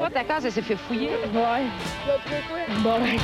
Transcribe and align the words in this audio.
Toi, 0.00 0.08
ta 0.08 0.24
case, 0.24 0.46
elle 0.46 0.52
s'est 0.52 0.62
fait 0.62 0.76
fouiller. 0.76 1.10
Ouais. 1.34 1.66
Bon, 2.78 2.98
ben, 3.00 3.18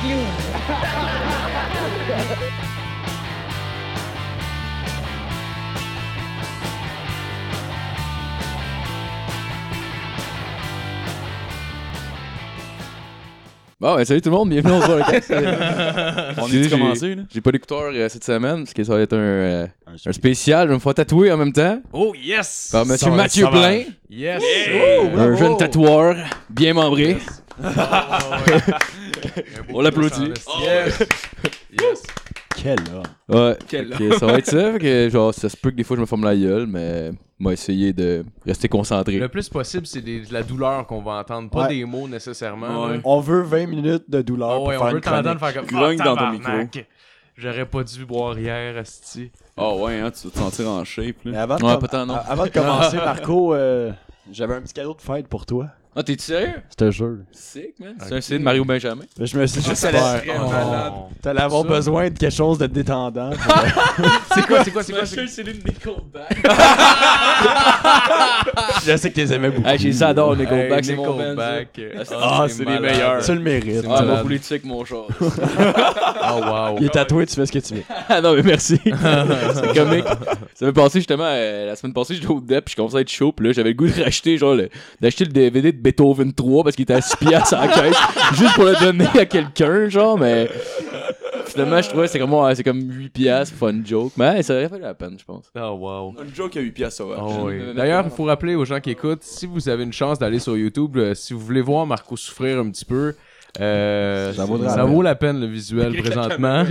Bon, 13.79 13.95
ben, 13.95 14.03
salut 14.05 14.21
tout 14.21 14.29
le 14.31 14.35
monde, 14.35 14.49
bienvenue 14.49 14.73
au 14.75 14.79
podcast. 14.79 15.31
On 16.41 16.47
J'ai- 16.47 16.65
est 16.65 16.69
commencé, 16.69 17.13
là? 17.13 17.21
J'ai 17.31 17.41
pas 17.41 17.51
d'écouteur 17.51 17.91
euh, 17.93 18.09
cette 18.09 18.23
semaine, 18.23 18.63
parce 18.63 18.73
que 18.73 18.83
ça 18.83 18.95
va 18.95 19.01
être 19.01 19.13
un, 19.13 19.17
euh, 19.19 19.67
un 20.03 20.11
spécial. 20.13 20.63
Je 20.63 20.69
vais 20.69 20.75
me 20.75 20.79
faire 20.79 20.95
tatouer 20.95 21.31
en 21.31 21.37
même 21.37 21.53
temps 21.53 21.79
Oh 21.93 22.11
yes! 22.19 22.69
par 22.71 22.87
Monsieur 22.87 23.11
Mathieu. 23.11 23.45
Blain, 23.51 23.83
Yes! 24.09 24.41
un 25.15 25.35
jeune 25.35 25.57
tatoueur 25.57 26.15
bien 26.49 26.73
membré. 26.73 27.17
On 29.71 29.81
l'applaudit. 29.81 30.31
Yes! 30.63 30.99
yes! 31.79 32.03
Quel 32.55 32.79
homme. 32.79 33.03
Ouais, 33.29 33.55
fait 33.67 33.85
que 33.95 34.17
ça 34.17 34.25
va 34.25 34.39
être 34.39 34.47
ça. 34.47 34.71
fait 34.73 34.79
que, 34.79 35.09
genre, 35.11 35.31
ça 35.35 35.49
se 35.49 35.55
peut 35.57 35.69
que 35.69 35.75
des 35.75 35.83
fois 35.83 35.95
je 35.97 36.01
me 36.01 36.07
forme 36.07 36.23
la 36.23 36.35
gueule, 36.35 36.65
mais 36.65 37.11
moi 37.39 37.53
essayer 37.53 37.93
de 37.93 38.23
rester 38.45 38.67
concentré. 38.67 39.17
Le 39.19 39.29
plus 39.29 39.47
possible, 39.49 39.85
c'est 39.85 40.01
des- 40.01 40.21
de 40.25 40.33
la 40.33 40.43
douleur 40.43 40.85
qu'on 40.87 41.01
va 41.01 41.13
entendre, 41.19 41.49
pas 41.49 41.63
Ouais. 41.63 41.67
des 41.69 41.85
mots 41.85 42.07
nécessairement. 42.07 42.87
Là. 42.87 42.97
On 43.03 43.19
veut 43.19 43.41
20 43.43 43.67
minutes 43.67 44.05
de 44.09 44.21
douleur 44.21 44.49
Ah 44.51 44.55
pour 44.55 44.67
ouais, 44.67 44.73
faire 44.77 44.83
on 44.83 44.89
veut 44.89 44.95
une 44.95 45.01
t'entendre 45.01 45.35
chronique. 45.37 45.53
faire 45.53 45.53
comme 45.67 45.79
Grogne 45.79 45.97
Ah, 46.01 46.03
dans 46.05 46.15
ton 46.15 46.37
tabarnak. 46.39 46.87
J'aurais 47.37 47.65
pas 47.67 47.83
dû 47.83 48.03
boire 48.05 48.39
hier, 48.39 48.75
Asti. 48.77 49.29
Ah 49.55 49.75
ouais, 49.75 49.99
hein, 49.99 50.09
tu 50.09 50.27
vas 50.27 50.33
te 50.33 50.37
sentir 50.39 50.69
en 50.69 50.83
shape, 50.83 51.17
Mais 51.23 51.31
là. 51.33 51.43
avant 51.43 51.57
de, 51.57 51.63
Ouais, 51.63 51.71
com- 51.73 51.81
pas 51.81 51.87
tant, 51.87 52.05
non. 52.07 52.15
a- 52.15 52.17
avant 52.17 52.45
de 52.45 52.49
commencer, 52.49 52.97
Marco, 53.27 53.53
euh, 53.53 53.91
j'avais 54.31 54.55
un 54.55 54.61
petit 54.61 54.73
cadeau 54.73 54.95
de 54.95 55.01
fête 55.01 55.27
pour 55.27 55.45
toi. 55.45 55.67
Ah, 55.99 56.03
t'es 56.03 56.15
sérieux? 56.19 56.53
Je 56.69 56.75
te 56.75 56.91
jure. 56.91 57.17
Sick, 57.31 57.79
man. 57.79 57.95
C'est 58.05 58.13
un 58.13 58.21
CD 58.21 58.37
de 58.37 58.43
Mario 58.43 58.63
Benjamin. 58.63 59.03
Je 59.19 59.35
me 59.35 59.47
suis 59.47 59.61
dit, 59.61 59.67
J'espère. 59.67 60.21
Oh. 60.39 61.09
T'allais 61.23 61.41
avoir 61.41 61.63
Ça. 61.63 61.67
besoin 61.69 62.09
de 62.11 62.17
quelque 62.19 62.31
chose 62.35 62.59
de 62.59 62.67
détendant. 62.67 63.31
C'est 64.35 64.45
quoi, 64.45 64.63
c'est 64.63 64.69
quoi, 64.71 64.83
c'est 64.83 64.93
quoi? 64.93 65.05
c'est- 65.07 65.25
CD 65.27 65.53
de 65.53 65.57
Nickelback. 65.67 66.37
je 68.85 68.95
sais 68.97 69.09
que 69.09 69.15
tu 69.15 69.21
les 69.21 69.33
aimais 69.33 69.49
beaucoup. 69.49 69.67
Hey, 69.67 69.79
j'ai 69.79 69.91
ça 69.91 70.09
adore 70.09 70.35
Nickelback, 70.35 70.79
Hey, 70.79 70.83
c'est 70.83 70.95
mon 70.95 71.17
band. 71.17 71.35
ça. 71.35 71.59
Nickelback. 71.59 72.07
Ah, 72.21 72.45
c'est 72.47 72.59
les 72.59 72.65
malade. 72.65 72.81
meilleurs. 72.83 73.25
Tu 73.25 73.33
le 73.33 73.39
mérites. 73.39 73.85
Ah, 73.89 74.01
mon 74.03 74.21
politique, 74.21 74.63
mon 74.65 74.85
char. 74.85 75.05
Oh 76.29 76.41
wow. 76.43 76.75
Il 76.79 76.85
est 76.87 76.89
tatoué, 76.89 77.25
tu 77.25 77.35
fais 77.35 77.45
ce 77.45 77.51
que 77.51 77.59
tu 77.59 77.75
veux. 77.75 77.83
Ah 78.09 78.19
non, 78.21 78.33
mais 78.35 78.41
merci. 78.43 78.77
c'est 78.83 79.73
comique. 79.73 80.03
Ça 80.53 80.65
m'est 80.65 80.73
passé 80.73 80.99
justement 80.99 81.23
euh, 81.25 81.67
la 81.67 81.75
semaine 81.77 81.93
passée, 81.93 82.15
j'étais 82.15 82.27
au 82.27 82.41
DEP, 82.41 82.65
puis 82.65 82.71
je 82.73 82.75
commençais 82.75 82.97
à 82.97 83.01
être 83.01 83.09
chaud, 83.09 83.31
puis 83.31 83.47
là, 83.47 83.53
j'avais 83.53 83.69
le 83.69 83.75
goût 83.75 83.87
de 83.87 84.03
racheter, 84.03 84.37
genre, 84.37 84.57
d'acheter 84.99 85.23
le 85.23 85.31
DVD 85.31 85.71
de 85.71 85.77
Beethoven 85.87 86.33
3 86.33 86.63
parce 86.63 86.75
qu'il 86.75 86.83
était 86.83 86.95
à 86.95 87.01
6 87.01 87.15
piastres 87.17 87.53
à 87.53 87.67
la 87.67 87.73
caisse, 87.73 87.97
juste 88.33 88.55
pour 88.55 88.65
le 88.65 88.79
donner 88.79 89.07
à 89.17 89.25
quelqu'un, 89.25 89.87
genre, 89.87 90.17
mais. 90.17 90.49
Finalement, 91.45 91.81
je 91.81 91.87
trouvais 91.87 92.05
que 92.07 92.11
c'est 92.11 92.19
comme, 92.19 92.33
ouais, 92.33 92.55
c'est 92.55 92.63
comme 92.63 92.81
8 92.81 93.09
piastres 93.09 93.55
pour 93.55 93.67
faire 93.67 93.75
une 93.75 93.87
joke. 93.87 94.11
Mais 94.17 94.31
ouais, 94.31 94.43
ça 94.43 94.53
aurait 94.53 94.67
fallu 94.67 94.81
la 94.81 94.93
peine, 94.93 95.15
je 95.17 95.23
pense. 95.23 95.49
Oh 95.55 95.77
wow. 95.79 96.13
Une 96.21 96.35
joke 96.35 96.57
à 96.57 96.59
8 96.59 96.71
piastres, 96.71 96.97
ça 96.97 97.05
va. 97.05 97.15
Oh, 97.21 97.45
oui. 97.45 97.73
D'ailleurs, 97.73 98.03
il 98.05 98.11
faut 98.11 98.25
rappeler 98.25 98.55
aux 98.55 98.65
gens 98.65 98.81
qui 98.81 98.89
écoutent, 98.89 99.23
si 99.23 99.45
vous 99.45 99.69
avez 99.69 99.83
une 99.83 99.93
chance 99.93 100.19
d'aller 100.19 100.39
sur 100.39 100.57
YouTube, 100.57 100.97
euh, 100.97 101.15
si 101.15 101.33
vous 101.33 101.39
voulez 101.39 101.61
voir 101.61 101.85
Marco 101.85 102.17
souffrir 102.17 102.59
un 102.59 102.69
petit 102.69 102.85
peu, 102.85 103.15
euh, 103.59 104.33
Ça 104.33 104.45
ça 104.75 104.83
vaut 104.85 105.01
la 105.01 105.15
peine 105.15 105.39
le 105.39 105.47
visuel 105.47 105.95
présentement. 106.03 106.63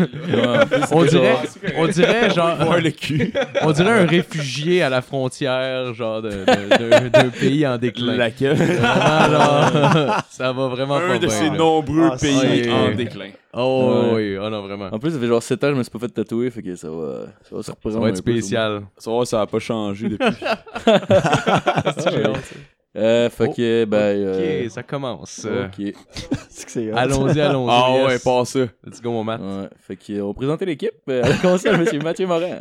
on 0.92 1.04
dirait, 1.04 1.36
on 1.76 1.86
dirait 1.88 2.30
genre, 2.30 2.56
Voir 2.56 2.80
le 2.80 2.90
cul. 2.90 3.32
on 3.62 3.72
dirait 3.72 4.00
un 4.02 4.06
réfugié 4.06 4.82
à 4.82 4.88
la 4.88 5.02
frontière, 5.02 5.92
genre 5.94 6.22
de- 6.22 6.30
de- 6.30 7.08
d'un 7.08 7.28
pays 7.30 7.66
en 7.66 7.76
déclin. 7.78 8.16
Laquelle? 8.16 8.56
Genre, 8.56 10.22
ça 10.30 10.52
va 10.52 10.68
vraiment 10.68 10.98
pas 10.98 11.14
Un 11.14 11.18
de 11.18 11.26
bien, 11.26 11.28
ces 11.28 11.50
là. 11.50 11.56
nombreux 11.56 12.10
Ah, 12.12 12.16
pays 12.20 12.70
en 12.70 12.94
déclin. 12.94 13.30
Oh 13.58 14.10
Ouais. 14.12 14.14
oui, 14.14 14.36
oh 14.38 14.50
non 14.50 14.60
vraiment. 14.62 14.88
En 14.92 14.98
plus, 14.98 15.12
ça 15.12 15.18
fait 15.18 15.26
genre 15.26 15.42
7 15.42 15.64
ans 15.64 15.68
que 15.68 15.72
je 15.72 15.78
me 15.78 15.82
suis 15.82 15.90
pas 15.90 15.98
fait 15.98 16.08
tatouer, 16.08 16.50
fait 16.50 16.62
que 16.62 16.76
ça 16.76 16.90
va, 16.90 17.20
ça 17.48 17.56
va 17.56 17.62
se 17.62 17.66
Ça 17.66 17.72
représenter. 17.72 18.02
va 18.04 18.08
être 18.10 18.16
spécial. 18.18 18.82
Ça 18.98 19.10
va, 19.10 19.24
ça 19.24 19.40
a 19.40 19.46
pas 19.46 19.58
changé 19.58 20.10
depuis. 20.10 20.26
Euh, 22.96 23.28
fait 23.28 23.46
Oh, 23.48 23.52
que, 23.54 23.84
ben. 23.84 23.96
euh, 23.98 24.64
Ok, 24.64 24.70
ça 24.70 24.82
commence. 24.82 25.42
Euh, 25.44 25.66
Ok. 25.66 25.92
C'est 26.48 26.64
que 26.64 26.70
c'est 26.70 26.90
hot. 26.90 26.96
Allons-y, 26.96 27.38
allons-y. 27.40 27.70
Ah 27.70 27.92
ouais, 28.06 28.12
yes. 28.12 28.24
pas 28.24 28.44
ça. 28.46 28.60
Let's 28.86 29.02
go, 29.02 29.10
mon 29.10 29.22
mat. 29.24 29.36
Ouais, 29.38 29.68
fait 29.86 29.96
que, 29.96 30.12
euh, 30.14 30.22
on 30.22 30.28
va 30.28 30.34
présenter 30.34 30.64
l'équipe. 30.64 30.90
Euh, 31.10 31.20
on 31.22 31.28
va 31.28 31.34
commencer 31.36 31.68
avec 31.68 31.80
Monsieur 31.80 31.98
Mathieu 31.98 32.26
Morin. 32.26 32.60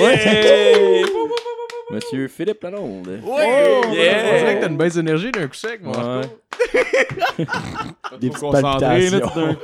Ouais! 0.00 1.04
Monsieur 1.90 2.28
Philippe 2.28 2.62
Lalonde. 2.62 3.20
Oh, 3.26 3.38
Yeah. 3.38 3.84
On 3.86 3.90
dirait 4.38 4.56
que 4.56 4.60
t'as 4.60 4.68
une 4.68 4.76
baisse 4.76 4.94
d'énergie 4.96 5.30
d'un 5.32 5.46
coup 5.48 5.54
sec, 5.54 5.80
mon 5.82 5.92
Ouais. 5.92 6.26
Des 8.20 8.28
petites 8.28 8.50
palpitations. 8.52 9.56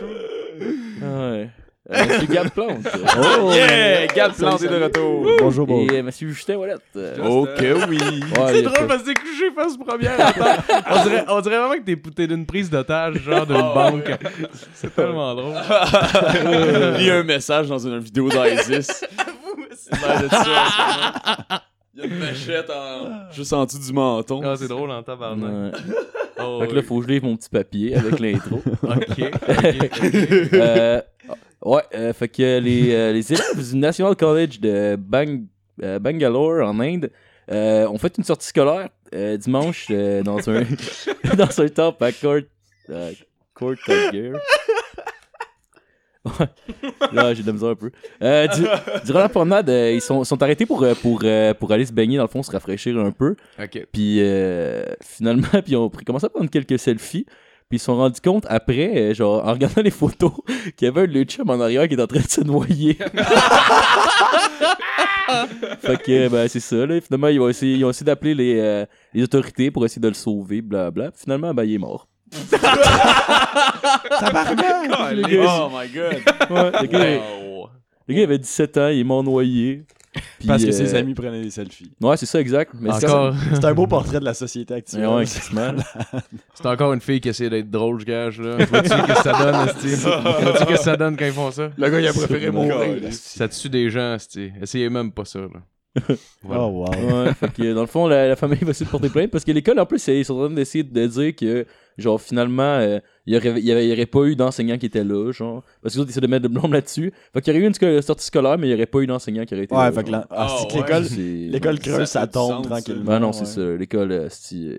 Ouais. 1.02 1.50
Euh, 1.90 2.02
Monsieur 2.06 2.26
Gab 2.26 2.48
Plante. 2.48 2.78
Oh! 3.18 3.52
Yeah! 3.52 4.06
Gab 4.06 4.32
planté 4.32 4.68
de 4.68 4.82
retour. 4.82 5.26
Bonjour, 5.38 5.66
bonjour. 5.66 5.92
Et 5.92 5.98
euh, 5.98 6.02
Monsieur 6.02 6.28
Justin 6.28 6.56
Wallet. 6.56 6.74
Ok, 6.74 7.58
oui. 7.90 7.98
ouais, 7.98 8.20
C'est 8.46 8.52
il 8.52 8.56
est 8.58 8.62
drôle 8.62 8.86
parce 8.86 9.02
que 9.02 9.08
t'es 9.08 9.14
couché 9.14 9.50
face 9.54 9.76
première. 9.76 10.16
on, 10.90 11.02
dirait, 11.02 11.24
on 11.28 11.40
dirait 11.42 11.58
vraiment 11.58 11.74
que 11.74 11.82
t'es 11.84 11.96
t'es 12.14 12.26
d'une 12.26 12.46
prise 12.46 12.70
d'otage, 12.70 13.16
genre 13.22 13.46
d'une 13.46 13.56
banque. 13.56 14.10
C'est 14.74 14.94
tellement 14.94 15.34
drôle. 15.34 15.54
Lis 16.98 17.10
un 17.10 17.22
message 17.22 17.68
dans 17.68 17.78
une 17.78 17.98
vidéo 17.98 18.30
d'ISIS. 18.30 19.04
C'est 19.76 20.00
l'air 20.00 20.22
de 20.22 20.28
ça, 20.28 20.38
en 20.38 20.42
ce 20.42 20.78
moment. 20.88 21.60
Il 21.96 22.00
y 22.00 22.02
a 22.02 22.06
une 22.06 22.18
machette 22.18 22.70
en... 22.70 23.30
juste 23.30 23.52
en 23.52 23.66
dessous 23.66 23.78
du 23.78 23.92
menton. 23.92 24.40
Ah, 24.42 24.54
c'est 24.56 24.66
drôle 24.66 24.90
en 24.90 25.02
tabarnak. 25.02 25.74
Ouais. 25.74 25.80
Oh, 26.42 26.58
Fait 26.60 26.68
que 26.68 26.74
là, 26.74 26.82
faut 26.82 26.98
que 26.98 27.04
je 27.06 27.08
livre 27.12 27.26
mon 27.26 27.36
petit 27.36 27.48
papier 27.48 27.94
avec 27.94 28.18
l'intro. 28.18 28.62
Ok. 28.82 29.20
ok. 29.20 30.00
Euh, 30.54 31.00
ouais, 31.64 31.82
euh, 31.94 32.12
fait 32.12 32.28
que 32.28 32.58
les, 32.58 32.94
euh, 32.94 33.12
les 33.14 33.32
élèves 33.32 33.70
du 33.70 33.76
National 33.76 34.14
College 34.16 34.60
de 34.60 34.96
Bang, 34.96 35.44
euh, 35.82 35.98
Bangalore 35.98 36.66
en 36.68 36.78
Inde 36.80 37.10
ont 37.50 37.98
fait 37.98 38.16
une 38.18 38.24
sortie 38.24 38.48
scolaire 38.48 38.88
dimanche 39.38 39.88
dans 39.90 40.48
un 40.50 40.62
dans 41.36 41.60
un 41.60 41.68
temple 41.68 42.04
à 42.04 42.12
Court 42.12 42.40
Court 43.54 43.74
Tiger. 43.84 44.32
Ouais. 46.24 46.46
Là, 47.12 47.34
j'ai 47.34 47.42
de 47.42 47.46
la 47.48 47.52
misère 47.52 47.68
un 47.68 47.74
peu. 47.74 47.90
Du- 48.20 48.66
durant 49.04 49.18
la 49.18 49.28
promenade, 49.28 49.68
ils 49.68 50.00
sont, 50.00 50.24
sont 50.24 50.42
arrêtés 50.42 50.64
pour, 50.64 50.84
pour, 51.02 51.22
pour 51.58 51.72
aller 51.72 51.84
se 51.84 51.92
baigner, 51.92 52.16
dans 52.16 52.22
le 52.22 52.28
fond, 52.30 52.42
se 52.42 52.50
rafraîchir 52.50 52.98
un 52.98 53.10
peu. 53.10 53.36
Puis 53.92 54.20
finalement, 55.02 55.48
puis 55.52 55.72
ils 55.72 55.76
ont 55.76 55.90
pris- 55.90 56.04
commencé 56.04 56.24
à 56.26 56.30
prendre 56.30 56.48
quelques 56.50 56.78
selfies. 56.78 57.26
Puis 57.74 57.78
ils 57.78 57.80
se 57.80 57.86
sont 57.86 57.96
rendus 57.96 58.20
compte 58.20 58.46
après, 58.48 58.92
euh, 58.96 59.14
genre 59.14 59.44
en 59.44 59.52
regardant 59.52 59.82
les 59.82 59.90
photos, 59.90 60.30
qu'il 60.76 60.86
y 60.86 60.88
avait 60.88 61.08
un 61.08 61.24
chums 61.24 61.50
en 61.50 61.60
arrière 61.60 61.88
qui 61.88 61.94
est 61.94 62.00
en 62.00 62.06
train 62.06 62.20
de 62.20 62.28
se 62.28 62.40
noyer. 62.40 62.94
fait 65.80 65.96
que 66.00 66.28
ben, 66.28 66.46
c'est 66.46 66.60
ça, 66.60 66.86
là. 66.86 67.00
Finalement, 67.00 67.26
ils 67.26 67.40
ont 67.40 67.48
essayé, 67.48 67.74
ils 67.74 67.84
ont 67.84 67.90
essayé 67.90 68.04
d'appeler 68.06 68.36
les, 68.36 68.60
euh, 68.60 68.86
les 69.12 69.24
autorités 69.24 69.72
pour 69.72 69.84
essayer 69.84 70.00
de 70.00 70.06
le 70.06 70.14
sauver, 70.14 70.62
blablabla. 70.62 71.10
Puis 71.10 71.22
Finalement, 71.24 71.52
ben, 71.52 71.64
il 71.64 71.74
est 71.74 71.78
mort. 71.78 72.06
Oh 74.22 74.26
my 74.32 74.44
god. 74.54 74.90
Ouais, 74.90 75.14
le, 75.16 76.86
gars, 76.86 77.00
Wow. 77.10 77.68
le 78.06 78.14
gars, 78.14 78.20
il 78.20 78.22
avait 78.22 78.38
17 78.38 78.78
ans, 78.78 78.86
il 78.88 79.00
est 79.00 79.04
mort 79.04 79.24
noyé. 79.24 79.82
Puis, 80.38 80.48
Parce 80.48 80.62
que 80.62 80.68
euh, 80.68 80.72
ses 80.72 80.94
amis 80.94 81.14
prenaient 81.14 81.42
des 81.42 81.50
selfies. 81.50 81.90
Ouais, 82.00 82.16
c'est 82.16 82.26
ça, 82.26 82.40
exact. 82.40 82.72
Mais 82.78 82.90
Encore, 82.90 83.34
C'est 83.52 83.64
un 83.64 83.74
beau 83.74 83.86
portrait 83.86 84.20
de 84.20 84.24
la 84.24 84.34
société 84.34 84.74
actuelle. 84.74 85.06
Ouais, 85.08 85.24
c'est 86.54 86.66
encore 86.66 86.92
une 86.92 87.00
fille 87.00 87.20
qui 87.20 87.28
essaie 87.28 87.50
d'être 87.50 87.70
drôle, 87.70 88.00
je 88.00 88.04
gage. 88.04 88.40
Là. 88.40 88.56
Vois-tu 88.66 88.88
que 88.88 89.14
ça 89.22 89.32
donne? 89.32 89.66
Vois-tu 90.42 90.66
que 90.66 90.76
ça 90.76 90.96
donne 90.96 91.16
quand 91.16 91.26
ils 91.26 91.32
font 91.32 91.50
ça? 91.50 91.70
Le 91.76 91.88
gars, 91.88 92.00
il 92.00 92.06
a 92.06 92.12
préféré 92.12 92.50
mourir. 92.50 93.12
Ça 93.12 93.48
tue 93.48 93.68
des 93.68 93.90
gens, 93.90 94.14
Esti. 94.14 94.52
Essayez 94.60 94.88
même 94.88 95.12
pas 95.12 95.24
ça, 95.24 95.40
là. 95.40 95.48
Voilà. 96.42 96.62
Oh, 96.66 96.66
wow. 96.66 97.24
Ouais, 97.24 97.34
fait 97.34 97.52
que 97.52 97.72
dans 97.72 97.82
le 97.82 97.86
fond, 97.86 98.08
la, 98.08 98.28
la 98.28 98.36
famille 98.36 98.58
va 98.62 98.70
essayer 98.70 98.86
de 98.86 98.90
porter 98.90 99.08
plainte 99.08 99.30
parce 99.30 99.44
que 99.44 99.52
l'école, 99.52 99.78
en 99.78 99.86
plus, 99.86 100.04
ils 100.08 100.24
sont 100.24 100.34
en 100.34 100.46
train 100.46 100.54
d'essayer 100.54 100.82
de 100.84 101.06
dire 101.06 101.36
que, 101.36 101.66
genre, 101.98 102.20
finalement, 102.20 102.62
euh, 102.78 102.98
il 103.26 103.34
y 103.34 103.36
aurait, 103.36 103.58
il 103.58 103.64
y 103.64 103.72
avait- 103.72 103.86
il 103.86 103.90
y 103.90 103.92
aurait 103.92 104.06
pas 104.06 104.24
eu 104.24 104.36
d'enseignant 104.36 104.76
qui 104.78 104.86
était 104.86 105.04
là, 105.04 105.30
genre. 105.32 105.62
Parce 105.82 105.94
que 105.94 105.98
les 105.98 106.02
autres, 106.02 106.10
ils 106.10 106.12
essaient 106.12 106.20
de 106.20 106.26
mettre 106.26 106.42
de 106.42 106.48
blâme 106.48 106.72
là-dessus. 106.72 107.12
Fait 107.32 107.40
qu'il 107.40 107.54
y 107.54 107.56
aurait 107.56 107.66
eu 107.66 107.68
une 107.68 108.02
sortie 108.02 108.26
scolaire, 108.26 108.58
mais 108.58 108.68
il 108.68 108.70
y 108.70 108.74
aurait 108.74 108.86
pas 108.86 109.00
eu 109.00 109.06
d'enseignant 109.06 109.44
qui 109.44 109.54
aurait 109.54 109.64
été 109.64 109.74
là. 109.74 109.88
Ouais, 109.88 109.92
fait 109.92 110.02
que 110.04 110.10
genre. 110.10 110.20
là, 110.20 110.26
ah, 110.30 110.46
Ah, 110.48 110.56
c'est 110.60 110.68
que 110.68 110.74
ouais. 110.74 111.00
l'école, 111.00 111.52
l'école 111.52 111.78
creuse, 111.80 112.08
Ça 112.08 112.26
tombe 112.26 112.50
sens, 112.50 112.66
tranquillement. 112.66 113.04
Ben 113.04 113.18
non, 113.20 113.32
c'est 113.32 113.46
ça. 113.46 113.64
L'école, 113.76 114.12
euh, 114.12 114.28
euh, 114.52 114.78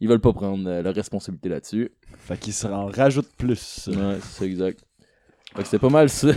ils 0.00 0.08
veulent 0.08 0.20
pas 0.20 0.32
prendre 0.32 0.68
euh, 0.68 0.82
la 0.82 0.92
responsabilité 0.92 1.48
là-dessus. 1.48 1.90
Fait 2.18 2.36
qu'ils 2.38 2.52
se 2.52 2.66
en 2.66 2.86
rajoutent 2.86 3.32
plus. 3.38 3.88
Ouais, 3.88 4.16
c'est 4.20 4.38
ça, 4.40 4.44
exact. 4.46 4.84
Fait 5.54 5.62
que 5.62 5.64
c'était 5.68 5.78
pas 5.78 5.90
mal 5.90 6.08
ça. 6.08 6.28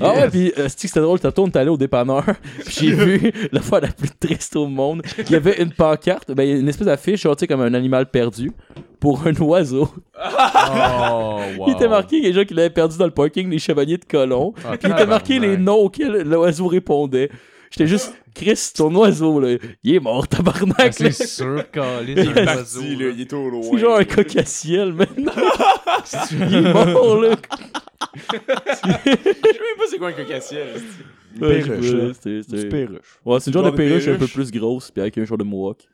Ah 0.00 0.12
ouais, 0.12 0.30
pis 0.30 0.52
euh, 0.58 0.64
que 0.64 0.68
c'était 0.68 1.00
drôle, 1.00 1.20
tantôt 1.20 1.44
on 1.44 1.46
est 1.46 1.56
allé 1.56 1.70
au 1.70 1.76
dépanneur, 1.76 2.24
pis 2.66 2.88
j'ai 2.88 2.92
vu 2.92 3.32
l'affaire 3.52 3.80
la 3.80 3.88
plus 3.88 4.10
triste 4.20 4.56
au 4.56 4.66
monde. 4.66 5.02
Il 5.18 5.30
y 5.30 5.34
avait 5.34 5.62
une 5.62 5.72
pancarte, 5.72 6.32
ben 6.32 6.60
une 6.60 6.68
espèce 6.68 6.86
d'affiche, 6.86 7.22
genre, 7.22 7.34
tu 7.34 7.40
sais, 7.40 7.46
comme 7.46 7.62
un 7.62 7.72
animal 7.72 8.10
perdu, 8.10 8.52
pour 9.00 9.26
un 9.26 9.34
oiseau. 9.36 9.88
Oh, 10.16 11.40
wow. 11.58 11.64
Il 11.68 11.72
était 11.72 11.88
marqué 11.88 12.20
quelque 12.20 12.34
chose 12.34 12.46
qu'il 12.46 12.58
avait 12.58 12.70
perdu 12.70 12.98
dans 12.98 13.06
le 13.06 13.10
parking 13.10 13.48
des 13.48 13.58
Chevaliers 13.58 13.98
de 13.98 14.04
Colomb. 14.04 14.52
Ah, 14.64 14.76
Puis 14.76 14.88
il 14.88 14.92
était 14.92 15.06
marqué 15.06 15.38
les 15.38 15.56
noms 15.56 15.76
auxquels 15.76 16.22
l'oiseau 16.22 16.66
répondait. 16.66 17.30
J'étais 17.78 17.90
juste, 17.90 18.12
Chris, 18.34 18.58
ton 18.74 18.92
oiseau, 18.96 19.38
là, 19.38 19.56
il 19.84 19.94
est 19.94 20.00
mort, 20.00 20.24
Ah, 20.32 20.36
tabarnak. 20.36 20.92
c'est 20.92 21.04
là. 21.04 21.12
sûr, 21.12 21.70
Calis. 21.72 22.12
Il 22.16 22.18
est 22.36 22.44
parti, 22.44 22.96
là, 22.96 23.08
il 23.14 23.20
est 23.20 23.32
au 23.32 23.48
loin. 23.48 23.62
C'est 23.70 23.78
genre 23.78 23.98
un 23.98 24.04
cocassiel, 24.04 24.92
maintenant. 24.94 25.30
il 26.32 26.54
est 26.56 26.72
mort, 26.72 27.20
là. 27.20 27.36
Je 28.28 28.74
sais 28.74 28.88
même 28.96 29.76
pas 29.76 29.84
c'est 29.88 29.98
quoi 29.98 30.08
un 30.08 30.12
cocassiel. 30.12 30.66
Une 31.34 31.40
perruche. 31.40 32.12
C'était- 32.20 32.62
Une 32.62 32.68
perruche. 32.68 32.98
Ouais, 33.24 33.38
c'est 33.38 33.50
le 33.50 33.54
genre 33.54 33.62
de 33.62 33.68
Genre 33.68 33.72
de 33.72 33.76
perruche 33.76 34.08
un 34.08 34.16
peu 34.18 34.26
plus 34.26 34.50
grosse, 34.50 34.90
puis 34.90 35.00
avec 35.00 35.16
un 35.18 35.24
genre 35.24 35.38
de 35.38 35.44
mohawk. 35.44 35.86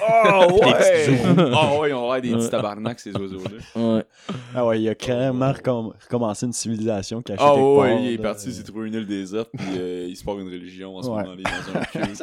Oh 0.00 0.60
ouais! 0.62 1.18
Ah 1.54 1.78
ouais, 1.78 1.92
on 1.92 2.08
va 2.08 2.20
des 2.20 2.32
petits 2.32 2.50
tabarnaks, 2.50 3.00
ces 3.00 3.12
oiseaux-là. 3.12 3.82
Ouais. 3.82 4.04
Ah 4.54 4.64
ouais, 4.66 4.80
il 4.80 4.88
a 4.88 4.94
carrément 4.94 5.50
recom- 5.52 5.92
recommencé 6.02 6.46
une 6.46 6.52
civilisation 6.52 7.22
cachée 7.22 7.38
Ah 7.42 7.52
quelque 7.54 7.78
ouais, 7.78 7.90
part, 7.90 8.00
il 8.00 8.12
est 8.12 8.16
là. 8.16 8.22
parti, 8.22 8.48
il 8.48 8.54
s'est 8.54 8.62
trouvé 8.62 8.88
une 8.88 8.94
île 8.94 9.06
déserte, 9.06 9.50
puis 9.56 9.66
euh, 9.78 10.06
il 10.08 10.16
se 10.16 10.24
part 10.24 10.38
une 10.38 10.48
religion 10.48 10.96
en 10.96 11.02
ce 11.02 11.08
Ouais. 11.08 11.22
moment, 11.22 11.34
il 11.34 11.40
est 11.40 11.44
dans 11.44 11.80
un 11.80 11.84
culte. 12.06 12.22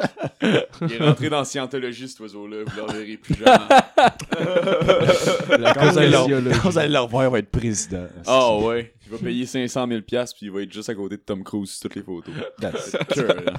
Il 0.82 0.92
est 0.92 0.98
rentré 1.06 1.28
dans 1.30 1.44
scientologie, 1.44 2.08
cet 2.08 2.20
oiseau-là, 2.20 2.58
vous 2.66 2.76
le 2.76 2.82
reverrez 2.82 3.16
plus 3.16 3.34
jamais. 3.34 3.58
La 5.58 5.74
Quand 5.74 5.90
vous 5.90 5.98
allez 5.98 6.08
le- 6.10 6.16
cosmologie. 6.16 6.58
quand 6.62 6.70
vous 6.70 6.78
allez 6.78 6.92
le 6.92 6.98
revoir, 6.98 7.24
il 7.24 7.30
va 7.30 7.38
être 7.38 7.50
président. 7.50 8.06
Ah 8.26 8.56
ouais, 8.58 8.92
il 9.06 9.12
va 9.12 9.18
payer 9.18 9.46
500 9.46 9.86
000 9.88 10.00
piastres, 10.02 10.36
puis 10.36 10.46
il 10.46 10.52
va 10.52 10.62
être 10.62 10.72
juste 10.72 10.88
à 10.88 10.94
côté 10.94 11.16
de 11.16 11.22
Tom 11.22 11.42
Cruise 11.44 11.70
sur 11.70 11.82
toutes 11.82 11.96
les 11.96 12.02
photos. 12.02 12.34
That's- 12.60 12.92
là. 13.16 13.52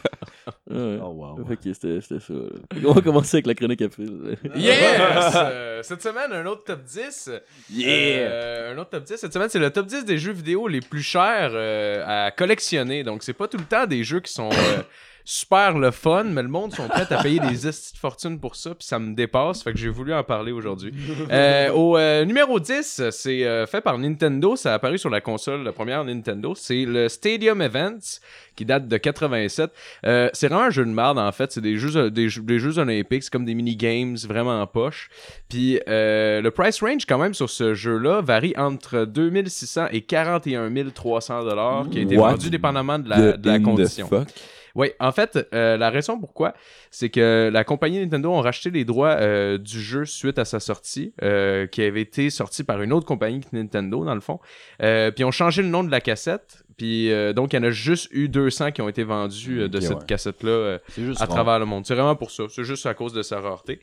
Ouais. 0.75 0.99
Oh 1.01 1.07
wow. 1.09 1.35
Que 1.43 1.55
c'était 1.73 2.01
c'était 2.01 2.19
ça. 2.19 2.33
qu'on 2.81 2.93
va 2.93 3.01
commencer 3.01 3.37
avec 3.37 3.47
la 3.47 3.55
chronique 3.55 3.81
à 3.81 3.89
fil. 3.89 4.37
Yes! 4.55 5.35
Euh, 5.35 5.83
cette 5.83 6.01
semaine, 6.01 6.31
un 6.31 6.45
autre 6.45 6.63
top 6.63 6.83
10. 6.83 7.31
Euh, 7.79 8.73
un 8.73 8.77
autre 8.77 8.89
top 8.91 9.03
10. 9.03 9.17
Cette 9.17 9.33
semaine, 9.33 9.49
c'est 9.49 9.59
le 9.59 9.69
top 9.69 9.85
10 9.85 10.05
des 10.05 10.17
jeux 10.17 10.31
vidéo 10.33 10.67
les 10.67 10.81
plus 10.81 11.01
chers 11.01 11.51
euh, 11.53 12.03
à 12.05 12.31
collectionner. 12.31 13.03
Donc, 13.03 13.23
c'est 13.23 13.33
pas 13.33 13.47
tout 13.47 13.57
le 13.57 13.65
temps 13.65 13.85
des 13.85 14.03
jeux 14.03 14.19
qui 14.19 14.33
sont 14.33 14.49
euh, 14.51 14.81
super 15.27 15.77
le 15.77 15.89
fun, 15.91 16.23
mais 16.25 16.43
le 16.43 16.47
monde 16.47 16.73
sont 16.73 16.87
prêts 16.87 17.07
à 17.09 17.21
payer 17.23 17.39
des 17.39 17.67
estis 17.67 17.93
de 17.93 17.97
fortune 17.97 18.39
pour 18.39 18.55
ça, 18.55 18.75
puis 18.75 18.85
ça 18.87 18.99
me 18.99 19.15
dépasse. 19.15 19.63
Fait 19.63 19.73
que 19.73 19.77
j'ai 19.79 19.89
voulu 19.89 20.13
en 20.13 20.23
parler 20.23 20.51
aujourd'hui. 20.51 20.93
Euh, 21.31 21.71
au 21.71 21.97
euh, 21.97 22.23
numéro 22.23 22.59
10, 22.59 23.09
c'est 23.09 23.45
euh, 23.45 23.65
fait 23.65 23.81
par 23.81 23.97
Nintendo. 23.97 24.55
Ça 24.55 24.71
a 24.71 24.75
apparu 24.75 24.97
sur 24.99 25.09
la 25.09 25.21
console, 25.21 25.63
la 25.63 25.71
première 25.71 26.03
Nintendo. 26.05 26.53
C'est 26.55 26.85
le 26.85 27.09
Stadium 27.09 27.61
Events 27.61 28.19
qui 28.55 28.63
date 28.63 28.87
de 28.87 28.97
87. 28.97 29.71
Euh, 30.05 30.29
c'est 30.33 30.47
vraiment 30.47 30.65
un 30.65 30.69
jeu 30.69 30.85
de 30.85 30.91
merde 30.91 31.17
en 31.17 31.31
fait. 31.31 31.51
C'est 31.51 31.61
des 31.61 31.77
jeux, 31.77 32.11
des, 32.11 32.29
jeux- 32.29 32.43
des 32.43 32.59
jeux 32.59 32.77
olympiques, 32.77 33.23
c'est 33.23 33.31
comme 33.31 33.45
des 33.45 33.55
mini-games 33.55 34.15
vraiment 34.27 34.61
en 34.61 34.67
poche. 34.67 35.09
Puis 35.49 35.79
le 35.87 36.49
price 36.51 36.79
range 36.81 37.05
quand 37.07 37.17
même 37.17 37.33
sur 37.33 37.49
ce 37.49 37.73
jeu-là 37.73 38.21
varie 38.21 38.53
entre 38.57 39.05
2600 39.05 39.87
et 39.91 40.01
41 40.01 40.71
300 40.93 41.43
dollars 41.43 41.89
qui 41.89 41.99
a 41.99 42.01
été 42.03 42.17
What? 42.17 42.31
vendu 42.31 42.49
dépendamment 42.51 42.99
de 42.99 43.09
la, 43.09 43.31
de 43.37 43.47
la 43.47 43.55
in 43.55 43.59
the 43.59 43.63
condition. 43.63 44.07
fuck? 44.07 44.27
Oui, 44.75 44.91
en 44.99 45.13
fait, 45.13 45.47
euh, 45.53 45.77
la 45.77 45.89
raison 45.89 46.19
pourquoi, 46.19 46.53
c'est 46.91 47.09
que 47.09 47.49
la 47.51 47.63
compagnie 47.63 47.99
Nintendo 47.99 48.31
ont 48.31 48.41
racheté 48.41 48.69
les 48.69 48.83
droits 48.83 49.15
euh, 49.21 49.57
du 49.57 49.79
jeu 49.79 50.05
suite 50.05 50.37
à 50.37 50.43
sa 50.43 50.59
sortie, 50.59 51.13
euh, 51.23 51.65
qui 51.65 51.81
avait 51.81 52.01
été 52.01 52.29
sorti 52.29 52.65
par 52.65 52.81
une 52.81 52.91
autre 52.91 53.05
compagnie 53.05 53.39
que 53.39 53.55
Nintendo, 53.55 54.03
dans 54.03 54.15
le 54.15 54.21
fond. 54.21 54.39
Puis 54.79 55.23
ont 55.23 55.31
changé 55.31 55.61
le 55.61 55.69
nom 55.69 55.83
de 55.83 55.91
la 55.91 56.01
cassette. 56.01 56.64
Puis 56.77 57.11
euh, 57.11 57.31
donc, 57.31 57.53
il 57.53 57.55
y 57.55 57.59
en 57.59 57.63
a 57.63 57.71
juste 57.71 58.09
eu 58.11 58.27
200 58.27 58.71
qui 58.71 58.81
ont 58.81 58.89
été 58.89 59.03
vendus 59.03 59.61
euh, 59.61 59.67
de 59.69 59.79
cette 59.79 59.91
ouais. 59.99 60.05
cassette-là 60.07 60.51
euh, 60.51 60.77
à 61.15 61.19
rare. 61.19 61.27
travers 61.29 61.59
le 61.59 61.65
monde. 61.65 61.85
C'est 61.85 61.95
vraiment 61.95 62.15
pour 62.15 62.31
ça. 62.31 62.43
C'est 62.49 62.65
juste 62.65 62.85
à 62.85 62.93
cause 62.93 63.13
de 63.13 63.21
sa 63.21 63.39
rareté. 63.39 63.79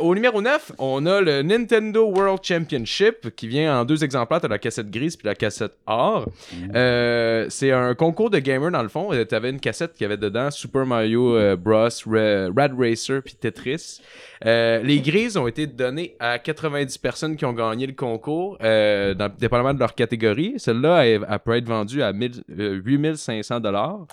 Au 0.00 0.14
numéro 0.14 0.42
9, 0.42 0.72
on 0.78 1.06
a 1.06 1.20
le 1.20 1.42
Nintendo 1.42 2.04
World 2.06 2.40
Championship 2.42 3.34
qui 3.36 3.46
vient 3.46 3.80
en 3.80 3.84
deux 3.84 4.02
exemplaires. 4.02 4.40
T'as 4.40 4.48
la 4.48 4.58
cassette 4.58 4.90
grise 4.90 5.16
puis 5.16 5.26
la 5.26 5.34
cassette 5.34 5.76
or. 5.86 6.26
C'est 6.72 7.70
un 7.70 7.94
concours 7.94 8.30
de 8.30 8.38
gamer 8.38 8.70
dans 8.70 8.82
le 8.82 8.88
fond. 8.88 9.10
T'avais 9.28 9.50
une 9.50 9.60
cassette 9.60 9.94
qui 9.94 10.04
avait 10.04 10.16
dedans 10.16 10.50
Super 10.50 10.86
Mario 10.86 11.56
Bros, 11.56 11.88
Ra- 12.06 12.48
Rad 12.56 12.72
Racer 12.76 13.22
puis 13.22 13.34
Tetris. 13.34 14.00
Les 14.44 15.00
grises 15.04 15.36
ont 15.36 15.46
été 15.46 15.66
données 15.66 16.16
à 16.18 16.38
90 16.38 16.98
personnes 16.98 17.36
qui 17.36 17.44
ont 17.44 17.52
gagné 17.52 17.86
le 17.86 17.92
concours, 17.92 18.58
dans, 18.58 19.30
dépendamment 19.38 19.74
de 19.74 19.78
leur 19.78 19.94
catégorie. 19.94 20.54
Celle-là, 20.56 21.06
elle, 21.06 21.26
elle 21.28 21.38
peut 21.38 21.56
être 21.56 21.68
vendue 21.68 21.99
à 22.02 22.12
1000, 22.12 22.42
euh, 22.58 22.80
8500 22.84 23.60
dollars. 23.60 24.06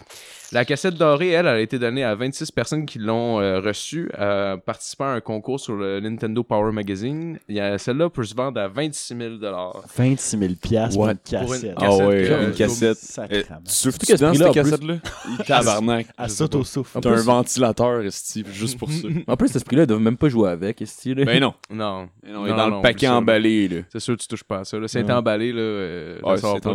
La 0.54 0.64
cassette 0.64 0.96
dorée, 0.96 1.30
elle, 1.32 1.46
elle 1.46 1.48
a 1.48 1.60
été 1.60 1.78
donnée 1.78 2.06
à 2.06 2.16
26 2.16 2.52
personnes 2.52 2.86
qui 2.86 3.00
l'ont 3.00 3.42
euh, 3.42 3.60
reçue, 3.60 4.10
euh, 4.18 4.56
participant 4.56 5.06
à 5.06 5.10
un 5.16 5.20
concours 5.20 5.60
sur 5.60 5.76
le 5.76 6.00
Nintendo 6.00 6.42
Power 6.42 6.72
Magazine. 6.72 7.38
Il 7.50 7.56
y 7.56 7.60
a- 7.60 7.78
Celle-là 7.78 8.10
peut 8.10 8.24
se 8.24 8.34
vendre 8.34 8.62
à 8.62 8.70
26 8.70 9.18
000 9.18 9.36
dollars. 9.36 9.84
26 9.98 10.38
000 10.38 10.54
piastres 10.62 10.96
pour 10.96 11.10
une 11.10 11.18
cassette. 11.18 11.76
Pour 11.76 11.84
Ah 11.84 11.98
ouais, 12.08 12.32
euh, 12.32 12.48
une 12.48 12.54
cassette. 12.54 12.98
Eh, 13.30 13.44
Tu 13.44 13.50
souffles 13.66 13.98
ce 14.06 14.14
dans 14.16 14.30
prix-là, 14.30 14.46
cette 14.46 14.54
cassette-là? 14.54 14.96
Il 15.38 15.46
tabarnak. 15.46 16.08
Elle 16.18 16.30
saute 16.30 16.56
au 16.56 16.64
souffle. 16.64 17.00
T'as 17.02 17.10
un 17.12 17.16
ventilateur, 17.24 18.02
esti, 18.04 18.46
juste 18.54 18.78
pour 18.80 18.90
ça. 18.90 19.08
En 19.28 19.36
plus, 19.36 19.48
cet 19.48 19.58
esprit-là, 19.58 19.84
ils 19.84 19.88
doivent 19.88 20.00
même 20.02 20.16
pas 20.18 20.30
jouer 20.30 20.50
avec, 20.50 20.82
est 20.82 21.06
là. 21.08 21.26
Ben 21.26 21.42
non. 21.42 21.54
Non. 21.70 22.08
Ben 22.24 22.32
non, 22.34 22.46
il 22.46 22.52
est 22.52 22.56
dans 22.56 22.70
le 22.70 22.82
paquet 22.82 23.10
emballé, 23.10 23.68
là. 23.68 23.78
C'est 23.90 24.00
sûr 24.00 24.16
que 24.16 24.22
tu 24.22 24.28
touches 24.30 24.44
pas 24.46 24.60
à 24.60 24.64
ça. 24.64 24.78
C'est 24.88 25.12
emballé, 25.12 25.52
là. 25.52 25.60
euh. 25.60 26.16
De 26.16 26.20
toute 26.22 26.30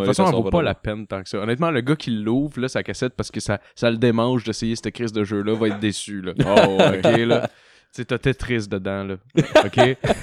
façon, 0.04 0.12
ça 0.12 0.24
elle 0.28 0.34
vaut 0.34 0.50
pas 0.50 0.62
la 0.62 0.74
peine 0.74 1.06
tant 1.06 1.22
que 1.22 1.28
ça. 1.28 1.38
Honnêtement, 1.38 1.70
le 1.70 1.80
gars 1.80 1.96
qui 1.96 2.10
l'ouvre, 2.10 2.60
là, 2.60 2.68
sa 2.68 2.82
cassette, 2.82 3.14
parce 3.14 3.30
que 3.30 3.40
ça, 3.40 3.58
ça 3.74 3.90
le 3.90 3.96
démange 3.96 4.44
d'essayer 4.44 4.76
cette 4.76 4.90
crise 4.90 5.12
de 5.12 5.24
jeu-là, 5.24 5.54
va 5.54 5.68
être 5.68 5.80
déçu, 5.80 6.20
là. 6.20 6.32
Oh, 6.40 6.76
ouais. 6.78 6.98
ok, 7.04 7.16
là. 7.26 7.50
Sais, 7.94 8.06
t'as 8.06 8.16
Tetris 8.16 8.68
dedans, 8.68 9.04
là. 9.04 9.16
Ok? 9.66 9.76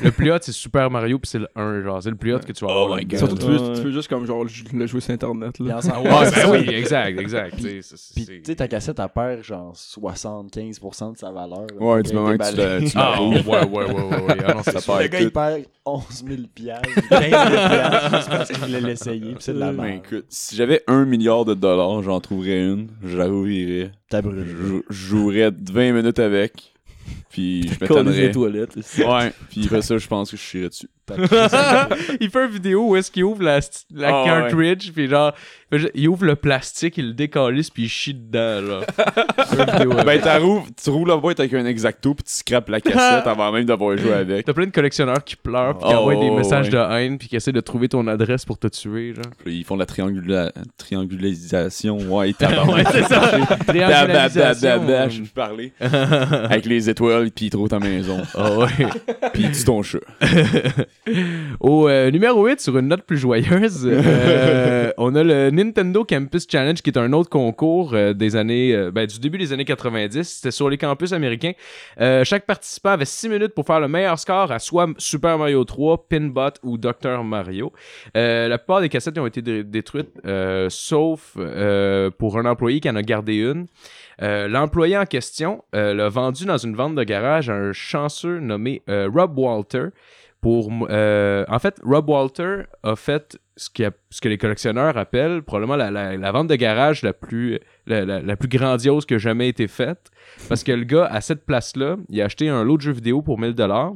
le 0.03 0.09
plus 0.09 0.31
hot, 0.31 0.37
c'est 0.41 0.51
Super 0.51 0.89
Mario, 0.89 1.19
puis 1.19 1.29
c'est 1.29 1.37
le 1.37 1.47
1, 1.55 1.83
genre. 1.83 2.01
C'est 2.01 2.09
le 2.09 2.15
plus 2.15 2.33
hot 2.33 2.39
que 2.39 2.51
tu 2.51 2.65
vas 2.65 2.71
Oh 2.73 2.83
avoir. 2.85 2.97
my 2.97 3.03
là-dedans. 3.03 3.19
God. 3.19 3.29
Surtout, 3.29 3.45
tu 3.45 3.51
veux, 3.51 3.59
Ouais. 3.69 3.75
tu 3.75 3.81
veux 3.83 3.91
juste 3.91 4.07
comme 4.07 4.25
genre 4.25 4.43
le 4.43 4.49
le 4.79 4.87
jouer 4.87 5.01
sur 5.01 5.13
internet. 5.13 5.59
Là. 5.59 5.77
En- 5.77 6.01
Ouais, 6.01 6.09
Ouais, 6.09 6.31
ben 6.31 6.49
oui, 6.49 6.73
exact, 6.73 7.19
exact. 7.19 7.57
Tu 7.57 7.61
sais, 7.61 7.79
c'est- 7.83 8.13
Puis, 8.15 8.25
c'est- 8.25 8.37
tu 8.37 8.41
sais, 8.45 8.55
ta 8.55 8.67
cassette, 8.67 8.97
elle 8.99 9.09
perd 9.09 9.43
genre 9.43 9.75
75% 9.75 11.11
de 11.13 11.17
sa 11.19 11.31
valeur. 11.31 11.67
là. 11.67 11.79
Ouais, 11.79 12.01
du 12.01 12.11
moment 12.13 12.35
que 12.35 12.43
tu 12.43 12.55
déballée. 12.55 12.79
la- 12.85 12.89
tu 12.89 12.97
la 12.97 13.03
Ah, 13.03 13.21
ouais, 13.21 13.37
ouais, 13.37 13.43
ouais, 13.45 13.65
ouais, 13.65 13.93
ouais, 13.93 14.21
ouais. 14.23 14.37
Ah 14.47 14.53
non, 14.55 14.63
Ça 14.63 15.01
Le 15.03 15.07
gars, 15.07 15.21
il 15.21 15.31
perd 15.31 15.61
11 15.85 16.23
000 16.27 16.41
piastres, 16.55 16.89
15 17.09 17.19
000 17.19 17.29
piastres, 17.29 18.15
juste 18.15 18.29
parce 18.29 18.49
qu'il 18.49 18.57
voulait 18.59 18.81
l'essayer, 18.81 19.19
puis 19.33 19.35
c'est 19.41 19.53
de 19.53 19.59
la 19.59 19.71
merde. 19.71 20.01
écoute, 20.05 20.25
si 20.29 20.55
j'avais 20.55 20.81
un 20.87 21.05
milliard 21.05 21.45
de 21.45 21.53
dollars, 21.53 22.01
j'en 22.01 22.19
trouverais 22.19 22.63
une, 22.65 22.87
je 23.03 23.15
la 23.15 23.25
rouvrirais, 23.27 23.91
T'as 24.09 24.23
brûlé. 24.23 24.43
jouerais 24.89 25.51
20 25.51 25.91
minutes 25.93 26.17
avec, 26.19 26.73
puis 27.29 27.63
je 27.67 27.77
m'étonnerais. 27.81 28.31
toilettes. 28.31 28.77
est-ce 28.77 28.97
que- 29.01 29.07
Ouais, 29.07 29.31
puis 29.49 29.65
après 29.65 29.81
ça, 29.81 29.97
je 29.97 30.07
pense 30.07 30.31
que 30.31 30.37
je 30.37 30.41
chierais 30.41 30.69
dessus. 30.69 30.87
il 32.21 32.29
fait 32.29 32.45
une 32.45 32.51
vidéo 32.51 32.89
où 32.89 32.95
est-ce 32.95 33.09
qu'il 33.09 33.23
ouvre 33.23 33.41
la, 33.41 33.59
la 33.95 34.09
Ah, 34.09 34.21
ouais. 34.21 34.29
cartridge, 34.29 34.91
puis 34.93 35.07
genre, 35.07 35.33
il 35.95 36.07
ouvre 36.07 36.23
le 36.25 36.35
plastique, 36.35 36.97
il 36.99 37.07
le 37.07 37.13
décalisse, 37.13 37.71
puis 37.71 37.83
il 37.85 37.89
chie 37.89 38.13
dedans, 38.13 38.81
une 39.57 39.65
vidéo 39.73 39.91
avec. 39.97 40.23
Ben, 40.23 40.61
tu 40.83 40.89
roules 40.91 41.07
la 41.09 41.17
boîte 41.17 41.39
avec 41.39 41.51
un 41.55 41.65
exacto, 41.65 42.13
puis 42.13 42.23
tu 42.25 42.31
scrapes 42.33 42.69
la 42.69 42.79
cassette 42.79 43.25
avant 43.27 43.51
même 43.51 43.65
d'avoir 43.65 43.97
joué 43.97 44.13
avec. 44.13 44.45
T'as 44.45 44.53
plein 44.53 44.67
de 44.67 44.71
collectionneurs 44.71 45.23
qui 45.23 45.35
pleurent, 45.35 45.79
puis 45.79 45.87
qui 45.87 45.95
Oh, 45.95 45.99
envoient 45.99 46.13
des 46.15 46.29
ouais, 46.29 46.37
messages 46.37 46.65
ouais. 46.67 46.71
de 46.73 46.77
haine, 46.77 47.17
puis 47.17 47.27
qui 47.27 47.35
essaient 47.35 47.51
de 47.51 47.61
trouver 47.61 47.89
ton 47.89 48.05
adresse 48.05 48.45
pour 48.45 48.59
te 48.59 48.67
tuer, 48.67 49.15
genre. 49.15 49.25
Puis 49.43 49.57
ils 49.57 49.63
font 49.63 49.77
la 49.77 49.87
triangula... 49.87 50.51
triangularisation, 50.77 51.97
ouais, 51.97 52.35
ouais, 52.39 52.83
c'est 52.91 53.03
ça. 53.05 53.31
Triangularisation. 53.67 55.09
Je 55.09 55.21
vais 55.23 55.27
parler. 55.33 55.73
Avec 55.79 56.65
les 56.67 56.87
étoiles, 56.89 57.18
puis 57.33 57.45
ils 57.45 57.49
trouvent 57.49 57.69
ta 57.69 57.79
maison. 57.79 58.21
Ah 58.35 58.57
ouais. 58.57 58.67
Puis 59.33 59.49
ton 59.65 59.83
chat. 59.83 59.99
Au 61.59 61.87
euh, 61.87 62.11
numéro 62.11 62.45
8, 62.45 62.59
sur 62.59 62.77
une 62.77 62.87
note 62.87 63.03
plus 63.03 63.17
joyeuse, 63.17 63.85
euh, 63.85 64.91
on 64.97 65.15
a 65.15 65.23
le 65.23 65.49
Nintendo 65.51 66.03
Campus 66.03 66.47
Challenge, 66.49 66.81
qui 66.81 66.89
est 66.89 66.97
un 66.97 67.13
autre 67.13 67.29
concours 67.29 67.93
euh, 67.93 68.13
des 68.13 68.35
années, 68.35 68.89
ben, 68.91 69.05
du 69.05 69.19
début 69.19 69.37
des 69.37 69.53
années 69.53 69.65
90. 69.65 70.23
C'était 70.23 70.51
sur 70.51 70.69
les 70.69 70.77
campus 70.77 71.13
américains. 71.13 71.53
Chaque 72.23 72.45
participant 72.45 72.89
avait 72.89 73.05
6 73.05 73.29
minutes 73.29 73.53
pour 73.53 73.65
faire 73.65 73.79
le 73.79 73.87
meilleur 73.87 74.17
score 74.19 74.51
à 74.51 74.59
soit 74.59 74.87
Super 74.97 75.37
Mario 75.37 75.63
3, 75.63 76.07
Pinbot 76.09 76.51
ou 76.63 76.77
Dr. 76.77 77.23
Mario. 77.23 77.71
La 78.15 78.57
plupart 78.57 78.81
des 78.81 78.89
cassettes 78.89 79.17
ont 79.17 79.25
été 79.25 79.41
dé- 79.41 79.63
détruites, 79.63 80.11
sauf 80.69 81.37
pour 82.17 82.37
un 82.37 82.45
employé 82.45 82.79
qui 82.79 82.89
en 82.89 82.95
a 82.95 83.01
gardé 83.01 83.35
une. 83.35 83.67
Euh, 84.21 84.47
L'employé 84.47 84.97
en 84.97 85.05
question 85.05 85.63
euh, 85.75 85.93
l'a 85.93 86.09
vendu 86.09 86.45
dans 86.45 86.57
une 86.57 86.75
vente 86.75 86.95
de 86.95 87.03
garage 87.03 87.49
à 87.49 87.53
un 87.53 87.73
chanceux 87.73 88.39
nommé 88.39 88.81
euh, 88.89 89.09
Rob 89.13 89.37
Walter. 89.37 89.87
Pour, 90.41 90.69
en 90.69 91.59
fait, 91.59 91.81
Rob 91.83 92.09
Walter 92.09 92.63
a 92.83 92.95
fait 92.95 93.37
ce, 93.57 93.69
que 93.69 94.29
les 94.29 94.37
collectionneurs 94.37 94.97
appellent 94.97 95.41
probablement 95.43 95.75
la, 95.75 96.31
vente 96.31 96.47
de 96.47 96.55
garage 96.55 97.01
la 97.01 97.11
plus, 97.11 97.59
la, 97.87 98.37
plus 98.37 98.47
grandiose 98.47 99.05
qui 99.05 99.15
a 99.15 99.17
jamais 99.17 99.49
été 99.49 99.67
faite. 99.67 100.09
Parce 100.47 100.63
que 100.63 100.71
le 100.71 100.85
gars, 100.85 101.07
à 101.07 101.19
cette 101.19 101.45
place-là, 101.45 101.97
il 102.07 102.21
a 102.21 102.25
acheté 102.25 102.47
un 102.47 102.63
lot 102.63 102.77
de 102.77 102.83
jeux 102.83 102.93
vidéo 102.93 103.21
pour 103.21 103.37
1000 103.37 103.53
dollars. 103.53 103.95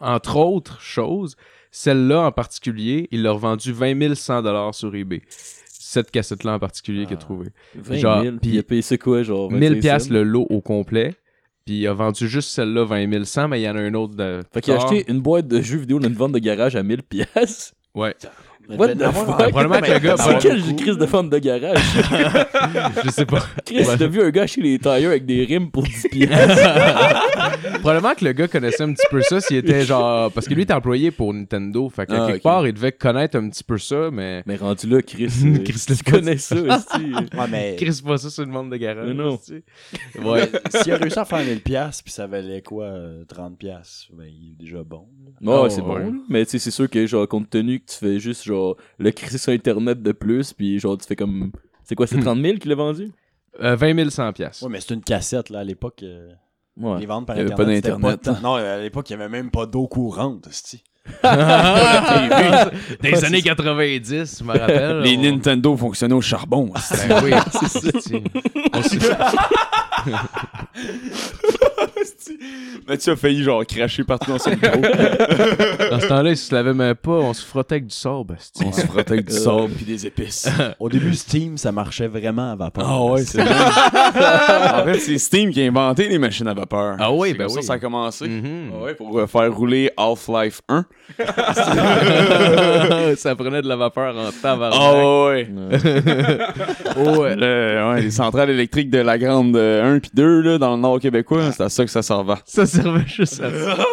Entre 0.00 0.36
autres 0.36 0.80
choses, 0.80 1.36
celle-là 1.70 2.22
en 2.22 2.32
particulier, 2.32 3.06
il 3.12 3.22
l'a 3.22 3.30
revendu 3.30 3.72
20 3.72 4.16
100 4.16 4.42
dollars 4.42 4.74
sur 4.74 4.94
eBay. 4.96 5.22
Cette 5.96 6.10
cassette-là 6.10 6.52
en 6.54 6.58
particulier 6.58 7.04
qu'il 7.06 7.14
a 7.14 7.18
Ah. 7.18 7.22
trouvé. 7.24 7.46
20 7.74 7.96
Genre, 7.96 8.22
000, 8.22 8.36
puis 8.42 8.50
il 8.52 8.58
a 8.58 8.62
payé 8.62 8.82
ça 8.82 8.98
quoi, 8.98 9.22
genre 9.22 9.50
1000 9.50 9.60
25 9.74 9.80
pièces 9.80 10.04
cents? 10.08 10.12
le 10.14 10.22
lot 10.24 10.46
au 10.50 10.60
complet. 10.60 11.14
Puis 11.64 11.78
il 11.78 11.86
a 11.86 11.94
vendu 11.94 12.28
juste 12.28 12.50
celle-là 12.50 12.84
20 12.84 13.24
100, 13.24 13.48
mais 13.48 13.60
il 13.60 13.64
y 13.64 13.68
en 13.68 13.76
a 13.76 13.80
un 13.80 13.94
autre 13.94 14.14
de. 14.14 14.42
Fait 14.52 14.60
qu'il 14.60 14.74
a 14.74 14.76
acheté 14.76 15.04
une 15.10 15.20
boîte 15.20 15.48
de 15.48 15.60
jeux 15.62 15.78
vidéo 15.78 15.98
dans 15.98 16.06
une 16.08 16.14
vente 16.14 16.32
de 16.32 16.38
garage 16.38 16.76
à 16.76 16.82
1000 16.82 17.02
pièces. 17.02 17.74
Ouais. 17.94 18.14
What 18.68 18.94
the 18.96 19.02
fuck? 19.12 19.26
Probablement 19.50 19.80
que 19.80 19.92
le 19.92 19.98
gars- 19.98 20.16
C'est 20.16 20.38
quelle 20.38 20.76
crise 20.76 20.98
de 20.98 21.06
fente 21.06 21.30
de 21.30 21.38
garage? 21.38 21.78
Je 23.04 23.10
sais 23.10 23.26
pas. 23.26 23.40
Chris, 23.64 23.84
t'as 23.98 24.06
vu 24.06 24.22
un 24.22 24.30
gars 24.30 24.42
acheter 24.42 24.60
les 24.62 24.78
tailleurs 24.78 25.10
avec 25.12 25.24
des 25.26 25.44
rimes 25.44 25.70
pour 25.70 25.82
10 25.84 26.08
piastres? 26.10 26.68
Probablement 27.80 28.14
que 28.14 28.24
le 28.24 28.32
gas 28.32 28.48
connaissait 28.48 28.82
un 28.82 28.92
petit 28.92 29.06
peu 29.10 29.22
ça 29.22 29.40
s'il 29.40 29.56
était 29.58 29.84
genre. 29.84 30.30
Parce 30.32 30.48
que 30.48 30.54
lui 30.54 30.62
était 30.62 30.72
employé 30.74 31.10
pour 31.10 31.32
Nintendo. 31.32 31.88
Fait 31.88 32.06
qu'à 32.06 32.24
Ah, 32.24 32.26
quelque 32.26 32.42
part, 32.42 32.66
il 32.66 32.72
devait 32.72 32.92
connaître 32.92 33.36
un 33.38 33.48
petit 33.48 33.64
peu 33.64 33.78
ça, 33.78 34.10
mais. 34.12 34.42
Mais 34.46 34.56
rendu 34.56 34.86
là, 34.88 35.02
Chris, 35.02 35.32
euh, 35.44 35.58
Chris, 35.64 35.84
tu 35.86 35.92
le 35.92 36.10
connais 36.10 36.36
ça. 36.38 36.56
Ouais, 36.56 37.46
mais 37.50 37.76
Chris 37.78 38.00
pas 38.04 38.18
ça 38.18 38.30
sur 38.30 38.44
le 38.44 38.50
monde 38.50 38.70
de 38.70 38.76
garage. 38.76 39.06
Mais 39.08 39.14
non. 39.14 39.38
Ouais. 40.24 40.50
s'il 40.82 40.92
a 40.92 40.96
réussi 40.96 41.18
à 41.18 41.24
faire 41.24 41.38
1000$, 41.40 41.60
piastres, 41.60 42.02
puis 42.04 42.12
ça 42.12 42.26
valait 42.26 42.62
quoi, 42.62 42.84
euh, 42.86 43.24
30$, 43.24 43.56
piastres, 43.56 44.08
ben, 44.12 44.26
il 44.26 44.52
est 44.52 44.64
déjà 44.64 44.82
bon. 44.82 45.06
là. 45.40 45.52
Ouais, 45.52 45.58
Oh, 45.66 45.68
c'est 45.68 45.80
ouais. 45.80 46.02
bon. 46.04 46.14
Mais 46.28 46.44
tu 46.44 46.52
sais, 46.52 46.58
c'est 46.58 46.70
sûr 46.70 46.88
que, 46.90 47.06
genre, 47.06 47.26
compte 47.28 47.50
tenu 47.50 47.80
que 47.80 47.86
tu 47.90 47.96
fais 47.98 48.18
juste, 48.18 48.44
genre, 48.44 48.55
le 48.98 49.10
crisser 49.10 49.38
sur 49.38 49.52
Internet 49.52 50.02
de 50.02 50.12
plus, 50.12 50.52
puis 50.52 50.78
genre, 50.78 50.96
tu 50.98 51.06
fais 51.06 51.16
comme. 51.16 51.50
C'est 51.84 51.94
quoi, 51.94 52.06
c'est 52.06 52.18
30 52.20 52.40
000 52.42 52.58
qu'il 52.58 52.72
a 52.72 52.74
vendu? 52.74 53.10
Euh, 53.62 53.76
20 53.76 54.10
100 54.10 54.32
piastres. 54.32 54.64
Ouais, 54.64 54.70
mais 54.70 54.80
c'est 54.80 54.92
une 54.94 55.02
cassette, 55.02 55.50
là, 55.50 55.60
à 55.60 55.64
l'époque. 55.64 56.00
euh, 56.02 56.30
Ouais. 56.78 56.98
Les 57.00 57.06
ventes 57.06 57.26
par 57.26 57.34
Il 57.36 57.38
y 57.38 57.42
avait 57.42 57.52
Internet. 57.54 57.66
pas 57.66 57.74
c'était 57.74 57.90
d'Internet. 57.90 58.20
tant- 58.22 58.40
Non, 58.42 58.54
à 58.56 58.76
l'époque, 58.76 59.08
il 59.08 59.16
n'y 59.16 59.22
avait 59.22 59.30
même 59.30 59.50
pas 59.50 59.64
d'eau 59.64 59.86
courante. 59.86 60.46
Des 63.00 63.24
années 63.24 63.40
90, 63.40 64.38
je 64.40 64.44
me 64.44 64.58
rappelle. 64.58 64.98
Les 65.00 65.16
on- 65.16 65.22
Nintendo 65.22 65.74
fonctionnaient 65.74 66.12
au 66.14 66.20
charbon. 66.20 66.70
Ben 67.08 67.22
oui, 67.24 67.30
c'est 67.50 69.00
ça. 69.00 69.32
Mathieu 72.88 73.12
a 73.12 73.16
failli 73.16 73.42
genre 73.42 73.64
cracher 73.66 74.04
partout 74.04 74.30
dans 74.32 74.38
son 74.38 74.50
bureau. 74.54 74.80
Dans 75.90 76.00
ce 76.00 76.06
temps-là, 76.08 76.30
il 76.30 76.36
se 76.36 76.54
lavait 76.54 76.74
même 76.74 76.94
pas, 76.94 77.10
on 77.12 77.32
se 77.34 77.44
frottait 77.44 77.76
avec 77.76 77.86
du 77.86 77.94
sable. 77.94 78.36
On 78.64 78.72
se 78.72 78.80
frottait 78.86 79.12
avec 79.12 79.26
du 79.26 79.34
sable 79.34 79.70
puis 79.76 79.84
des 79.84 80.06
épices. 80.06 80.48
Au 80.80 80.88
début, 80.88 81.14
Steam, 81.14 81.56
ça 81.58 81.72
marchait 81.72 82.08
vraiment 82.08 82.52
à 82.52 82.56
vapeur. 82.56 82.84
Ah 82.88 83.02
ouais, 83.04 83.24
c'est 83.24 83.42
vrai. 83.42 83.54
en 83.54 84.84
fait, 84.84 84.98
c'est 85.00 85.18
Steam 85.18 85.50
qui 85.50 85.62
a 85.62 85.66
inventé 85.66 86.08
les 86.08 86.18
machines 86.18 86.48
à 86.48 86.54
vapeur. 86.54 86.96
Ah 86.98 87.12
oui, 87.12 87.30
C'est 87.32 87.38
ben 87.38 87.46
oui. 87.46 87.52
ça 87.54 87.62
ça 87.62 87.72
a 87.74 87.78
commencé. 87.78 88.28
Mhm. 88.28 88.70
Ah 88.74 88.84
ouais, 88.84 88.94
pour 88.94 89.18
euh, 89.18 89.26
faire 89.26 89.52
rouler 89.54 89.90
Half-Life 89.96 90.60
1. 90.68 90.84
ça 93.16 93.34
prenait 93.36 93.62
de 93.62 93.68
la 93.68 93.76
vapeur 93.76 94.14
en 94.16 94.30
tabarnak. 94.42 94.78
Ah 94.80 95.26
ouais. 95.26 95.48
Oh, 96.96 97.20
ouais. 97.20 97.36
Le- 97.36 97.90
ouais, 97.94 98.00
les 98.02 98.10
centrales 98.10 98.50
électriques 98.50 98.90
de 98.90 98.98
la 98.98 99.18
grande 99.18 99.56
euh, 99.56 99.96
1 99.96 99.98
puis 100.00 100.10
2 100.14 100.40
là, 100.42 100.58
dans 100.58 100.74
le 100.76 100.80
nord 100.82 101.00
québécois, 101.00 101.52
c'est 101.52 101.62
à 101.62 101.68
ça 101.76 101.84
que 101.84 101.90
ça 101.90 102.02
servait. 102.02 102.34
Ça 102.44 102.66
servait 102.66 103.06
juste 103.06 103.40
à 103.40 103.50
ça. 103.50 103.76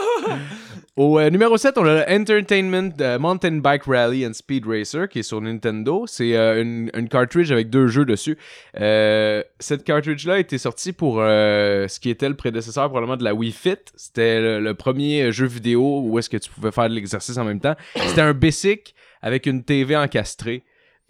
Au 0.95 1.17
euh, 1.17 1.31
numéro 1.31 1.57
7, 1.57 1.79
on 1.79 1.85
a 1.85 2.05
le 2.05 2.21
Entertainment 2.21 2.91
euh, 3.01 3.17
Mountain 3.17 3.53
Bike 3.53 3.85
Rally 3.85 4.27
and 4.27 4.33
Speed 4.33 4.67
Racer 4.67 5.09
qui 5.09 5.19
est 5.19 5.23
sur 5.23 5.41
Nintendo. 5.41 6.05
C'est 6.05 6.37
euh, 6.37 6.61
une, 6.61 6.91
une 6.93 7.09
cartridge 7.09 7.51
avec 7.51 7.71
deux 7.71 7.87
jeux 7.87 8.05
dessus. 8.05 8.37
Cette 8.75 9.83
cartridge-là 9.85 10.35
a 10.35 10.39
été 10.39 10.59
sortie 10.59 10.93
pour 10.93 11.15
ce 11.15 11.99
qui 11.99 12.11
était 12.11 12.29
le 12.29 12.35
prédécesseur 12.35 12.89
probablement 12.89 13.17
de 13.17 13.23
la 13.23 13.33
Wii 13.33 13.51
Fit. 13.51 13.77
C'était 13.95 14.39
le, 14.39 14.59
le 14.59 14.73
premier 14.75 15.31
jeu 15.31 15.47
vidéo 15.47 16.01
où 16.03 16.19
est-ce 16.19 16.29
que 16.29 16.37
tu 16.37 16.51
pouvais 16.51 16.71
faire 16.71 16.89
de 16.89 16.93
l'exercice 16.93 17.37
en 17.37 17.43
même 17.43 17.59
temps. 17.59 17.75
C'était 17.95 18.21
un 18.21 18.33
basic 18.33 18.93
avec 19.23 19.47
une 19.47 19.63
TV 19.63 19.97
encastrée. 19.97 20.63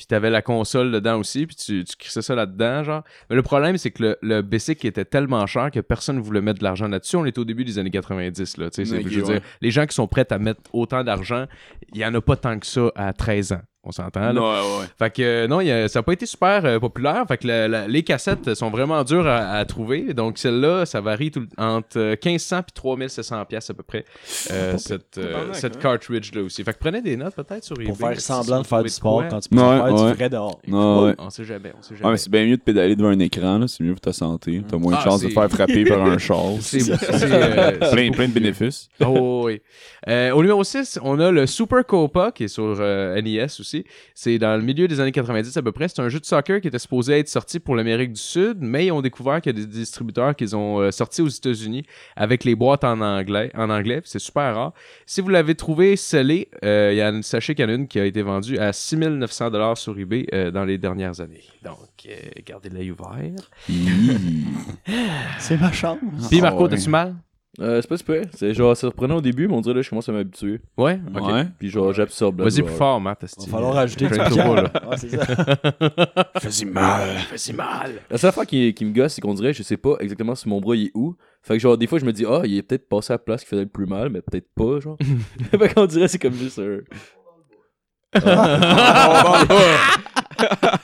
Puis 0.03 0.07
t'avais 0.09 0.29
la 0.29 0.41
console 0.41 0.91
dedans 0.91 1.17
aussi, 1.17 1.47
puis 1.47 1.55
tu, 1.55 1.85
tu 1.85 1.95
crissais 1.95 2.21
ça 2.21 2.35
là-dedans, 2.35 2.83
genre. 2.83 3.03
Mais 3.29 3.37
le 3.37 3.41
problème, 3.41 3.77
c'est 3.77 3.91
que 3.91 4.03
le, 4.03 4.17
le 4.21 4.41
basic 4.41 4.83
était 4.83 5.05
tellement 5.05 5.45
cher 5.47 5.71
que 5.71 5.79
personne 5.79 6.17
ne 6.17 6.21
voulait 6.21 6.41
mettre 6.41 6.59
de 6.59 6.65
l'argent 6.65 6.89
là-dessus. 6.89 7.15
On 7.15 7.23
est 7.25 7.37
au 7.37 7.45
début 7.45 7.63
des 7.63 7.79
années 7.79 7.89
90, 7.89 8.57
là. 8.57 8.69
tu 8.69 8.83
sais, 8.83 8.85
c'est- 8.85 8.97
Ok, 9.01 9.07
je 9.07 9.19
veux 9.21 9.25
ouais. 9.27 9.33
dire, 9.39 9.41
les 9.61 9.71
gens 9.71 9.85
qui 9.85 9.95
sont 9.95 10.05
prêts 10.09 10.27
à 10.29 10.37
mettre 10.39 10.59
autant 10.73 11.05
d'argent, 11.05 11.45
il 11.93 12.01
y 12.01 12.05
en 12.05 12.13
a 12.13 12.19
pas 12.19 12.35
tant 12.35 12.59
que 12.59 12.65
ça 12.65 12.91
à 12.95 13.13
13 13.13 13.53
ans. 13.53 13.61
On 13.85 13.91
s'entend, 13.91 14.31
là. 14.31 14.41
Ouais, 14.41 14.79
ouais. 14.79 14.85
Fait 14.97 15.09
que 15.13 15.21
euh, 15.21 15.47
non, 15.47 15.59
il 15.59 15.67
y 15.67 15.71
a- 15.71 15.89
ça 15.89 15.99
n'a 15.99 16.03
pas 16.03 16.13
été 16.13 16.25
super 16.25 16.63
euh, 16.63 16.79
populaire. 16.79 17.25
Fait 17.27 17.37
que 17.37 17.45
la- 17.47 17.67
la- 17.67 17.85
les 17.85 18.01
cassettes 18.03 18.53
sont 18.55 18.69
vraiment 18.69 19.03
dures 19.03 19.27
à, 19.27 19.57
à 19.57 19.65
trouver. 19.65 20.13
Donc 20.13 20.37
celle-là, 20.37 20.85
ça 20.85 21.01
varie 21.01 21.31
tout, 21.31 21.45
entre 21.57 21.97
euh, 21.99 22.15
1500 22.23 22.59
et 22.59 22.63
3700 22.73 23.43
pièces 23.45 23.69
à 23.69 23.73
peu 23.73 23.83
près. 23.83 24.05
euh, 24.51 24.77
cette 24.77 25.17
euh, 25.17 25.49
cette 25.51 25.75
hein. 25.75 25.79
cartridge 25.81 26.31
là 26.33 26.43
aussi. 26.43 26.63
Fait 26.63 26.71
que 26.71 26.79
prenez 26.79 27.01
des 27.01 27.17
notes 27.17 27.35
peut-être 27.35 27.65
sur 27.65 27.75
eBay. 27.75 27.87
Pour 27.89 27.97
faire 27.97 28.21
semblant 28.21 28.61
de 28.61 28.67
faire 28.67 28.83
du 28.83 28.89
sport 28.89 29.15
quoi. 29.19 29.27
quand 29.29 29.39
tu 29.41 29.49
peux 29.49 29.57
Ouais, 29.57 29.75
faire 29.75 29.83
ouais. 29.93 30.11
du 30.11 30.17
vrai 30.17 30.29
dehors. 30.29 30.59
Ouais, 30.65 31.03
ouais. 31.07 31.15
On 31.19 31.29
sait 31.29 31.43
jamais, 31.43 31.73
on 31.77 31.81
sait 31.81 31.95
jamais. 31.95 32.05
Ouais, 32.05 32.11
mais 32.11 32.17
c'est 32.17 32.31
bien 32.31 32.45
mieux 32.45 32.57
de 32.57 32.61
pédaler 32.61 32.95
devant 32.95 33.09
un 33.09 33.19
écran, 33.19 33.57
là. 33.59 33.67
c'est 33.67 33.83
mieux 33.83 33.91
pour 33.91 33.99
ta 34.01 34.13
santé. 34.13 34.61
T'as 34.65 34.77
moins 34.77 34.93
de 34.93 34.97
Ah, 35.01 35.03
chances 35.03 35.21
de 35.21 35.27
te 35.27 35.33
faire 35.33 35.49
frapper 35.49 35.83
par 35.83 36.01
un 36.05 36.17
char. 36.17 36.37
C'est- 36.61 36.79
c'est, 36.79 36.93
euh, 37.11 37.71
c'est 37.81 37.91
plein, 37.91 38.11
plein 38.11 38.27
de 38.29 38.33
bénéfices. 38.33 38.87
Oh, 39.05 39.41
oui. 39.45 39.61
Euh, 40.07 40.31
au 40.31 40.41
numéro 40.41 40.63
6, 40.63 40.99
on 41.03 41.19
a 41.19 41.31
le 41.31 41.45
Super 41.47 41.85
Copa 41.85 42.31
qui 42.31 42.45
est 42.45 42.47
sur 42.47 42.77
euh, 42.79 43.21
NES 43.21 43.43
aussi. 43.59 43.72
C'est 44.15 44.37
dans 44.39 44.55
le 44.55 44.63
milieu 44.63 44.87
des 44.87 44.99
années 44.99 45.11
90 45.11 45.57
à 45.57 45.61
peu 45.61 45.71
près. 45.71 45.87
C'est 45.87 46.01
un 46.01 46.09
jeu 46.09 46.19
de 46.19 46.25
soccer 46.25 46.61
qui 46.61 46.67
était 46.67 46.79
supposé 46.79 47.19
être 47.19 47.29
sorti 47.29 47.59
pour 47.59 47.75
l'Amérique 47.75 48.13
du 48.13 48.21
Sud, 48.21 48.57
mais 48.59 48.87
ils 48.87 48.91
ont 48.91 49.01
découvert 49.01 49.41
qu'il 49.41 49.57
y 49.57 49.61
a 49.61 49.65
des 49.65 49.67
distributeurs 49.67 50.35
qui 50.35 50.53
ont 50.55 50.79
euh, 50.79 50.91
sorti 50.91 51.21
aux 51.21 51.27
États-Unis 51.27 51.83
avec 52.15 52.43
les 52.43 52.55
boîtes 52.55 52.83
en 52.83 53.01
anglais. 53.01 53.51
En 53.55 53.69
anglais 53.69 54.01
c'est 54.03 54.19
super 54.19 54.55
rare. 54.55 54.73
Si 55.05 55.21
vous 55.21 55.29
l'avez 55.29 55.55
trouvé 55.55 55.95
scellé, 55.95 56.49
euh, 56.63 56.89
il 56.93 56.97
y 56.97 57.01
a 57.01 57.09
une, 57.09 57.23
sachez 57.23 57.55
qu'il 57.55 57.63
y 57.63 57.67
en 57.67 57.71
a 57.71 57.75
une 57.75 57.87
qui 57.87 57.99
a 57.99 58.05
été 58.05 58.21
vendue 58.21 58.57
à 58.57 58.71
6900$ 58.71 59.75
sur 59.75 59.97
eBay 59.97 60.27
euh, 60.33 60.51
dans 60.51 60.65
les 60.65 60.77
dernières 60.77 61.19
années. 61.19 61.43
Donc, 61.63 61.77
euh, 62.05 62.11
gardez 62.45 62.69
l'œil 62.69 62.91
ouvert. 62.91 63.51
C'est 65.39 65.59
ma 65.59 65.71
chance. 65.71 65.99
Puis 66.29 66.41
Marco, 66.41 66.63
ouais. 66.63 66.69
t'as-tu 66.69 66.89
mal? 66.89 67.15
Euh, 67.59 67.81
c'est 67.81 67.87
pas 67.87 67.97
super. 67.97 68.25
C'est 68.33 68.53
genre, 68.53 68.75
c'est 68.75 68.87
surprenant 68.87 69.17
au 69.17 69.21
début, 69.21 69.47
mais 69.47 69.53
on 69.53 69.61
dirait 69.61 69.75
là, 69.75 69.81
je 69.83 69.89
commence 69.89 70.09
à 70.09 70.11
m'habituer. 70.11 70.59
Ouais? 70.75 70.99
Ok. 71.15 71.27
Ouais. 71.27 71.45
Puis 71.59 71.69
genre, 71.69 71.93
j'absorbe 71.93 72.39
la 72.39 72.45
Vas-y 72.45 72.53
douleur. 72.57 72.67
plus 72.67 72.77
fort, 72.77 72.99
Matt. 72.99 73.23
Il 73.37 73.45
va 73.45 73.51
falloir 73.51 73.77
ajouter 73.77 74.07
du 74.07 74.15
là. 74.15 74.71
Ouais, 74.89 74.97
c'est 74.97 75.09
ça. 75.09 75.25
Fais-y 76.39 76.65
mal. 76.65 77.09
Fais-y 77.29 77.53
mal. 77.53 77.93
La 78.09 78.17
seule 78.17 78.29
affaire 78.29 78.47
qui, 78.47 78.73
qui 78.73 78.85
me 78.85 78.93
gosse, 78.93 79.13
c'est 79.13 79.21
qu'on 79.21 79.35
dirait, 79.35 79.53
je 79.53 79.61
sais 79.61 79.77
pas 79.77 79.97
exactement 79.99 80.33
si 80.33 80.49
mon 80.49 80.59
bras 80.59 80.75
il 80.75 80.87
est 80.87 80.91
où. 80.95 81.15
Fait 81.43 81.53
que 81.53 81.59
genre, 81.59 81.77
des 81.77 81.85
fois, 81.87 81.99
je 81.99 82.05
me 82.05 82.11
dis, 82.13 82.25
ah, 82.27 82.41
il 82.43 82.57
est 82.57 82.63
peut-être 82.63 82.89
passé 82.89 83.13
à 83.13 83.15
la 83.15 83.19
place 83.19 83.43
qui 83.43 83.49
faisait 83.49 83.63
le 83.63 83.69
plus 83.69 83.85
mal, 83.85 84.09
mais 84.09 84.21
peut-être 84.21 84.47
pas, 84.55 84.79
genre. 84.79 84.97
fait 85.51 85.73
qu'on 85.73 85.85
dirait, 85.85 86.07
c'est 86.07 86.19
comme 86.19 86.33
juste 86.33 86.57
un. 86.57 86.79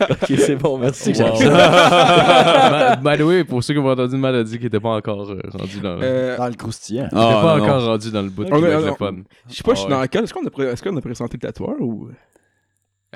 Ok, 0.09 0.33
c'est 0.37 0.55
bon, 0.55 0.77
merci. 0.77 1.11
Wow. 1.13 1.39
by, 1.39 3.03
by 3.03 3.17
the 3.17 3.21
way, 3.25 3.43
pour 3.43 3.63
ceux 3.63 3.73
qui 3.73 3.79
ont 3.79 3.87
entendu 3.89 4.15
Matt 4.17 4.35
a 4.35 4.43
dit 4.43 4.57
qu'il 4.57 4.67
était 4.67 4.79
pas 4.79 4.89
encore 4.95 5.29
euh, 5.29 5.41
rendu 5.53 5.79
dans 5.81 5.95
le... 5.95 6.01
Euh, 6.03 6.37
Dans 6.37 6.47
le 6.47 6.53
croustillant. 6.53 7.09
pas 7.09 7.17
Ah, 7.53 7.57
non. 7.57 7.63
encore 7.63 7.85
rendu 7.85 8.11
dans 8.11 8.21
le 8.21 8.29
bout 8.29 8.45
de 8.45 8.53
On 8.53 8.57
est- 8.63 8.69
le 8.69 8.91
on- 8.91 8.95
fun. 8.95 9.15
je 9.49 9.55
sais 9.55 9.63
pas, 9.63 9.71
je 9.73 9.77
suis 9.79 9.87
Ah 9.87 9.91
dans 9.91 9.99
laquelle. 9.99 10.23
Est-ce 10.23 10.33
qu'on 10.33 10.45
a, 10.45 10.49
pré- 10.49 10.65
est-ce 10.67 10.83
qu'on 10.83 10.95
a 10.95 11.01
présenté 11.01 11.37
le 11.41 11.47
tatoueur 11.47 11.75
ou. 11.79 12.09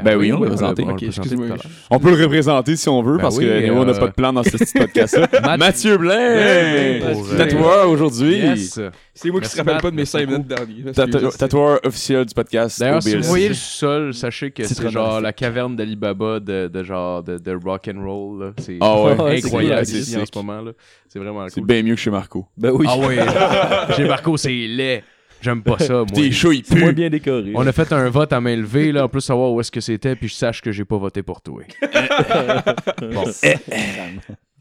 Ben 0.02 0.18
oui, 0.18 0.34
on 0.34 0.40
l'a 0.42 0.50
l'a 0.50 0.56
présenté. 0.56 0.84
on 1.92 2.00
peut 2.00 2.16
le 2.16 2.24
représenter 2.24 2.76
si 2.76 2.90
on 2.90 3.04
veut, 3.04 3.18
Ben 3.18 3.22
parce 3.24 3.38
oui, 3.38 3.46
que 3.46 3.68
nous, 3.68 3.74
on 3.76 3.86
n'a 3.86 3.92
euh, 3.92 4.00
pas 4.00 4.08
de 4.08 4.14
plan 4.14 4.34
dans 4.34 4.42
ce 4.42 4.58
petit 4.58 4.74
podcast-là. 4.80 5.28
Mathieu 5.58 5.98
Blain! 6.00 7.00
Tatoueur 7.38 7.90
aujourd'hui. 7.90 8.42
C'est 9.14 9.30
moi 9.30 9.40
qui 9.40 9.42
Merci, 9.42 9.50
se 9.52 9.58
rappelle 9.58 9.82
pas 9.82 9.92
de 9.92 9.96
mes 9.96 10.02
merci 10.02 10.12
5 10.12 10.26
beaucoup. 10.26 10.42
minutes 10.68 10.98
Excusez. 10.98 11.38
Tatoueur 11.38 11.80
officiel 11.86 12.26
du 12.26 12.34
podcast. 12.34 12.80
D'ailleurs, 12.80 13.04
si 13.04 13.16
vous 13.16 13.24
voyez 13.24 13.50
le 13.50 13.54
sol, 13.54 14.14
sachez 14.16 14.50
que 14.50 14.64
C'est 14.64 14.74
c'est 14.74 14.90
genre 14.90 15.22
la 15.22 15.32
caverne 15.32 15.76
d'Alibaba 15.76 16.40
de, 16.40 16.68
de 16.68 16.84
genre 16.84 17.22
de, 17.22 17.38
de 17.38 17.52
rock 17.64 17.88
and 17.94 18.04
roll. 18.04 18.40
là. 18.44 18.52
C'est 18.58 18.78
Ah 18.82 18.96
c'est 19.16 19.46
incroyable 19.46 19.84
ici 19.84 20.04
c'est 20.06 20.22
en 20.22 20.26
ce 20.26 20.32
moment. 20.44 20.72
C'est 21.08 21.20
vraiment 21.20 21.46
C'est 21.50 21.62
cool. 21.62 21.68
bien 21.68 21.84
mieux 21.84 21.94
que 21.94 22.02
chez 22.02 22.10
Marco. 22.10 22.48
Ben 22.58 22.72
oui. 22.72 22.88
Ah 22.90 22.98
ouais. 22.98 23.18
Chez 23.96 24.06
Marco, 24.08 24.36
c'est 24.38 24.50
laid. 24.50 25.04
J'aime 25.44 25.62
pas 25.62 25.78
ça, 25.78 25.94
moi. 25.94 26.06
Tes 26.14 26.32
C'est 26.32 26.76
moins 26.76 26.90
puent. 26.90 26.96
bien 26.96 27.10
décoré. 27.10 27.52
On 27.54 27.68
a 27.68 27.72
fait 27.72 27.92
un 27.92 28.10
vote 28.10 28.32
à 28.32 28.40
main 28.40 28.56
levée, 28.56 28.92
là, 28.92 29.06
en 29.06 29.10
plus 29.10 29.22
savoir 29.22 29.52
où 29.52 29.60
est-ce 29.60 29.72
que 29.72 29.82
c'était, 29.82 30.16
puis 30.16 30.30
je 30.30 30.34
sache 30.36 30.62
que 30.62 30.72
j'ai 30.72 30.86
pas 30.86 30.98
voté 30.98 31.22
pour 31.22 31.42
toi. 31.42 31.62
bon. 33.02 33.26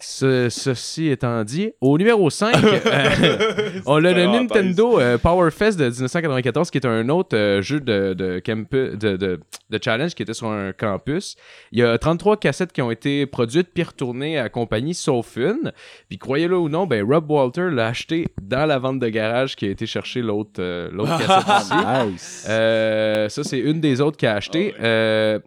Ce- 0.03 0.49
ceci 0.51 1.09
étant 1.09 1.45
dit, 1.45 1.73
au 1.81 1.97
numéro 1.97 2.29
5, 2.29 2.55
on 3.87 3.97
a 4.05 4.13
le. 4.13 4.27
Nintendo 4.27 4.99
euh, 5.01 5.19
Power 5.19 5.51
Fest 5.51 5.79
de 5.79 5.85
1994, 5.85 6.71
qui 6.71 6.79
est 6.79 6.87
un 6.87 7.09
autre 7.09 7.37
euh, 7.37 7.63
jeu 7.63 7.81
de, 7.81 8.13
de, 8.15 8.41
campu- 8.41 8.97
de, 8.97 9.17
de, 9.17 9.41
de 9.71 9.79
challenge 9.83 10.15
qui 10.15 10.23
était 10.23 10.35
sur 10.35 10.49
un 10.49 10.73
campus. 10.73 11.37
Il 11.71 11.79
y 11.79 11.83
a 11.83 11.97
33 11.99 12.37
cassettes 12.39 12.73
qui 12.73 12.83
ont 12.83 12.91
été 12.91 13.27
produites 13.27 13.69
puis 13.73 13.83
retournées 13.85 14.39
à 14.39 14.45
la 14.45 14.49
compagnie, 14.49 14.95
sauf 14.95 15.37
une. 15.37 15.73
Puis 16.09 16.19
croyez-le 16.19 16.57
ou 16.59 16.69
non, 16.69 16.87
ben 16.87 17.05
Rob 17.09 17.31
Walter 17.31 17.69
l'a 17.71 17.87
acheté 17.89 18.27
dans 18.43 18.67
la 18.67 18.79
vente 18.79 18.99
de 18.99 19.09
garage 19.09 19.55
qui 19.57 19.67
a 19.67 19.71
été 19.71 19.87
chercher 19.87 20.21
l'autre 20.23 20.61
euh, 20.61 20.89
l'autre 20.93 21.17
cassette 21.27 21.63
ici. 21.63 21.73
Nice. 22.11 22.47
Euh, 22.49 23.29
ça, 23.29 23.45
c'est 23.45 23.59
une 23.61 23.81
des 23.81 24.01
autres 24.01 24.17
qu'il 24.17 24.29
a 24.29 24.35
acheté. 24.35 24.75
Euh, 24.81 25.39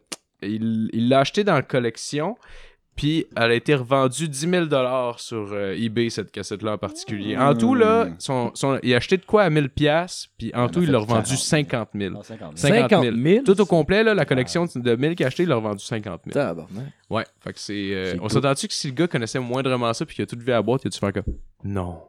il 0.42 0.90
il 0.94 1.10
l'a 1.10 1.20
acheté 1.20 1.44
dans 1.44 1.56
la 1.56 1.62
collection. 1.62 2.36
Puis 2.96 3.25
elle 3.36 3.52
a 3.52 3.54
été 3.54 3.75
revendue 3.75 4.30
10 4.30 4.40
000 4.50 4.66
sur 5.18 5.50
euh, 5.52 5.75
eBay, 5.78 6.10
cette 6.10 6.32
cassette-là 6.32 6.74
en 6.74 6.78
particulier. 6.78 7.36
En 7.38 7.54
tout, 7.54 7.75
là, 7.75 8.08
son, 8.20 8.52
son- 8.54 8.80
il 8.84 8.94
a 8.94 8.98
acheté 8.98 9.18
de 9.18 9.25
quoi 9.25 9.44
à 9.44 9.50
1000 9.50 9.70
pièces 9.70 10.30
puis 10.38 10.52
en 10.56 10.70
tout, 10.70 10.82
il 10.82 10.92
l'a 10.92 11.00
revendu 11.00 11.24
40. 11.36 11.38
50 11.38 11.90
000. 11.94 12.14
Non, 12.14 12.24
50 12.24 12.58
000. 12.58 12.74
50 12.74 12.90
000. 12.90 13.04
50 13.04 13.24
000? 13.24 13.44
Tout 13.44 13.60
au 13.60 13.66
complet, 13.66 14.02
là, 14.04 14.14
la 14.14 14.24
collection 14.25 14.66
de 14.74 14.96
1000 14.96 15.16
qu'il 15.16 15.25
a 15.25 15.28
acheté, 15.28 15.44
il 15.44 15.50
l'a 15.50 15.56
revendu 15.56 15.84
50 15.84 16.22
000. 16.25 16.34
Tabarnak. 16.34 16.86
Ouais, 17.10 17.25
fait 17.42 17.52
que 17.54 17.60
c'est... 17.60 17.90
euh, 17.94 18.16
on 18.22 18.30
s'entend-tu 18.30 18.68
que 18.70 18.74
si 18.74 18.88
le 18.88 18.94
gars 18.94 19.08
connaissait 19.08 19.40
moindrement 19.40 19.94
ça 19.94 20.06
puis 20.06 20.16
qu'il 20.16 20.24
a 20.24 20.25
tout 20.25 20.38
vu 20.40 20.50
à 20.52 20.56
la 20.56 20.62
boîte, 20.62 20.84
il 20.86 20.88
a 20.88 20.90
dû 20.90 20.98
faire 20.98 21.12
comme... 21.12 21.24
Non. 21.64 22.02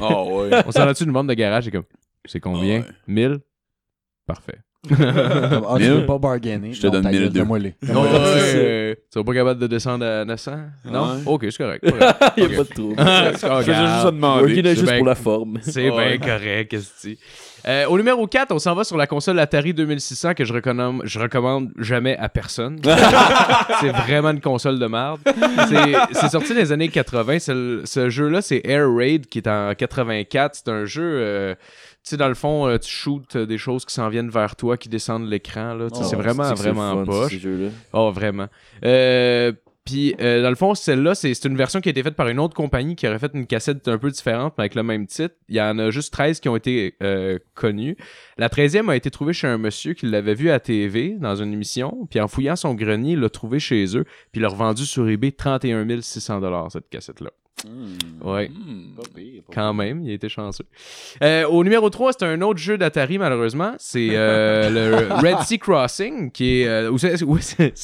Oh, 0.00 0.40
ouais. 0.50 0.62
On 0.66 0.72
s'entend-tu 0.72 1.04
une 1.04 1.12
vente 1.12 1.26
de 1.28 1.34
garage, 1.34 1.64
c'est 1.64 1.70
comme... 1.70 1.84
C'est 2.24 2.40
combien? 2.40 2.80
Ouais. 2.80 2.86
1000? 3.06 3.38
Parfait. 4.26 4.58
Comme, 4.88 5.66
ah, 5.68 5.74
tu 5.78 5.84
veux 5.84 6.06
pas 6.06 6.18
bargainer. 6.18 6.72
Je 6.72 6.82
te 6.82 6.86
donne 6.88 7.02
ta 7.02 7.10
gueule, 7.10 7.22
1002. 7.22 7.38
donne-moi 7.38 7.58
les. 7.58 7.74
Non, 7.82 8.04
euh, 8.06 8.94
tu 9.12 9.18
vas 9.18 9.24
pas 9.24 9.34
capable 9.34 9.60
de 9.60 9.66
descendre 9.66 10.04
à 10.04 10.24
900? 10.24 10.52
Non? 10.86 11.02
Ouais. 11.14 11.20
Ok, 11.26 11.46
c'est 11.50 11.58
correct. 11.58 11.84
Il 12.36 12.42
y 12.42 12.46
a 12.46 12.48
pas 12.56 12.64
de 12.64 12.68
trouble. 12.68 12.94
Ah, 12.98 13.30
Je 13.32 13.36
faisais 13.38 13.46
juste 13.46 13.66
regarde. 13.68 14.14
demander. 14.14 14.40
Working 14.42 14.64
c'est 14.64 14.70
juste 14.74 14.84
bien- 14.86 14.96
pour 14.98 15.06
la 15.06 15.14
forme. 15.14 15.58
C'est 15.62 15.82
bien 15.90 16.18
correct, 16.18 16.70
qu'est-ce 16.70 17.08
que. 17.08 17.16
Euh, 17.66 17.86
au 17.86 17.96
numéro 17.96 18.26
4, 18.26 18.52
on 18.52 18.58
s'en 18.58 18.74
va 18.74 18.84
sur 18.84 18.98
la 18.98 19.06
console 19.06 19.38
Atari 19.38 19.72
2600 19.72 20.34
que 20.34 20.44
je 20.44 20.52
recommande, 20.52 21.00
je 21.04 21.18
recommande 21.18 21.70
jamais 21.78 22.14
à 22.18 22.28
personne. 22.28 22.78
c'est 23.80 23.88
vraiment 23.88 24.32
une 24.32 24.40
console 24.42 24.78
de 24.78 24.86
merde. 24.86 25.20
C'est- 26.12 26.28
sorti 26.28 26.50
dans 26.52 26.60
les 26.60 26.72
années 26.72 26.88
80. 26.88 27.38
C'est 27.38 27.54
le- 27.54 27.82
ce 27.86 28.10
jeu-là, 28.10 28.42
c'est 28.42 28.60
Air 28.64 28.86
Raid 28.94 29.26
qui 29.26 29.38
est 29.38 29.48
en 29.48 29.72
84. 29.74 30.56
C'est 30.56 30.68
un 30.70 30.84
jeu, 30.84 31.02
euh, 31.04 31.54
sais, 32.10 32.16
dans 32.16 32.28
le 32.28 32.34
fond, 32.34 32.66
euh, 32.68 32.78
tu 32.78 32.90
shootes 32.90 33.36
euh, 33.36 33.46
des 33.46 33.58
choses 33.58 33.84
qui 33.84 33.94
s'en 33.94 34.08
viennent 34.08 34.30
vers 34.30 34.56
toi, 34.56 34.76
qui 34.76 34.88
descendent 34.88 35.28
l'écran. 35.28 35.74
là. 35.74 35.90
Tu 35.90 35.98
sais, 35.98 36.04
c'est 36.04 36.16
vraiment, 36.16 36.52
vraiment 36.54 37.04
poche. 37.04 37.36
Oh, 37.92 38.10
vraiment. 38.10 38.48
Euh, 38.84 39.52
puis, 39.84 40.14
euh, 40.18 40.42
dans 40.42 40.48
le 40.48 40.54
fond, 40.54 40.74
celle-là, 40.74 41.14
c'est 41.14 41.44
une 41.44 41.56
version 41.56 41.82
qui 41.82 41.90
a 41.90 41.90
été 41.90 42.02
faite 42.02 42.16
par 42.16 42.28
une 42.28 42.40
autre 42.40 42.54
compagnie 42.54 42.96
qui 42.96 43.06
aurait 43.06 43.18
fait 43.18 43.32
une 43.34 43.46
cassette 43.46 43.86
un 43.86 43.98
peu 43.98 44.10
différente, 44.10 44.54
mais 44.56 44.62
avec 44.62 44.74
le 44.76 44.82
même 44.82 45.06
titre. 45.06 45.34
Il 45.50 45.56
y 45.56 45.60
en 45.60 45.78
a 45.78 45.90
juste 45.90 46.10
13 46.14 46.40
qui 46.40 46.48
ont 46.48 46.56
été 46.56 46.94
euh, 47.02 47.38
connues. 47.54 47.96
La 48.38 48.48
13e 48.48 48.88
a 48.88 48.96
été 48.96 49.10
trouvée 49.10 49.34
chez 49.34 49.46
un 49.46 49.58
monsieur 49.58 49.92
qui 49.92 50.06
l'avait 50.06 50.34
vu 50.34 50.50
à 50.50 50.58
TV 50.58 51.16
dans 51.20 51.36
une 51.36 51.52
émission, 51.52 52.06
puis 52.08 52.18
en 52.18 52.28
fouillant 52.28 52.56
son 52.56 52.72
grenier, 52.72 53.12
il 53.12 53.20
l'a 53.20 53.28
trouvée 53.28 53.58
chez 53.60 53.84
eux, 53.98 54.04
puis 54.32 54.40
il 54.40 54.42
l'a 54.42 54.48
revendue 54.48 54.86
sur 54.86 55.06
eBay 55.06 55.32
31 55.32 56.00
600 56.00 56.70
cette 56.70 56.88
cassette-là. 56.88 57.30
Ouais. 58.22 58.48
Hmm. 58.48 58.94
Quand 59.52 59.72
même, 59.72 60.02
il 60.02 60.10
a 60.10 60.14
été 60.14 60.28
chanceux. 60.28 60.64
Euh, 61.22 61.46
au 61.46 61.62
numéro 61.64 61.88
3, 61.88 62.12
c'est 62.12 62.24
un 62.24 62.40
autre 62.42 62.58
jeu 62.58 62.76
d'Atari, 62.76 63.16
malheureusement. 63.18 63.74
C'est 63.78 64.08
euh, 64.12 64.70
le 64.70 65.14
Red 65.14 65.40
Sea 65.46 65.58
Crossing, 65.58 66.30
qui 66.30 66.60
est. 66.62 66.68
euh, 66.68 66.90
où 66.90 66.98
c'est, 66.98 67.20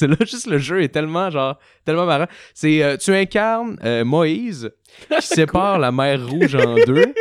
là, 0.07 0.17
juste 0.21 0.47
le 0.49 0.59
jeu 0.59 0.83
est 0.83 0.89
tellement, 0.89 1.31
genre, 1.31 1.59
tellement 1.85 2.07
marrant. 2.07 2.27
C'est. 2.55 2.83
euh, 2.83 2.97
tu 2.97 3.15
incarnes 3.15 3.79
euh, 3.85 4.05
Moïse 4.05 4.71
qui 5.19 5.27
sépare 5.27 5.79
la 5.79 5.93
mer 5.93 6.27
Rouge 6.29 6.57
en 6.57 6.75
deux. 6.85 7.15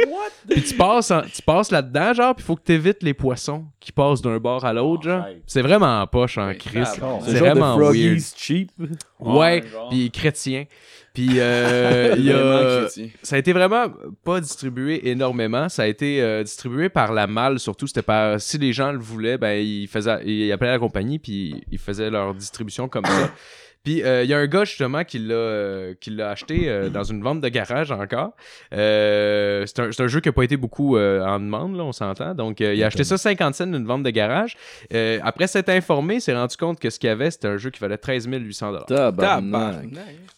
Puis 0.50 0.64
tu 0.64 0.74
passes, 0.76 1.12
en- 1.12 1.22
tu 1.22 1.42
passes 1.44 1.72
là-dedans, 1.72 2.14
genre, 2.14 2.36
puis 2.36 2.44
il 2.44 2.48
faut 2.48 2.56
que 2.56 2.64
tu 2.66 2.74
évites 2.74 3.04
les 3.04 3.14
poissons 3.14 3.66
qui 3.80 3.92
passent 3.92 4.22
d'un 4.22 4.38
bord 4.40 4.66
à 4.66 4.74
l'autre, 4.74 5.04
genre. 5.04 5.24
C'est 5.46 5.62
vraiment 5.62 6.06
poche 6.08 6.38
en 6.40 6.54
crise. 6.56 6.88
C'est 6.96 7.00
C'est 7.32 7.38
genre 7.38 7.48
de 7.54 7.60
vraiment 7.60 7.78
weird. 7.78 8.20
Ouais, 9.20 9.62
puis 9.90 10.10
chrétien. 10.12 10.66
Puis 11.20 11.40
euh, 11.40 12.16
il 12.18 12.24
y 12.24 12.32
a. 12.32 12.38
Vraiment 12.38 12.80
chrétien. 12.80 13.10
Ça 13.24 13.36
a 13.36 13.40
été 13.40 13.52
vraiment 13.52 13.88
pas 14.24 14.40
distribué 14.40 15.10
énormément. 15.10 15.68
Ça 15.68 15.84
a 15.84 15.88
été 15.88 16.22
euh, 16.22 16.44
distribué 16.44 16.88
par 16.88 17.12
la 17.12 17.28
malle, 17.28 17.60
surtout. 17.60 17.88
C'était 17.88 18.02
par. 18.02 18.40
Si 18.40 18.58
les 18.58 18.72
gens 18.72 18.94
le 18.94 19.00
voulaient, 19.00 19.38
ben, 19.38 19.60
ils, 19.60 19.88
faisaient, 19.88 20.22
ils 20.26 20.50
appelaient 20.54 20.72
la 20.72 20.80
compagnie, 20.80 21.20
puis 21.20 21.62
ils 21.72 21.78
faisaient 21.78 22.10
leur 22.10 22.34
distribution 22.34 22.88
comme 22.88 23.06
ça. 23.06 23.32
Puis 23.90 24.04
euh, 24.04 24.24
il 24.24 24.30
y 24.30 24.36
a 24.36 24.38
un 24.38 24.46
gars 24.46 24.66
justement 24.66 25.04
qui 25.04 25.18
l'a 25.18 25.34
euh, 25.34 25.94
qui 26.00 26.12
l'a 26.12 26.30
acheté 26.30 26.70
euh, 26.70 26.90
dans 26.90 27.04
une 27.04 27.24
vente 27.24 27.42
de 27.42 27.50
garage 27.50 27.92
encore. 27.92 28.34
Euh, 28.72 29.64
c'est 29.66 29.80
un, 29.80 29.92
c'est 29.92 30.04
un 30.04 30.08
jeu 30.08 30.20
qui 30.20 30.30
n'a 30.30 30.34
pas 30.34 30.44
été 30.44 30.58
beaucoup 30.58 30.96
euh, 30.96 31.26
en 31.26 31.40
demande, 31.40 31.76
là, 31.76 31.84
on 31.84 31.92
s'entend. 31.92 32.36
Donc 32.36 32.62
euh, 32.62 32.76
il 32.76 32.84
a 32.84 32.86
acheté 32.86 33.04
ça 33.04 33.18
50 33.18 33.56
cents 33.56 33.66
d'une 33.66 33.88
vente 33.88 34.04
de 34.04 34.10
garage. 34.12 34.58
Euh, 34.94 35.18
après 35.24 35.48
s'être 35.48 35.70
informé, 35.70 36.16
il 36.16 36.22
s'est 36.22 36.36
rendu 36.36 36.56
compte 36.56 36.80
que 36.80 36.92
ce 36.92 37.00
qu'il 37.00 37.08
y 37.08 37.12
avait, 37.12 37.32
c'était 37.32 37.48
un 37.48 37.58
jeu 37.58 37.72
qui 37.72 37.80
valait 37.80 37.98
13 37.98 38.28
800 38.28 38.74
Tabarnak. 38.86 39.86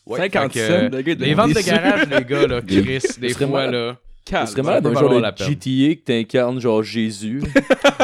Ouais, 0.05 0.17
50 0.19 0.53
fait 0.53 0.59
que, 0.59 0.67
cents, 0.67 0.73
euh, 0.73 0.89
le 0.89 1.01
gars, 1.01 1.11
il 1.11 1.19
Les 1.19 1.33
ventes 1.33 1.53
de 1.53 1.61
garage, 1.61 2.07
les 2.09 2.23
gars, 2.23 2.47
là, 2.47 2.61
Chris, 2.65 3.01
des 3.19 3.33
fois, 3.33 3.67
là. 3.67 3.97
Calme. 4.31 4.45
Ce 4.47 4.53
serait 4.53 4.63
malade 4.63 4.87
un 4.87 4.93
genre 4.93 5.09
de. 5.09 5.43
GTA 5.43 5.95
que 5.95 6.01
t'incarnes 6.05 6.59
genre 6.59 6.81
Jésus. 6.83 7.41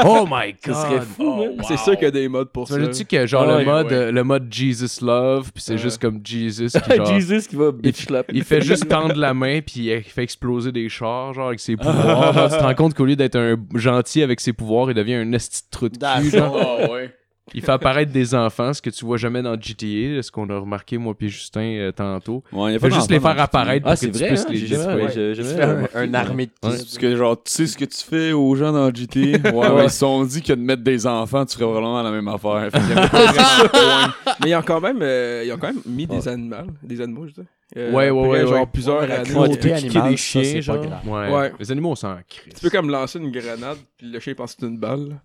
Oh 0.05 0.27
my 0.29 0.53
god! 0.63 0.75
Serait 0.75 1.01
fou. 1.01 1.43
C'est 1.67 1.77
sûr 1.77 1.93
qu'il 1.95 2.03
y 2.03 2.07
a 2.07 2.11
des 2.11 2.27
modes 2.27 2.49
pour 2.49 2.67
ça. 2.67 2.75
T'imagines-tu 2.75 3.05
que 3.05 3.25
genre 3.25 3.47
Ouais, 3.47 3.59
le 3.59 3.65
mode 3.65 3.91
ouais. 3.91 4.11
le 4.11 4.23
mode 4.23 4.47
Jesus 4.51 5.03
Love 5.03 5.51
puis 5.51 5.63
c'est 5.63 5.77
juste 5.79 5.99
comme 5.99 6.19
Jesus 6.23 6.67
qui 6.87 6.95
genre 6.95 7.05
Jesus 7.07 7.47
qui 7.49 7.55
va 7.55 7.71
bitch 7.71 8.05
slap. 8.05 8.27
il 8.31 8.43
fait 8.43 8.61
juste 8.61 8.87
tendre 8.89 9.15
la 9.15 9.33
main 9.33 9.61
puis 9.65 9.87
il 9.89 10.03
fait 10.03 10.21
exploser 10.23 10.71
des 10.71 10.87
chars 10.87 11.33
genre 11.33 11.47
avec 11.47 11.59
ses 11.59 11.75
pouvoirs 11.77 12.33
genre, 12.33 12.49
tu 12.51 12.57
te 12.57 12.63
rends 12.63 12.75
compte 12.75 12.93
qu'au 12.93 13.05
lieu 13.05 13.15
d'être 13.15 13.37
un 13.37 13.55
gentil 13.73 14.21
avec 14.21 14.39
ses 14.39 14.53
pouvoirs 14.53 14.91
il 14.91 14.93
devient 14.93 15.15
un 15.15 15.31
esti 15.33 15.63
de 15.63 15.67
trou 15.71 15.89
de 15.89 15.97
cul 15.97 16.37
genre. 16.37 16.59
Ah 16.61 16.91
ouais. 16.91 17.11
Il 17.53 17.61
fait 17.61 17.71
apparaître 17.71 18.11
des 18.11 18.35
enfants 18.35 18.73
ce 18.73 18.81
que 18.81 18.89
tu 18.89 19.05
vois 19.05 19.17
jamais 19.17 19.41
dans 19.41 19.53
GTA 19.59 20.21
ce 20.21 20.31
qu'on 20.31 20.49
a 20.49 20.57
remarqué 20.57 20.97
moi 20.97 21.13
puis 21.17 21.29
Justin 21.29 21.61
euh, 21.61 21.91
tantôt 21.91 22.43
Ouais, 22.51 22.71
y 22.71 22.73
a 22.73 22.77
il 22.77 22.79
fait 22.79 22.91
juste 22.91 23.09
les 23.11 23.19
faire 23.19 23.39
apparaître 23.39 23.85
Ah, 23.87 23.91
pour 23.91 23.99
que 23.99 23.99
c'est 23.99 24.11
tu 24.11 24.17
vrai, 24.19 24.27
puisses 24.29 24.41
hein? 24.41 24.47
les 24.49 25.35
jamais- 25.37 25.61
un, 25.63 25.85
un 25.95 26.13
armée 26.13 26.45
de 26.47 26.51
Ouais. 26.67 26.75
Parce 26.77 26.97
que 26.97 27.15
genre, 27.15 27.41
tu 27.41 27.51
sais 27.51 27.67
ce 27.67 27.77
que 27.77 27.85
tu 27.85 28.03
fais 28.03 28.31
aux 28.33 28.55
gens 28.55 28.71
dans 28.71 28.93
GTA. 28.93 29.19
Ouais, 29.53 29.69
ouais. 29.69 29.83
Ils 29.85 29.89
se 29.89 29.99
sont 29.99 30.23
dit 30.25 30.41
que 30.41 30.53
de 30.53 30.59
mettre 30.61 30.83
des 30.83 31.05
enfants, 31.07 31.45
tu 31.45 31.57
ferais 31.57 31.71
vraiment 31.71 32.01
la 32.01 32.11
même 32.11 32.27
affaire. 32.27 32.69
Mais 34.43 34.49
ils 34.51 34.55
ont 34.55 34.61
quand 34.61 34.81
même, 34.81 34.99
euh, 35.01 35.43
ils 35.45 35.51
ont 35.53 35.57
quand 35.57 35.67
même 35.67 35.81
mis 35.85 36.07
des 36.07 36.27
animaux, 36.27 36.55
des 36.83 37.01
animaux, 37.01 37.21
je 37.27 37.27
veux 37.35 37.43
dire. 37.43 37.45
Euh, 37.77 37.91
Ouais, 37.91 38.09
ouais, 38.09 38.27
ouais, 38.27 38.41
genre 38.47 38.53
ouais. 38.61 38.65
plusieurs 38.71 38.99
cruauté 39.23 39.71
Ouais, 39.73 39.81
des 39.81 39.89
ça, 39.89 40.15
chiens, 40.15 40.61
genre. 40.61 40.77
grave. 40.85 40.99
Ouais. 41.07 41.31
Ouais. 41.33 41.51
les 41.59 41.71
animaux 41.71 41.95
sont 41.95 42.07
en 42.07 42.19
crise 42.27 42.53
Tu 42.53 42.61
peux 42.61 42.69
comme 42.69 42.89
lancer 42.89 43.19
une 43.19 43.31
grenade, 43.31 43.77
puis 43.97 44.07
le 44.09 44.19
chien 44.19 44.33
pense 44.35 44.53
que 44.55 44.61
c'est 44.61 44.67
une 44.67 44.77
balle. 44.77 45.19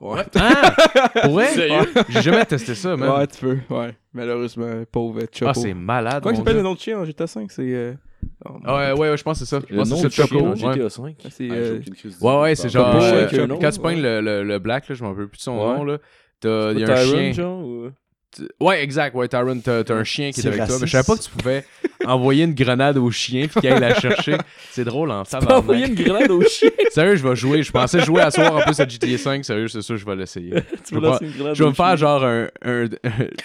Ouais. 0.00 0.22
ah 0.36 1.28
Sérieux? 1.52 1.92
j'ai 2.08 2.22
jamais 2.22 2.44
testé 2.46 2.74
ça 2.74 2.96
man 2.96 3.10
Ouais, 3.18 3.26
tu 3.26 3.38
peux. 3.40 3.58
Ouais. 3.74 3.94
Malheureusement, 4.14 4.82
pauvre 4.90 5.20
Choco. 5.32 5.50
ah 5.50 5.54
c'est 5.54 5.74
malade 5.74 6.22
il 6.24 6.30
mon 6.30 6.36
s'appelle 6.38 6.56
le 6.56 6.62
nom 6.62 6.74
de 6.74 6.78
chien 6.78 6.96
dans 6.98 7.04
GTA 7.04 7.26
5 7.26 7.50
C'est. 7.52 7.62
euh, 7.62 7.92
oh, 8.46 8.50
Ah 8.64 8.76
ouais, 8.94 9.00
ouais, 9.00 9.10
ouais, 9.10 9.16
je 9.16 9.22
pense 9.22 9.38
que 9.38 9.44
c'est 9.44 9.50
ça. 9.56 9.60
Je 9.68 9.72
Le 9.74 9.78
pense 9.80 9.88
que 9.90 9.94
nom 9.94 10.00
c'est 10.00 10.06
de 10.08 10.12
Choco. 10.12 10.48
Ouais. 10.48 10.56
GTA 10.74 10.88
5. 10.90 11.16
C'est. 11.30 11.48
Ah, 11.50 11.54
euh, 11.54 11.80
Ouais, 12.22 12.40
ouais, 12.40 12.54
c'est 12.54 12.68
genre. 12.70 12.92
Choco, 12.92 13.04
euh, 13.04 13.46
quand 13.60 13.70
tu 13.70 13.80
pognes 13.80 13.96
ouais. 14.02 14.20
le, 14.20 14.20
le, 14.22 14.44
le 14.44 14.58
black, 14.58 14.88
là, 14.88 14.94
je 14.94 15.02
m'en 15.04 15.10
rappelle 15.10 15.28
plus 15.28 15.36
de 15.38 15.42
son 15.42 15.58
Ouais. 15.58 15.76
nom, 15.76 15.84
là. 15.84 15.98
t'as- 16.40 16.72
Il 16.72 16.78
y 16.80 16.84
a 16.84 16.92
un 16.92 17.04
chien. 17.04 17.32
genre, 17.32 17.60
ou- 17.64 17.88
Tu- 17.88 17.94
Ouais, 18.60 18.82
exact. 18.82 19.14
Ouais, 19.16 19.26
Tyron, 19.28 19.58
t'as 19.60 19.82
un 19.94 20.04
chien 20.04 20.30
qui 20.30 20.40
est 20.40 20.46
avec 20.46 20.66
toi. 20.66 20.76
Mais 20.80 20.86
je 20.86 20.92
savais 20.92 21.04
pas 21.04 21.16
que 21.16 21.22
tu 21.22 21.30
pouvais 21.30 21.64
envoyer 22.04 22.44
une 22.44 22.54
grenade 22.54 22.96
au 22.96 23.10
chien 23.10 23.46
puis 23.48 23.60
qu'il 23.60 23.72
aille 23.72 23.80
la 23.80 23.94
chercher. 23.98 24.36
C'est 24.70 24.84
drôle 24.84 25.10
en 25.10 25.24
T'as 25.24 25.38
envoyé 25.38 25.82
tabarnak. 25.82 25.88
une 25.88 25.94
grenade 26.04 26.30
au 26.30 26.42
chien? 26.42 26.70
Sérieux, 26.90 27.16
je 27.16 27.26
vais 27.28 27.34
jouer. 27.36 27.62
Je 27.62 27.72
pensais 27.72 28.00
jouer 28.00 28.22
à 28.22 28.30
soir 28.30 28.54
en 28.56 28.60
plus 28.60 28.78
à 28.80 28.86
GTA 28.88 29.18
5. 29.18 29.44
Sérieux, 29.44 29.68
c'est 29.68 29.82
sûr, 29.82 29.96
je 29.96 30.06
vais 30.06 30.14
l'essayer. 30.16 30.50
Une 30.92 31.00
grenade 31.00 31.54
Je 31.54 31.62
vais 31.64 31.68
me 31.70 31.74
faire 31.74 31.86
chien? 31.88 31.96
genre 31.96 32.24
un, 32.24 32.48
un, 32.64 32.84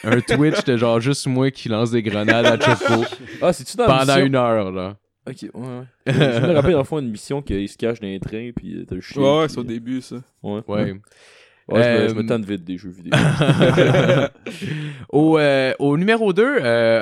un 0.04 0.22
Twitch 0.22 0.64
de 0.66 0.78
genre 0.78 1.00
juste 1.00 1.26
moi 1.28 1.50
qui 1.52 1.68
lance 1.70 1.92
des 1.92 2.04
grenades 2.04 2.46
à 2.46 2.60
Choco 2.60 3.04
Ah, 3.42 3.54
c'est-tu 3.54 3.76
dans 3.78 3.88
la 3.88 3.90
pendant 4.00 4.14
mission? 4.14 4.26
une 4.28 4.36
heure, 4.36 4.72
là. 4.72 4.96
Ok, 5.28 5.38
ouais, 5.42 5.50
ouais. 5.56 6.14
je 6.14 6.46
me 6.46 6.54
rappelle 6.54 6.74
dans 6.74 6.78
le 6.78 6.84
fond 6.84 7.00
une 7.00 7.10
mission 7.10 7.42
qu'il 7.42 7.68
se 7.68 7.76
cache 7.78 8.00
dans 8.00 8.08
un 8.08 8.20
train, 8.20 8.52
puis 8.56 8.86
t'as 8.88 8.94
le 8.94 9.02
chien. 9.02 9.20
Ouais, 9.24 9.40
ouais, 9.40 9.50
c'est 9.50 9.58
au 9.58 9.64
début, 9.64 10.00
ça. 10.00 10.18
Ouais. 10.44 10.62
Ouais. 10.68 10.94
Ouais, 11.68 11.82
je, 11.84 11.90
me, 12.04 12.08
je 12.10 12.14
Euh, 12.14 12.18
me 12.22 12.28
tente 12.28 12.46
vite 12.46 12.64
des 12.64 12.78
jeux 12.78 12.90
vidéo. 12.92 13.12
au, 15.10 15.38
euh, 15.40 15.74
au 15.80 15.98
numéro 15.98 16.34
2, 16.34 16.60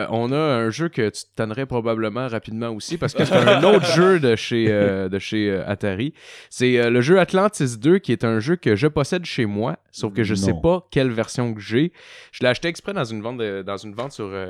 on 0.10 0.32
a 0.32 0.38
un 0.38 0.70
jeu 0.70 0.90
que 0.90 1.10
tu 1.10 1.24
te 1.24 1.36
tannerais 1.36 1.66
probablement 1.66 2.28
rapidement 2.28 2.70
aussi 2.70 2.98
parce 2.98 3.14
que 3.14 3.26
c'est 3.26 3.34
un 3.36 3.64
autre 3.66 3.86
jeu 3.94 4.20
de 4.20 4.36
chez, 4.36 4.68
euh, 4.70 5.10
de 5.10 5.20
chez 5.20 5.50
euh, 5.50 5.68
Atari. 5.68 6.14
C'est 6.50 6.80
euh, 6.80 6.90
le 6.90 7.02
jeu 7.02 7.20
Atlantis 7.20 7.78
2 7.78 8.00
qui 8.00 8.12
est 8.12 8.24
un 8.24 8.40
jeu 8.40 8.56
que 8.56 8.76
je 8.76 8.88
possède 8.88 9.26
chez 9.26 9.46
moi, 9.46 9.78
sauf 9.92 10.14
que 10.14 10.24
je 10.24 10.36
sais 10.36 10.54
Non. 10.54 10.62
pas 10.62 10.88
quelle 10.92 11.12
version 11.12 11.54
que 11.54 11.60
j'ai. 11.62 11.92
Je 12.32 12.40
l'ai 12.42 12.48
acheté 12.50 12.68
exprès 12.68 12.94
dans 12.94 13.04
une 13.04 13.22
vente, 13.22 13.38
de- 13.40 13.64
dans 13.64 13.78
une 13.78 13.94
vente 13.94 14.12
sur, 14.14 14.26
euh, 14.32 14.50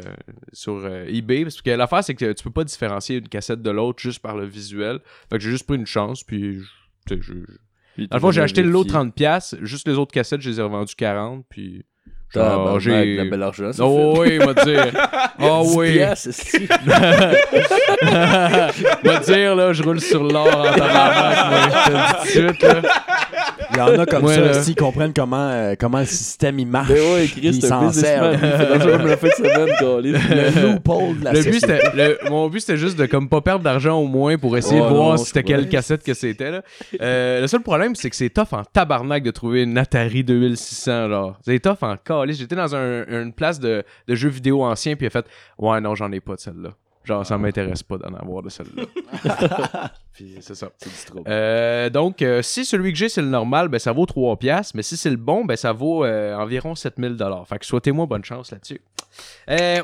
sur 0.51 0.81
euh, 0.85 1.05
eBay 1.07 1.43
parce 1.43 1.61
que 1.61 1.71
l'affaire 1.71 2.03
c'est 2.03 2.15
que 2.15 2.31
tu 2.33 2.43
peux 2.43 2.51
pas 2.51 2.63
différencier 2.63 3.17
une 3.17 3.27
cassette 3.29 3.61
de 3.61 3.71
l'autre 3.71 3.99
juste 4.01 4.19
par 4.21 4.37
le 4.37 4.45
visuel. 4.45 4.99
Fait 5.29 5.37
que 5.37 5.43
j'ai 5.43 5.51
juste 5.51 5.65
pris 5.65 5.77
une 5.77 5.87
chance 5.87 6.23
puis... 6.23 6.59
sais, 7.09 7.17
je- 7.19 7.33
Puis 7.93 8.07
Dans 8.07 8.17
le 8.17 8.21
fond, 8.21 8.31
j'ai 8.31 8.41
acheté 8.41 8.63
le 8.63 8.69
lot 8.69 8.83
vérifié. 8.83 9.27
30$, 9.27 9.63
juste 9.63 9.87
les 9.87 9.97
autres 9.97 10.11
cassettes, 10.11 10.41
je 10.41 10.49
les 10.49 10.59
ai 10.59 10.63
revendues 10.63 10.93
40$, 10.93 11.43
puis... 11.49 11.85
Genre, 12.33 12.79
j'ai... 12.79 13.17
de 13.17 13.29
bel 13.29 13.43
argent, 13.43 13.71
ça 13.73 13.83
Oh 13.85 14.15
oui, 14.19 14.37
il 14.39 14.45
m'a 14.45 14.53
dire. 14.53 14.87
Oh 15.41 15.63
fait. 15.63 15.69
10 15.69 15.75
oui. 15.77 15.97
esti. 15.99 16.67
m'a 18.01 19.19
dire, 19.19 19.55
là, 19.55 19.73
je 19.73 19.83
roule 19.83 19.99
sur 19.99 20.23
l'or 20.23 20.47
en 20.47 20.63
tabarnak, 20.73 21.71
tout 21.85 21.91
de 22.23 22.27
suite, 22.29 22.63
là. 22.63 22.81
Il 23.71 23.77
y 23.77 23.81
en 23.81 23.99
a 23.99 24.05
comme 24.05 24.25
Ouais, 24.25 24.35
ça, 24.35 24.41
là. 24.41 24.53
s'ils 24.53 24.75
comprennent 24.75 25.13
comment, 25.15 25.49
euh, 25.49 25.73
comment 25.79 25.97
le 25.99 26.05
système 26.05 26.59
il 26.59 26.67
marche. 26.67 26.89
Ben 26.89 27.13
ouais, 27.15 27.25
Chris, 27.27 27.39
ils 27.41 27.61
s'en. 27.65 27.89
Il 27.89 27.93
fait 27.95 28.17
dans 28.19 28.85
comme 28.85 29.07
la 29.07 29.17
fin 29.17 29.27
de 29.29 29.33
semaine, 29.33 29.69
câlisse. 29.79 30.29
Le 30.29 30.73
loophole 30.73 31.19
de 31.19 31.25
la 31.25 31.33
Le 31.33 31.41
but, 31.41 31.53
société. 31.55 31.79
c'était, 31.83 31.95
le- 31.95 32.19
mon 32.29 32.49
but, 32.49 32.59
c'était 32.59 32.77
juste 32.77 32.99
de 32.99 33.07
comme 33.07 33.29
pas 33.29 33.41
perdre 33.41 33.63
d'argent 33.63 33.97
au 33.97 34.05
moins 34.05 34.37
pour 34.37 34.55
essayer 34.57 34.79
Ouais, 34.79 34.87
de 34.89 34.93
voir 34.93 35.09
non, 35.11 35.17
c'était 35.17 35.41
quelle 35.41 35.67
cassette 35.69 36.03
que 36.03 36.13
c'était. 36.13 36.51
Là. 36.51 36.61
Euh, 37.01 37.41
le 37.41 37.47
seul 37.47 37.61
problème, 37.61 37.95
c'est 37.95 38.11
que 38.11 38.15
c'est 38.15 38.29
tough 38.29 38.53
en 38.53 38.63
tabarnak 38.63 39.23
de 39.23 39.31
trouver 39.31 39.63
une 39.63 39.75
Atari 39.77 40.23
2600. 40.23 41.09
Genre. 41.09 41.39
C'est 41.43 41.59
tough 41.59 41.77
en 41.81 41.95
calice. 42.25 42.39
J'étais 42.39 42.55
dans 42.55 42.75
un- 42.75 43.05
une 43.07 43.33
place 43.33 43.59
de, 43.59 43.83
de 44.07 44.15
jeux 44.15 44.29
vidéo 44.29 44.63
anciens, 44.63 44.95
puis 44.95 45.05
il 45.05 45.07
a 45.07 45.09
fait 45.11 45.25
Ouais, 45.57 45.79
non, 45.81 45.95
j'en 45.95 46.11
ai 46.11 46.19
pas 46.19 46.35
de 46.35 46.39
celle-là. 46.39 46.69
Genre, 47.05 47.25
ça 47.25 47.37
m'intéresse 47.37 47.83
pas 47.83 47.97
d'en 47.97 48.13
avoir 48.15 48.41
de 48.43 48.49
celle-là. 48.49 48.83
Puis 50.13 50.35
c'est 50.41 50.55
ça. 50.55 50.69
C'est 50.77 50.89
du 50.89 51.05
trouble. 51.05 51.23
Euh, 51.27 51.89
donc, 51.89 52.21
euh, 52.21 52.41
si 52.41 52.65
celui 52.65 52.91
que 52.93 52.97
j'ai, 52.99 53.09
c'est 53.09 53.21
le 53.21 53.27
normal, 53.27 53.67
ben, 53.67 53.79
ça 53.79 53.91
vaut 53.91 54.05
3 54.05 54.37
piastres. 54.37 54.73
Mais 54.75 54.83
si 54.83 54.95
c'est 54.97 55.09
le 55.09 55.15
bon, 55.17 55.43
ben, 55.45 55.55
ça 55.55 55.71
vaut 55.73 56.05
euh, 56.05 56.35
environ 56.35 56.75
7000 56.75 57.15
dollars. 57.15 57.47
Fait 57.47 57.57
que 57.59 57.65
souhaitez-moi 57.65 58.05
bonne 58.05 58.23
chance 58.23 58.51
là-dessus. 58.51 58.81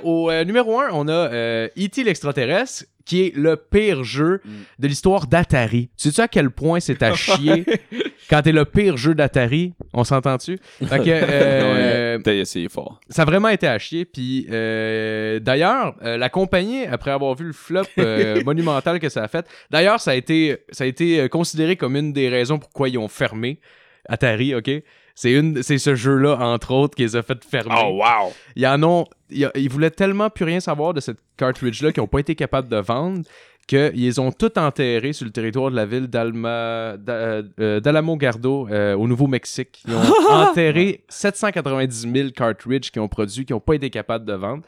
Au 0.03 0.31
numéro 0.43 0.79
1, 0.79 0.89
on 0.93 1.07
a 1.07 1.29
E.T. 1.77 2.03
l'extraterrestre, 2.03 2.85
qui 3.05 3.23
est 3.25 3.35
le 3.35 3.55
pire 3.55 4.03
jeu 4.03 4.39
Mm. 4.45 4.49
de 4.79 4.87
l'histoire 4.87 5.25
d'Atari. 5.25 5.89
Sais-tu 5.97 6.21
à 6.21 6.27
quel 6.27 6.51
point 6.51 6.79
c'est 6.79 7.01
à 7.01 7.13
chier? 7.15 7.65
Quand 8.29 8.43
t'es 8.43 8.51
le 8.51 8.65
pire 8.65 8.97
jeu 8.97 9.15
d'Atari? 9.15 9.73
On 9.93 10.03
s'entend-tu? 10.03 10.59
Fait 10.85 10.99
que, 10.99 12.17
T'as 12.23 12.33
essayé 12.33 12.69
fort. 12.69 12.99
ça 13.09 13.23
a 13.23 13.25
vraiment 13.25 13.47
été 13.49 13.67
à 13.67 13.79
chier. 13.79 14.05
Puis 14.05 14.45
d'ailleurs, 14.47 15.95
la 16.01 16.29
compagnie, 16.29 16.85
après 16.85 17.09
avoir 17.11 17.33
vu 17.35 17.45
le 17.47 17.53
flop 17.53 17.83
monumental 18.45 18.99
que 18.99 19.09
ça 19.09 19.23
a 19.23 19.27
fait, 19.27 19.45
d'ailleurs, 19.71 19.99
ça 19.99 20.11
a 20.11 20.15
été, 20.19 20.57
ça 20.71 20.83
a 20.83 20.87
été 20.87 21.21
euh, 21.21 21.27
considéré 21.27 21.75
comme 21.75 21.95
une 21.95 22.13
des 22.13 22.29
raisons 22.29 22.59
pourquoi 22.59 22.87
ils 22.89 22.97
ont 22.97 23.07
fermé 23.07 23.59
Atari, 24.07 24.53
ok? 24.55 24.69
C'est 25.15 25.33
une, 25.33 25.61
c'est 25.63 25.77
ce 25.79 25.95
jeu-là, 25.95 26.37
entre 26.39 26.71
autres, 26.71 26.95
qui 26.95 27.01
les 27.01 27.15
a 27.17 27.21
fait 27.23 27.43
fermer. 27.43 27.75
Oh, 27.77 27.99
wow! 28.01 28.31
Ils 28.55 28.65
en 28.67 28.81
ont, 28.83 29.05
ils, 29.29 29.51
ils 29.55 29.69
voulaient 29.69 29.91
tellement 29.91 30.29
plus 30.29 30.45
rien 30.45 30.61
savoir 30.61 30.93
de 30.93 31.01
cette 31.01 31.17
cartridge-là 31.35 31.91
qu'ils 31.91 32.01
n'ont 32.01 32.07
pas 32.07 32.19
été 32.19 32.35
capables 32.35 32.69
de 32.69 32.77
vendre 32.77 33.23
qu'ils 33.67 33.91
les 33.93 34.17
ont 34.17 34.31
tout 34.31 34.57
enterré 34.57 35.13
sur 35.13 35.25
le 35.25 35.31
territoire 35.31 35.69
de 35.69 35.75
la 35.75 35.85
ville 35.85 36.07
d'Alma, 36.07 36.95
d'A- 36.97 37.43
euh, 37.59 37.79
d'Alamo 37.79 38.15
Gardo 38.15 38.67
euh, 38.71 38.95
au 38.95 39.07
Nouveau-Mexique. 39.07 39.83
Ils 39.87 39.93
ont 39.93 39.99
enterré 40.31 41.03
790 41.09 42.07
000 42.11 42.29
cartridges 42.31 42.89
qu'ils 42.89 43.01
ont 43.01 43.07
produits, 43.07 43.45
qui 43.45 43.53
n'ont 43.53 43.59
pas 43.59 43.75
été 43.75 43.89
capables 43.91 44.25
de 44.25 44.33
vendre. 44.33 44.63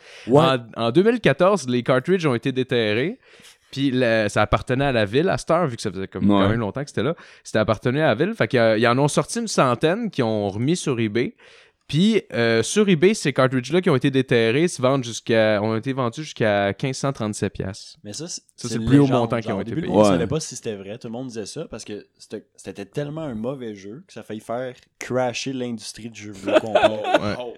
En, 0.75 0.85
en 0.87 0.91
2014, 0.91 1.67
les 1.67 1.81
cartridges 1.81 2.27
ont 2.27 2.35
été 2.35 2.51
déterrés. 2.51 3.17
Puis 3.71 3.93
ça 4.27 4.41
appartenait 4.41 4.85
à 4.85 4.91
la 4.91 5.05
ville 5.05 5.29
à 5.29 5.37
cette 5.37 5.51
heure, 5.51 5.67
vu 5.67 5.75
que 5.75 5.81
ça 5.81 5.91
faisait 5.91 6.07
comme 6.07 6.29
Ouais. 6.29 6.41
quand 6.43 6.49
même 6.49 6.59
longtemps 6.59 6.83
que 6.83 6.89
c'était 6.89 7.03
là. 7.03 7.15
C'était 7.43 7.59
appartenait 7.59 8.01
à 8.01 8.07
la 8.07 8.15
ville. 8.15 8.33
Fait 8.35 8.47
qu'ils 8.47 8.87
en 8.87 8.97
ont 8.99 9.07
sorti 9.07 9.39
une 9.39 9.47
centaine 9.47 10.09
qui 10.11 10.21
ont 10.23 10.49
remis 10.49 10.75
sur 10.75 10.99
eBay. 10.99 11.35
Puis 11.91 12.21
euh, 12.31 12.63
sur 12.63 12.87
eBay, 12.87 13.13
ces 13.13 13.33
cartridges-là 13.33 13.81
qui 13.81 13.89
ont 13.89 13.97
été 13.97 14.11
déterrés 14.11 14.69
se 14.69 14.81
vendent 14.81 15.03
jusqu'à, 15.03 15.59
ont 15.61 15.75
été 15.75 15.91
vendus 15.91 16.23
jusqu'à 16.23 16.67
1537 16.67 17.51
pièces. 17.51 17.97
Mais 18.05 18.13
ça, 18.13 18.29
c'est 18.29 18.41
Ça, 18.55 18.69
c'est 18.69 18.77
le 18.77 18.85
plus 18.85 18.97
haut 18.99 19.07
montant 19.07 19.41
qui 19.41 19.51
ont 19.51 19.59
été 19.59 19.75
payés. 19.75 19.87
Monde 19.87 19.97
Ouais. 19.97 20.05
savait 20.05 20.25
pas 20.27 20.39
si 20.39 20.55
c'était 20.55 20.75
vrai. 20.77 20.97
Tout 20.97 21.07
le 21.09 21.11
monde 21.11 21.27
disait 21.27 21.45
ça 21.45 21.65
parce 21.69 21.83
que 21.83 22.07
c'était 22.17 22.45
c'était 22.55 22.85
tellement 22.85 23.23
un 23.23 23.35
mauvais 23.35 23.75
jeu 23.75 24.05
que 24.07 24.13
ça 24.13 24.21
a 24.21 24.23
failli 24.23 24.39
faire 24.39 24.73
crasher 24.99 25.51
l'industrie 25.51 26.09
du 26.09 26.21
jeu 26.21 26.31
vidéo 26.31 26.53
complet. 26.61 27.03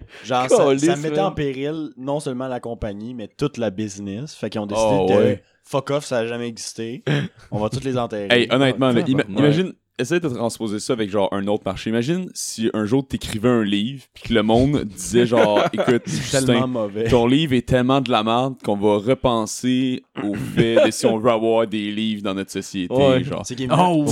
Genre, 0.24 0.50
ça, 0.50 0.96
mettait 0.96 1.20
en 1.20 1.30
péril 1.30 1.90
non 1.96 2.18
seulement 2.18 2.48
la 2.48 2.58
compagnie, 2.58 3.14
mais 3.14 3.28
toute 3.28 3.56
la 3.56 3.70
business. 3.70 4.34
Fait 4.34 4.50
qu'ils 4.50 4.60
ont 4.60 4.66
décidé 4.66 4.88
Oh, 4.90 5.06
de 5.10 5.14
ouais. 5.14 5.42
fuck 5.62 5.90
off, 5.90 6.04
ça 6.06 6.18
a 6.18 6.26
jamais 6.26 6.48
existé. 6.48 7.04
On 7.52 7.60
va 7.60 7.68
tous 7.68 7.84
les 7.84 7.96
enterrer. 7.96 8.26
Hey, 8.32 8.48
honnêtement, 8.50 8.90
là, 8.90 9.00
ima- 9.02 9.18
Ouais. 9.28 9.32
imagine, 9.38 9.74
essaye 9.98 10.20
de 10.20 10.28
transposer 10.28 10.80
ça 10.80 10.92
avec 10.92 11.10
genre 11.10 11.28
un 11.32 11.46
autre 11.46 11.62
marché. 11.64 11.90
Imagine 11.90 12.28
si 12.34 12.70
un 12.74 12.84
jour 12.84 13.06
t'écrivais 13.06 13.48
un 13.48 13.62
livre 13.62 14.02
puis 14.12 14.24
que 14.24 14.34
le 14.34 14.42
monde 14.42 14.84
disait 14.84 15.26
genre, 15.26 15.60
écoute, 15.72 16.02
Justin, 16.06 16.44
tellement 16.46 16.68
mauvais. 16.68 17.08
ton 17.08 17.26
livre 17.26 17.52
est 17.54 17.66
tellement 17.66 18.00
de 18.00 18.10
la 18.10 18.22
merde 18.22 18.54
qu'on 18.64 18.76
va 18.76 18.98
repenser 18.98 20.02
au 20.22 20.34
fait 20.34 20.84
de 20.86 20.90
si 20.90 21.06
on 21.06 21.18
veut 21.18 21.30
avoir 21.30 21.66
des 21.66 21.90
livres 21.90 22.22
dans 22.22 22.34
notre 22.34 22.50
société. 22.50 22.94
Ouais. 22.94 23.22
Genre. 23.22 23.42
C'est 23.44 23.54
Oh, 23.70 24.04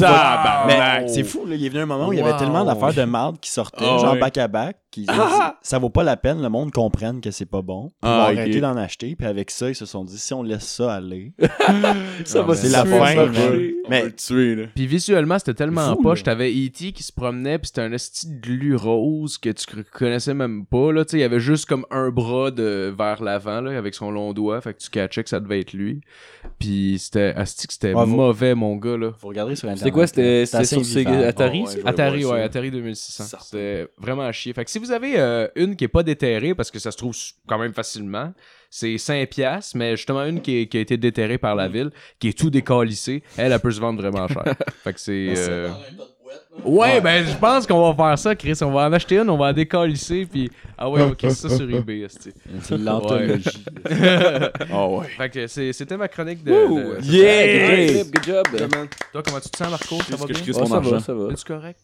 c'est 1.06 1.24
fou, 1.24 1.46
là. 1.46 1.56
Il 1.56 1.64
est 1.64 1.68
venu 1.68 1.80
un 1.82 1.86
moment 1.86 2.08
où 2.08 2.12
il 2.12 2.18
y 2.18 2.22
avait 2.22 2.36
tellement 2.36 2.64
d'affaires 2.64 2.94
de 2.94 3.04
marde 3.04 3.38
qui 3.40 3.50
sortaient, 3.50 3.84
Ah 3.86 3.98
genre 3.98 4.12
ouais. 4.14 4.20
back-à-back, 4.20 4.76
qui 4.92 5.06
ça 5.62 5.78
vaut 5.78 5.90
pas 5.90 6.04
la 6.04 6.16
peine, 6.16 6.40
le 6.40 6.48
monde 6.48 6.70
comprenne 6.70 7.20
que 7.20 7.30
c'est 7.32 7.46
pas 7.46 7.62
bon. 7.62 7.90
Ils 8.02 8.08
Ah, 8.08 8.26
vont 8.28 8.32
ok. 8.34 8.38
arrêter 8.38 8.60
d'en 8.60 8.76
acheter, 8.76 9.16
puis 9.16 9.26
avec 9.26 9.50
ça, 9.50 9.68
ils 9.68 9.74
se 9.74 9.86
sont 9.86 10.04
dit, 10.04 10.18
si 10.18 10.32
on 10.34 10.42
laisse 10.44 10.62
ça 10.68 10.94
aller, 10.94 11.32
Ça 12.24 12.42
va 12.42 12.54
c'est 12.54 12.68
la 12.68 12.84
fin. 12.84 13.06
ça 13.06 13.26
Mais 13.88 14.10
tuer, 14.12 14.54
là. 14.54 14.62
Puis 14.74 14.86
visuellement, 14.86 15.38
c'était 15.38 15.54
tellement 15.54 15.94
Fou, 15.96 16.02
poche. 16.02 16.22
T'avais 16.22 16.50
E.T. 16.52 16.92
qui 16.92 17.02
se 17.02 17.12
promenait, 17.12 17.58
puis 17.58 17.68
c'était 17.68 17.80
un 17.80 17.92
esti 17.92 18.28
de 18.28 18.40
glu 18.40 18.76
rose 18.76 19.38
que 19.38 19.50
tu 19.50 19.64
connaissais 19.92 20.34
même 20.34 20.66
pas. 20.66 20.92
Là. 20.92 21.04
Il 21.12 21.18
y 21.18 21.22
avait 21.24 21.40
juste 21.40 21.66
comme 21.66 21.84
un 21.90 22.10
bras 22.10 22.50
de 22.50 22.94
vers 22.96 23.22
l'avant 23.22 23.60
là, 23.60 23.76
avec 23.76 23.94
son 23.94 24.10
long 24.10 24.32
doigt. 24.32 24.60
Fait 24.60 24.74
que 24.74 24.78
tu 24.78 24.90
catchais 24.90 25.22
que 25.24 25.30
ça 25.30 25.40
devait 25.40 25.60
être 25.60 25.72
lui. 25.72 26.00
Puis 26.58 26.96
c'était 26.98 27.32
asti 27.36 27.66
que 27.66 27.72
c'était 27.72 27.92
vous- 27.92 28.06
mauvais, 28.06 28.54
mon 28.54 28.76
gars. 28.76 28.96
là. 28.96 29.12
faut 29.18 29.28
regarder 29.28 29.56
sur 29.56 29.68
Internet. 29.68 29.78
C'était 29.78 29.90
quoi? 29.90 30.06
C'était 30.06 30.46
sur. 30.46 30.82
Atari, 31.26 31.64
Oh, 31.64 31.68
ouais. 31.68 31.82
Atari, 31.84 32.24
ouais. 32.24 32.42
Atari 32.42 32.70
2600. 32.70 33.24
Certain. 33.24 33.44
C'était 33.44 33.88
vraiment 33.98 34.22
à 34.22 34.32
chier. 34.32 34.52
Fait 34.52 34.64
que 34.64 34.70
si 34.70 34.78
vous 34.82 34.92
avez 34.92 35.18
euh, 35.18 35.48
une 35.56 35.76
qui 35.76 35.84
est 35.84 35.88
pas 35.88 36.02
déterrée, 36.02 36.54
parce 36.54 36.70
que 36.70 36.78
ça 36.78 36.90
se 36.90 36.96
trouve 36.96 37.14
quand 37.48 37.58
même 37.58 37.72
facilement, 37.72 38.32
c'est 38.70 38.96
5 38.98 39.28
piastres, 39.30 39.76
mais 39.76 39.96
justement 39.96 40.24
une 40.24 40.40
qui, 40.40 40.58
est- 40.62 40.66
qui 40.66 40.78
a 40.78 40.80
été 40.80 40.96
déterrée 40.96 41.38
par 41.38 41.54
la 41.54 41.68
ville, 41.68 41.90
qui 42.18 42.28
est 42.28 42.38
tout 42.38 42.50
décalissée, 42.50 43.22
elle, 43.36 43.52
elle 43.52 43.60
peut 43.60 43.70
se 43.70 43.80
vendre 43.80 44.00
vraiment 44.00 44.26
cher. 44.28 44.44
fait 44.84 44.92
que 44.92 45.00
c'est... 45.00 45.34
euh, 45.36 45.68
Ouais, 46.64 46.98
ben 47.02 47.26
je 47.26 47.36
pense 47.36 47.66
qu'on 47.66 47.92
va 47.92 47.94
faire 48.08 48.18
ça, 48.18 48.34
Chris. 48.34 48.54
On 48.62 48.70
va 48.70 48.88
en 48.88 48.92
acheter 48.94 49.18
une, 49.18 49.28
on 49.28 49.36
va 49.36 49.48
en 49.48 49.52
décalisser, 49.52 50.24
puis... 50.24 50.50
Ah 50.78 50.88
ouais, 50.88 51.02
ok, 51.02 51.30
ça 51.30 51.50
sur 51.50 51.68
eBay, 51.70 52.00
esti. 52.06 52.30
C'est 52.62 52.78
l'anthologie. 52.78 53.64
Oh 54.72 54.98
ouais. 55.00 55.08
Fait 55.08 55.28
que 55.28 55.46
c'est- 55.46 55.74
c'était 55.74 55.96
ma 55.98 56.08
chronique 56.08 56.42
de... 56.42 56.50
de- 56.50 57.04
Yeah! 57.04 58.02
Good 58.04 58.24
job, 58.24 58.46
good 58.46 58.58
job. 58.58 58.88
Toi, 59.12 59.22
comment 59.22 59.40
tu 59.40 59.50
te 59.50 59.56
sens, 59.58 59.70
Marco? 59.70 59.96
Ça 60.08 60.16
va 60.16 60.26
que 60.26 60.32
je 60.32 60.38
bien? 60.38 60.42
crisse 60.42 60.56
Oh, 60.56 60.60
mon 60.60 60.66
ça 60.66 60.78
va, 60.80 60.86
argent. 60.86 61.00
ça 61.00 61.14
va. 61.14 61.32
Es-tu 61.32 61.44
correct? 61.44 61.80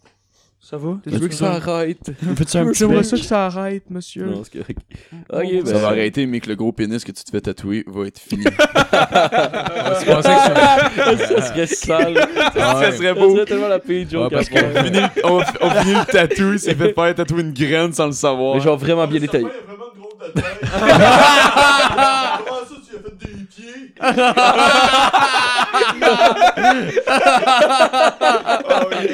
Ça 0.60 0.76
va? 0.76 0.98
Tu 1.04 1.10
Tu 1.10 1.16
veux 1.16 1.28
que 1.28 1.34
ça 1.34 1.52
arrête? 1.52 2.10
J'aimerais 2.74 3.02
ça 3.04 3.16
que 3.16 3.22
ça 3.22 3.46
arrête, 3.46 3.84
monsieur. 3.90 4.26
Non, 4.26 4.42
c'est 4.44 4.58
correct. 4.58 4.80
Ok, 5.32 5.64
ben. 5.64 5.66
Ça 5.66 5.78
va 5.78 5.88
arrêter, 5.88 6.26
mais 6.26 6.40
que 6.40 6.48
le 6.48 6.56
gros 6.56 6.72
pénis 6.72 7.04
que 7.04 7.12
tu 7.12 7.22
te 7.24 7.30
fais 7.30 7.40
tatouer 7.40 7.84
va 7.86 8.06
être 8.06 8.18
fini. 8.18 8.44
Tu 10.00 10.06
pensais 10.06 10.28
que 10.28 11.16
ça- 11.26 11.42
serait 11.48 11.66
sale. 11.66 12.14
Ça 12.54 12.92
serait 12.92 13.14
Ça 13.14 13.14
serait 13.14 13.44
tellement 13.46 13.68
la 13.68 13.78
pire 13.78 14.06
joke 14.10 14.24
Ouais, 14.24 14.30
parce 14.30 14.48
à 14.48 14.50
faire. 14.50 14.72
on, 14.74 14.84
finit, 14.84 15.06
on, 15.24 15.40
on 15.60 15.70
finit 15.70 15.94
le 15.94 16.04
tatou, 16.04 16.52
il 16.54 16.58
s'est 16.58 16.74
fait 16.74 16.92
faire 16.92 17.14
tatouer 17.14 17.42
une 17.42 17.52
graine 17.52 17.92
sans 17.92 18.06
le 18.06 18.12
savoir. 18.12 18.56
Mais 18.56 18.60
genre 18.60 18.76
vraiment 18.76 19.06
bien 19.06 19.20
détaillé. 19.20 19.46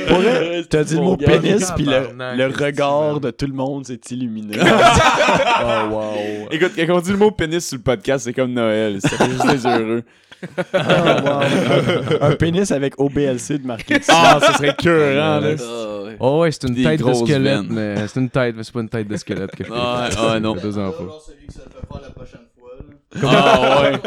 Pour 0.09 0.19
vrai, 0.19 0.65
t'as 0.69 0.85
dit 0.85 0.97
le 0.97 1.03
mot 1.03 1.17
pénis, 1.17 1.71
puis 1.75 1.87
le, 1.87 2.47
regard 2.47 3.21
de 3.21 3.31
tout 3.31 3.47
le 3.47 3.55
monde 3.55 3.87
s'est 3.87 4.01
illuminé. 4.11 4.59
Oh, 5.67 5.89
wow. 5.91 6.49
Écoute, 6.51 6.73
quand 6.77 6.97
on 6.97 7.01
dit 7.01 7.13
le 7.13 7.17
mot 7.17 7.31
pénis 7.31 7.67
sur 7.67 7.79
le 7.79 7.83
podcast, 7.83 8.25
c'est 8.25 8.33
comme 8.33 8.53
Noël. 8.53 9.01
Ça 9.01 9.11
fait 9.11 9.31
juste 9.31 9.47
des 9.47 9.67
heureux. 9.67 10.03
Oh, 10.59 10.61
wow. 10.75 10.81
un, 12.21 12.31
un 12.33 12.37
pénis 12.37 12.71
avec 12.71 13.01
OBLC 13.01 13.63
de 13.63 13.67
marqué. 13.67 13.99
Ah, 14.09 14.39
ça 14.41 14.53
serait 14.55 14.75
cœurant, 14.75 15.41
là. 15.41 15.55
Ah. 15.59 15.95
Oh 16.21 16.41
ouais, 16.41 16.53
c'est 16.53 16.69
une 16.69 16.75
Des 16.75 16.85
tête 16.85 17.03
de 17.03 17.13
squelette, 17.13 17.69
mais 17.69 18.07
c'est 18.09 18.21
une 18.21 18.31
tête, 18.31 18.55
mais 18.57 18.63
c'est 18.63 18.73
pas 18.73 18.81
une 18.81 18.89
tête 18.89 19.09
de 19.09 19.17
squelette 19.17 19.51
que 19.53 19.65
je 19.65 19.69
fais. 19.69 19.79
Ah, 19.79 20.09
ah, 20.19 20.41
non. 20.41 20.55
Deux 20.55 20.79
ans 20.79 20.93
pas. 20.93 21.05
Genre 21.05 21.23
celui 21.23 21.47
que 21.47 21.53
ça 21.53 21.61
te 21.61 21.71
fait 21.71 21.87
faire 21.87 22.03
la 22.03 22.11
prochaine 22.11 22.41
fois. 22.41 22.54
Ah, 23.23 23.83
ouais. 23.83 24.01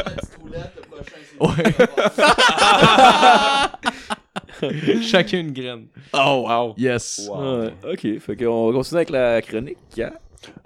Une 4.62 5.52
graine. 5.54 5.88
Oh, 6.14 6.46
wow. 6.48 6.74
Yes. 6.78 7.30
Ouais, 7.32 7.74
ok, 7.92 8.20
fait 8.20 8.36
qu'on 8.36 8.68
va 8.68 8.74
continuer 8.74 9.00
avec 9.00 9.10
la 9.12 9.42
chronique. 9.42 9.78
hein? 10.00 10.12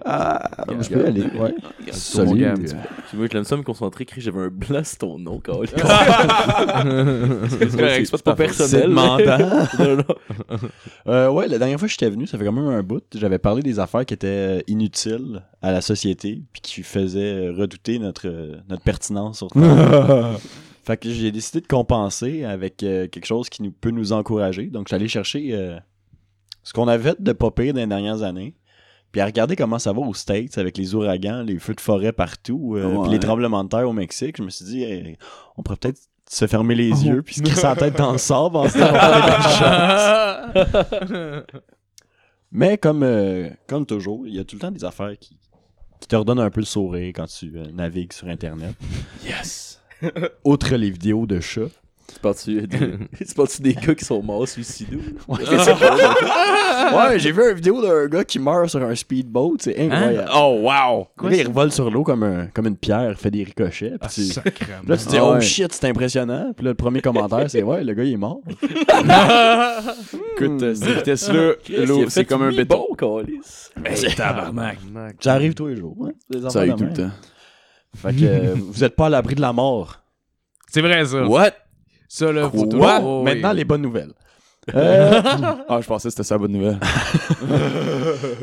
Ah, 0.05 0.49
je 0.81 0.89
peux 0.89 1.03
y 1.03 1.05
aller, 1.05 1.21
ouais. 1.21 1.55
Puis 3.07 3.17
moi, 3.17 3.27
je 3.27 3.33
l'aime 3.33 3.43
ça 3.43 3.57
me 3.57 3.63
concentrer, 3.63 4.05
Chris, 4.05 4.21
j'avais 4.21 4.41
un 4.41 4.49
blanc 4.49 4.83
sur 4.83 4.97
ton 4.99 5.19
nom, 5.19 5.39
Carl. 5.39 5.67
C'est 5.67 5.81
pas 8.23 8.35
personnel. 8.35 8.89
non, 8.93 9.17
non. 9.17 10.03
Euh, 11.07 11.29
ouais, 11.29 11.47
la 11.47 11.57
dernière 11.57 11.79
fois 11.79 11.87
que 11.87 11.91
j'étais 11.91 12.09
venu, 12.09 12.27
ça 12.27 12.37
fait 12.37 12.45
quand 12.45 12.51
même 12.51 12.67
un 12.67 12.83
bout. 12.83 13.03
J'avais 13.15 13.39
parlé 13.39 13.61
des 13.61 13.79
affaires 13.79 14.05
qui 14.05 14.13
étaient 14.13 14.63
inutiles 14.67 15.43
à 15.61 15.71
la 15.71 15.81
société, 15.81 16.41
puis 16.51 16.61
qui 16.61 16.83
faisaient 16.83 17.49
redouter 17.49 17.99
notre, 17.99 18.27
euh, 18.27 18.57
notre 18.69 18.83
pertinence 18.83 19.37
sur 19.37 19.47
fait 20.83 20.97
que 20.97 21.09
j'ai 21.09 21.31
décidé 21.31 21.61
de 21.61 21.67
compenser 21.67 22.43
avec 22.43 22.83
euh, 22.83 23.07
quelque 23.07 23.25
chose 23.25 23.49
qui 23.49 23.63
nous, 23.63 23.71
peut 23.71 23.91
nous 23.91 24.13
encourager. 24.13 24.67
Donc, 24.67 24.87
j'allais 24.87 25.07
chercher 25.07 25.53
euh, 25.53 25.77
ce 26.63 26.73
qu'on 26.73 26.87
avait 26.87 27.11
fait 27.11 27.21
de 27.21 27.31
pas 27.33 27.51
pire 27.51 27.73
dans 27.73 27.81
les 27.81 27.87
dernières 27.87 28.23
années. 28.23 28.55
Puis 29.11 29.21
à 29.21 29.25
regarder 29.25 29.55
comment 29.55 29.79
ça 29.79 29.91
va 29.91 29.99
aux 29.99 30.13
States 30.13 30.57
avec 30.57 30.77
les 30.77 30.95
ouragans, 30.95 31.43
les 31.43 31.59
feux 31.59 31.73
de 31.73 31.81
forêt 31.81 32.13
partout, 32.13 32.75
euh, 32.77 32.85
Ouais. 32.85 33.01
puis 33.03 33.11
les 33.11 33.19
tremblements 33.19 33.63
de 33.63 33.69
terre 33.69 33.89
au 33.89 33.93
Mexique, 33.93 34.37
je 34.37 34.43
me 34.43 34.49
suis 34.49 34.65
dit, 34.65 34.83
hey, 34.83 35.17
on 35.57 35.63
pourrait 35.63 35.77
peut-être 35.77 35.99
se 36.29 36.47
fermer 36.47 36.75
les 36.75 37.05
yeux 37.05 37.21
puis 37.21 37.35
se 37.35 37.41
crisser 37.41 37.63
la 37.63 37.75
tête 37.75 37.97
dans 37.97 38.13
le 38.13 38.17
sable 38.17 38.55
en 38.55 38.69
se. 38.69 38.77
Mais 42.53 42.77
comme, 42.77 43.03
euh, 43.03 43.49
comme 43.67 43.85
toujours, 43.85 44.27
il 44.27 44.35
y 44.35 44.39
a 44.39 44.43
tout 44.43 44.55
le 44.55 44.61
temps 44.61 44.71
des 44.71 44.83
affaires 44.83 45.17
qui, 45.19 45.37
qui 45.99 46.07
te 46.07 46.15
redonnent 46.15 46.39
un 46.39 46.49
peu 46.49 46.59
le 46.61 46.65
sourire 46.65 47.13
quand 47.15 47.27
tu 47.27 47.53
euh, 47.57 47.65
navigues 47.73 48.13
sur 48.13 48.27
Internet. 48.27 48.75
Yes. 49.25 49.81
Outre 50.43 50.75
les 50.75 50.89
vidéos 50.89 51.25
de 51.25 51.39
chats. 51.39 51.61
C'est 52.35 52.67
de- 52.67 52.97
c'est 53.19 53.35
parti 53.35 53.61
des 53.61 53.73
gars 53.73 53.95
qui 53.95 54.05
sont 54.05 54.21
morts 54.21 54.47
suicidaux. 54.47 54.99
Ouais, 56.93 57.19
j'ai 57.19 57.31
vu 57.31 57.41
une 57.49 57.55
vidéo 57.55 57.81
d'un 57.81 58.07
gars 58.07 58.23
qui 58.23 58.39
meurt 58.39 58.69
sur 58.69 58.81
un 58.83 58.95
speedboat, 58.95 59.57
c'est 59.59 59.77
incroyable. 59.79 60.29
Oh, 60.33 60.59
wow! 60.61 61.07
Gars, 61.29 61.35
il 61.35 61.47
revole 61.47 61.71
sur 61.71 61.89
l'eau 61.91 62.03
comme, 62.03 62.23
un, 62.23 62.47
comme 62.47 62.67
une 62.67 62.75
pierre, 62.77 63.11
il 63.11 63.15
fait 63.17 63.29
des 63.31 63.43
ricochets. 63.43 63.93
Puis 64.01 64.29
tu- 64.33 64.39
là, 64.87 64.97
tu 64.97 65.07
dis, 65.07 65.17
Ah 65.17 65.25
oh 65.25 65.33
ouais. 65.33 65.41
shit, 65.41 65.71
c'est 65.73 65.87
impressionnant. 65.87 66.51
Puis 66.55 66.65
là, 66.65 66.71
le 66.71 66.75
premier 66.75 67.01
commentaire, 67.01 67.49
c'est, 67.49 67.61
ouais, 67.63 67.83
le 67.83 67.93
gars, 67.93 68.03
il 68.03 68.13
est 68.13 68.17
mort. 68.17 68.41
Écoute, 70.35 70.61
euh, 70.63 70.75
cette 70.75 70.89
vitesse-là, 70.97 71.53
l'eau, 71.85 72.09
c'est 72.09 72.25
comme 72.25 72.43
un 72.43 72.51
béton. 72.51 72.85
Hey, 73.85 74.15
tabarnak. 74.15 74.77
Ça 75.19 75.33
arrive 75.33 75.53
tous 75.53 75.67
les 75.67 75.75
jours. 75.75 75.95
hein, 76.07 76.39
Ça 76.49 76.59
arrive 76.59 76.75
tout 76.75 76.83
le 76.85 76.93
temps. 76.93 77.11
Fait 77.95 78.13
que 78.13 78.23
euh, 78.23 78.55
vous 78.57 78.83
êtes 78.83 78.95
pas 78.95 79.07
à 79.07 79.09
l'abri 79.09 79.35
de 79.35 79.41
la 79.41 79.51
mort. 79.53 79.99
C'est 80.71 80.81
vrai, 80.81 81.03
ça. 81.05 81.25
What? 81.25 81.51
Ça, 82.13 82.29
là, 82.31 82.49
faut 82.49 82.57
Quoi? 82.57 82.67
toujours- 82.67 82.89
oh, 83.03 83.19
oui. 83.19 83.23
Maintenant, 83.33 83.53
les 83.53 83.63
bonnes 83.65 83.81
nouvelles. 83.81 84.11
Euh, 84.75 85.21
Ah, 85.69 85.79
je 85.81 85.87
pensais 85.87 86.09
que 86.09 86.11
c'était 86.11 86.23
ça 86.23 86.35
la 86.35 86.39
bonne 86.39 86.51
nouvelle. 86.51 86.77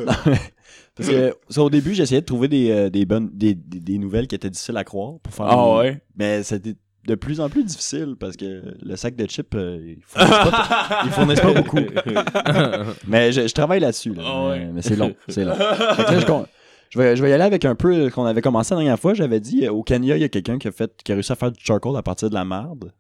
parce 0.96 1.08
que 1.08 1.34
ça, 1.48 1.62
au 1.62 1.70
début, 1.70 1.94
j'essayais 1.94 2.20
de 2.20 2.26
trouver 2.26 2.48
des, 2.48 2.70
euh, 2.70 2.90
des 2.90 3.04
bonnes 3.06 3.30
des, 3.32 3.54
des, 3.54 3.78
des 3.80 3.98
nouvelles 3.98 4.26
qui 4.26 4.34
étaient 4.34 4.50
difficiles 4.50 4.76
à 4.76 4.84
croire 4.84 5.14
pour 5.22 5.32
faire 5.32 5.46
Ah 5.46 5.76
ouais? 5.76 6.00
Mais 6.16 6.42
c'était 6.42 6.74
de 7.06 7.14
plus 7.14 7.40
en 7.40 7.48
plus 7.48 7.62
difficile 7.64 8.16
parce 8.18 8.36
que 8.36 8.74
le 8.82 8.96
sac 8.96 9.14
de 9.16 9.26
chips, 9.26 9.54
euh, 9.54 9.78
ils 9.96 10.02
fournissent 10.02 10.30
pas, 10.50 11.00
ils 11.04 11.10
fournissent 11.10 11.40
pas 11.40 11.54
beaucoup. 11.54 11.78
mais 13.06 13.30
je, 13.32 13.46
je 13.46 13.54
travaille 13.54 13.80
là-dessus. 13.80 14.12
Là, 14.14 14.22
Ah 14.26 14.48
ouais. 14.48 14.58
mais, 14.58 14.72
mais 14.74 14.82
c'est 14.82 14.96
long. 14.96 15.14
C'est 15.28 15.44
long. 15.44 15.54
Fait 15.54 16.04
que 16.04 16.10
là, 16.12 16.18
je, 16.20 16.26
con- 16.26 16.46
je 16.90 16.98
vais, 16.98 17.14
je 17.16 17.22
vais 17.22 17.30
y 17.30 17.32
aller 17.32 17.44
avec 17.44 17.64
un 17.64 17.76
peu 17.76 18.08
ce 18.10 18.14
qu'on 18.14 18.24
avait 18.24 18.42
commencé 18.42 18.74
la 18.74 18.80
dernière 18.80 18.98
fois. 18.98 19.14
J'avais 19.14 19.38
dit 19.40 19.66
euh, 19.66 19.72
au 19.72 19.82
Kenya, 19.84 20.16
il 20.16 20.20
y 20.20 20.24
a 20.24 20.28
quelqu'un 20.28 20.58
qui 20.58 20.66
a 20.68 20.72
fait 20.72 20.90
qui 21.04 21.12
a 21.12 21.14
réussi 21.14 21.30
à 21.30 21.36
faire 21.36 21.52
du 21.52 21.60
charcoal 21.62 21.96
à 21.96 22.02
partir 22.02 22.28
de 22.28 22.34
la 22.34 22.44
marde. 22.44 22.92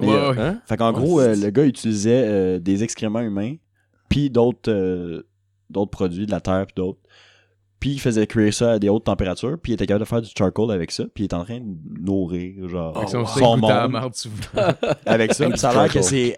Ouais, 0.00 0.08
euh, 0.10 0.32
ouais. 0.34 0.54
Fait 0.66 0.76
qu'en 0.76 0.92
Ouais, 0.92 1.00
gros, 1.00 1.20
euh, 1.20 1.34
le 1.34 1.50
gars 1.50 1.64
utilisait 1.64 2.24
euh, 2.26 2.58
des 2.58 2.82
excréments 2.84 3.20
humains, 3.20 3.54
puis 4.08 4.30
d'autres 4.30 4.70
euh, 4.70 5.22
d'autres 5.70 5.90
produits, 5.90 6.26
de 6.26 6.30
la 6.30 6.40
terre, 6.40 6.64
puis 6.66 6.74
d'autres. 6.76 6.98
Puis 7.80 7.90
il 7.90 8.00
faisait 8.00 8.26
cuire 8.26 8.52
ça 8.52 8.72
à 8.72 8.78
des 8.80 8.88
hautes 8.88 9.04
températures, 9.04 9.56
puis 9.62 9.70
il 9.70 9.74
était 9.74 9.86
capable 9.86 10.04
de 10.04 10.08
faire 10.08 10.20
du 10.20 10.28
charcoal 10.36 10.72
avec 10.72 10.90
ça, 10.90 11.04
puis 11.14 11.24
il 11.24 11.26
est 11.28 11.34
en 11.34 11.44
train 11.44 11.60
de 11.60 12.00
nourrir, 12.04 12.68
genre, 12.68 12.96
Avec 12.96 13.08
son 13.08 13.24
son 13.24 13.56
monde 13.56 13.70
avec 15.06 15.32
ça. 15.32 15.56
Ça 15.56 15.70
a 15.70 15.74
l'air 15.84 15.92
que 15.92 16.02
c'est... 16.02 16.36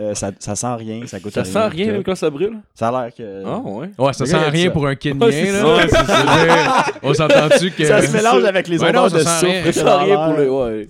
euh, 0.00 0.14
ça, 0.14 0.32
ça 0.40 0.56
sent 0.56 0.74
rien, 0.74 1.06
ça 1.06 1.20
goûte 1.20 1.32
Ça 1.32 1.44
sent 1.44 1.68
rien 1.68 1.86
que- 1.86 1.90
même 1.92 2.02
quand 2.02 2.16
ça 2.16 2.28
brûle? 2.28 2.58
Ça 2.74 2.88
a 2.88 3.02
l'air 3.04 3.14
que... 3.14 3.44
Ah, 3.46 3.58
ouais. 3.58 3.90
Ouais, 3.98 4.12
ça 4.12 4.26
sent 4.26 4.36
rien 4.48 4.64
ça. 4.64 4.70
pour 4.72 4.84
un 4.88 4.96
Kenyan, 4.96 5.20
Ouais, 5.28 5.52
là. 5.52 5.58
ça. 5.60 5.74
Ouais, 5.76 5.88
c'est 5.88 6.06
ça. 6.06 6.84
On 7.04 7.14
s'entend-tu 7.14 7.70
que... 7.70 7.84
Ça 7.84 8.02
se 8.02 8.12
mélange 8.12 8.42
avec 8.42 8.66
les 8.66 8.80
Ouais, 8.82 8.88
odeurs 8.88 9.10
de 9.12 9.16
rien. 9.18 9.24
soufre. 9.62 9.72
Ça 9.72 9.72
sent 9.72 10.04
rien 10.06 10.26
pour 10.28 10.38
le. 10.38 10.50
Ouais. 10.50 10.88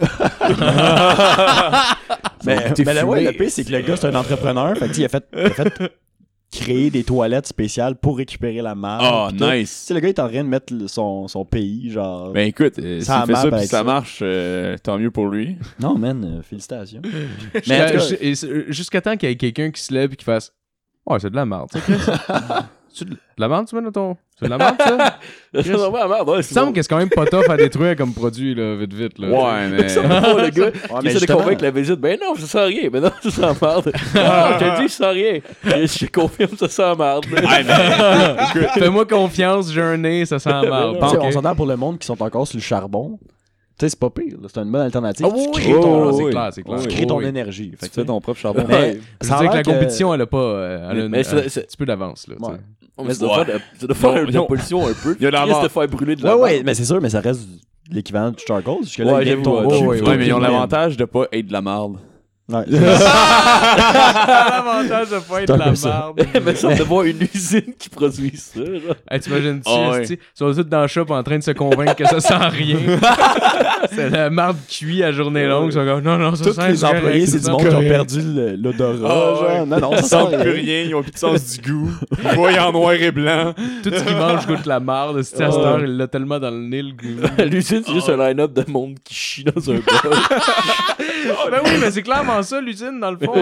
Mais, 2.44 2.72
mais 2.86 2.94
là, 2.94 3.04
ouais, 3.04 3.24
le 3.24 3.32
pire, 3.32 3.50
c'est 3.50 3.64
que 3.64 3.72
le 3.72 3.80
gars, 3.80 3.96
c'est 3.96 4.06
un 4.06 4.14
entrepreneur. 4.14 4.76
Fait 4.76 4.88
que, 4.88 4.94
tu 4.94 5.00
il 5.00 5.04
a 5.04 5.08
fait, 5.08 5.24
il 5.34 5.40
a 5.40 5.50
fait 5.50 5.72
créer 6.50 6.88
des 6.88 7.04
toilettes 7.04 7.46
spéciales 7.46 7.96
pour 7.96 8.16
récupérer 8.16 8.62
la. 8.62 8.74
Ah, 8.84 9.26
puis 9.30 9.38
tout. 9.38 9.44
Tu 9.44 9.50
nice. 9.58 9.70
sais, 9.70 9.92
le 9.94 10.00
gars 10.00 10.08
est 10.08 10.18
en 10.20 10.28
train 10.28 10.44
de 10.44 10.48
mettre 10.48 10.72
son, 10.86 11.26
son 11.28 11.44
pays, 11.44 11.90
genre... 11.90 12.30
Ben 12.30 12.46
écoute, 12.48 12.78
euh, 12.78 13.00
Ça 13.00 13.18
s'il 13.18 13.26
fait 13.26 13.32
marche 13.32 13.42
ça 13.42 13.48
puis 13.48 13.56
avec 13.56 13.68
ça 13.68 13.78
ça. 13.78 13.84
marche, 13.84 14.18
euh, 14.22 14.76
tant 14.82 14.98
mieux 14.98 15.10
pour 15.10 15.26
lui. 15.26 15.56
Non, 15.80 15.98
man, 15.98 16.38
euh, 16.38 16.42
félicitations. 16.42 17.02
Mais 17.68 17.96
en 17.96 18.70
Jusqu'à- 18.72 19.00
temps 19.02 19.16
qu'il 19.16 19.28
y 19.28 19.32
ait 19.32 19.36
quelqu'un 19.36 19.70
qui 19.70 19.82
se 19.82 19.92
lève 19.92 20.12
et 20.12 20.16
qui 20.16 20.24
fasse 20.24 20.52
Ouais, 21.06 21.18
c'est 21.20 21.30
de 21.30 21.36
la 21.36 21.44
merde. 21.44 21.68
c'est 22.98 23.08
de 23.08 23.16
la 23.38 23.48
merde, 23.48 23.66
tu 23.68 23.74
mets 23.76 23.82
dans 23.82 23.92
ton. 23.92 24.16
C'est 24.38 24.44
de 24.46 24.50
la 24.50 24.58
merde, 24.58 24.76
ça? 24.78 25.18
C'est 25.54 25.62
vraiment 25.72 26.08
merde, 26.08 26.28
ouais, 26.28 26.36
Il 26.38 26.44
c'est 26.44 26.54
semble 26.54 26.72
que 26.72 26.80
c'est 26.82 26.88
quand 26.88 26.98
même 26.98 27.08
pas 27.08 27.24
tough 27.26 27.48
à 27.48 27.56
détruire 27.56 27.96
comme 27.96 28.12
produit, 28.12 28.54
là, 28.54 28.76
vite, 28.76 28.92
vite. 28.92 29.18
Là. 29.18 29.28
Ouais, 29.28 29.68
mais. 29.70 29.86
Oh, 29.98 30.38
le 30.38 30.50
gars 30.50 30.66
Ouais, 30.66 31.00
qui 31.00 31.08
essaie 31.08 31.26
de 31.26 31.32
convaincre 31.32 31.62
la 31.64 31.70
visite, 31.70 31.96
ben 31.96 32.18
non, 32.20 32.34
ça 32.36 32.46
sent 32.46 32.64
rien, 32.64 32.88
ben 32.90 33.02
non, 33.02 33.10
ça 33.22 33.30
sent 33.30 33.58
merde. 33.62 33.92
Ah, 34.14 34.58
je 34.60 34.64
te 34.64 34.82
dis, 34.82 34.88
ça 34.88 35.04
sent 35.04 35.10
rien. 35.10 35.40
Je 35.64 35.86
je 35.86 36.06
confirme, 36.06 36.56
ça 36.56 36.68
sent 36.68 36.94
merde. 36.96 37.24
Fais-moi 38.74 39.06
confiance, 39.06 39.72
j'ai 39.72 39.82
un 39.82 39.96
nez, 39.96 40.24
ça 40.26 40.38
sent 40.38 40.50
mal. 40.50 40.96
Tu 41.00 41.08
sais, 41.08 41.18
On 41.20 41.30
s'entend 41.32 41.54
pour 41.54 41.66
le 41.66 41.76
monde 41.76 41.98
qui 41.98 42.06
sont 42.06 42.20
encore 42.22 42.46
sur 42.46 42.56
le 42.58 42.62
charbon. 42.62 43.18
Tu 43.78 43.86
sais, 43.86 43.90
c'est 43.90 43.98
pas 44.00 44.10
pire. 44.10 44.36
C'est 44.52 44.58
une 44.60 44.72
bonne 44.72 44.80
alternative. 44.82 45.26
Oui, 45.32 45.46
tu 45.54 45.60
crées 45.60 45.72
ton, 45.80 46.08
oui, 46.08 46.14
c'est 46.16 46.22
oui. 46.24 46.30
clair, 46.32 46.48
c'est 46.52 46.62
clair. 46.64 46.78
tu 46.82 46.88
crées 46.88 47.06
ton 47.06 47.18
Oui. 47.18 47.26
énergie. 47.26 47.72
Fait 47.78 47.86
Tu 47.88 47.94
fais 47.94 48.04
ton 48.04 48.20
propre 48.20 48.40
charbon. 48.40 48.64
Mais- 48.68 48.74
Ouais. 48.74 49.00
Je 49.22 49.28
veux 49.28 49.38
dire 49.38 49.50
que 49.50 49.56
la 49.56 49.62
compétition, 49.62 50.12
elle 50.12 50.20
a 50.22 50.26
pas. 50.26 50.36
euh, 50.36 50.78
elle 50.82 50.90
a 50.90 50.94
Mais- 50.94 51.00
une- 51.02 51.08
mais 51.12 51.22
c'est- 51.22 51.44
un 51.46 51.48
c'est- 51.48 51.66
petit 51.68 51.76
peu 51.76 51.86
d'avance. 51.86 52.26
Ouais. 52.28 52.54
Mais 53.06 53.14
ça 53.14 53.20
doit 53.26 53.44
faire 53.44 53.54
de- 53.54 53.60
ça 53.80 53.86
doit 53.86 53.94
faire 53.96 54.10
Non, 54.14 54.20
de 54.22 54.26
la 54.26 54.32
non. 54.38 54.46
pollution 54.46 54.86
un 54.86 54.92
peu. 54.92 55.16
Il 55.18 55.24
y 55.24 55.26
a 55.26 55.30
la 55.30 55.38
Qui 55.38 55.44
risque 55.44 55.54
mort. 55.56 55.62
de 55.64 55.68
faire 55.68 55.88
brûler 55.88 56.16
de 56.16 56.22
Ouais, 56.22 56.28
la 56.28 56.36
ouais, 56.36 56.50
merde. 56.54 56.62
mais 56.66 56.74
c'est 56.74 56.84
sûr, 56.84 57.00
mais 57.00 57.10
ça 57.10 57.20
reste 57.20 57.48
l'équivalent 57.90 58.30
du 58.30 58.42
charcoal. 58.46 58.76
Ouais, 58.76 59.36
ton 59.42 59.60
ouais, 59.66 59.78
cul, 59.78 59.86
ouais, 59.86 60.02
ouais, 60.02 60.16
mais 60.16 60.26
ils 60.26 60.32
ont 60.32 60.36
qu'ils 60.36 60.42
l'avantage 60.44 60.96
de 60.96 61.04
pas 61.04 61.26
être 61.32 61.46
de 61.46 61.52
la 61.52 61.62
merde. 61.62 61.96
Ouais. 62.50 62.64
L'avantage 64.26 65.10
de 65.10 65.18
pas 65.18 65.42
être 65.42 65.48
C'est 65.48 65.52
de 65.52 65.58
la 65.58 65.66
merde. 65.66 66.26
mais 66.46 66.54
ça 66.54 66.74
de 66.74 66.82
voir 66.82 67.04
une 67.04 67.18
usine 67.34 67.74
qui 67.78 67.90
produit 67.90 68.32
ça. 68.36 68.60
Hey, 69.10 69.20
T'imagines-tu, 69.20 69.70
Ah 69.70 69.90
ouais. 69.90 70.06
ils 70.08 70.18
sont 70.34 70.54
tous 70.54 70.64
dans 70.64 70.80
le 70.80 70.86
shop 70.88 71.04
en 71.10 71.22
train 71.22 71.36
de 71.38 71.42
se 71.42 71.50
convaincre 71.50 71.94
que 71.94 72.06
ça 72.06 72.20
sent 72.20 72.34
rien. 72.50 72.78
c'est 73.92 74.08
la 74.08 74.30
marde 74.30 74.56
cuit 74.66 75.02
à 75.04 75.12
journée 75.12 75.46
longue. 75.46 75.66
Ils 75.66 75.72
sont 75.74 75.84
comme, 75.84 76.00
non, 76.00 76.16
non, 76.16 76.34
ça 76.36 76.44
Tous 76.44 76.54
sent 76.54 76.68
les 76.70 76.84
employés, 76.84 77.26
ça 77.26 77.32
c'est 77.32 77.44
du 77.44 77.50
monde 77.50 77.68
qui 77.68 77.74
ont 77.74 77.80
perdu 77.80 78.20
l'odorat. 78.56 79.08
Ah, 79.10 79.42
ouais. 79.42 79.66
Non, 79.66 79.78
non, 79.80 79.90
ça 79.92 79.98
Ils 79.98 80.02
sent 80.04 80.08
sentent 80.08 80.40
plus 80.40 80.50
rien. 80.52 80.82
ils 80.84 80.94
ont 80.94 81.02
plus 81.02 81.12
de 81.12 81.18
sens 81.18 81.58
du 81.58 81.70
goût. 81.70 81.90
Ils 82.24 82.34
voient 82.34 82.52
en 82.66 82.72
noir 82.72 82.94
et 82.94 83.12
blanc. 83.12 83.52
Tout 83.82 83.90
ce 83.92 84.02
qu'ils 84.02 84.16
mangent 84.16 84.46
goûte 84.46 84.64
la 84.64 84.80
marde. 84.80 85.20
Si 85.22 85.34
à 85.42 85.50
cette 85.50 85.60
heure, 85.60 85.80
il 85.84 85.98
l'a 85.98 86.08
tellement 86.08 86.38
dans 86.38 86.50
le 86.50 86.60
nez, 86.60 86.80
le 86.82 86.92
goût. 86.92 87.26
L'usine, 87.44 87.82
c'est 87.86 87.92
juste 87.92 88.08
un 88.08 88.16
line-up 88.16 88.54
de 88.54 88.64
monde 88.70 88.96
qui 89.04 89.14
chie 89.14 89.44
dans 89.44 89.70
un 89.70 89.74
bol. 89.74 89.82
ben 91.50 91.60
oui, 91.64 91.72
mais 91.80 91.90
c'est 91.90 92.02
clairement 92.02 92.37
ça, 92.42 92.60
l'usine, 92.60 92.98
dans 93.00 93.10
le 93.10 93.18
fond. 93.18 93.32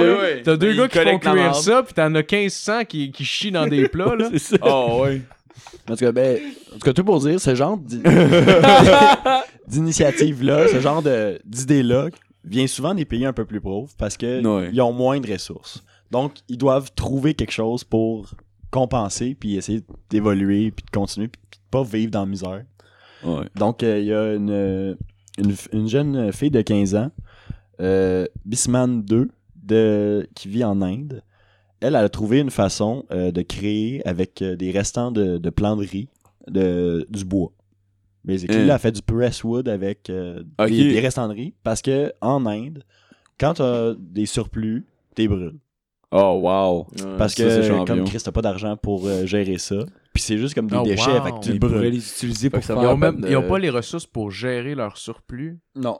T'as 0.45 0.57
deux 0.57 0.71
Ben, 0.73 0.77
gars 0.77 0.89
qui 0.89 0.99
font 0.99 1.19
cuire 1.19 1.55
ça, 1.55 1.83
pis 1.83 1.95
t'en 1.95 2.15
as 2.15 2.23
1500 2.23 2.85
qui, 2.85 3.11
qui 3.13 3.25
chient 3.25 3.51
dans 3.53 3.67
des 3.67 3.89
plats, 3.89 4.15
là. 4.17 4.29
C'est 4.33 4.39
ça. 4.39 4.57
Oh, 4.63 5.01
ouais. 5.05 5.23
En 5.89 5.95
tout 5.95 6.05
cas, 6.05 6.13
ben, 6.13 6.39
en 6.71 6.75
tout 6.75 6.81
cas, 6.81 6.93
tout 6.93 7.05
pour 7.05 7.19
dire, 7.21 7.41
ce 7.41 7.55
genre 7.55 7.77
d'i- 7.79 8.03
d'initiative-là, 9.69 10.69
ce 10.69 10.81
genre 10.81 11.03
de- 11.03 11.41
d'idée-là, 11.45 12.09
vient 12.45 12.67
souvent 12.67 12.95
des 12.95 13.05
pays 13.05 13.25
un 13.27 13.33
peu 13.33 13.45
plus 13.45 13.61
pauvres 13.61 13.91
parce 13.99 14.17
que 14.17 14.45
Ouais. 14.45 14.71
ils 14.73 14.81
ont 14.81 14.93
moins 14.93 15.19
de 15.21 15.31
ressources. 15.33 15.83
Donc, 16.11 16.35
ils 16.49 16.59
doivent 16.59 16.91
trouver 16.95 17.35
quelque 17.35 17.51
chose 17.53 17.83
pour 17.85 18.31
compenser, 18.71 19.37
puis 19.39 19.57
essayer 19.57 19.83
d'évoluer, 20.11 20.71
puis 20.71 20.85
de 20.85 20.91
continuer, 20.91 21.29
puis 21.29 21.41
de 21.53 21.57
pas 21.71 21.83
vivre 21.83 22.11
dans 22.13 22.21
la 22.21 22.27
misère. 22.27 22.63
Ouais. 23.25 23.45
Donc, 23.57 23.83
euh, 23.83 23.99
il 23.99 24.07
y 24.07 24.13
a 24.13 24.35
une, 24.35 24.97
une, 25.39 25.55
une 25.73 25.89
jeune 25.89 26.33
fille 26.33 26.51
de 26.51 26.61
15 26.61 26.95
ans, 26.95 27.11
euh, 27.81 28.27
Bisman 28.45 29.03
2, 29.03 29.29
de, 29.63 30.29
qui 30.35 30.49
vit 30.49 30.65
en 30.65 30.81
Inde. 30.83 31.23
Elle, 31.81 31.89
elle 31.89 31.97
a 31.97 32.09
trouvé 32.09 32.41
une 32.41 32.51
façon 32.51 33.05
euh, 33.11 33.31
de 33.33 33.43
créer 33.43 34.07
avec 34.07 34.41
euh, 34.43 34.57
des 34.57 34.71
restants 34.71 35.11
de, 35.13 35.39
de 35.39 35.51
plants 35.51 35.77
de 35.77 35.85
riz 35.87 36.09
de, 36.49 37.07
du 37.11 37.25
bois. 37.25 37.53
Basically, 38.25 38.59
Hein. 38.59 38.61
là, 38.61 38.65
elle 38.65 38.71
a 38.73 38.79
fait 38.79 38.93
du 38.93 39.03
presswood 39.03 39.69
avec 39.69 40.09
euh, 40.11 40.43
des, 40.67 40.93
des 40.95 41.01
restants 41.01 41.29
de 41.29 41.35
riz 41.35 41.55
parce 41.63 41.83
que 41.83 42.13
en 42.21 42.47
Inde, 42.47 42.83
quand 43.39 43.55
tu 43.55 43.63
as 43.63 43.95
des 43.99 44.27
surplus, 44.27 44.85
t'es 45.15 45.29
brûles. 45.29 45.59
Oh, 46.13 46.41
wow. 46.43 46.87
Parce 47.19 47.35
Ça, 47.35 47.45
que, 47.45 47.85
comme 47.85 48.05
Chris, 48.05 48.19
t'as 48.25 48.31
pas 48.33 48.41
d'argent 48.41 48.77
pour 48.77 49.07
euh, 49.07 49.27
gérer 49.27 49.59
ça. 49.59 49.85
Puis 50.15 50.23
c'est 50.23 50.39
juste 50.39 50.55
comme 50.55 50.69
des 50.69 50.77
Oh, 50.77 50.83
déchets, 50.85 51.19
wow. 51.19 51.25
fait 51.25 51.31
que 51.33 51.41
tu 51.41 51.49
le 51.51 51.55
Ils 51.57 51.61
pourraient 51.61 51.91
les 51.91 51.99
utiliser 52.09 52.49
pour 52.49 52.61
Ils 52.61 52.63
faire 52.63 52.79
ont, 52.79 52.97
même, 52.97 53.25
ils 53.29 53.37
ont 53.37 53.47
pas 53.47 53.59
les 53.59 53.71
ressources 53.71 54.07
pour 54.07 54.31
gérer 54.31 54.75
leur 54.75 54.97
surplus? 54.97 55.59
Non. 55.75 55.99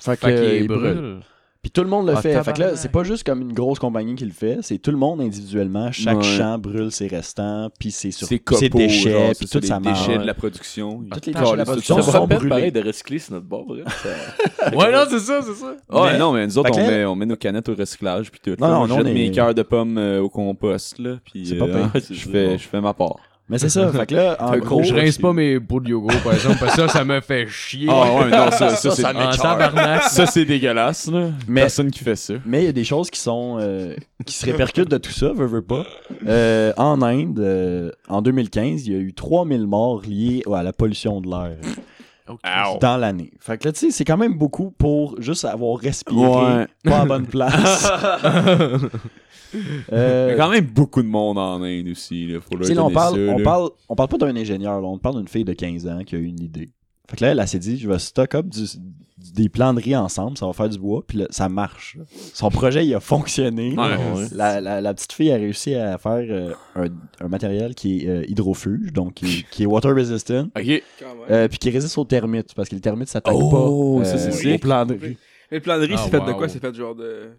Fait 0.00 0.16
que, 0.16 0.26
Fait 0.26 0.60
ils 0.60 0.66
brûlent. 0.66 0.80
brûlent. 0.94 1.20
Puis 1.62 1.70
tout 1.70 1.82
le 1.82 1.88
monde 1.90 2.06
le 2.06 2.14
Ah, 2.16 2.22
fait. 2.22 2.32
Fait 2.32 2.38
que 2.38 2.46
là, 2.46 2.52
tabarnak. 2.54 2.76
c'est 2.78 2.90
pas 2.90 3.04
juste 3.04 3.22
comme 3.22 3.42
une 3.42 3.52
grosse 3.52 3.78
compagnie 3.78 4.14
qui 4.14 4.24
le 4.24 4.30
fait, 4.32 4.60
c'est 4.62 4.78
tout 4.78 4.90
le 4.90 4.96
monde 4.96 5.20
individuellement. 5.20 5.92
Chaque 5.92 6.16
Ouais. 6.16 6.22
champ 6.22 6.56
brûle 6.56 6.90
ses 6.90 7.06
restants, 7.06 7.68
puis 7.78 7.90
ses, 7.90 8.12
sur... 8.12 8.26
C'est 8.26 8.38
puis 8.38 8.56
ses 8.56 8.70
copeaux, 8.70 8.78
déchets, 8.78 9.10
genre, 9.12 9.26
puis 9.38 9.46
c'est 9.46 9.66
ça, 9.66 9.78
les 9.78 9.92
déchets 9.92 10.16
de 10.18 10.24
la 10.24 10.32
production. 10.32 11.04
Toutes 11.12 11.26
les 11.26 11.32
Ah, 11.36 11.40
déchets 11.40 11.52
de 11.52 11.56
la 11.58 11.64
ça, 11.66 11.70
production 11.72 12.00
Ça 12.00 12.12
sont 12.12 12.26
brûlés. 12.26 12.48
pareil 12.48 12.72
de 12.72 12.80
recycler 12.82 13.18
sur 13.18 13.34
notre 13.34 13.44
bord, 13.44 13.66
vrai. 13.66 13.82
Ça- 13.86 14.70
Ouais, 14.74 14.90
non, 14.90 15.04
c'est 15.10 15.18
ça, 15.18 15.40
c'est 15.42 15.52
ça. 15.54 15.76
Ouais, 15.90 16.12
Mais- 16.12 16.18
non, 16.18 16.32
mais 16.32 16.46
nous 16.46 16.56
autres, 16.56 16.70
on 16.72 16.86
met, 16.86 17.04
on 17.04 17.14
met 17.14 17.26
nos 17.26 17.36
canettes 17.36 17.68
au 17.68 17.74
recyclage 17.74 18.30
puis 18.30 18.40
tout. 18.42 18.58
Non, 18.58 18.66
là. 18.66 18.72
non, 18.72 18.80
on 18.84 18.86
non, 18.86 18.96
jette 18.96 19.04
on 19.04 19.08
est- 19.08 19.12
mes 19.14 19.30
cœurs 19.30 19.54
de 19.54 19.62
pommes 19.62 19.98
euh, 19.98 20.22
au 20.22 20.30
compost, 20.30 20.98
là, 20.98 21.16
puis 21.22 21.44
C'est 21.46 21.56
pas 21.58 21.66
euh, 21.66 21.88
pire. 21.92 22.02
je 22.10 22.26
fais, 22.26 22.56
je 22.56 22.66
fais 22.68 22.80
ma 22.80 22.94
part. 22.94 23.16
Mais 23.50 23.58
c'est 23.58 23.68
ça. 23.68 23.90
fait 23.92 24.06
que 24.06 24.14
là, 24.14 24.36
en 24.40 24.52
Un 24.52 24.58
gros, 24.58 24.82
je 24.84 24.94
rince 24.94 25.18
pas 25.18 25.32
mes 25.32 25.58
pots 25.58 25.80
de 25.80 25.88
yogourt, 25.88 26.20
par 26.22 26.34
exemple, 26.34 26.56
parce 26.60 26.76
que 26.76 26.82
ça, 26.82 26.88
ça 26.88 27.04
me 27.04 27.20
fait 27.20 27.48
chier. 27.48 27.88
Ah 27.90 28.14
ouais, 28.14 28.30
non, 28.30 28.50
ça, 28.52 28.70
ça, 28.76 28.90
c'est... 28.92 29.02
Tabarnak. 29.02 30.04
Ça, 30.04 30.26
c'est 30.26 30.44
dégueulasse, 30.44 31.10
là. 31.10 31.30
Mais- 31.48 31.62
Personne 31.62 31.90
qui 31.90 32.04
fait 32.04 32.14
ça. 32.16 32.34
Mais 32.46 32.62
il 32.62 32.66
y 32.66 32.68
a 32.68 32.72
des 32.72 32.84
choses 32.84 33.10
qui 33.10 33.18
sont 33.18 33.58
euh, 33.60 33.94
qui 34.24 34.34
se 34.34 34.46
répercutent 34.46 34.90
de 34.90 34.98
tout 34.98 35.10
ça, 35.10 35.32
veux, 35.34 35.46
veux 35.46 35.62
pas. 35.62 35.84
Euh, 36.26 36.72
en 36.76 37.02
Inde, 37.02 37.40
euh, 37.40 37.90
en 38.08 38.22
2015, 38.22 38.86
il 38.86 38.92
y 38.92 38.96
a 38.96 39.00
eu 39.00 39.12
3000 39.12 39.66
morts 39.66 40.02
liés 40.06 40.42
à 40.54 40.62
la 40.62 40.72
pollution 40.72 41.20
de 41.20 41.28
l'air 41.28 41.56
dans 42.80 42.96
l'année. 42.96 43.30
Fait 43.40 43.58
que 43.58 43.68
là, 43.68 43.72
tu 43.72 43.78
sais, 43.80 43.90
c'est 43.90 44.04
quand 44.04 44.16
même 44.16 44.34
beaucoup 44.36 44.70
pour 44.70 45.20
juste 45.20 45.44
avoir 45.44 45.78
respiré 45.78 46.16
Ouais. 46.18 46.66
pas 46.84 47.00
à 47.00 47.04
bonne 47.04 47.26
place. 47.26 47.90
Il 49.52 49.58
y 49.60 49.62
Euh, 49.92 50.34
a 50.34 50.36
quand 50.36 50.48
même 50.50 50.64
beaucoup 50.66 51.02
de 51.02 51.08
monde 51.08 51.36
en 51.38 51.60
Inde 51.62 51.88
aussi, 51.88 52.26
là. 52.26 52.38
Faut 52.40 52.56
on 52.78 52.90
parle, 52.90 53.14
ça, 53.16 53.32
on 53.32 53.38
là. 53.38 53.44
parle, 53.44 53.70
on 53.88 53.96
parle 53.96 54.08
pas 54.08 54.18
d'un 54.18 54.36
ingénieur, 54.36 54.80
là, 54.80 54.86
on 54.86 54.98
parle 54.98 55.16
d'une 55.16 55.28
fille 55.28 55.44
de 55.44 55.52
15 55.52 55.88
ans 55.88 56.04
qui 56.04 56.14
a 56.14 56.18
eu 56.18 56.24
une 56.26 56.40
idée. 56.40 56.70
Fait 57.10 57.16
que 57.16 57.24
là, 57.24 57.32
elle, 57.32 57.38
elle 57.40 57.48
s'est 57.48 57.58
dit, 57.58 57.76
je 57.78 57.88
vais 57.88 57.98
stock 57.98 58.34
up 58.36 58.46
du- 58.46 58.66
des 59.34 59.48
plans 59.50 59.74
de 59.74 59.80
riz 59.82 59.94
ensemble, 59.96 60.38
ça 60.38 60.46
va 60.46 60.52
faire 60.54 60.68
du 60.70 60.78
bois, 60.78 61.02
puis 61.06 61.18
là, 61.18 61.26
ça 61.30 61.48
marche. 61.50 61.98
Son 62.32 62.48
projet, 62.50 62.86
il 62.86 62.94
a 62.94 63.00
fonctionné. 63.00 63.76
Ouais. 63.76 64.26
La, 64.32 64.60
la- 64.62 64.80
la 64.80 64.94
petite 64.94 65.12
fille 65.12 65.30
a 65.30 65.36
réussi 65.36 65.74
à 65.74 65.98
faire 65.98 66.24
euh, 66.30 66.52
un, 66.74 66.86
un 67.22 67.28
matériel 67.28 67.74
qui 67.74 68.04
est 68.04 68.08
euh, 68.08 68.24
hydrofuge, 68.28 68.92
donc 68.94 69.14
qui, 69.14 69.26
est- 69.26 69.42
qui 69.50 69.64
est 69.64 69.66
water 69.66 69.94
resistant, 69.94 70.44
Ok. 70.56 70.82
Quand 70.98 71.06
même. 71.06 71.24
euh, 71.30 71.48
puis 71.48 71.58
qui 71.58 71.68
résiste 71.70 71.98
aux 71.98 72.04
termites, 72.04 72.54
parce 72.54 72.68
que 72.70 72.74
les 72.76 72.80
termites 72.80 73.08
s'attaquent 73.08 73.34
Oh, 73.36 73.98
pas 73.98 74.04
ça, 74.06 74.16
c'est 74.18 74.46
euh, 74.48 74.54
aux 74.54 74.58
plans 74.58 74.86
de 74.86 74.94
riz. 74.94 75.18
Mais 75.50 75.58
le 75.58 75.60
plan 75.62 75.78
de 75.78 75.82
riz, 75.84 75.94
Ah, 75.96 76.00
c'est 76.04 76.10
fait 76.10 76.24
de 76.26 76.32
quoi? 76.32 76.48
C'est 76.48 76.60
fait 76.60 76.74
genre 76.74 76.94
de. 76.94 77.30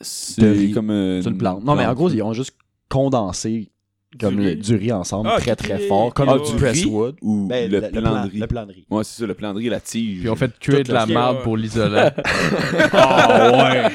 C'est 0.00 0.70
comme 0.72 0.90
euh, 0.90 1.20
C'est 1.22 1.28
une 1.28 1.36
plante. 1.38 1.62
Non, 1.64 1.74
mais 1.74 1.84
en 1.84 1.92
gros, 1.94 2.08
ils 2.08 2.22
ont 2.22 2.32
juste 2.32 2.56
condensé 2.88 3.70
comme 4.18 4.36
Du 4.36 4.42
le- 4.42 4.48
riz? 4.50 4.56
du 4.56 4.76
riz 4.76 4.92
ensemble, 4.92 5.28
Ah, 5.32 5.38
très 5.40 5.54
très 5.54 5.74
riz. 5.76 5.86
fort, 5.86 6.12
comme 6.12 6.28
Ah, 6.30 6.38
du 6.38 6.56
presswood. 6.56 7.14
ou 7.22 7.46
Ben, 7.46 7.70
le, 7.70 7.78
le, 7.80 7.88
plan 7.90 8.00
plan, 8.02 8.24
de 8.24 8.30
riz. 8.30 8.38
le 8.38 8.46
plan 8.48 8.66
de 8.66 8.72
riz. 8.72 8.84
Ouais, 8.90 9.04
c'est 9.04 9.20
ça, 9.20 9.26
le 9.26 9.34
plan 9.34 9.52
de 9.54 9.58
riz, 9.58 9.68
la 9.68 9.80
tige. 9.80 10.20
Puis 10.20 10.28
on 10.28 10.36
fait 10.36 10.50
cuire 10.58 10.82
de 10.82 10.92
la 10.92 11.06
le- 11.06 11.14
marde 11.14 11.36
Ouais. 11.36 11.42
pour 11.44 11.56
l'isolant. 11.56 12.10
Ah 12.92 13.52
ouais. 13.72 13.90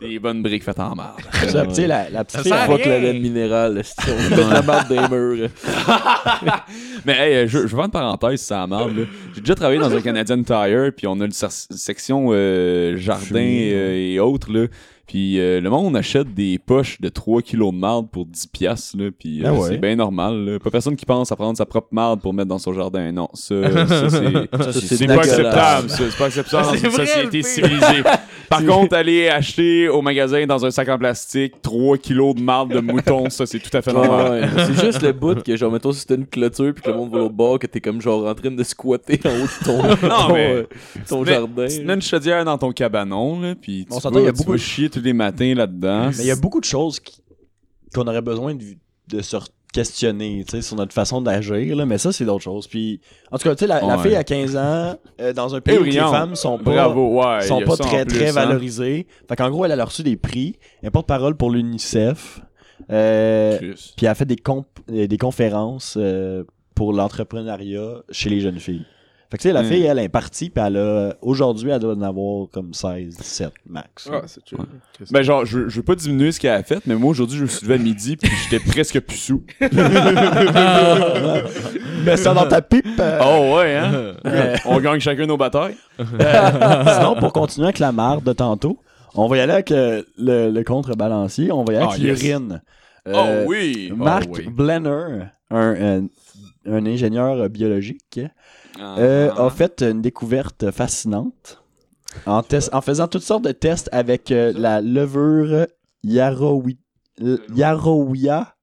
Des 0.00 0.18
bonnes 0.18 0.42
briques 0.42 0.64
faites 0.64 0.80
en 0.80 0.94
marde. 0.94 1.20
Ça, 1.48 1.66
tu 1.66 1.74
sais, 1.74 1.86
la, 1.86 2.08
la 2.08 2.24
petite 2.24 2.48
Ça 2.48 2.56
Fuck 2.66 2.84
la 2.86 2.98
laine 2.98 3.20
minérale, 3.20 3.82
c'est- 3.84 4.10
on 4.10 4.36
met 4.36 4.54
la 4.54 4.62
marde 4.62 4.88
des 4.88 4.98
murs. 5.14 5.48
Mais 7.04 7.16
hey, 7.42 7.48
je, 7.48 7.58
je 7.58 7.62
vais 7.64 7.68
faire 7.68 7.84
une 7.84 7.90
parenthèse, 7.90 8.40
ça 8.40 8.66
marde. 8.66 8.96
là. 8.96 9.04
J'ai 9.34 9.40
déjà 9.42 9.54
travaillé 9.54 9.78
dans 9.80 9.94
un 9.94 10.00
Canadian 10.00 10.42
Tire, 10.42 10.90
puis 10.96 11.06
on 11.06 11.20
a 11.20 11.26
une 11.26 11.32
section 11.32 12.28
euh, 12.32 12.96
jardin 12.96 13.40
euh, 13.40 13.94
et 14.14 14.18
autres. 14.18 14.50
Là. 14.50 14.66
Puis 15.10 15.40
euh, 15.40 15.60
le 15.60 15.68
monde 15.70 15.96
achète 15.96 16.32
des 16.34 16.60
poches 16.60 17.00
de 17.00 17.08
3 17.08 17.42
kilos 17.42 17.74
de 17.74 17.78
marde 17.78 18.08
pour 18.10 18.26
10 18.26 18.46
piastres. 18.46 18.96
Là, 18.96 19.10
puis 19.10 19.42
euh, 19.42 19.48
Ah 19.48 19.54
ouais. 19.54 19.68
c'est 19.70 19.78
bien 19.78 19.96
normal. 19.96 20.44
là. 20.44 20.58
Pas 20.60 20.70
personne 20.70 20.94
qui 20.94 21.04
pense 21.04 21.32
à 21.32 21.34
prendre 21.34 21.58
sa 21.58 21.66
propre 21.66 21.88
marde 21.90 22.20
pour 22.20 22.32
mettre 22.32 22.46
dans 22.48 22.60
son 22.60 22.72
jardin. 22.72 23.10
Non, 23.10 23.28
ça, 23.34 23.56
ça, 23.88 24.08
c'est... 24.08 25.06
Pas 25.08 25.14
acceptable, 25.16 25.90
ça. 25.90 25.96
C'est 26.08 26.16
pas 26.16 26.26
acceptable 26.26 26.62
dans 26.64 26.74
C'est 26.74 26.86
une 26.86 26.92
société 26.92 27.42
civilisée. 27.42 28.04
Par 28.50 28.64
contre, 28.66 28.96
aller 28.96 29.28
acheter 29.28 29.88
au 29.88 30.02
magasin 30.02 30.44
dans 30.44 30.66
un 30.66 30.70
sac 30.72 30.88
en 30.88 30.98
plastique 30.98 31.62
3 31.62 31.96
kilos 31.98 32.34
de 32.34 32.42
marde 32.42 32.72
de 32.72 32.80
mouton, 32.80 33.30
ça, 33.30 33.46
c'est 33.46 33.60
tout 33.60 33.74
à 33.76 33.80
fait 33.80 33.92
normal. 33.92 34.42
Ouais. 34.42 34.64
C'est 34.66 34.84
juste 34.84 35.02
le 35.02 35.12
bout 35.12 35.40
que, 35.42 35.56
genre, 35.56 35.70
mettons, 35.70 35.92
si 35.92 36.00
c'était 36.00 36.16
une 36.16 36.26
clôture 36.26 36.74
puis 36.74 36.82
que 36.82 36.90
le 36.90 36.96
monde 36.96 37.12
va 37.12 37.20
au 37.20 37.30
bord, 37.30 37.58
que 37.60 37.66
t'es 37.68 37.80
comme, 37.80 38.00
genre, 38.02 38.26
en 38.26 38.34
train 38.34 38.50
de 38.50 38.62
squatter 38.64 39.20
en 39.24 39.28
haut 39.30 39.46
de 39.46 39.64
ton, 39.64 39.82
Non, 40.08 40.26
ton, 40.28 40.32
mais- 40.34 40.52
euh, 40.52 40.66
ton 41.08 41.24
jardin. 41.24 41.66
Tu 41.68 41.84
mets 41.84 41.94
une 41.94 42.02
chaudière 42.02 42.44
dans 42.44 42.58
ton 42.58 42.72
cabanon, 42.72 43.40
là, 43.40 43.54
puis 43.54 43.86
tu, 43.88 43.92
On 43.94 44.10
il 44.18 44.24
y 44.24 44.26
a 44.26 44.32
tu 44.32 44.38
beaucoup 44.38 44.52
vas 44.52 44.58
chier 44.58 44.90
tous 44.90 45.00
les 45.00 45.12
matins 45.12 45.54
là-dedans. 45.54 46.08
Mais 46.08 46.24
il 46.24 46.26
y 46.26 46.30
a 46.32 46.36
beaucoup 46.36 46.60
de 46.60 46.64
choses 46.64 47.00
qu'on 47.94 48.06
aurait 48.06 48.20
besoin 48.22 48.54
de, 48.54 48.64
de 49.08 49.22
se 49.22 49.36
questionner 49.72 50.44
tu 50.46 50.56
sais, 50.56 50.62
sur 50.62 50.76
notre 50.76 50.92
façon 50.92 51.20
d'agir, 51.20 51.76
là, 51.76 51.86
mais 51.86 51.98
ça, 51.98 52.12
c'est 52.12 52.24
d'autres 52.24 52.42
choses. 52.44 52.66
Puis, 52.66 53.00
en 53.30 53.38
tout 53.38 53.44
cas, 53.48 53.54
tu 53.54 53.60
sais, 53.60 53.66
la, 53.66 53.80
la 53.80 53.98
fille 53.98 54.16
à 54.16 54.24
15 54.24 54.56
ans, 54.56 54.96
euh, 55.20 55.32
dans 55.32 55.54
un 55.54 55.60
pays 55.60 55.78
où 55.78 55.84
les 55.84 55.92
femmes 55.92 56.34
sont 56.34 56.58
pas, 56.58 56.72
Bravo, 56.72 57.20
ouais. 57.22 57.40
sont 57.42 57.60
pas 57.62 57.76
très, 57.76 58.04
plus, 58.04 58.18
très 58.18 58.28
hein. 58.30 58.32
valorisées. 58.32 59.06
Fait 59.28 59.36
qu'en 59.36 59.50
gros, 59.50 59.64
elle 59.64 59.78
a 59.78 59.84
reçu 59.84 60.02
des 60.02 60.16
prix. 60.16 60.56
Elle 60.82 60.88
est 60.88 60.90
porte-parole 60.90 61.36
pour 61.36 61.50
l'UNICEF. 61.50 62.40
Euh, 62.90 63.58
puis 63.58 63.76
elle 64.02 64.08
a 64.08 64.14
fait 64.14 64.24
des, 64.24 64.36
comp- 64.36 64.66
euh, 64.90 65.06
des 65.06 65.18
conférences 65.18 65.96
euh, 66.00 66.44
pour 66.74 66.92
l'entrepreneuriat 66.92 68.02
chez 68.10 68.30
les 68.30 68.40
jeunes 68.40 68.58
filles. 68.58 68.86
Fait 69.30 69.36
que 69.36 69.42
tu 69.42 69.48
sais, 69.48 69.52
la 69.54 69.62
Mm. 69.62 69.66
fille, 69.66 69.84
elle 69.84 69.98
est 70.00 70.08
partie, 70.08 70.50
puis 70.50 70.60
elle 70.66 70.76
a, 70.76 71.14
aujourd'hui, 71.22 71.70
elle 71.70 71.78
doit 71.78 71.94
en 71.94 72.02
avoir 72.02 72.48
comme 72.50 72.74
16, 72.74 73.16
17 73.16 73.52
max. 73.68 74.08
Ah, 74.12 74.22
c'est. 74.26 74.40
Ben 75.12 75.22
genre, 75.22 75.44
je, 75.46 75.68
je 75.68 75.76
veux 75.76 75.84
pas 75.84 75.94
diminuer 75.94 76.32
ce 76.32 76.40
qu'elle 76.40 76.50
a 76.52 76.62
fait, 76.64 76.84
mais 76.86 76.96
moi 76.96 77.10
aujourd'hui, 77.10 77.38
je 77.38 77.42
me 77.44 77.48
suis 77.48 77.64
levé 77.64 77.74
à 77.74 77.78
midi 77.78 78.16
puis 78.16 78.28
j'étais 78.50 78.58
presque 78.64 78.98
plus 79.00 79.16
sous. 79.16 79.44
Mets 82.04 82.16
ça 82.16 82.34
dans 82.34 82.46
ta 82.48 82.62
pipe. 82.62 82.86
euh. 82.98 83.18
Oh 83.24 83.56
ouais, 83.58 83.76
hein? 83.76 84.14
On 84.66 84.80
gagne 84.80 85.00
chacun 85.00 85.26
nos 85.26 85.36
batailles. 85.36 85.76
Sinon, 85.98 87.16
pour 87.18 87.32
continuer 87.32 87.66
avec 87.68 87.78
la 87.78 87.92
marde 87.92 88.24
de 88.24 88.32
tantôt, 88.32 88.78
on 89.14 89.26
va 89.28 89.36
y 89.36 89.40
aller 89.40 89.52
avec 89.52 89.70
euh, 89.72 90.02
le, 90.18 90.50
le 90.50 90.64
contrebalancier. 90.64 91.52
On 91.52 91.64
va 91.64 91.72
y 91.72 91.76
aller 91.76 91.86
Ah, 91.88 91.92
avec 91.94 92.02
yes. 92.02 92.22
l'urine. 92.22 92.62
Euh, 93.08 93.44
oh 93.44 93.48
oui! 93.48 93.92
Mark 93.96 94.24
Oh, 94.28 94.34
oui. 94.36 94.48
Blenner, 94.48 95.24
un, 95.50 96.00
un- 96.00 96.06
un 96.66 96.84
ingénieur 96.86 97.40
euh, 97.40 97.48
biologique, 97.48 98.20
euh, 98.80 99.30
Ah. 99.36 99.46
a 99.46 99.50
fait 99.50 99.82
une 99.82 100.00
découverte 100.02 100.70
fascinante 100.70 101.62
en, 102.26 102.42
test- 102.42 102.70
en 102.74 102.80
faisant 102.80 103.08
toutes 103.08 103.22
sortes 103.22 103.44
de 103.44 103.52
tests 103.52 103.88
avec 103.92 104.30
euh, 104.32 104.52
la 104.56 104.80
levure 104.80 105.66
Yarrowi- 106.04 106.78
l- 107.20 107.38
Yarrowia 107.54 108.54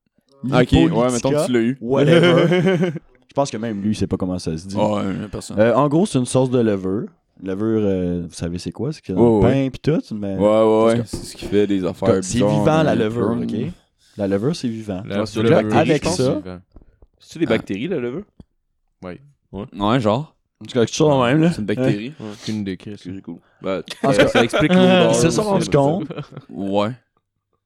Ok, 0.43 0.51
ouais, 0.73 1.11
mettons 1.11 1.31
que 1.31 1.45
tu 1.45 1.51
l'as 1.51 1.59
eu. 1.59 1.77
whatever. 1.81 2.47
Je 3.27 3.33
pense 3.33 3.51
que 3.51 3.57
même 3.57 3.81
lui, 3.81 3.91
il 3.91 3.95
sait 3.95 4.07
pas 4.07 4.17
comment 4.17 4.39
ça 4.39 4.57
se 4.57 4.67
dit. 4.67 4.75
Oh, 4.77 4.95
ouais, 4.97 5.27
personne. 5.31 5.59
Euh, 5.59 5.75
en 5.75 5.87
gros, 5.87 6.05
c'est 6.05 6.17
une 6.19 6.25
sauce 6.25 6.49
de 6.49 6.59
levure. 6.59 7.05
Levure, 7.43 7.81
euh, 7.83 8.23
vous 8.27 8.33
savez 8.33 8.57
c'est 8.57 8.71
quoi? 8.71 8.91
C'est 8.91 9.01
qu'il 9.01 9.13
y 9.13 9.17
a 9.17 9.21
dans 9.21 9.39
Ouais, 9.39 9.65
le 9.65 9.69
pain 9.69 9.69
pis 9.69 9.79
tout. 9.79 10.15
Mais... 10.15 10.35
Ouais, 10.35 10.41
ouais, 10.43 10.83
ouais. 10.97 11.01
C'est 11.05 11.17
ce 11.17 11.35
qui 11.35 11.45
fait 11.45 11.67
des 11.67 11.83
affaires. 11.85 12.23
C'est 12.23 12.37
vivant 12.39 12.81
la 12.83 12.95
levure, 12.95 13.37
ok? 13.41 13.71
La 14.17 14.27
levure, 14.27 14.55
c'est 14.55 14.67
vivant. 14.67 15.03
La- 15.05 15.17
le 15.17 15.41
les 15.43 15.49
levure, 15.49 15.77
avec 15.77 16.03
ça. 16.05 16.41
C'est-tu 17.19 17.39
des 17.39 17.45
bactéries, 17.45 17.87
la 17.87 17.97
levure? 17.99 18.23
Ouais, 19.03 19.21
genre. 19.99 20.33
En 20.59 20.65
tout 20.65 20.73
cas, 20.73 20.79
quelque 20.85 20.93
chose 20.95 21.13
de 21.15 21.23
même, 21.27 21.41
là. 21.41 21.51
C'est 21.51 21.59
une 21.59 21.65
bactérie. 21.67 22.13
Aucune 22.19 22.63
des 22.63 22.77
crises. 22.77 22.99
C'est 23.03 23.21
cool. 23.21 23.37
Ben, 23.61 23.79
En 24.03 24.07
tout 24.09 24.13
ça, 24.15 24.23
cas, 24.23 24.27
ça 24.29 24.43
explique 24.43 24.73
l'odeur. 24.73 25.11
Ils 25.11 25.15
se 25.15 25.29
sont 25.29 25.41
aussi, 25.41 25.49
rendus 25.49 25.65
là, 25.65 25.71
compte. 25.79 26.07
Ouais. 26.49 26.89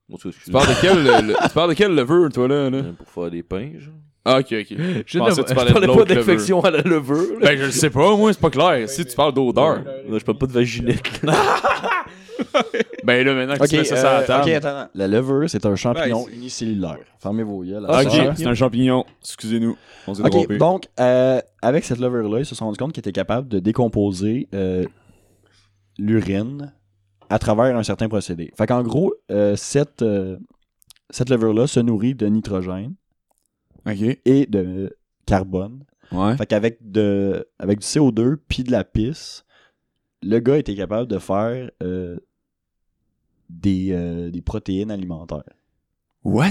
Bon, 0.10 0.18
tu 0.18 0.30
Tu 0.44 0.52
parles 0.52 0.68
de 0.68 0.74
quel, 0.82 0.98
le- 1.04 1.28
le- 1.28 1.34
tu 1.48 1.50
parles 1.54 1.70
de 1.70 1.74
quel 1.76 1.96
levure, 1.96 2.30
toi, 2.34 2.48
là? 2.50 2.70
là? 2.70 2.82
Pour 2.98 3.08
faire 3.08 3.32
des 3.32 3.44
pains, 3.44 3.72
genre. 3.80 3.94
Ah, 4.26 4.40
ok, 4.40 4.48
ok. 4.52 4.78
Je 5.08 5.18
pensais 5.20 5.42
que 5.42 5.48
tu 5.48 5.50
Je 5.52 5.56
parlais 5.56 5.72
de 5.72 5.80
parlais 5.80 5.88
pas 6.06 6.06
d'infection 6.16 6.62
à 6.64 6.70
la 6.70 6.82
levure. 6.82 7.40
là. 7.40 7.48
Ben, 7.50 7.58
je 7.58 7.64
le 7.66 7.72
sais 7.72 7.90
pas, 7.90 8.16
moi, 8.18 8.34
c'est 8.34 8.42
pas 8.42 8.50
clair. 8.50 8.90
Si 8.90 9.06
tu 9.06 9.16
parles 9.16 9.34
d'odeur. 9.34 9.84
Là, 9.86 10.18
je 10.20 10.24
parle 10.26 10.38
pas 10.38 10.48
de 10.48 10.52
vaginette. 10.52 11.22
là. 12.54 12.64
Ben, 13.04 13.26
là, 13.26 13.34
maintenant 13.34 13.56
que 13.56 13.64
Ok, 13.64 13.70
tu 13.70 13.78
mets 13.78 13.84
ça 13.84 13.96
sur 13.98 14.06
la 14.06 14.20
euh, 14.20 14.26
table. 14.28 14.44
ok, 14.50 14.56
attends. 14.56 14.90
La 14.94 15.08
levure, 15.08 15.50
c'est 15.50 15.66
un 15.66 15.76
champignon 15.76 16.26
Ben, 16.28 16.34
unicellulaire. 16.36 17.00
Fermez 17.20 17.44
vos 17.44 17.64
yeux. 17.64 17.80
Ah, 17.88 18.04
ok, 18.04 18.34
c'est 18.38 18.46
un 18.46 18.54
champignon. 18.54 19.06
Excusez-nous. 19.22 19.76
On 20.08 20.14
s'est 20.14 20.22
Ok, 20.22 20.32
trompé. 20.32 20.58
donc, 20.58 20.88
euh, 21.00 21.42
avec 21.62 21.84
cette 21.84 22.00
levure-là, 22.00 22.40
ils 22.40 22.46
se 22.46 22.54
sont 22.56 22.66
rendus 22.66 22.78
compte 22.78 22.94
qu'ils 22.94 23.02
étaient 23.02 23.12
capables 23.12 23.48
de 23.48 23.60
décomposer 23.60 24.48
euh, 24.54 24.86
l'urine 25.98 26.74
à 27.30 27.40
travers 27.40 27.76
un 27.78 27.84
certain 27.84 28.10
procédé. 28.10 28.52
Fait 28.58 28.68
qu'en 28.68 28.84
gros, 28.84 29.14
euh, 29.32 29.56
cette, 29.56 30.02
euh, 30.02 30.38
cette 31.10 31.30
levure-là 31.30 31.68
se 31.68 31.80
nourrit 31.80 32.14
de 32.16 32.28
nitrogène 32.28 32.94
Ok. 33.88 34.02
et 34.26 34.46
de 34.46 34.96
carbone. 35.26 35.84
Ouais. 36.12 36.36
Fait 36.38 36.46
qu'avec 36.46 36.78
de, 36.82 37.48
avec 37.58 37.80
du 37.80 37.86
CO2 37.86 38.36
puis 38.48 38.64
de 38.64 38.72
la 38.72 38.84
pisse, 38.84 39.46
le 40.22 40.40
gars 40.40 40.58
était 40.58 40.76
capable 40.76 41.08
de 41.08 41.18
faire 41.20 41.72
euh, 41.82 42.18
des, 43.52 43.90
euh, 43.92 44.30
des 44.32 44.42
protéines 44.42 44.92
alimentaires. 44.92 45.44
What? 46.24 46.46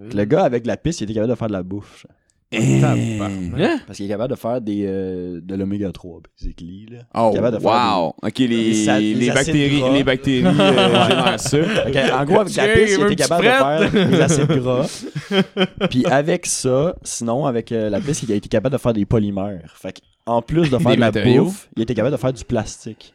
Fait 0.00 0.08
que 0.10 0.16
Le 0.16 0.24
gars, 0.24 0.44
avec 0.44 0.66
la 0.66 0.76
pisse, 0.76 1.00
il 1.00 1.04
était 1.04 1.14
capable 1.14 1.32
de 1.32 1.38
faire 1.38 1.48
de 1.48 1.52
la 1.52 1.62
bouffe. 1.62 2.06
Tabarnak. 2.52 3.86
Parce 3.86 3.96
qu'il 3.96 4.06
est 4.06 4.08
capable 4.08 4.30
de 4.32 4.38
faire 4.38 4.60
des, 4.60 4.84
euh, 4.86 5.40
de 5.42 5.54
l'oméga 5.56 5.90
3, 5.90 6.20
basically. 6.38 6.86
Là. 6.90 6.98
Oh, 7.14 7.32
Capable 7.34 7.56
de 7.56 7.62
faire 7.62 7.98
wow. 7.98 8.14
Ok, 8.22 8.38
les, 8.38 8.46
les 8.46 8.74
sa- 8.84 9.00
les, 9.00 9.14
les 9.14 9.30
acides 9.30 9.46
bactéries, 9.52 9.80
gras. 9.80 9.92
les 9.92 10.04
bactéries 10.04 10.46
euh, 10.46 10.52
génèrent 11.08 11.40
ça. 11.40 11.62
Fait 11.64 11.90
que, 11.90 12.12
en 12.14 12.24
gros, 12.24 12.40
avec 12.40 12.54
la 12.56 12.68
pisse, 12.68 12.96
il 12.98 13.00
il 13.06 13.12
était 13.12 13.24
un 13.24 13.26
capable 13.40 13.46
petit 13.88 13.92
de 13.92 13.98
faire 13.98 14.08
des 14.10 14.20
acides 14.20 14.52
gras. 14.62 15.86
Puis 15.90 16.06
avec 16.06 16.46
ça, 16.46 16.94
sinon, 17.02 17.46
avec 17.46 17.72
euh, 17.72 17.90
la 17.90 18.00
pisse, 18.00 18.22
il 18.22 18.32
a 18.32 18.36
été 18.36 18.48
capable 18.48 18.74
de 18.74 18.78
faire 18.80 18.92
des 18.92 19.06
polymères. 19.06 19.74
Fait 19.76 20.00
en 20.24 20.40
plus 20.42 20.70
de 20.70 20.78
faire 20.78 20.90
Des 20.90 20.96
de 20.96 21.00
la 21.00 21.06
matériaux. 21.06 21.44
bouffe, 21.46 21.68
il 21.76 21.82
était 21.82 21.94
capable 21.94 22.14
de 22.16 22.20
faire 22.20 22.32
du 22.32 22.44
plastique. 22.44 23.12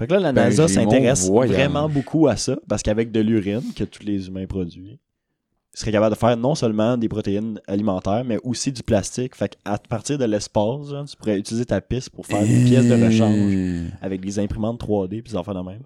Fait 0.00 0.06
que 0.06 0.14
là, 0.14 0.20
la 0.20 0.32
Ben, 0.32 0.44
NASA 0.44 0.66
s'intéresse 0.66 1.28
vraiment 1.28 1.86
beaucoup 1.86 2.26
à 2.26 2.34
ça, 2.34 2.56
parce 2.66 2.82
qu'avec 2.82 3.12
de 3.12 3.20
l'urine 3.20 3.60
que 3.76 3.84
tous 3.84 4.02
les 4.02 4.28
humains 4.28 4.46
produisent, 4.46 4.96
il 5.74 5.78
serait 5.78 5.92
capable 5.92 6.14
de 6.14 6.18
faire 6.18 6.38
non 6.38 6.54
seulement 6.54 6.96
des 6.96 7.06
protéines 7.06 7.60
alimentaires, 7.66 8.24
mais 8.24 8.38
aussi 8.42 8.72
du 8.72 8.82
plastique. 8.82 9.36
Fait 9.36 9.54
qu'à 9.54 9.76
partir 9.76 10.16
de 10.16 10.24
l'espace, 10.24 10.88
genre, 10.88 11.04
tu 11.04 11.14
pourrais 11.18 11.38
utiliser 11.38 11.66
ta 11.66 11.82
pisse 11.82 12.08
pour 12.08 12.24
faire 12.24 12.40
des 12.40 12.64
pièces 12.64 12.86
de 12.86 12.94
rechange 12.94 13.92
avec 14.00 14.22
des 14.22 14.38
imprimantes 14.38 14.80
3D 14.82 15.20
puis 15.20 15.32
des 15.32 15.36
affaires 15.36 15.54
de 15.54 15.60
même. 15.60 15.82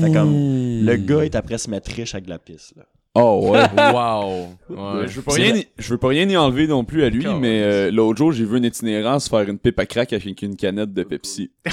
Fait 0.00 0.10
comme, 0.10 0.32
le 0.32 0.96
gars 0.96 1.26
est 1.26 1.34
après 1.34 1.58
se 1.58 1.68
mettre 1.68 1.92
riche 1.92 2.14
avec 2.14 2.24
de 2.24 2.30
la 2.30 2.38
pisse. 2.38 2.72
Là. 2.78 2.84
Oh, 3.16 3.50
ouais. 3.52 3.60
Wow. 3.94 4.48
Ouais. 4.70 5.06
Je 5.06 5.12
veux, 5.16 5.22
pas 5.22 5.34
rien, 5.34 5.54
y- 5.56 5.68
je 5.78 5.88
veux 5.90 5.98
pas 5.98 6.08
rien 6.08 6.28
y 6.28 6.36
enlever 6.36 6.66
non 6.66 6.82
plus 6.84 7.04
à 7.04 7.10
lui, 7.10 7.24
mais 7.38 7.62
euh, 7.62 7.90
l'autre 7.92 8.18
jour, 8.18 8.32
j'ai 8.32 8.44
vu 8.44 8.56
un 8.56 8.62
itinérant 8.64 9.18
se 9.20 9.28
faire 9.28 9.48
une 9.48 9.58
pipe 9.58 9.78
à 9.78 9.86
crack 9.86 10.12
avec 10.12 10.42
une 10.42 10.56
canette 10.56 10.92
de 10.92 11.02
Pepsi. 11.04 11.50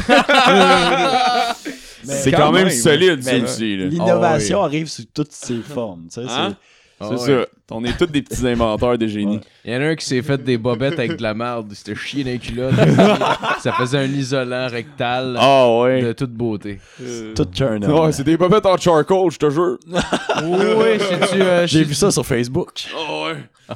C'est 2.04 2.32
quand, 2.32 2.38
quand 2.38 2.52
même, 2.52 2.66
même. 2.66 2.72
solide, 2.76 3.24
là. 3.24 3.86
L'innovation 3.86 4.64
arrive 4.64 4.88
sous 4.88 5.06
toutes 5.14 5.32
ses 5.32 5.62
formes. 5.62 6.08
tu 6.12 6.22
sais, 6.22 6.28
c'est- 6.28 6.34
Hein? 6.34 6.58
Ah 7.02 7.08
C'est 7.18 7.34
ouais. 7.36 7.42
ça. 7.44 7.48
On 7.74 7.84
est 7.86 7.98
tous 7.98 8.06
des 8.08 8.22
petits 8.22 8.46
inventeurs 8.48 8.98
de 8.98 9.08
génie. 9.08 9.40
Il 9.64 9.74
y 9.74 9.76
en 9.78 9.82
a 9.82 9.86
un 9.86 9.96
qui 9.96 10.06
s'est 10.06 10.22
fait 10.22 10.38
des 10.44 10.58
bobettes 10.58 11.00
avec 11.00 11.16
de 11.18 11.24
la 11.24 11.34
merde. 11.34 11.68
Il 11.70 11.76
s'était 11.76 11.96
chié 11.96 12.24
dans 12.24 12.32
les 12.32 12.38
culottes. 12.40 12.74
ça 13.62 13.72
faisait 13.74 14.00
un 14.00 14.06
isolant 14.06 14.68
rectal 14.68 15.38
Ah 15.40 15.70
ouais. 15.80 16.02
de 16.02 16.12
toute 16.14 16.32
beauté. 16.34 16.80
Tout 17.36 17.46
turn. 17.46 17.86
Ouais, 17.86 18.12
c'est 18.12 18.24
des 18.26 18.36
bobettes 18.38 18.66
en 18.66 18.76
charcoal, 18.78 19.32
je 19.32 19.38
te 19.38 19.50
jure. 19.50 19.78
oui, 20.44 21.00
c'est-tu... 21.00 21.42
euh, 21.42 21.66
J'ai 21.66 21.80
c'est- 21.80 21.84
vu 21.86 21.94
ça 21.94 22.12
sur 22.12 22.26
Facebook. 22.26 22.72
Oh 22.98 23.28
ouais. 23.28 23.76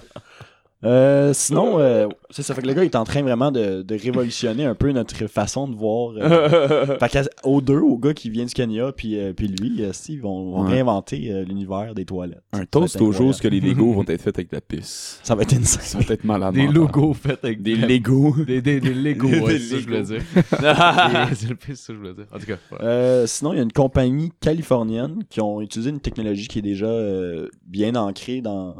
Euh, 0.83 1.33
sinon, 1.33 1.79
euh, 1.79 2.07
c'est 2.29 2.43
ça 2.43 2.53
fait 2.53 2.61
que 2.61 2.67
le 2.67 2.73
gars 2.73 2.83
il 2.83 2.88
est 2.88 2.95
en 2.95 3.05
train 3.05 3.23
vraiment 3.23 3.51
de, 3.51 3.81
de 3.81 3.95
révolutionner 3.95 4.65
un 4.65 4.75
peu 4.75 4.91
notre 4.91 5.25
façon 5.27 5.67
de 5.67 5.75
voir. 5.75 6.13
euh, 6.17 6.97
fait 7.09 7.29
aux 7.43 7.61
deux, 7.61 7.79
au 7.79 7.97
gars 7.97 8.13
qui 8.13 8.30
vient 8.30 8.45
du 8.45 8.53
Kenya, 8.53 8.91
puis, 8.95 9.17
euh, 9.17 9.34
puis 9.34 9.47
lui, 9.47 9.82
euh, 9.84 9.91
si, 9.93 10.13
ils 10.13 10.21
vont, 10.21 10.51
vont 10.51 10.63
Ouais. 10.65 10.73
réinventer 10.73 11.32
euh, 11.32 11.43
l'univers 11.43 11.95
des 11.95 12.05
toilettes. 12.05 12.43
Un 12.53 12.65
toast 12.65 12.97
aux 13.01 13.11
jours 13.11 13.30
incroyable. 13.30 13.39
que 13.41 13.47
les 13.47 13.59
Legos 13.73 13.93
vont 13.93 14.03
être 14.07 14.21
faits 14.21 14.38
avec 14.38 14.51
de 14.51 14.55
la 14.57 14.61
pisse. 14.61 15.19
Ça 15.23 15.34
va 15.34 15.41
être 15.43 15.53
insane. 15.53 15.82
Ça 15.82 15.99
va 15.99 16.13
être 16.13 16.23
malade. 16.23 16.53
Des 16.53 16.67
logos 16.67 17.13
faits 17.13 17.43
avec 17.43 17.63
Des 17.63 17.76
Legos. 17.76 18.36
Des, 18.45 18.61
des, 18.61 18.80
des 18.80 18.93
Legos, 18.93 19.30
Des 19.30 19.39
ouais, 19.39 19.57
c'est 19.57 19.59
ça 19.59 19.76
que 19.76 19.82
je 19.82 19.86
voulais 19.88 20.03
dire. 20.03 20.17
Des- 20.19 21.36
c'est 21.36 21.49
le 21.49 21.57
c'est 21.65 21.76
ça 21.76 21.88
que 21.88 21.93
je 21.93 21.97
voulais 21.99 22.13
dire. 22.13 22.26
En 22.34 22.38
tout 22.38 22.45
cas, 22.45 22.57
voilà. 22.69 22.86
Euh, 22.86 23.28
sinon, 23.28 23.53
il 23.53 23.57
y 23.57 23.59
a 23.59 23.63
une 23.63 23.71
compagnie 23.71 24.32
californienne 24.39 25.19
qui 25.30 25.41
ont 25.41 25.61
utilisé 25.61 25.89
une 25.89 25.99
technologie 26.01 26.47
qui 26.47 26.59
est 26.59 26.63
déjà 26.63 26.86
euh, 26.86 27.47
bien 27.65 27.95
ancrée 27.95 28.41
dans, 28.41 28.76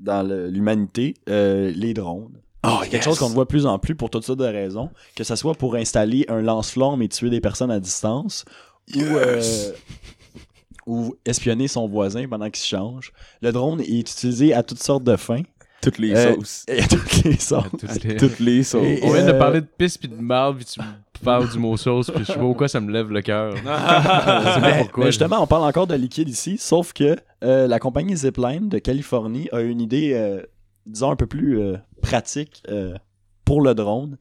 dans 0.00 0.26
le- 0.26 0.48
l'humanité, 0.48 1.14
euh, 1.28 1.70
les 1.74 1.94
drones. 1.94 2.32
Oh, 2.66 2.80
C'est 2.82 2.88
quelque 2.90 3.04
chose 3.04 3.18
qu'on 3.18 3.28
voit 3.28 3.44
de 3.44 3.48
plus 3.48 3.64
en 3.66 3.78
plus 3.78 3.94
pour 3.94 4.10
toutes 4.10 4.24
sortes 4.24 4.38
de 4.40 4.44
raisons, 4.44 4.90
que 5.16 5.24
ce 5.24 5.34
soit 5.36 5.54
pour 5.54 5.76
installer 5.76 6.26
un 6.28 6.42
lance-flamme 6.42 7.00
et 7.02 7.08
tuer 7.08 7.30
des 7.30 7.40
personnes 7.40 7.70
à 7.70 7.80
distance, 7.80 8.44
ou, 8.94 9.00
euh, 9.00 9.40
ou 10.86 11.14
espionner 11.24 11.68
son 11.68 11.86
voisin 11.88 12.26
pendant 12.28 12.50
qu'il 12.50 12.60
se 12.62 12.68
change. 12.68 13.12
Le 13.42 13.52
drone 13.52 13.80
est 13.80 14.00
utilisé 14.00 14.52
à 14.52 14.62
toutes 14.62 14.82
sortes 14.82 15.04
de 15.04 15.16
fins, 15.16 15.42
Toutes 15.82 15.96
les 15.96 16.14
Euh, 16.14 16.34
sauces. 16.34 16.64
et 16.68 16.82
à 16.82 16.86
toutes 16.86 17.24
les 17.24 17.38
sortes. 17.38 17.70
Toutes 17.78 18.04
les- 18.04 18.16
Toutes 18.16 18.38
les 18.40 18.62
sauces. 18.62 18.84
Et- 18.84 19.00
On 19.02 19.12
vient 19.14 19.24
de 19.26 19.32
parler 19.32 19.62
de 19.62 19.66
pisse 19.78 19.96
puis 19.96 20.08
de 20.08 20.14
marde, 20.16 20.56
puis 20.56 20.66
tu 20.66 20.78
me 21.20 21.24
parles 21.24 21.50
du 21.50 21.58
mot 21.58 21.76
sauce, 21.76 22.10
puis 22.10 22.20
je 22.20 22.32
sais 22.32 22.34
pas 22.34 22.40
pourquoi 22.40 22.68
ça 22.68 22.80
me 22.80 22.90
lève 22.90 23.10
le 23.10 23.22
cœur. 23.22 23.54
Mais, 24.62 24.88
mais 24.96 25.06
justement, 25.06 25.42
on 25.42 25.46
parle 25.46 25.64
encore 25.64 25.86
de 25.86 25.94
liquide 25.94 26.28
ici, 26.28 26.58
sauf 26.58 26.92
que 26.92 27.16
euh, 27.44 27.66
la 27.66 27.78
compagnie 27.78 28.16
Zipline 28.16 28.68
de 28.68 28.78
Californie 28.78 29.48
a 29.52 29.60
une 29.60 29.80
idée, 29.80 30.12
euh, 30.14 30.42
disons, 30.86 31.10
un 31.10 31.16
peu 31.16 31.26
plus 31.26 31.60
euh, 31.60 31.76
pratique 32.02 32.62
pour 33.44 33.62
le 33.62 33.74
drone. 33.74 34.18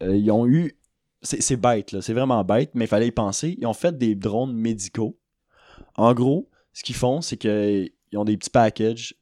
Ils 0.00 0.30
ont 0.30 0.46
eu. 0.46 0.76
C'est 1.22 1.56
bête, 1.56 1.92
là, 1.92 2.02
c'est 2.02 2.12
vraiment 2.12 2.44
bête, 2.44 2.70
mais 2.74 2.84
il 2.84 2.88
fallait 2.88 3.08
y 3.08 3.12
penser. 3.12 3.56
Ils 3.58 3.66
ont 3.66 3.72
fait 3.72 3.96
des 3.96 4.14
drones 4.14 4.54
médicaux. 4.54 5.18
En 5.96 6.14
gros, 6.14 6.48
ce 6.72 6.84
qu'ils 6.84 6.94
font, 6.94 7.20
c'est 7.20 7.36
qu'ils 7.36 7.90
ont 8.14 8.24
des 8.24 8.36
petits 8.36 8.50
packages 8.50 9.14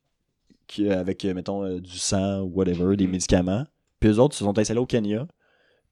avec, 0.90 1.24
mettons, 1.24 1.78
du 1.78 1.98
sang 1.98 2.40
ou 2.40 2.52
whatever, 2.54 2.96
des 2.96 3.06
médicaments. 3.06 3.64
Puis 4.00 4.10
eux 4.10 4.18
autres 4.18 4.34
se 4.34 4.44
sont 4.44 4.58
installés 4.58 4.80
au 4.80 4.86
Kenya. 4.86 5.26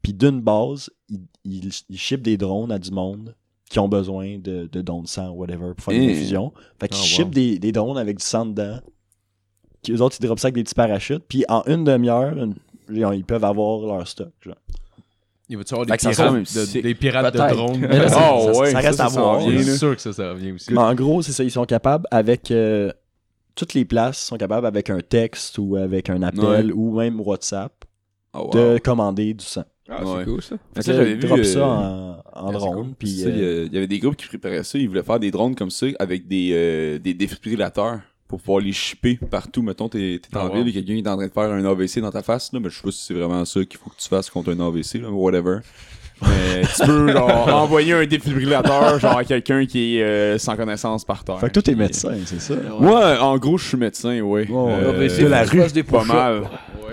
Puis 0.03 0.13
d'une 0.13 0.41
base, 0.41 0.91
ils, 1.09 1.21
ils, 1.45 1.71
ils 1.89 1.99
shippent 1.99 2.23
des 2.23 2.37
drones 2.37 2.73
à 2.73 2.79
du 2.79 2.91
monde 2.91 3.35
qui 3.71 3.79
ont 3.79 3.89
besoin 3.89 4.39
de, 4.39 4.69
de 4.71 4.83
dons 4.83 5.03
de 5.03 5.07
sang 5.09 5.31
ou 5.31 5.37
whatever 5.41 5.73
pour 5.77 5.85
faire 5.85 5.99
des 5.99 6.13
infusions. 6.13 6.53
Fait 6.81 6.89
qu'ils 6.89 6.99
Oh, 6.99 7.03
wow. 7.03 7.07
shippent 7.07 7.31
des, 7.35 7.59
des 7.59 7.73
drones 7.73 7.97
avec 7.99 8.19
du 8.19 8.25
sang 8.25 8.47
dedans. 8.47 8.81
Eux 9.89 10.01
autres, 10.03 10.17
ils 10.21 10.27
drop 10.27 10.39
ça 10.39 10.47
avec 10.47 10.55
des 10.57 10.65
petits 10.65 10.75
parachutes. 10.75 11.25
Puis 11.29 11.45
en 11.49 11.63
une 11.67 11.85
demi-heure, 11.85 12.35
ils 12.89 13.25
peuvent 13.25 13.45
avoir 13.45 13.81
leur 13.97 14.07
stock. 14.07 14.33
genre. 14.41 14.57
Il 15.49 15.57
va-tu 15.57 15.75
avoir 15.75 15.87
Fait 15.89 15.93
des 15.93 15.97
que 16.09 16.15
ça 16.15 16.29
pirates, 16.29 16.55
de, 16.77 16.81
des 16.83 16.95
pirates 16.95 17.35
de 17.35 17.39
Peut-être. 17.39 17.57
drones? 17.57 17.81
Là, 17.83 18.09
c'est- 18.09 18.15
Oh, 18.17 18.53
ça, 18.53 18.61
ouais, 18.61 18.71
ça 18.71 18.79
reste 18.79 18.97
ça, 18.99 19.07
à 19.07 19.09
ça 19.11 19.21
voir. 19.21 19.49
là. 19.49 19.77
sûr 19.77 19.97
que 19.97 20.03
ça, 20.03 20.13
ça 20.13 20.31
revient 20.33 20.53
aussi. 20.53 20.73
Mais 20.73 20.79
en 20.79 20.95
gros, 20.95 21.21
c'est 21.23 21.33
ça. 21.33 21.43
Ils 21.45 21.51
sont 21.51 21.65
capables 21.67 22.07
avec. 22.11 22.51
euh, 22.51 22.93
toutes 23.55 23.75
les 23.75 23.85
places 23.85 24.19
sont 24.19 24.39
capables 24.39 24.67
avec 24.67 24.89
un 24.89 25.01
texte 25.01 25.59
ou 25.59 25.77
avec 25.77 26.09
un 26.09 26.23
appel 26.23 26.73
ou 26.73 26.97
même 26.97 27.21
WhatsApp 27.21 27.85
Oh, 28.35 28.45
wow. 28.45 28.51
de 28.51 28.79
commander 28.79 29.35
du 29.35 29.45
sang. 29.45 29.65
Ah, 29.99 30.05
Ouais. 30.05 30.13
c'est 30.25 30.31
cool 30.31 30.43
ça. 30.43 30.57
Fait 30.75 30.83
ça, 30.83 30.93
j'avais 30.95 31.15
vu. 31.15 31.21
drop 31.21 31.39
euh, 31.39 31.45
ça 31.45 31.67
en, 31.67 32.23
en 32.35 32.53
c'est 32.53 32.59
drone. 32.59 32.75
cool. 32.87 32.95
Puis, 32.99 33.11
Ça, 33.21 33.29
il 33.29 33.37
y 33.39 33.43
euh, 33.43 33.65
il 33.67 33.73
y 33.75 33.77
avait 33.77 33.87
des 33.87 33.99
groupes 33.99 34.17
qui 34.17 34.27
préparaient 34.27 34.65
ça. 34.65 34.79
Ils 34.79 34.89
voulaient 34.89 35.03
faire 35.03 35.21
des 35.21 35.31
drones 35.31 35.55
comme 35.55 35.71
ça 35.71 35.87
avec 35.99 36.27
des, 36.29 36.51
euh, 36.53 36.99
des 36.99 37.15
défibrillateurs 37.15 38.01
pour 38.29 38.41
pouvoir 38.41 38.61
les 38.61 38.73
shipper 38.73 39.19
partout. 39.31 39.63
Mettons, 39.63 39.89
t'es 39.89 40.19
t'es 40.23 40.37
en 40.37 40.41
Ah, 40.41 40.49
wow. 40.49 40.55
ville 40.65 40.69
et 40.69 40.73
quelqu'un 40.73 40.95
est 40.97 41.09
en 41.09 41.17
train 41.17 41.27
de 41.27 41.33
faire 41.33 41.51
un 41.51 41.65
AVC 41.65 42.01
dans 42.01 42.11
ta 42.11 42.23
face. 42.23 42.53
Là, 42.53 42.61
mais 42.61 42.71
je 42.71 42.77
sais 42.77 42.83
pas 42.83 42.91
si 42.91 43.05
c'est 43.05 43.15
vraiment 43.15 43.45
ça 43.45 43.65
qu'il 43.65 43.79
faut 43.79 43.91
que 43.91 43.97
tu 44.01 44.09
fasses 44.09 44.31
contre 44.31 44.51
un 44.53 44.61
AVC, 44.61 44.95
là, 45.01 45.11
whatever. 45.11 45.59
Mais 46.29 46.63
tu 46.63 46.87
peux 46.87 47.13
genre, 47.13 47.49
envoyer 47.63 47.93
un 47.95 48.07
défibrillateur 48.07 48.99
genre 48.99 49.19
à 49.19 49.25
quelqu'un 49.25 49.67
qui 49.67 49.99
est 49.99 50.03
euh, 50.03 50.39
sans 50.39 50.57
connaissance 50.57 51.05
par 51.05 51.25
terre. 51.25 51.39
Fait 51.41 51.49
que 51.49 51.53
toi, 51.53 51.63
t'es 51.63 51.75
médecin, 51.75 52.15
c'est 52.27 52.41
ça? 52.41 52.55
euh, 52.55 52.71
Ouais, 52.81 53.19
en 53.19 53.37
gros, 53.39 53.59
je 53.59 53.67
suis 53.69 53.77
médecin, 53.77 54.21
ouais. 54.21 54.47
Ouais, 54.49 54.73
Euh, 54.73 55.09
de 55.09 55.27
la 55.27 55.45
faut 55.45 55.51
tu 55.51 55.61
rue, 55.61 55.73
des 55.73 55.83
pas 55.83 56.05
mal. 56.05 56.43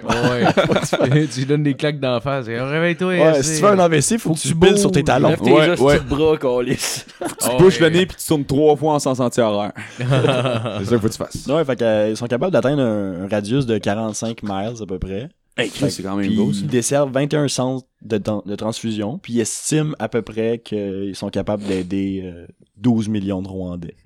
Ouais. 0.04 1.28
tu 1.32 1.40
lui 1.42 1.46
donnes 1.46 1.64
des 1.64 1.74
claques 1.74 2.00
d'en 2.00 2.20
face. 2.20 2.48
Et, 2.48 2.60
Réveille-toi. 2.60 3.10
Ouais, 3.10 3.44
si 3.44 3.56
tu 3.56 3.60
fais 3.60 3.68
un 3.68 3.80
AVC, 3.80 4.18
faut, 4.18 4.34
que 4.34 4.40
tu 4.40 4.54
bouges. 4.54 4.70
piles 4.70 4.78
sur 4.80 4.92
tes 4.92 5.04
talons. 5.04 5.30
Lève 5.30 5.42
tes 5.42 5.52
Ouais, 5.52 5.66
gestes 5.66 5.82
ouais. 5.84 6.00
de 6.00 6.04
bras, 6.06 6.38
câlisse. 6.38 7.06
Tu 7.20 7.82
le 7.82 7.90
nez 7.90 8.06
puis 8.06 8.16
tu 8.18 8.26
tournes 8.26 8.46
trois 8.46 8.76
fois 8.76 8.94
en 8.94 9.00
sens 9.00 9.20
anti-horaire. 9.20 9.72
c'est 9.98 10.06
ça 10.06 10.80
qu'il 10.88 11.00
faut 11.00 11.08
que 11.08 11.12
tu 11.12 11.18
fasses. 11.18 11.46
Ouais, 11.48 11.64
fait 11.66 11.76
que, 11.76 11.84
euh, 11.84 12.10
ils 12.12 12.18
sont 12.18 12.28
capables 12.28 12.52
d'atteindre 12.52 12.82
un, 12.82 13.26
un 13.26 13.28
radius 13.30 13.66
de 13.66 13.78
45 13.78 14.42
miles 14.44 14.74
à 14.82 14.86
peu 14.88 14.98
près. 15.00 15.30
Hey, 15.60 15.70
c'est 15.70 16.04
quand 16.04 16.16
même 16.16 16.36
beau, 16.36 16.54
ça. 16.54 16.62
ils 16.62 16.68
desservent 16.68 17.12
21 17.12 17.48
centres 17.48 17.86
de, 18.02 18.56
transfusion. 18.56 19.18
Puis 19.18 19.34
ils 19.34 19.40
estiment 19.42 19.94
à 20.00 20.10
peu 20.10 20.22
près 20.22 20.60
qu'ils 20.60 21.16
sont 21.16 21.30
capables 21.30 21.64
d'aider 21.64 22.22
euh, 22.24 22.48
12 22.78 23.10
millions 23.10 23.42
de 23.42 23.48
Rwandais. 23.48 23.96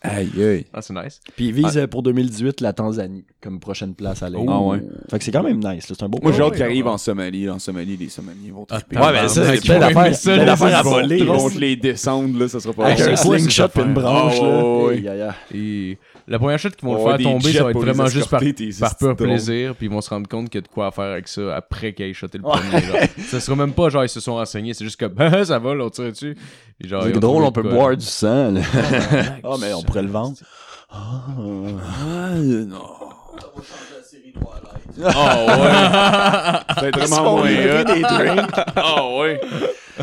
Aïe, 0.00 0.30
aïe. 0.40 0.64
Ah, 0.72 0.80
c'est 0.80 0.94
nice. 0.94 1.20
Puis 1.34 1.46
ils 1.46 1.52
visent 1.52 1.76
euh, 1.76 1.88
pour 1.88 2.04
2018 2.04 2.60
la 2.60 2.72
Tanzanie 2.72 3.24
comme 3.42 3.58
prochaine 3.58 3.96
place 3.96 4.22
à 4.22 4.30
l'aide. 4.30 4.46
Ah 4.46 4.60
ouais. 4.60 4.80
Fait 5.10 5.18
que 5.18 5.24
c'est 5.24 5.32
quand 5.32 5.42
même 5.42 5.58
nice. 5.58 5.86
C'est 5.88 6.00
un 6.04 6.08
beau 6.08 6.20
Moi, 6.22 6.30
j'ai 6.30 6.42
hâte 6.42 6.54
qu'il 6.54 6.62
arrive 6.62 6.86
en 6.86 6.98
Somalie. 6.98 7.50
En 7.50 7.58
Somalie, 7.58 7.96
les 7.96 8.08
Somaliens 8.08 8.52
vont 8.52 8.64
triper. 8.64 8.96
Ah, 8.96 9.06
Ouais, 9.08 9.22
mais 9.22 9.28
ça, 9.28 9.44
c'est 9.44 9.60
plein 9.60 9.74
ils 9.74 9.94
vont 9.94 10.00
d'affaires 10.02 10.20
plein 10.22 10.44
d'affaires 10.44 10.78
à 10.78 10.82
voler. 10.82 11.18
Ils 11.18 11.24
vont 11.24 11.50
te 11.50 11.58
les 11.58 11.74
descendre, 11.74 12.38
là, 12.38 12.46
ça 12.46 12.60
sera 12.60 12.74
pas 12.74 12.86
Avec 12.86 12.98
c'est 12.98 13.10
un 13.10 13.16
ces 13.16 13.28
slingshot 13.28 13.64
et 13.74 13.80
une 13.80 13.94
branche. 13.94 14.38
Ah, 14.40 15.14
là. 15.14 15.34
La 16.28 16.38
première 16.38 16.58
chute 16.58 16.76
qu'ils 16.76 16.88
vont 16.88 16.94
On 16.94 17.10
le 17.10 17.16
faire 17.18 17.32
tomber, 17.32 17.52
ça 17.52 17.64
va 17.64 17.70
être 17.70 17.78
vraiment 17.78 18.06
juste 18.06 18.28
par, 18.30 18.40
par 18.80 18.96
pur 18.96 19.16
plaisir, 19.16 19.74
puis 19.74 19.86
ils 19.86 19.92
vont 19.92 20.00
se 20.00 20.10
rendre 20.10 20.28
compte 20.28 20.50
qu'il 20.50 20.60
y 20.60 20.62
a 20.64 20.66
de 20.66 20.68
quoi 20.68 20.90
faire 20.90 21.04
avec 21.12 21.26
ça 21.28 21.56
après 21.56 21.92
qu'ils 21.94 22.06
aient 22.06 22.12
shoté 22.12 22.38
le 22.38 22.44
premier. 22.44 22.80
genre. 22.82 22.96
Ça 23.26 23.40
sera 23.40 23.56
même 23.56 23.72
pas 23.72 23.88
genre 23.88 24.04
ils 24.04 24.08
se 24.08 24.20
sont 24.20 24.34
renseignés, 24.34 24.74
c'est 24.74 24.84
juste 24.84 25.00
comme 25.00 25.14
Ah, 25.18 25.44
ça 25.44 25.58
va, 25.58 25.74
l'autre 25.74 25.96
tire 25.96 26.10
dessus. 26.12 26.36
Puis 26.78 26.88
genre, 26.88 27.02
C'est 27.04 27.12
drôle, 27.12 27.42
on 27.42 27.52
peut 27.52 27.62
boire 27.62 27.96
du 27.96 28.04
sang. 28.06 28.52
là. 28.52 28.60
Ah, 29.42 29.54
mais 29.60 29.72
on 29.74 29.82
pourrait 29.82 30.02
le 30.02 30.08
vendre. 30.10 30.36
Ah. 30.90 32.34
Non. 32.36 32.82
Oh, 35.00 35.04
ouais. 35.04 35.12
Ils 36.70 37.06
se 37.06 37.14
vraiment 37.14 37.36
moins 37.36 37.84
des 37.84 38.00
drinks. 38.02 38.50
Oh, 38.76 39.20
ouais. 39.20 39.40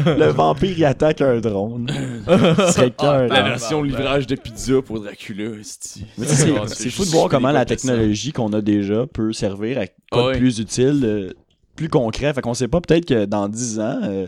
Le 0.06 0.28
vampire, 0.28 0.74
il 0.78 0.86
attaque 0.86 1.22
un 1.22 1.40
drone. 1.40 1.90
Ce 2.28 2.72
serait 2.74 2.92
cœur. 2.92 3.28
La 3.28 3.42
version 3.44 3.82
livrage 3.82 4.28
de 4.28 4.36
pizza 4.36 4.82
pour 4.82 5.00
Dracula, 5.02 5.52
c'est 5.62 6.02
c'est 6.68 6.90
fou 6.90 7.06
de 7.06 7.10
voir 7.10 7.30
comment 7.30 7.52
la 7.52 7.66
technologie 7.66 8.32
qu'on 8.32 8.52
a 8.54 8.62
déjà 8.62 9.06
peut 9.08 9.34
servir 9.34 9.80
à 9.80 9.86
quoi 10.12 10.34
de 10.34 10.40
plus 10.40 10.60
utile, 10.60 11.02
euh, 11.04 11.34
plus 11.76 11.90
concret. 11.90 12.34
Fait 12.34 12.42
qu'on 12.42 12.54
sait 12.54 12.68
pas, 12.68 12.82
peut-être 12.82 13.06
que 13.06 13.26
dans 13.26 13.48
10 13.48 13.80
ans, 13.80 14.00
euh, 14.04 14.28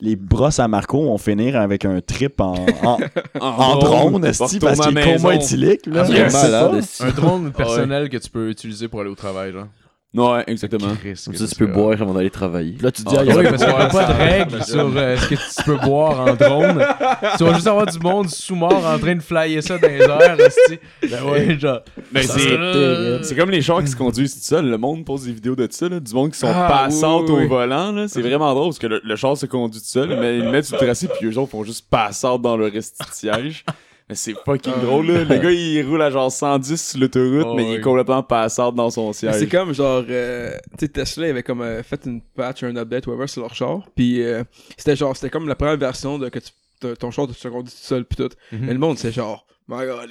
les 0.00 0.16
brosses 0.16 0.58
à 0.60 0.68
Marco 0.68 1.02
vont 1.02 1.18
finir 1.18 1.56
avec 1.56 1.84
un 1.84 2.00
trip 2.00 2.40
en, 2.40 2.54
en, 2.84 2.98
en 3.40 3.76
drone, 3.78 4.20
parce 4.20 4.50
qu'il 4.50 4.64
est 4.64 5.16
coma 5.18 5.34
éthylique. 5.34 5.86
Là, 5.86 6.04
Ah, 6.08 6.30
malade. 6.30 6.84
Un 7.00 7.10
drone 7.10 7.52
personnel 7.56 8.08
que 8.08 8.16
tu 8.16 8.30
peux 8.30 8.48
utiliser 8.50 8.88
pour 8.88 9.00
aller 9.00 9.10
au 9.10 9.14
travail, 9.16 9.52
genre. 9.52 9.66
Ouais, 10.18 10.44
exactement. 10.46 10.88
Chris, 11.00 11.20
Comme 11.24 11.34
que 11.34 11.38
ça, 11.40 11.46
tu 11.46 11.54
peux 11.54 11.66
boire 11.66 11.92
avant 12.00 12.12
d'aller 12.14 12.30
travailler. 12.30 12.72
Puis 12.72 12.82
Là, 12.84 12.90
tu 12.90 13.04
te 13.04 13.08
dis, 13.08 13.16
Ah, 13.16 13.22
ah, 13.28 13.34
oui, 13.36 13.44
parce 13.44 13.64
qu'il 13.64 13.74
n'y 13.74 13.80
a 13.80 13.86
pas 13.88 14.04
de 14.06 14.12
règles 14.18 14.64
sur 14.64 14.92
euh, 14.96 15.16
ce 15.16 15.28
que 15.28 15.34
tu 15.34 15.62
peux 15.64 15.76
boire 15.76 16.20
en 16.20 16.34
drone? 16.34 16.84
tu 17.38 17.44
vas 17.44 17.54
juste 17.54 17.66
avoir 17.66 17.86
du 17.86 17.98
monde 18.00 18.28
sous-mort 18.28 18.84
en 18.86 18.98
train 18.98 19.14
de 19.14 19.22
flyer 19.22 19.62
ça 19.62 19.78
dans 19.78 19.88
les 19.88 19.98
airs. 19.98 20.36
Ben 21.08 21.24
ouais, 21.30 21.58
genre. 21.58 21.80
Ben, 22.12 22.22
c'est 22.22 23.22
c'est 23.22 23.36
comme 23.36 23.50
les 23.50 23.62
chars 23.62 23.82
qui 23.82 23.90
se 23.90 23.96
conduisent 23.96 24.34
tout 24.34 24.40
seuls. 24.42 24.68
Le 24.68 24.78
monde 24.78 25.04
pose 25.04 25.24
des 25.24 25.32
vidéos 25.32 25.54
de 25.56 25.68
ça, 25.70 25.88
là, 25.88 26.00
du 26.00 26.12
monde 26.14 26.32
qui 26.32 26.38
sont 26.38 26.48
Ah, 26.52 26.68
passantes 26.68 27.24
oui, 27.28 27.30
oui, 27.34 27.38
oui. 27.40 27.44
au 27.46 27.48
volant. 27.48 27.92
là. 27.92 28.08
C'est 28.08 28.22
vraiment 28.22 28.52
drôle 28.54 28.68
parce 28.68 28.78
que 28.78 28.86
le, 28.86 29.00
le 29.04 29.16
char 29.16 29.36
se 29.36 29.46
conduit 29.46 29.80
tout 29.80 29.86
seul, 29.86 30.18
mais 30.18 30.38
ils 30.38 30.48
mettent 30.48 30.64
sur 30.66 30.76
le 30.78 30.84
tracé 30.84 31.08
puis 31.08 31.26
eux 31.28 31.38
autres 31.38 31.50
font 31.50 31.64
juste 31.64 31.86
passantes 31.90 32.42
dans 32.42 32.56
le 32.56 32.66
reste 32.66 33.00
du 33.00 33.12
siège. 33.12 33.64
Mais 34.08 34.14
c'est 34.14 34.34
fucking 34.44 34.80
drôle, 34.80 35.06
là. 35.06 35.24
Le 35.24 35.38
gars, 35.42 35.50
il 35.50 35.82
roule 35.86 36.00
à 36.00 36.10
genre 36.10 36.32
110 36.32 36.90
sur 36.90 36.98
l'autoroute, 36.98 37.46
Oh, 37.46 37.54
mais 37.54 37.70
il 37.70 37.74
est 37.74 37.80
complètement 37.80 38.22
passant 38.22 38.72
dans 38.72 38.90
son 38.90 39.12
siège. 39.12 39.34
C'est 39.34 39.48
comme 39.48 39.74
genre, 39.74 40.02
euh, 40.08 40.56
tu 40.78 40.86
sais, 40.86 40.88
Tesla 40.88 41.28
avait 41.28 41.42
comme 41.42 41.60
euh, 41.60 41.82
fait 41.82 42.00
une 42.06 42.22
patch, 42.22 42.62
un 42.62 42.74
update, 42.76 43.06
whatever, 43.06 43.26
sur 43.26 43.42
leur 43.42 43.54
char. 43.54 43.82
Puis 43.94 44.22
euh, 44.22 44.44
c'était 44.76 44.96
genre, 44.96 45.14
c'était 45.14 45.30
comme 45.30 45.46
la 45.46 45.54
première 45.54 45.76
version 45.76 46.18
de 46.18 46.28
que 46.30 46.38
tu, 46.38 46.50
ton 46.98 47.10
char 47.10 47.26
se 47.34 47.48
conduit 47.48 47.70
tout 47.70 47.78
seul, 47.78 48.04
puis 48.04 48.16
tout. 48.16 48.34
Mhm. 48.52 48.60
Mais 48.66 48.72
le 48.72 48.78
monde, 48.78 48.96
c'est 48.96 49.12
genre, 49.12 49.44
my 49.70 49.84
god, 49.86 50.08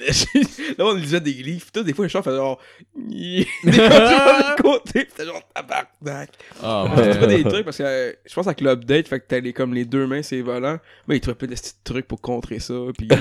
là, 0.78 0.84
on 0.86 0.94
lisait 0.94 1.20
des 1.20 1.32
livres, 1.32 1.64
pis 1.66 1.72
tout, 1.72 1.82
des 1.82 1.92
fois, 1.92 2.04
les 2.04 2.08
chars 2.08 2.22
faisaient 2.22 2.36
genre, 2.36 2.60
des 2.96 3.44
fois, 3.72 3.72
sur 3.72 4.56
le 4.56 4.62
côté, 4.62 5.04
pis 5.04 5.10
c'était 5.10 5.24
genre, 5.26 5.42
tabarnak. 5.54 6.30
Je 6.56 6.96
ben, 6.96 7.10
trouvais 7.18 7.42
des 7.42 7.44
trucs 7.48 7.64
parce 7.64 7.78
que 7.78 7.82
euh, 7.82 8.12
je 8.24 8.34
pense 8.34 8.46
avec 8.46 8.60
l'update, 8.60 9.08
fait 9.08 9.20
que 9.20 9.24
t'as 9.26 9.40
les, 9.40 9.52
comme 9.52 9.74
les 9.74 9.84
deux 9.84 10.06
mains, 10.06 10.22
c'est 10.22 10.40
volant. 10.42 10.78
Mais 11.08 11.16
ils 11.16 11.20
trouvaient 11.20 11.34
plein 11.34 11.48
de 11.48 11.54
petits 11.54 11.72
trucs 11.82 12.06
pour 12.06 12.20
contrer 12.20 12.60
ça. 12.60 12.74
Puis, 12.96 13.08
euh, 13.12 13.16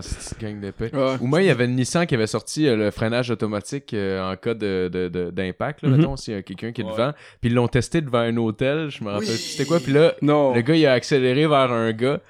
une 0.40 0.46
gang 0.48 0.60
d'épée. 0.60 0.90
ouais. 0.92 1.16
Ou 1.20 1.26
moi, 1.26 1.42
il 1.42 1.46
y 1.46 1.50
avait 1.50 1.66
Nissan 1.68 2.06
qui 2.06 2.14
avait 2.14 2.26
sorti 2.26 2.66
euh, 2.66 2.76
le 2.76 2.90
freinage 2.90 3.30
automatique 3.30 3.92
euh, 3.94 4.32
en 4.32 4.36
cas 4.36 4.54
de, 4.54 4.88
de- 4.92 5.08
de- 5.08 5.30
d'impact, 5.30 5.82
là, 5.82 5.88
Mhm. 5.90 5.96
mettons, 5.98 6.16
s'il 6.16 6.34
y 6.34 6.36
a 6.38 6.42
quelqu'un 6.42 6.72
qui 6.72 6.80
est 6.80 6.84
devant. 6.84 7.12
Puis 7.40 7.50
ils 7.50 7.54
l'ont 7.54 7.68
testé 7.68 8.00
devant 8.00 8.20
un 8.20 8.36
hôtel, 8.38 8.88
je 8.90 9.04
me 9.04 9.10
rappelle 9.10 9.26
plus 9.28 9.36
c'était 9.36 9.66
quoi. 9.66 9.78
Puis 9.80 9.92
là, 9.92 10.14
Non. 10.22 10.54
le 10.54 10.60
gars, 10.62 10.74
il 10.74 10.86
a 10.86 10.92
accéléré 10.94 11.46
vers 11.46 11.70
un 11.72 11.92
gars. 11.92 12.20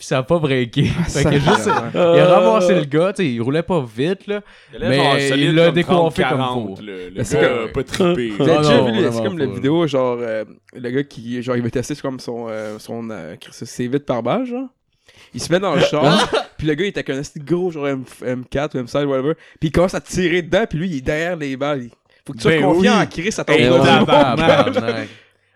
Puis 0.00 0.06
ça 0.06 0.16
a 0.16 0.22
pas 0.22 0.38
breaké. 0.38 0.84
fait 0.86 1.24
que 1.24 1.30
ça, 1.30 1.30
juste, 1.38 1.66
ouais. 1.66 1.72
il 1.94 1.98
a 2.20 2.38
ramassé 2.40 2.74
le 2.74 2.84
gars, 2.86 3.12
tu 3.12 3.22
sais, 3.22 3.30
il 3.30 3.42
roulait 3.42 3.62
pas 3.62 3.84
vite, 3.84 4.26
là. 4.28 4.40
Mais 4.80 4.98
il 5.36 5.54
l'a 5.54 5.70
décoiffé 5.70 6.22
comme 6.26 6.42
faut. 6.54 6.74
Le, 6.82 7.10
gars 7.10 7.48
comme- 7.48 7.72
pas 7.72 7.82
trippé. 7.84 8.30
Vous 8.30 8.42
avez 8.44 8.52
Ah 8.52 8.58
déjà 8.62 8.80
vu, 8.82 8.92
les- 8.92 9.12
c'est 9.12 9.22
comme 9.22 9.38
la 9.38 9.44
vidéo, 9.44 9.86
genre, 9.86 10.16
euh, 10.22 10.44
le 10.74 10.90
gars 10.90 11.02
qui, 11.04 11.42
genre, 11.42 11.54
il 11.56 11.62
veut 11.62 11.70
tester 11.70 11.94
c'est 11.94 12.00
comme 12.00 12.18
son, 12.18 12.46
euh, 12.48 12.78
son, 12.78 13.10
euh, 13.10 13.36
par 14.06 14.22
balle, 14.22 14.46
genre. 14.46 14.68
Il 15.34 15.40
se 15.42 15.52
met 15.52 15.60
dans 15.60 15.74
le 15.74 15.82
char, 15.82 16.30
puis 16.56 16.66
le 16.66 16.72
gars, 16.74 16.84
il 16.86 16.88
était 16.88 17.00
avec 17.00 17.10
un 17.10 17.18
assez 17.20 17.38
gros, 17.40 17.70
genre 17.70 17.86
M- 17.86 18.04
M4 18.24 18.76
ou 18.78 18.82
M5, 18.82 19.04
whatever, 19.04 19.34
puis 19.60 19.68
il 19.68 19.72
commence 19.72 19.92
à 19.94 20.00
tirer 20.00 20.40
dedans, 20.40 20.64
puis 20.66 20.78
lui, 20.78 20.88
il 20.88 20.96
est 20.96 21.00
derrière 21.02 21.36
les 21.36 21.56
balles. 21.58 21.82
Il- 21.84 21.90
Faut 22.26 22.32
que 22.32 22.38
tu 22.38 22.42
sois 22.44 22.52
Ben 22.52 22.62
confiant 22.62 22.96
oui. 22.96 23.02
en 23.02 23.06
Chris 23.06 23.34
à 23.36 23.44
ton 23.44 23.52
Hey, 23.52 23.68
gars 23.68 23.70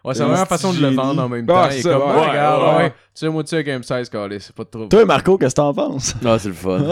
ouais. 0.05 0.13
du 0.13 0.19
c'est 0.19 0.25
la 0.25 0.29
meilleure 0.31 0.47
façon 0.49 0.73
de 0.73 0.81
le 0.81 0.89
vendre 0.91 1.23
en 1.23 1.29
même 1.29 1.47
Ah, 1.49 1.53
temps. 1.53 1.69
est 1.71 1.81
ça, 1.83 1.91
comme, 1.93 2.03
ouais. 2.03 2.15
ouais, 2.21 2.29
regarde, 2.31 2.63
Ouais, 2.77 2.83
ouais. 2.85 2.91
Tu 2.91 3.21
sais, 3.21 3.29
moi, 3.29 3.45
tu 3.45 3.51
sais, 3.51 3.59
un 3.73 3.79
M16, 3.79 4.09
calé, 4.11 4.41
c'est 4.41 4.53
pas 4.55 4.65
de 4.65 4.69
trouble. 4.71 4.89
Toi, 4.89 5.05
Marco, 5.05 5.39
qu'est-ce 5.39 5.55
que 5.55 5.61
t'en 5.61 5.73
penses? 5.73 6.17
Ah, 6.25 6.37
c'est 6.39 6.49
le 6.49 6.55
fun. 6.55 6.81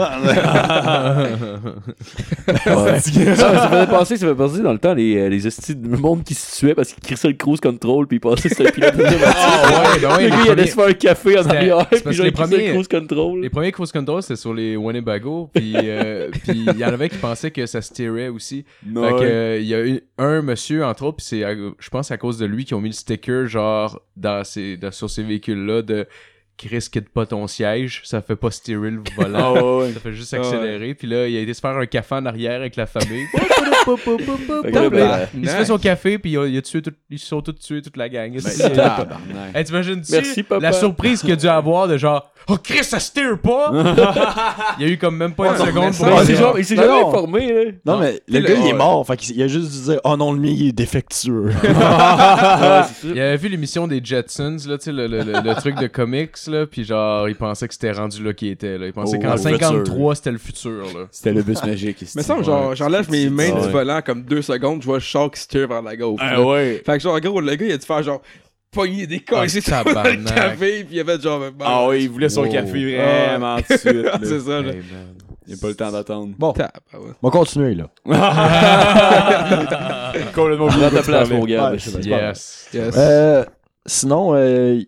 Ouais. 2.45 2.75
Ouais. 2.75 2.99
ça, 2.99 3.35
ça 3.35 3.69
faisait 3.69 3.87
penser, 3.87 4.17
ça 4.17 4.27
fait 4.27 4.35
penser 4.35 4.61
dans 4.61 4.73
le 4.73 4.79
temps 4.79 4.93
les, 4.93 5.17
euh, 5.17 5.29
les 5.29 5.45
estis 5.47 5.75
de 5.75 5.95
monde 5.97 6.23
qui 6.23 6.33
se 6.33 6.57
tuaient 6.59 6.75
parce 6.75 6.93
qu'ils 6.93 7.03
crissaient 7.03 7.27
le 7.29 7.33
cruise 7.35 7.59
control 7.59 8.07
puis 8.07 8.17
ils 8.17 8.19
passaient 8.19 8.49
sur 8.49 8.63
le 8.63 8.71
pilote 8.71 8.93
automatique. 8.93 9.19
Ah 9.35 9.91
ouais, 9.93 9.99
ben 9.99 10.09
ouais, 10.15 10.17
le 10.17 10.23
les 10.23 10.29
gars, 10.29 10.37
il 10.45 10.51
allait 10.51 10.53
premiers- 10.53 10.67
se 10.67 10.75
faire 10.75 10.85
un 10.87 10.93
café 10.93 11.39
en 11.39 11.43
C'était- 11.43 11.55
arrière 11.55 11.87
puis 11.89 12.13
genre 12.13 12.25
les 12.25 12.31
premiers- 12.31 12.67
le 12.67 12.73
cruise 12.73 12.87
control. 12.87 13.41
Les 13.41 13.49
premiers 13.49 13.71
cruise 13.71 13.91
control, 13.91 14.21
c'était 14.21 14.35
sur 14.35 14.53
les 14.53 14.75
Winnebago, 14.75 15.49
puis 15.53 15.73
euh, 15.75 16.29
puis 16.47 16.65
il 16.73 16.77
y 16.77 16.85
en 16.85 16.89
avait 16.93 17.09
qui 17.09 17.17
pensaient 17.17 17.51
que 17.51 17.65
ça 17.65 17.81
se 17.81 17.91
tirait 17.93 18.27
aussi. 18.29 18.65
Non, 18.85 19.03
Fait 19.03 19.11
que, 19.15 19.23
euh, 19.23 19.59
il 19.59 19.67
y 19.67 19.73
a 19.75 19.85
eu 19.85 20.01
un 20.17 20.41
monsieur, 20.41 20.85
entre 20.85 21.03
autres, 21.03 21.17
puis 21.17 21.25
c'est, 21.27 21.41
je 21.79 21.89
pense, 21.89 22.11
à 22.11 22.17
cause 22.17 22.37
de 22.37 22.45
lui 22.45 22.65
qui 22.65 22.73
ont 22.73 22.81
mis 22.81 22.89
le 22.89 22.93
sticker, 23.03 23.47
genre, 23.47 24.01
dans 24.15 24.43
ces, 24.43 24.79
sur 24.91 25.09
ces 25.09 25.23
véhicules-là, 25.23 25.81
de 25.81 26.07
Chris, 26.57 26.87
quitte 26.91 27.09
pas 27.09 27.25
ton 27.25 27.47
siège, 27.47 28.01
ça 28.05 28.21
fait 28.21 28.35
pas 28.35 28.51
steerer 28.51 28.91
le 28.91 29.01
Ah 29.17 29.21
volant. 29.23 29.79
ouais. 29.79 29.91
Ça 29.93 29.99
fait 29.99 30.13
juste 30.13 30.33
Ah 30.33 30.39
ouais. 30.41 30.47
accélérer. 30.47 30.93
Puis 30.93 31.07
là, 31.07 31.27
il 31.27 31.35
a 31.35 31.39
été 31.41 31.53
se 31.53 31.59
faire 31.61 31.75
un 31.77 31.85
café 31.85 32.15
en 32.15 32.25
arrière 32.25 32.59
avec 32.61 32.75
la 32.75 32.85
famille. 32.85 33.25
Ben, 33.85 35.27
il 35.35 35.49
se 35.49 35.55
fait 35.55 35.65
son 35.65 35.77
café, 35.77 36.17
puis 36.17 36.31
il 36.31 36.37
a, 36.37 36.45
il 36.47 36.57
a 36.57 36.61
tué 36.61 36.81
tout- 36.81 36.93
ils 37.09 37.19
se 37.19 37.27
sont 37.27 37.41
tous 37.41 37.53
tués 37.53 37.81
toute 37.81 37.97
la 37.97 38.07
gang. 38.07 38.31
Ben. 38.31 39.51
Hey, 39.53 39.63
t'imagines-tu 39.65 40.13
la 40.61 40.71
surprise 40.71 41.21
qu'il 41.21 41.33
a 41.33 41.35
dû 41.35 41.47
avoir 41.47 41.87
de 41.89 41.97
genre 41.97 42.29
Oh 42.47 42.57
Chris, 42.61 42.83
ça 42.83 42.99
steer 42.99 43.37
pas! 43.41 43.71
il 44.79 44.85
y 44.85 44.89
a 44.89 44.91
eu 44.91 44.97
comme 44.97 45.15
même 45.17 45.33
pas 45.33 45.49
une 45.51 45.65
seconde 45.65 45.93
pour 45.95 46.07
Ah, 46.07 46.23
genre, 46.25 46.57
il 46.59 46.65
s'est 46.65 46.75
jamais 46.75 46.87
non. 46.89 47.07
informé, 47.09 47.53
là. 47.53 47.71
Non, 47.85 47.97
mais 47.99 48.21
le 48.27 48.39
le- 48.39 48.47
gars, 48.47 48.53
il 48.61 48.67
est 48.67 48.73
mort. 48.73 49.05
Fait 49.07 49.15
qu'il 49.17 49.35
il 49.37 49.43
a 49.43 49.47
juste 49.47 49.71
dû 49.71 49.81
dire 49.91 49.99
Oh 50.03 50.15
non, 50.17 50.33
le 50.33 50.39
mien, 50.39 50.49
il 50.53 50.67
est 50.69 50.71
défectueux. 50.73 51.51
Ah. 51.81 52.87
Il 53.03 53.19
avait 53.19 53.37
vu 53.37 53.47
l'émission 53.49 53.87
des 53.87 54.01
Jetsons, 54.03 54.57
là, 54.67 54.77
le 54.87 55.53
truc 55.59 55.75
de 55.79 55.87
comics, 55.87 56.35
là, 56.47 56.65
puis 56.67 56.83
genre, 56.83 57.27
il 57.29 57.35
pensait 57.35 57.67
que 57.67 57.73
c'était 57.73 57.91
rendu 57.91 58.23
là 58.23 58.33
qu'il 58.33 58.49
était, 58.49 58.77
là. 58.77 58.87
Il 58.87 58.93
pensait 58.93 59.17
Oh, 59.19 59.23
qu'en 59.23 59.31
le 59.33 59.37
53, 59.37 60.15
c'était 60.15 60.31
le 60.31 60.37
futur, 60.37 60.83
là. 60.93 61.07
C'était 61.11 61.33
le 61.33 61.43
bus 61.43 61.63
magique. 61.63 62.01
ici. 62.01 62.13
Mais 62.17 62.23
ça, 62.23 62.41
genre, 62.41 62.75
j'enlève 62.75 63.09
mes 63.11 63.29
mains 63.29 63.51
Ah 63.55 63.59
du 63.59 63.65
ouais. 63.67 63.71
volant 63.71 64.01
comme 64.01 64.23
deux 64.23 64.41
secondes, 64.41 64.81
je 64.81 64.85
vois 64.87 64.97
le 64.97 65.01
char 65.01 65.29
qui 65.31 65.39
se 65.41 65.47
tire 65.47 65.67
vers 65.67 65.81
la 65.81 65.95
gauche. 65.95 66.19
Ah 66.23 66.33
là. 66.33 66.41
ouais. 66.43 66.81
Fait 66.85 66.97
que 66.97 67.03
genre, 67.03 67.19
gros, 67.19 67.39
le 67.41 67.55
gars, 67.55 67.65
il 67.65 67.71
a 67.71 67.77
dû 67.77 67.85
faire 67.85 68.03
genre, 68.03 68.21
pogner 68.71 69.05
des 69.07 69.19
cas, 69.19 69.41
Ah, 69.43 69.47
c'est 69.47 69.65
le 69.65 69.71
tabarnak. 69.71 70.35
café, 70.35 70.83
puis 70.83 70.95
il 70.95 70.99
avait 70.99 71.19
genre, 71.19 71.41
Ah 71.61 71.87
ouais, 71.87 72.03
il 72.03 72.09
voulait 72.09 72.29
son 72.29 72.43
Wow. 72.43 72.51
café 72.51 72.95
vraiment 72.97 73.57
tout 73.57 73.73
de 73.73 73.77
suite. 73.77 73.93
là. 74.03 74.19
c'est 74.23 74.39
ça, 74.39 74.61
là. 74.61 74.71
Il 75.45 75.53
n'y 75.53 75.59
a 75.59 75.61
pas 75.61 75.67
le 75.67 75.75
temps 75.75 75.91
d'attendre. 75.91 76.33
Bon, 76.39 76.53
ah 76.57 76.69
ouais. 76.93 76.99
on 77.21 77.27
va 77.27 77.31
continuer, 77.31 77.75
là. 77.75 77.89
Complètement 80.33 80.67
Prends 80.67 80.89
ta 80.89 81.01
place, 81.03 81.29
mon 81.29 81.45
gars. 81.45 81.73
C'est- 81.77 81.89
c'est. 82.01 82.05
Yes. 82.05 82.69
Euh, 82.95 83.43
sinon, 83.85 84.33
euh, 84.35 84.79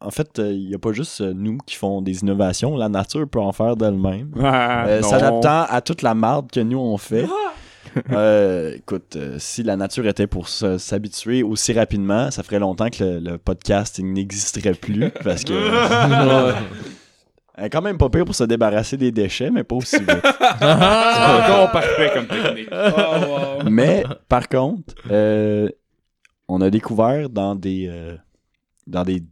en 0.00 0.10
fait, 0.10 0.28
il 0.38 0.68
n'y 0.68 0.74
a 0.74 0.78
pas 0.78 0.92
juste 0.92 1.20
euh, 1.22 1.32
nous 1.34 1.58
qui 1.66 1.74
font 1.76 2.02
des 2.02 2.20
innovations. 2.20 2.76
La 2.76 2.88
nature 2.88 3.26
peut 3.28 3.40
en 3.40 3.52
faire 3.52 3.76
d'elle-même. 3.76 4.30
Ah, 4.42 4.86
Euh. 4.86 5.02
S'adaptant 5.02 5.64
à 5.68 5.80
toute 5.80 6.02
la 6.02 6.14
marde 6.14 6.50
que 6.50 6.60
nous 6.60 6.78
on 6.78 6.96
fait. 6.98 7.26
Euh, 8.12 8.74
écoute, 8.76 9.16
euh, 9.16 9.36
si 9.38 9.62
la 9.62 9.74
nature 9.76 10.06
était 10.06 10.26
pour 10.26 10.48
s'habituer 10.48 11.42
aussi 11.42 11.72
rapidement, 11.72 12.30
ça 12.30 12.42
ferait 12.42 12.58
longtemps 12.58 12.90
que 12.90 13.02
le, 13.02 13.18
le 13.20 13.38
podcast 13.38 13.98
n'existerait 14.00 14.74
plus 14.74 15.10
parce 15.24 15.44
que 15.44 15.54
elle 17.56 17.64
est 17.64 17.70
quand 17.70 17.80
même 17.80 17.96
pas 17.96 18.10
pire 18.10 18.26
pour 18.26 18.34
se 18.34 18.44
débarrasser 18.44 18.98
des 18.98 19.12
déchets, 19.12 19.50
mais 19.50 19.64
pas 19.64 19.76
aussi 19.76 19.96
vite. 19.98 20.08
C'est 20.10 20.64
encore 20.64 21.70
parfait 21.72 22.10
comme 22.12 22.26
technique. 22.26 22.68
Oh, 22.70 23.62
wow. 23.64 23.70
mais 23.70 24.04
par 24.28 24.46
contre, 24.48 24.94
euh, 25.10 25.70
on 26.48 26.60
a 26.60 26.68
découvert 26.68 27.30
dans 27.30 27.54
des 27.54 27.88
euh, 27.90 28.14
dans 28.86 29.04
des 29.04 29.22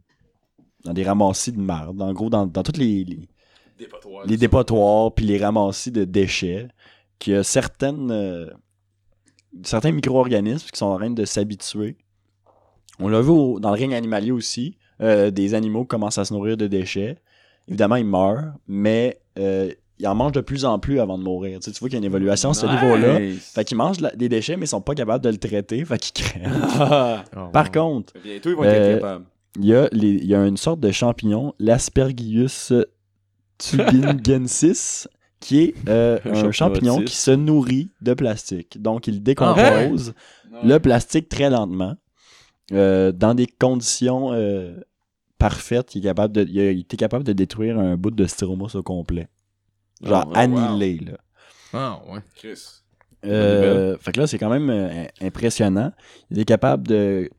dans 0.85 0.93
des 0.93 1.03
ramassis 1.03 1.51
de 1.51 1.59
marde, 1.59 2.01
en 2.01 2.13
gros 2.13 2.29
dans, 2.29 2.45
dans 2.45 2.63
toutes 2.63 2.77
les, 2.77 3.03
les, 3.03 3.19
les 4.27 4.37
dépotoirs 4.37 5.13
puis 5.13 5.25
les 5.25 5.37
ramassis 5.37 5.91
de 5.91 6.05
déchets 6.05 6.67
qu'il 7.19 7.33
y 7.33 7.35
a 7.35 7.43
certaines 7.43 8.11
euh, 8.11 8.47
certains 9.63 9.91
micro-organismes 9.91 10.67
qui 10.71 10.77
sont 10.77 10.85
en 10.87 10.97
train 10.97 11.09
de 11.09 11.25
s'habituer. 11.25 11.97
On 12.99 13.07
l'a 13.09 13.21
vu 13.21 13.29
au- 13.29 13.59
dans 13.59 13.71
le 13.73 13.79
règne 13.79 13.93
animalier 13.95 14.31
aussi, 14.31 14.77
euh, 15.01 15.31
des 15.31 15.53
animaux 15.53 15.81
qui 15.83 15.89
commencent 15.89 16.17
à 16.17 16.25
se 16.25 16.33
nourrir 16.33 16.57
de 16.57 16.67
déchets. 16.67 17.17
Évidemment, 17.67 17.95
ils 17.95 18.05
meurent, 18.05 18.53
mais 18.67 19.19
euh, 19.39 19.71
ils 19.99 20.07
en 20.07 20.15
mangent 20.15 20.33
de 20.33 20.41
plus 20.41 20.65
en 20.65 20.77
plus 20.79 20.99
avant 20.99 21.17
de 21.17 21.23
mourir. 21.23 21.59
Tu, 21.59 21.65
sais, 21.65 21.71
tu 21.71 21.79
vois 21.79 21.89
qu'il 21.89 21.95
y 21.95 22.01
a 22.01 22.05
une 22.05 22.13
évolution 22.13 22.49
à 22.51 22.53
ce 22.53 22.65
niveau-là. 22.65 23.19
Fait 23.39 23.63
qu'ils 23.65 23.77
mangent 23.77 24.01
la- 24.01 24.15
des 24.15 24.29
déchets, 24.29 24.55
mais 24.57 24.65
ils 24.65 24.69
sont 24.69 24.81
pas 24.81 24.93
capables 24.95 25.23
de 25.23 25.29
le 25.29 25.37
traiter, 25.37 25.83
fait 25.85 25.97
qu'ils 25.99 26.23
crèvent. 26.25 26.51
Oh, 27.35 27.47
Par 27.53 27.65
wow. 27.67 27.71
contre, 27.71 28.13
Bientôt, 28.23 28.49
ils 28.49 28.55
vont 28.55 28.63
Euh, 28.63 28.73
être 28.73 28.95
capables. 28.99 29.25
Il 29.57 29.65
y, 29.65 29.73
a 29.75 29.87
les- 29.91 30.09
il 30.15 30.25
y 30.25 30.35
a 30.35 30.45
une 30.45 30.57
sorte 30.57 30.79
de 30.79 30.91
champignon, 30.91 31.53
l'Aspergillus 31.59 32.71
tubingensis, 33.57 35.07
qui 35.39 35.59
est 35.61 35.75
euh, 35.89 36.19
Un 36.25 36.51
champignon 36.51 37.01
qui 37.03 37.15
se 37.15 37.31
nourrit 37.31 37.89
de 38.01 38.13
plastique. 38.13 38.81
Donc, 38.81 39.07
il 39.07 39.21
décompose 39.23 40.13
le 40.63 40.77
plastique 40.79 41.29
très 41.29 41.49
lentement 41.49 41.95
euh, 42.71 43.11
dans 43.11 43.35
des 43.35 43.45
conditions 43.47 44.31
euh, 44.33 44.79
parfaites. 45.37 45.93
Il, 45.95 45.99
est 45.99 46.09
capable 46.09 46.33
de, 46.33 46.45
il 46.49 46.59
a 46.59 46.69
été 46.71 46.97
capable 46.97 47.23
de 47.23 47.33
détruire 47.33 47.77
un 47.79 47.95
bout 47.97 48.11
de 48.11 48.25
styromousse 48.25 48.75
au 48.75 48.83
complet. 48.83 49.27
Genre 50.01 50.23
Oh, 50.25 50.29
wow. 50.31 50.35
annihilé, 50.35 50.99
là. 51.05 51.17
Ah, 51.73 52.01
ouais. 52.09 52.19
Chris. 52.35 52.59
Euh, 53.25 53.97
fait 53.99 54.11
que 54.11 54.19
là, 54.21 54.27
c'est 54.27 54.37
quand 54.37 54.49
même 54.49 54.69
euh, 54.69 55.05
impressionnant. 55.21 55.91
Il 56.31 56.39
est 56.39 56.45
capable 56.45 56.87
de, 56.87 57.29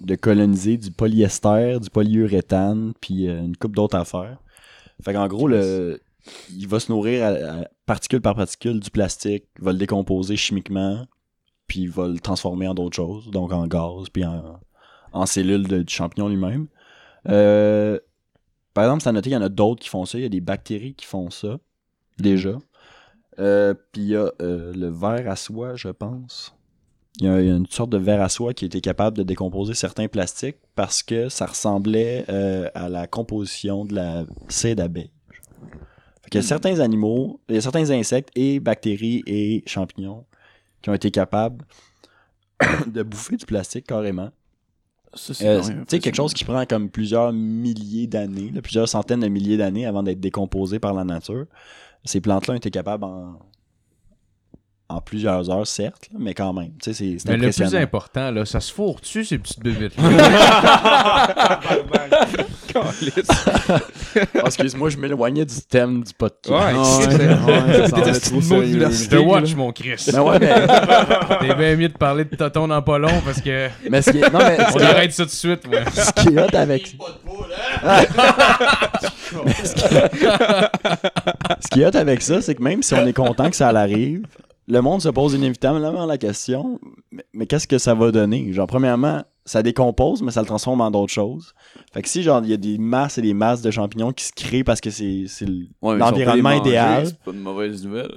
de 0.00 0.14
coloniser 0.14 0.76
du 0.76 0.90
polyester, 0.90 1.78
du 1.80 1.90
polyuréthane, 1.90 2.92
puis 3.00 3.28
euh, 3.28 3.40
une 3.40 3.56
coupe 3.56 3.74
d'autres 3.74 3.96
affaires. 3.96 4.38
Fait 5.02 5.12
qu'en 5.12 5.26
gros, 5.28 5.48
le, 5.48 6.00
il 6.56 6.68
va 6.68 6.80
se 6.80 6.90
nourrir 6.92 7.24
à, 7.24 7.28
à 7.60 7.64
particule 7.86 8.20
par 8.20 8.34
particule 8.34 8.80
du 8.80 8.90
plastique, 8.90 9.44
il 9.58 9.64
va 9.64 9.72
le 9.72 9.78
décomposer 9.78 10.36
chimiquement, 10.36 11.06
puis 11.66 11.80
il 11.80 11.90
va 11.90 12.06
le 12.08 12.18
transformer 12.18 12.68
en 12.68 12.74
d'autres 12.74 12.96
choses, 12.96 13.30
donc 13.30 13.52
en 13.52 13.66
gaz, 13.66 14.08
puis 14.12 14.24
en, 14.24 14.60
en 15.12 15.26
cellules 15.26 15.66
de- 15.66 15.82
du 15.82 15.94
champignon 15.94 16.28
lui-même. 16.28 16.66
Euh, 17.28 17.98
par 18.74 18.84
exemple, 18.84 19.02
ça 19.02 19.10
a 19.10 19.12
noté 19.12 19.30
qu'il 19.30 19.38
y 19.38 19.42
en 19.42 19.42
a 19.42 19.48
d'autres 19.48 19.82
qui 19.82 19.88
font 19.88 20.04
ça. 20.04 20.18
Il 20.18 20.22
y 20.22 20.26
a 20.26 20.28
des 20.28 20.40
bactéries 20.40 20.94
qui 20.94 21.06
font 21.06 21.30
ça, 21.30 21.58
déjà. 22.18 22.58
Euh, 23.38 23.74
Puis 23.92 24.02
il 24.02 24.08
y 24.08 24.16
a 24.16 24.32
euh, 24.42 24.72
le 24.74 24.88
verre 24.88 25.30
à 25.30 25.36
soie, 25.36 25.76
je 25.76 25.88
pense. 25.88 26.54
Il 27.20 27.26
y, 27.26 27.28
a, 27.28 27.40
une 27.40 27.66
sorte 27.66 27.90
de 27.90 27.98
verre 27.98 28.22
à 28.22 28.28
soie 28.28 28.54
qui 28.54 28.64
était 28.64 28.80
capable 28.80 29.16
de 29.16 29.24
décomposer 29.24 29.74
certains 29.74 30.06
plastiques 30.06 30.58
parce 30.76 31.02
que 31.02 31.28
ça 31.28 31.46
ressemblait 31.46 32.24
euh, 32.28 32.68
à 32.74 32.88
la 32.88 33.08
composition 33.08 33.84
de 33.84 33.94
la 33.94 34.24
cire 34.48 34.76
d'abeille. 34.76 35.10
Fait 36.22 36.36
y 36.36 36.38
a 36.38 36.42
certains 36.42 36.78
animaux, 36.78 37.40
il 37.48 37.56
y 37.56 37.58
a 37.58 37.60
certains 37.60 37.90
insectes 37.90 38.30
et 38.36 38.60
bactéries 38.60 39.22
et 39.26 39.64
champignons 39.66 40.24
qui 40.80 40.90
ont 40.90 40.94
été 40.94 41.10
capables 41.10 41.64
de 42.86 43.02
bouffer 43.02 43.36
du 43.36 43.46
plastique 43.46 43.86
carrément. 43.86 44.30
C'est 45.14 45.44
Euh, 45.44 45.84
quelque 45.86 46.14
chose 46.14 46.34
qui 46.34 46.44
prend 46.44 46.64
comme 46.66 46.90
plusieurs 46.90 47.32
milliers 47.32 48.06
d'années, 48.06 48.52
plusieurs 48.62 48.88
centaines 48.88 49.20
de 49.20 49.28
milliers 49.28 49.56
d'années 49.56 49.86
avant 49.86 50.02
d'être 50.02 50.20
décomposé 50.20 50.78
par 50.78 50.92
la 50.92 51.02
nature. 51.02 51.46
Ces 52.04 52.20
plantes-là 52.20 52.54
ont 52.54 52.56
été 52.58 52.70
capables 52.70 53.04
en, 53.04 53.38
en 54.90 55.00
plusieurs 55.02 55.50
heures, 55.50 55.66
certes, 55.66 56.08
là, 56.12 56.18
mais 56.20 56.32
quand 56.34 56.52
même. 56.54 56.70
Tu 56.82 56.92
sais, 56.92 56.94
c'est 56.94 57.16
c'est 57.18 57.28
Mais 57.30 57.36
le 57.36 57.50
plus 57.50 57.74
important, 57.74 58.30
là, 58.30 58.44
ça 58.46 58.58
se 58.60 58.72
fourre-tu, 58.72 59.24
ces 59.24 59.38
petites 59.38 59.60
bébites 59.60 59.92
Ah, 62.74 64.42
Excuse-moi, 64.46 64.90
je 64.90 64.96
m'éloignais 64.98 65.44
du 65.44 65.54
thème 65.68 66.02
du 66.04 66.12
podcast. 66.12 66.54
Ouais, 66.54 66.72
Ah, 66.76 66.84
c'est- 66.84 67.08
ouais, 67.08 67.86
c'est- 68.04 68.14
ce 68.14 68.30
trop 68.30 68.40
sérieux. 68.40 68.90
Je 68.90 69.08
te 69.08 69.16
watch, 69.16 69.54
mon 69.54 69.72
Chris. 69.72 70.04
Mais 70.12 70.18
ouais, 70.18 70.38
mais, 70.38 70.54
T'es 71.40 71.54
bien 71.54 71.76
mieux 71.76 71.88
de 71.88 71.96
parler 71.96 72.24
de 72.24 72.34
Toton 72.36 72.68
dans 72.68 72.82
pas 72.82 72.98
long 72.98 73.20
parce 73.24 73.40
que 73.40 73.68
mais 73.90 74.02
ce 74.02 74.10
qui 74.10 74.18
est, 74.18 74.30
non, 74.32 74.38
mais 74.38 74.56
ce 74.56 74.62
on 74.74 74.78
qui 74.78 74.82
est- 74.84 74.86
arrête 74.86 75.12
ça 75.12 75.22
tout 75.24 75.30
de 75.30 75.34
suite, 75.34 75.66
ouais. 75.68 75.84
ce 75.92 76.12
qui 76.12 76.28
est 76.34 76.40
hot 76.40 76.54
avec, 76.56 76.96
hein? 77.84 78.04
ce 81.60 81.68
qui 81.70 81.82
est 81.82 81.86
hot 81.86 81.96
avec 81.96 82.22
ça, 82.22 82.40
c'est 82.42 82.54
que 82.54 82.62
même 82.62 82.82
si 82.82 82.94
on 82.94 83.06
est 83.06 83.12
content 83.12 83.50
que 83.50 83.56
ça 83.56 83.68
arrive, 83.68 84.22
le 84.68 84.80
monde 84.82 85.00
se 85.02 85.08
pose 85.08 85.34
inévitablement 85.34 86.04
la 86.06 86.18
question, 86.18 86.78
mais, 87.10 87.24
mais 87.32 87.46
qu'est-ce 87.46 87.66
que 87.66 87.78
ça 87.78 87.94
va 87.94 88.10
donner? 88.12 88.52
Genre, 88.52 88.66
premièrement, 88.66 89.22
ça 89.46 89.62
décompose, 89.62 90.22
mais 90.22 90.30
ça 90.30 90.40
le 90.42 90.46
transforme 90.46 90.82
en 90.82 90.90
d'autres 90.90 91.12
choses. 91.12 91.54
Fait 91.92 92.02
que 92.02 92.08
si, 92.08 92.22
genre, 92.22 92.42
il 92.44 92.50
y 92.50 92.52
a 92.52 92.58
des 92.58 92.76
masses 92.76 93.16
et 93.18 93.22
des 93.22 93.32
masses 93.34 93.62
de 93.62 93.70
champignons 93.70 94.12
qui 94.12 94.24
se 94.26 94.32
créent 94.32 94.64
parce 94.64 94.80
que 94.80 94.90
c'est 94.90 95.24
Ouais, 95.80 95.94
mais 95.94 95.96
l'environnement 95.96 96.52
idéal, 96.52 97.06
C'est 97.06 97.18
pas 97.18 97.30
une 97.32 97.40
mauvaise 97.40 97.82
nouvelle. 97.84 98.12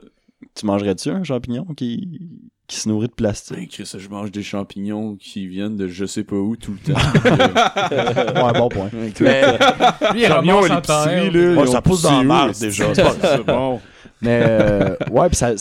tu 0.53 0.65
mangerais-tu 0.65 1.09
un 1.09 1.23
champignon 1.23 1.65
qui, 1.75 2.19
qui 2.67 2.75
se 2.75 2.89
nourrit 2.89 3.07
de 3.07 3.11
Ben, 3.13 3.15
plastique? 3.23 3.71
Chris, 3.71 3.89
je 3.97 4.09
mange 4.09 4.31
des 4.31 4.43
champignons 4.43 5.15
qui 5.15 5.47
viennent 5.47 5.77
de 5.77 5.87
je 5.87 6.05
sais 6.05 6.25
pas 6.25 6.35
où 6.35 6.57
tout 6.57 6.73
le 6.85 6.93
temps. 6.93 6.99
ouais, 8.45 8.59
bon 8.59 8.67
point. 8.67 8.89
Lui, 8.91 9.13
il 9.17 9.27
à 9.27 10.81
terre. 10.81 11.05
l'épicerie, 11.05 11.31
là. 11.31 11.61
Ouais, 11.61 11.67
ça 11.67 11.81
pousse 11.81 12.01
dans 12.01 12.17
la 12.17 12.23
marde, 12.23 12.57
déjà. 12.59 12.93
C'est 12.93 13.45
bon. 13.45 13.79
Mais 14.21 14.41
euh, 14.43 14.95
ouais, 15.11 15.27
puis 15.27 15.35
ça, 15.35 15.53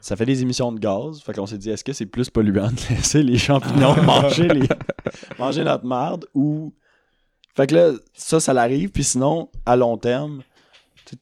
ça 0.00 0.16
fait 0.16 0.26
des 0.26 0.42
émissions 0.42 0.72
de 0.72 0.78
gaz. 0.78 1.20
Fait 1.22 1.32
qu'on 1.32 1.46
s'est 1.46 1.58
dit, 1.58 1.70
est-ce 1.70 1.84
que 1.84 1.92
c'est 1.92 2.06
plus 2.06 2.30
polluant 2.30 2.68
de 2.70 2.94
laisser 2.94 3.22
les 3.22 3.38
champignons 3.38 4.00
manger, 4.02 4.48
les, 4.48 4.68
manger 5.38 5.64
notre 5.64 5.84
marde 5.84 6.26
ou. 6.34 6.72
Fait 7.54 7.66
que 7.66 7.74
là, 7.74 7.92
ça, 8.12 8.38
ça 8.38 8.52
l'arrive. 8.52 8.90
Puis 8.90 9.02
sinon, 9.02 9.48
à 9.64 9.76
long 9.76 9.96
terme, 9.96 10.42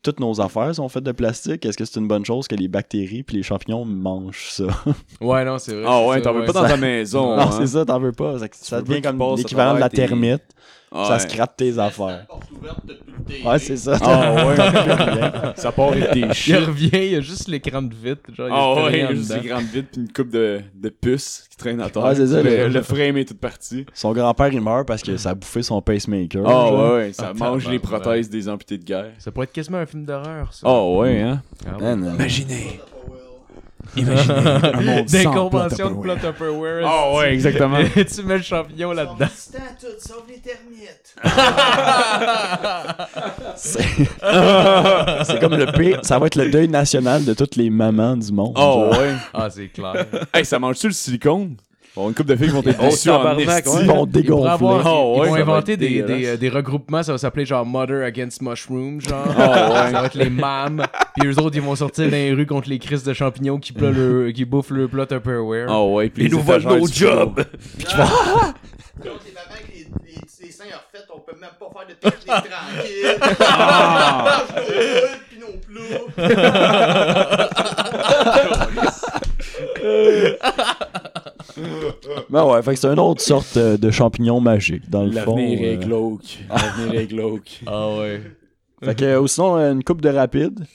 toutes 0.02 0.18
nos 0.18 0.40
affaires 0.40 0.74
sont 0.74 0.88
faites 0.88 1.04
de 1.04 1.12
plastique. 1.12 1.64
Est-ce 1.64 1.76
que 1.76 1.84
c'est 1.84 2.00
une 2.00 2.08
bonne 2.08 2.24
chose 2.24 2.48
que 2.48 2.54
les 2.54 2.68
bactéries 2.68 3.22
puis 3.22 3.36
les 3.36 3.42
champignons 3.42 3.84
mangent 3.84 4.50
ça? 4.50 4.64
Ouais, 5.20 5.44
non, 5.44 5.58
c'est 5.58 5.74
vrai. 5.74 5.84
Ah 5.86 6.04
ouais, 6.06 6.22
t'en 6.22 6.32
veux 6.32 6.40
ouais. 6.40 6.46
pas 6.46 6.52
dans 6.52 6.66
ta 6.66 6.76
maison. 6.76 7.36
non, 7.36 7.42
hein. 7.42 7.50
c'est 7.52 7.66
ça, 7.66 7.84
t'en 7.84 8.00
veux 8.00 8.12
pas. 8.12 8.38
Ça, 8.38 8.46
ça 8.52 8.82
devient 8.82 9.00
comme 9.00 9.22
l'équivalent 9.36 9.74
de 9.74 9.80
la 9.80 9.88
termite. 9.88 10.42
Ouais. 10.92 11.04
Ça 11.06 11.18
scrape 11.18 11.56
tes 11.56 11.78
affaires. 11.78 12.26
De 13.26 13.32
télé. 13.32 13.44
Ouais, 13.44 13.58
c'est 13.58 13.76
ça. 13.76 13.98
Ah 14.02 14.46
ouais. 14.46 14.56
Ça 15.56 15.72
part 15.72 15.88
avec 15.88 16.10
tes 16.12 16.20
Il 16.20 16.56
revient, 16.56 16.90
il 16.92 17.12
y 17.12 17.16
a 17.16 17.20
juste 17.20 17.48
l'écran 17.48 17.82
de 17.82 17.94
vitre. 17.94 18.22
Genre, 18.34 18.48
il 18.48 18.50
y 18.50 18.54
a 18.54 18.56
Ah 18.56 19.08
ouais, 19.10 19.16
juste 19.16 19.32
des 19.34 19.48
grandes 19.48 19.64
vides 19.64 19.86
puis 19.90 20.00
une 20.00 20.12
coupe 20.12 20.30
de, 20.30 20.60
de 20.74 20.88
puces 20.88 21.46
qui 21.50 21.56
traînent 21.56 21.80
à 21.80 21.90
terre. 21.90 22.02
Ouais, 22.04 22.14
c'est 22.14 22.26
ça, 22.26 22.42
Le, 22.42 22.82
frame 22.82 23.16
est 23.16 23.24
toute 23.24 23.40
partie. 23.40 23.86
Son 23.94 24.12
grand-père, 24.12 24.52
il 24.52 24.60
meurt 24.60 24.86
parce 24.86 25.02
que 25.02 25.16
ça 25.16 25.30
a 25.30 25.34
bouffé 25.34 25.62
son 25.62 25.80
pacemaker. 25.80 26.42
Ah 26.46 26.50
genre. 26.50 26.72
ouais, 26.72 26.94
ouais, 26.96 27.12
ça 27.12 27.30
Ah, 27.30 27.34
mange 27.34 27.68
les 27.68 27.78
prothèses 27.78 28.28
des 28.30 28.48
amputés 28.48 28.78
de 28.78 28.84
guerre. 28.84 29.12
Ça 29.18 29.30
pourrait 29.30 29.44
être 29.44 29.52
quasiment 29.52 29.78
un 29.78 29.86
film 29.86 30.04
d'horreur, 30.04 30.52
ça. 30.52 30.66
Ah 30.68 30.84
ouais, 30.88 31.20
hein? 31.20 31.42
Ah 31.66 31.76
ouais. 31.76 31.96
Man, 31.96 32.16
euh, 32.20 32.24
Imaginez. 33.96 35.02
D'inconvention 35.02 35.90
de 35.90 36.00
plot 36.00 36.16
Tupperware. 36.16 36.86
Ah 36.86 37.12
ouais, 37.14 37.34
exactement. 37.34 37.78
tu 37.94 38.22
mets 38.22 38.38
le 38.38 38.42
champignon 38.42 38.92
là-dedans. 38.92 39.26
Les 40.28 40.40
termites. 40.40 41.14
C'est 43.56 45.40
comme 45.40 45.56
le 45.56 45.66
pire. 45.72 46.00
Ça 46.02 46.18
va 46.18 46.26
être 46.26 46.36
le 46.36 46.50
deuil 46.50 46.68
national 46.68 47.24
de 47.24 47.34
toutes 47.34 47.56
les 47.56 47.70
mamans 47.70 48.16
du 48.16 48.32
monde. 48.32 48.52
Ah 48.56 48.60
genre. 48.60 48.90
ouais. 48.98 49.14
Ah, 49.32 49.48
c'est 49.50 49.68
clair. 49.68 50.06
Hey, 50.32 50.44
ça 50.44 50.58
mange-tu 50.58 50.88
le 50.88 50.92
silicone? 50.92 51.56
Bon, 51.96 52.08
une 52.08 52.14
couple 52.14 52.30
de 52.30 52.36
filles 52.36 52.48
vont 52.48 52.62
être 52.62 52.76
Oh, 52.80 52.86
déçues 52.86 53.08
en 53.10 53.18
tabarnak, 53.18 53.48
esti. 53.64 53.68
ouais. 53.68 53.82
Ils 53.82 53.86
vont 53.86 54.04
dégonfler. 54.06 54.48
Ah 54.50 54.56
ils 54.58 55.28
vont 55.28 55.34
inventer 55.36 55.76
des, 55.76 56.02
euh, 56.02 56.36
des 56.36 56.48
regroupements, 56.48 57.04
ça 57.04 57.12
va 57.12 57.18
s'appeler 57.18 57.46
genre 57.46 57.64
Mother 57.64 58.02
Against 58.04 58.42
Mushroom, 58.42 59.00
genre. 59.00 59.26
Ouais. 59.28 59.34
Ça 59.36 60.00
va 60.00 60.06
être 60.06 60.16
les 60.16 60.28
mâmes. 60.30 60.82
Puis 61.16 61.28
eux 61.28 61.38
autres, 61.38 61.54
ils 61.54 61.62
vont 61.62 61.76
sortir 61.76 62.06
dans 62.06 62.10
les 62.10 62.32
rues 62.32 62.46
contre 62.46 62.68
les 62.68 62.80
crises 62.80 63.04
de 63.04 63.12
champignons 63.12 63.58
qui, 63.58 63.72
plat 63.72 63.90
le, 63.92 64.32
qui 64.32 64.44
bouffent 64.44 64.70
le 64.70 64.88
plat 64.88 65.06
Tupperware. 65.06 65.66
Ah 65.70 65.84
ouais, 65.84 66.08
puis 66.10 66.24
Ils 66.24 66.32
nous 66.32 66.40
volent 66.40 66.76
nos 66.78 66.86
jobs. 66.88 67.44
Puis 67.76 69.04
mamans 69.34 69.50
avec 69.50 69.68
les, 69.72 69.86
les, 70.06 70.20
les 70.46 70.50
seins 70.52 70.64
refaits, 70.64 71.08
on 71.14 71.18
peut 71.20 71.36
même 71.40 71.50
pas 71.58 71.68
faire 71.72 71.86
de 71.88 71.94
pique-nique 71.94 72.26
tranquille. 72.50 73.18
Ah. 73.40 74.44
Mange 74.50 74.64
nos 75.40 75.52
pis 75.60 75.78
nos 75.78 76.06
plats. 76.14 77.48
Ben 82.30 82.44
ouais, 82.44 82.62
fait 82.62 82.74
que 82.74 82.80
c'est 82.80 82.88
une 82.88 82.98
autre 82.98 83.20
sorte 83.20 83.56
euh, 83.56 83.76
de 83.76 83.90
champignon 83.90 84.40
magique, 84.40 84.88
dans 84.90 85.04
le 85.04 85.12
fond. 85.12 85.36
L'avenir 85.36 85.62
est 85.62 85.76
euh. 85.76 85.80
glauque. 85.80 86.38
L'avenir 86.48 87.00
est 87.00 87.06
glauque. 87.06 87.60
Ah 87.66 87.96
ouais. 87.96 88.22
Fait 88.82 88.94
que, 88.94 89.04
euh, 89.04 89.20
ou 89.20 89.26
sinon, 89.26 89.56
une 89.56 89.84
coupe 89.84 90.00
de 90.00 90.08
rapide. 90.08 90.66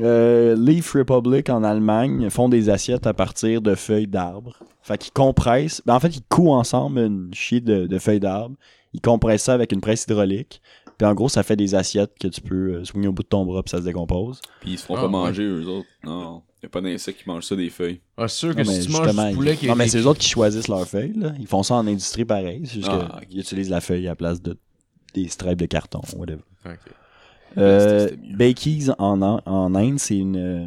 Euh, 0.00 0.54
Leaf 0.58 0.92
Republic 0.92 1.48
en 1.48 1.64
Allemagne 1.64 2.28
font 2.28 2.48
des 2.48 2.68
assiettes 2.68 3.06
à 3.06 3.14
partir 3.14 3.62
de 3.62 3.74
feuilles 3.74 4.06
d'arbres. 4.06 4.58
Fait 4.82 4.98
qu'ils 4.98 5.12
compressent. 5.12 5.82
Ben, 5.86 5.94
en 5.94 6.00
fait, 6.00 6.16
ils 6.16 6.24
couent 6.28 6.52
ensemble 6.52 7.00
une 7.00 7.30
chier 7.32 7.60
de, 7.60 7.86
de 7.86 7.98
feuilles 7.98 8.20
d'arbres. 8.20 8.56
Ils 8.92 9.00
compressent 9.00 9.44
ça 9.44 9.54
avec 9.54 9.72
une 9.72 9.80
presse 9.80 10.04
hydraulique. 10.04 10.60
Puis 10.98 11.06
en 11.06 11.14
gros, 11.14 11.28
ça 11.28 11.42
fait 11.42 11.56
des 11.56 11.74
assiettes 11.74 12.14
que 12.18 12.28
tu 12.28 12.40
peux 12.40 12.74
euh, 12.76 12.84
soigner 12.84 13.08
au 13.08 13.12
bout 13.12 13.22
de 13.22 13.28
ton 13.28 13.44
bras 13.44 13.62
puis 13.62 13.70
ça 13.70 13.78
se 13.78 13.82
décompose. 13.84 14.40
Puis 14.60 14.72
ils 14.72 14.78
se 14.78 14.86
font 14.86 14.94
Ah, 14.96 15.00
pas 15.00 15.06
ouais. 15.06 15.12
manger, 15.12 15.42
eux 15.44 15.66
autres. 15.68 15.86
Non. 16.04 16.42
Y 16.62 16.66
a 16.66 16.68
pas 16.70 16.80
d'insectes 16.80 17.22
qui 17.22 17.28
mangent 17.28 17.44
ça 17.44 17.54
des 17.56 17.68
feuilles. 17.70 18.00
Ah, 18.16 18.28
sûr 18.28 18.54
que 18.54 18.62
Non, 18.62 18.72
si 18.72 18.86
tu 18.86 18.92
manges 18.92 19.02
justement, 19.04 19.28
du 19.28 19.34
poulet 19.36 19.52
ils- 19.52 19.58
qui 19.58 19.66
non, 19.68 19.74
mais 19.76 19.84
est- 19.84 19.88
c'est 19.88 19.98
eux 20.00 20.06
autres 20.06 20.20
qui 20.20 20.28
choisissent 20.28 20.68
leurs 20.68 20.86
feuilles. 20.88 21.12
Là. 21.16 21.32
Ils 21.38 21.46
font 21.46 21.62
ça 21.62 21.74
en 21.74 21.86
industrie 21.86 22.24
pareil. 22.24 22.62
C'est 22.64 22.76
juste 22.76 22.88
Ah, 22.90 23.20
qu'ils 23.28 23.40
utilisent 23.40 23.70
la 23.70 23.80
feuille 23.80 24.06
à 24.06 24.10
la 24.12 24.16
place 24.16 24.40
de 24.42 24.56
des 25.14 25.28
stripes 25.28 25.58
de 25.58 25.66
carton, 25.66 26.00
whatever. 26.16 26.42
Ok. 26.66 26.72
Euh, 27.58 28.08
C'était 28.08 28.16
mieux. 28.20 28.36
Bakeys 28.36 28.90
en, 28.98 29.22
en, 29.22 29.74
Inde, 29.74 29.98
c'est 29.98 30.16
une, 30.18 30.36
euh, 30.36 30.66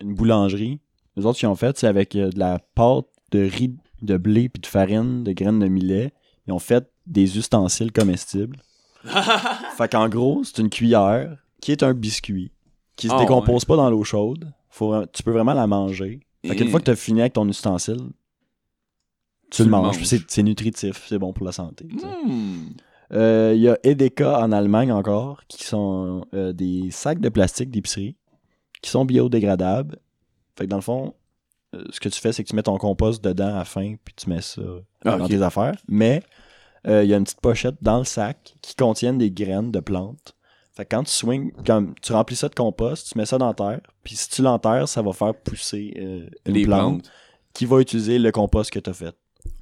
une 0.00 0.14
boulangerie. 0.14 0.80
Les 1.16 1.26
autres 1.26 1.38
qui 1.38 1.46
ont 1.46 1.54
fait, 1.54 1.78
c'est 1.78 1.86
avec 1.86 2.16
euh, 2.16 2.30
de 2.30 2.38
la 2.40 2.58
pâte 2.74 3.06
de 3.30 3.40
riz, 3.40 3.76
de 4.00 4.16
blé 4.16 4.48
puis 4.48 4.60
de 4.60 4.66
farine, 4.66 5.22
de 5.22 5.32
graines 5.32 5.60
de 5.60 5.68
millet. 5.68 6.12
Ils 6.48 6.52
ont 6.52 6.58
fait 6.58 6.88
des 7.06 7.38
ustensiles 7.38 7.92
comestibles. 7.92 8.56
fait 9.76 9.88
qu'en 9.90 10.08
gros, 10.08 10.42
c'est 10.44 10.58
une 10.58 10.70
cuillère 10.70 11.36
qui 11.60 11.72
est 11.72 11.82
un 11.82 11.94
biscuit 11.94 12.52
qui 12.96 13.08
se 13.08 13.12
Ah, 13.14 13.18
décompose 13.20 13.64
pas 13.64 13.76
dans 13.76 13.90
l'eau 13.90 14.04
chaude. 14.04 14.52
Faut, 14.68 15.06
tu 15.06 15.22
peux 15.22 15.30
vraiment 15.32 15.54
la 15.54 15.66
manger. 15.66 16.20
Fait 16.46 16.56
qu'une 16.56 16.68
fois 16.70 16.80
que 16.80 16.86
tu 16.86 16.90
as 16.90 16.96
fini 16.96 17.20
avec 17.20 17.34
ton 17.34 17.48
ustensile, 17.48 18.10
tu, 19.50 19.58
Tu 19.58 19.64
le 19.64 19.70
manges. 19.70 20.02
C'est, 20.02 20.42
nutritif, 20.42 21.04
c'est 21.08 21.18
bon 21.18 21.32
pour 21.32 21.44
la 21.46 21.52
santé. 21.52 21.86
sais. 21.98 22.06
Hmm. 22.06 22.70
Euh, 23.12 23.52
Il 23.54 23.60
y 23.60 23.68
a 23.68 23.78
Edeka 23.82 24.38
en 24.40 24.50
Allemagne 24.52 24.90
encore, 24.92 25.42
qui 25.46 25.64
sont 25.64 26.24
euh, 26.34 26.52
des 26.52 26.90
sacs 26.90 27.20
de 27.20 27.28
plastique 27.28 27.70
d'épicerie, 27.70 28.16
qui 28.80 28.90
sont 28.90 29.04
biodégradables. 29.04 29.98
Fait 30.56 30.64
que 30.64 30.70
dans 30.70 30.76
le 30.76 30.82
fond, 30.82 31.14
euh, 31.74 31.84
ce 31.90 32.00
que 32.00 32.08
tu 32.08 32.20
fais, 32.20 32.32
c'est 32.32 32.42
que 32.42 32.48
tu 32.48 32.56
mets 32.56 32.62
ton 32.62 32.78
compost 32.78 33.22
dedans 33.22 33.48
à 33.54 33.58
la 33.58 33.64
fin, 33.64 33.94
puis 34.02 34.14
tu 34.16 34.30
mets 34.30 34.40
ça 34.40 34.62
Ah, 35.04 35.16
dans 35.18 35.28
tes 35.28 35.42
affaires. 35.42 35.76
Mais 35.86 36.22
il 36.86 37.04
y 37.08 37.14
a 37.14 37.16
une 37.16 37.24
petite 37.24 37.40
pochette 37.40 37.76
dans 37.82 37.98
le 37.98 38.04
sac 38.04 38.54
qui 38.60 38.74
contient 38.74 39.12
des 39.14 39.30
graines 39.30 39.70
de 39.70 39.80
plantes. 39.80 40.34
Fait 40.74 40.84
que 40.86 40.96
quand 40.96 41.04
tu 41.04 41.12
swings, 41.12 41.52
comme 41.66 41.94
tu 42.00 42.12
remplis 42.12 42.36
ça 42.36 42.48
de 42.48 42.54
compost, 42.54 43.12
tu 43.12 43.18
mets 43.18 43.26
ça 43.26 43.36
dans 43.38 43.46
la 43.48 43.54
terre, 43.54 43.80
puis 44.02 44.16
si 44.16 44.30
tu 44.30 44.40
l'enterres, 44.42 44.88
ça 44.88 45.02
va 45.02 45.12
faire 45.12 45.34
pousser 45.34 45.92
euh, 45.98 46.26
une 46.46 46.54
Les 46.54 46.64
plante, 46.64 47.02
plantes. 47.02 47.12
qui 47.52 47.66
va 47.66 47.80
utiliser 47.80 48.18
le 48.18 48.32
compost 48.32 48.70
que 48.70 48.78
tu 48.78 48.88
as 48.88 48.94
fait. 48.94 49.14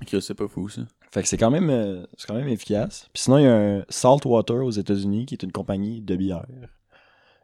Ok, 0.03 0.21
c'est 0.23 0.35
pas 0.35 0.47
fou, 0.47 0.69
ça. 0.69 0.83
Fait 1.11 1.23
que 1.23 1.29
c'est 1.29 1.37
quand 1.37 1.51
même 1.51 1.69
euh, 1.69 2.07
c'est 2.17 2.29
quand 2.29 2.35
même 2.35 2.47
efficace. 2.49 3.09
Puis 3.13 3.25
sinon, 3.25 3.39
il 3.39 3.43
y 3.45 3.47
a 3.49 3.57
un 3.57 3.85
Saltwater 3.89 4.65
aux 4.65 4.71
États-Unis 4.71 5.27
qui 5.27 5.35
est 5.35 5.43
une 5.43 5.51
compagnie 5.51 6.01
de 6.01 6.15
bière. 6.15 6.47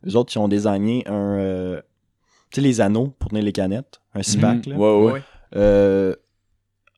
Eux 0.07 0.15
autres, 0.15 0.33
ils 0.37 0.39
ont 0.39 0.47
désigné 0.47 1.03
un. 1.09 1.37
euh, 1.39 1.83
tu 2.53 2.57
sais, 2.57 2.61
les 2.61 2.81
anneaux 2.81 3.09
pour 3.19 3.31
tenir 3.31 3.43
les 3.43 3.53
canettes. 3.53 4.01
Un 4.15 4.23
six-pack, 4.23 4.67
Mhm. 4.69 4.73
là. 4.75 4.79
Ouais, 4.79 5.05
ouais. 5.07 5.13
Ouais. 5.13 6.17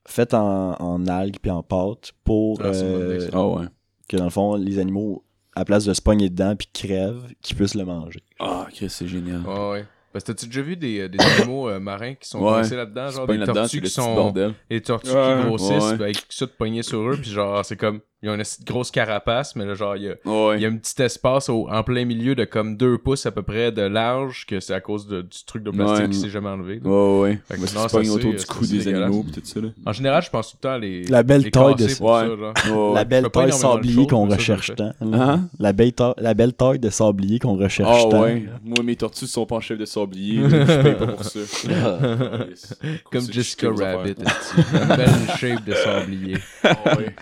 Euh, 0.09 0.13
fait 0.13 0.35
en, 0.35 0.75
en 0.81 1.07
algues 1.07 1.39
puis 1.41 1.51
en 1.51 1.63
pâte 1.63 2.13
pour 2.25 2.61
Ah, 2.63 2.69
euh. 2.69 3.29
Ah 3.33 3.47
ouais. 3.47 3.67
que 4.09 4.17
dans 4.17 4.25
le 4.25 4.31
fond, 4.31 4.55
les 4.57 4.79
animaux, 4.79 5.25
à 5.55 5.65
place 5.65 5.85
de 5.85 5.93
se 5.95 6.01
pogner 6.03 6.31
dedans 6.31 6.55
puis 6.57 6.69
crèvent, 6.73 7.27
qu'ils 7.43 7.57
puissent 7.57 7.75
le 7.75 7.85
manger. 7.85 8.23
Ah, 8.39 8.67
Chris, 8.73 8.91
c'est 8.91 9.09
génial. 9.09 9.41
Ouais, 9.43 9.71
ouais. 9.71 9.87
Parce 10.13 10.25
que 10.25 10.33
t'as-tu 10.33 10.47
déjà 10.47 10.63
vu 10.63 10.75
des, 10.77 11.01
euh, 11.01 11.09
des 11.09 11.19
animaux 11.21 11.69
euh, 11.69 11.79
marins 11.79 12.15
qui 12.15 12.27
sont 12.29 12.39
Ouais. 12.41 12.53
coincés 12.53 12.77
là-dedans, 12.77 13.11
genre 13.11 13.27
des 13.27 13.45
tortues 13.45 13.83
qui 13.83 13.91
sont 13.91 14.33
des 14.71 14.81
tortues 14.81 15.11
Ouais. 15.11 15.37
qui 15.43 15.47
grossissent 15.49 15.71
Ouais. 15.91 15.97
ben, 15.97 16.05
avec 16.05 16.17
ça 16.31 16.47
de 16.47 16.51
sur 16.83 17.01
eux 17.01 17.17
puis 17.21 17.31
genre 17.31 17.63
c'est 17.65 17.77
comme 17.77 18.01
ils 18.23 18.29
ont 18.31 18.35
une 18.35 18.43
grosse 18.67 18.91
carapace 18.91 19.55
mais 19.55 19.65
là 19.65 19.75
genre 19.75 19.95
il 19.97 20.03
y 20.03 20.09
a 20.09 20.15
Ouais. 20.25 20.57
il 20.57 20.63
y 20.63 20.67
a 20.67 20.69
un 20.69 20.77
petit 20.77 21.01
espace 21.03 21.49
au- 21.49 21.69
en 21.69 21.83
plein 21.85 22.05
milieu 22.05 22.35
de 22.35 22.45
comme 22.45 22.77
deux 22.77 22.99
pouces 22.99 23.27
à 23.27 23.31
peu 23.31 23.43
près 23.43 23.71
de 23.71 23.83
large 23.83 24.45
que 24.47 24.59
c'est 24.61 24.75
à 24.75 24.81
cause 24.81 25.07
de- 25.07 25.23
du 25.23 25.45
truc 25.47 25.63
de 25.63 25.71
plastique 25.71 25.99
Ouais. 26.07 26.09
qui 26.11 26.19
s'est 26.19 26.29
jamais 26.31 26.49
enlevé. 26.49 26.81
là. 26.83 26.91
Ouais, 26.91 27.21
ouais. 27.21 27.57
Pognent 27.91 28.05
c'est- 28.05 28.11
autour 28.11 28.35
du 28.35 28.45
cou 28.45 28.67
des 28.67 28.89
animaux 28.89 29.23
pis 29.23 29.33
tout 29.41 29.41
ça, 29.45 29.61
là. 29.61 29.69
En 29.87 29.93
général, 29.93 30.23
je 30.23 30.31
pense 30.31 30.51
tout 30.51 30.57
le 30.61 30.69
temps 30.69 30.75
à 30.75 30.79
les 30.79 31.05
La 31.05 31.23
belle 31.23 31.43
les 31.43 31.51
taille 31.53 31.75
de- 31.77 31.85
Ouais. 31.85 31.89
ça, 31.91 32.27
genre. 32.27 32.39
Ouais, 32.39 32.95
La 32.95 33.01
ouais. 33.01 33.05
belle 33.05 33.31
taille 33.31 33.53
sablier 33.53 34.07
qu'on 34.09 34.27
recherche 34.29 34.73
tant. 34.75 34.93
là. 35.01 35.23
Hein? 35.33 35.49
La, 35.61 35.73
belle 35.73 35.93
taille, 35.93 36.15
la 36.19 36.35
belle 36.35 36.53
taille 36.55 36.79
de 36.81 36.91
sablier 36.91 37.39
qu'on 37.39 37.57
recherche 37.57 38.03
Ah 38.05 38.09
tant. 38.11 38.23
ouais. 38.23 38.45
Moi, 38.65 38.83
mes 38.85 38.97
tortues 38.97 39.27
sont 39.29 39.47
pas 39.47 39.57
en 39.57 39.61
chef 39.61 39.79
de 39.79 39.85
sablier. 39.85 40.41
Je 40.43 40.83
paye 40.83 40.95
pas 40.97 41.07
pour 41.07 41.25
ça. 41.25 41.39
Comme 43.13 43.21
C'est 43.23 43.33
Jessica 43.33 43.69
Rabbit, 43.71 44.15
une 44.19 44.97
belle 44.97 45.09
shape 45.39 45.65
de 45.65 45.75
sablier? 45.75 46.37
Ah 46.65 46.97
ouais. 46.97 47.15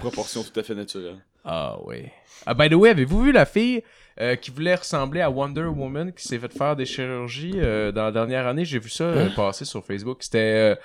Proportion 0.00 0.43
tout 0.50 0.60
à 0.60 0.62
fait 0.62 0.74
naturelle. 0.74 1.18
Ah 1.44 1.78
ouais. 1.84 2.12
Ah 2.46 2.54
by 2.54 2.68
the 2.68 2.74
way, 2.74 2.90
avez-vous 2.90 3.22
vu 3.22 3.32
la 3.32 3.44
fille 3.44 3.82
euh, 4.20 4.36
qui 4.36 4.50
voulait 4.50 4.74
ressembler 4.74 5.20
à 5.20 5.30
Wonder 5.30 5.64
Woman 5.64 6.12
qui 6.12 6.26
s'est 6.26 6.38
fait 6.38 6.52
faire 6.52 6.76
des 6.76 6.86
chirurgies 6.86 7.54
euh, 7.56 7.92
dans 7.92 8.04
la 8.04 8.12
dernière 8.12 8.46
année? 8.46 8.64
J'ai 8.64 8.78
vu 8.78 8.88
ça 8.88 9.04
euh, 9.04 9.28
passer 9.30 9.64
sur 9.64 9.84
Facebook. 9.84 10.22
C'était... 10.22 10.38
Euh, 10.38 10.76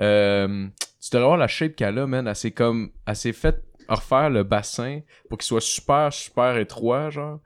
euh, 0.00 0.66
tu 1.00 1.10
devrais 1.12 1.26
voir 1.26 1.36
la 1.36 1.48
shape 1.48 1.76
qu'elle 1.76 1.98
a, 1.98 2.06
man. 2.06 2.26
Elle 2.26 2.36
s'est 2.36 2.52
comme... 2.52 2.90
Elle 3.06 3.16
s'est 3.16 3.32
fait 3.32 3.62
refaire 3.88 4.30
le 4.30 4.42
bassin 4.42 5.00
pour 5.28 5.38
qu'il 5.38 5.46
soit 5.46 5.60
super, 5.60 6.12
super 6.12 6.56
étroit, 6.56 7.10
genre. 7.10 7.40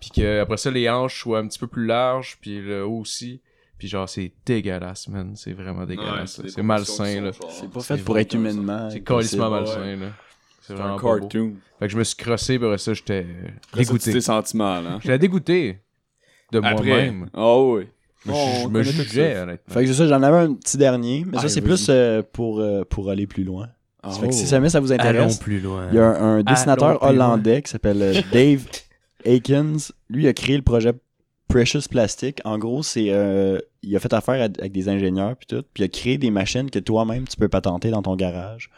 Puis 0.00 0.10
que 0.10 0.40
après 0.40 0.56
ça, 0.56 0.70
les 0.70 0.88
hanches 0.90 1.20
soient 1.20 1.38
un 1.38 1.46
petit 1.46 1.58
peu 1.58 1.66
plus 1.68 1.86
larges, 1.86 2.38
puis 2.40 2.60
le 2.60 2.84
haut 2.84 3.00
aussi. 3.00 3.40
Puis 3.78 3.88
genre, 3.88 4.08
c'est 4.08 4.32
dégueulasse, 4.44 5.08
man. 5.08 5.34
C'est 5.36 5.52
vraiment 5.52 5.84
dégueulasse. 5.84 6.40
c'est 6.46 6.62
malsain, 6.62 7.20
là. 7.20 7.30
C'est 7.50 7.70
pas 7.70 7.80
fait 7.80 7.98
pour 7.98 8.18
être 8.18 8.34
humainement. 8.34 8.90
C'est 8.90 9.02
carrément 9.02 9.50
malsain, 9.50 9.96
là. 9.96 10.06
C'est 10.62 10.74
un 10.80 10.96
beau. 10.96 11.18
cartoon. 11.18 11.54
Fait 11.78 11.86
que 11.86 11.92
je 11.92 11.98
me 11.98 12.04
suis 12.04 12.16
crossé, 12.16 12.54
après 12.56 12.78
ça, 12.78 12.94
j'étais 12.94 13.26
dégoûté. 13.74 14.12
mal, 14.54 14.86
hein? 14.86 14.98
J'étais 15.02 15.18
dégoûté 15.18 15.78
de 16.52 16.60
moi-même. 16.60 17.28
Ah 17.34 17.58
oui. 17.60 17.86
Je 18.24 18.30
me- 18.30 18.34
Oh, 18.36 18.38
on 18.38 18.62
je 18.64 18.68
me 18.68 18.82
jugeais, 18.84 19.36
honnêtement. 19.38 19.74
Fait 19.74 19.80
que 19.80 19.86
c'est 19.88 19.94
ça, 19.94 20.06
j'en 20.06 20.22
avais 20.22 20.36
un 20.46 20.54
petit 20.54 20.76
dernier, 20.76 21.24
mais 21.26 21.38
Ah, 21.38 21.42
ça 21.42 21.48
c'est 21.48 21.60
plus 21.60 21.86
euh, 21.88 22.22
pour, 22.32 22.60
euh, 22.60 22.84
pour 22.88 23.10
aller 23.10 23.26
plus 23.26 23.42
loin. 23.42 23.68
Ah, 24.04 24.10
Fait 24.12 24.28
que 24.28 24.32
si 24.34 24.46
jamais 24.46 24.68
ça 24.68 24.78
vous 24.78 24.92
Allons 24.92 25.02
intéresse, 25.02 25.38
plus 25.38 25.58
loin. 25.60 25.88
il 25.90 25.96
y 25.96 25.98
a 25.98 26.04
un, 26.06 26.38
un 26.38 26.42
dessinateur 26.44 27.02
hollandais 27.02 27.62
qui 27.62 27.70
s'appelle 27.70 28.00
euh, 28.00 28.20
Dave 28.32 28.64
Akins. 29.26 29.76
Lui, 30.08 30.24
il 30.24 30.28
a 30.28 30.32
créé 30.32 30.56
le 30.56 30.62
projet 30.62 30.92
Precious 31.48 31.82
Plastic. 31.90 32.40
En 32.44 32.58
gros, 32.58 32.82
c'est 32.82 33.06
euh, 33.10 33.58
il 33.82 33.94
a 33.96 34.00
fait 34.00 34.12
affaire 34.12 34.40
avec 34.42 34.72
des 34.72 34.88
ingénieurs 34.88 35.36
puis 35.36 35.46
tout, 35.46 35.62
puis 35.74 35.82
il 35.82 35.86
a 35.86 35.88
créé 35.88 36.18
des 36.18 36.30
machines 36.30 36.70
que 36.70 36.78
toi-même 36.78 37.26
tu 37.26 37.36
peux 37.36 37.48
patenter 37.48 37.90
dans 37.90 38.02
ton 38.02 38.14
garage 38.16 38.70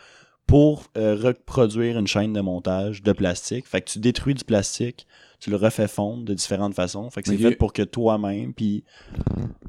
pour 0.47 0.85
euh, 0.97 1.17
reproduire 1.17 1.99
une 1.99 2.07
chaîne 2.07 2.33
de 2.33 2.41
montage 2.41 3.03
de 3.03 3.13
plastique. 3.13 3.67
Fait 3.67 3.81
que 3.81 3.91
tu 3.91 3.99
détruis 3.99 4.35
du 4.35 4.45
plastique, 4.45 5.07
tu 5.41 5.51
le 5.51 5.57
refais 5.57 5.89
fondre 5.89 6.25
de 6.25 6.35
différentes 6.35 6.75
façons. 6.75 7.09
Fait 7.11 7.23
que 7.23 7.29
c'est 7.29 7.35
Ok. 7.37 7.41
fait 7.41 7.57
pour 7.57 7.73
que 7.73 7.83
toi-même 7.83 8.53
puis 8.53 8.85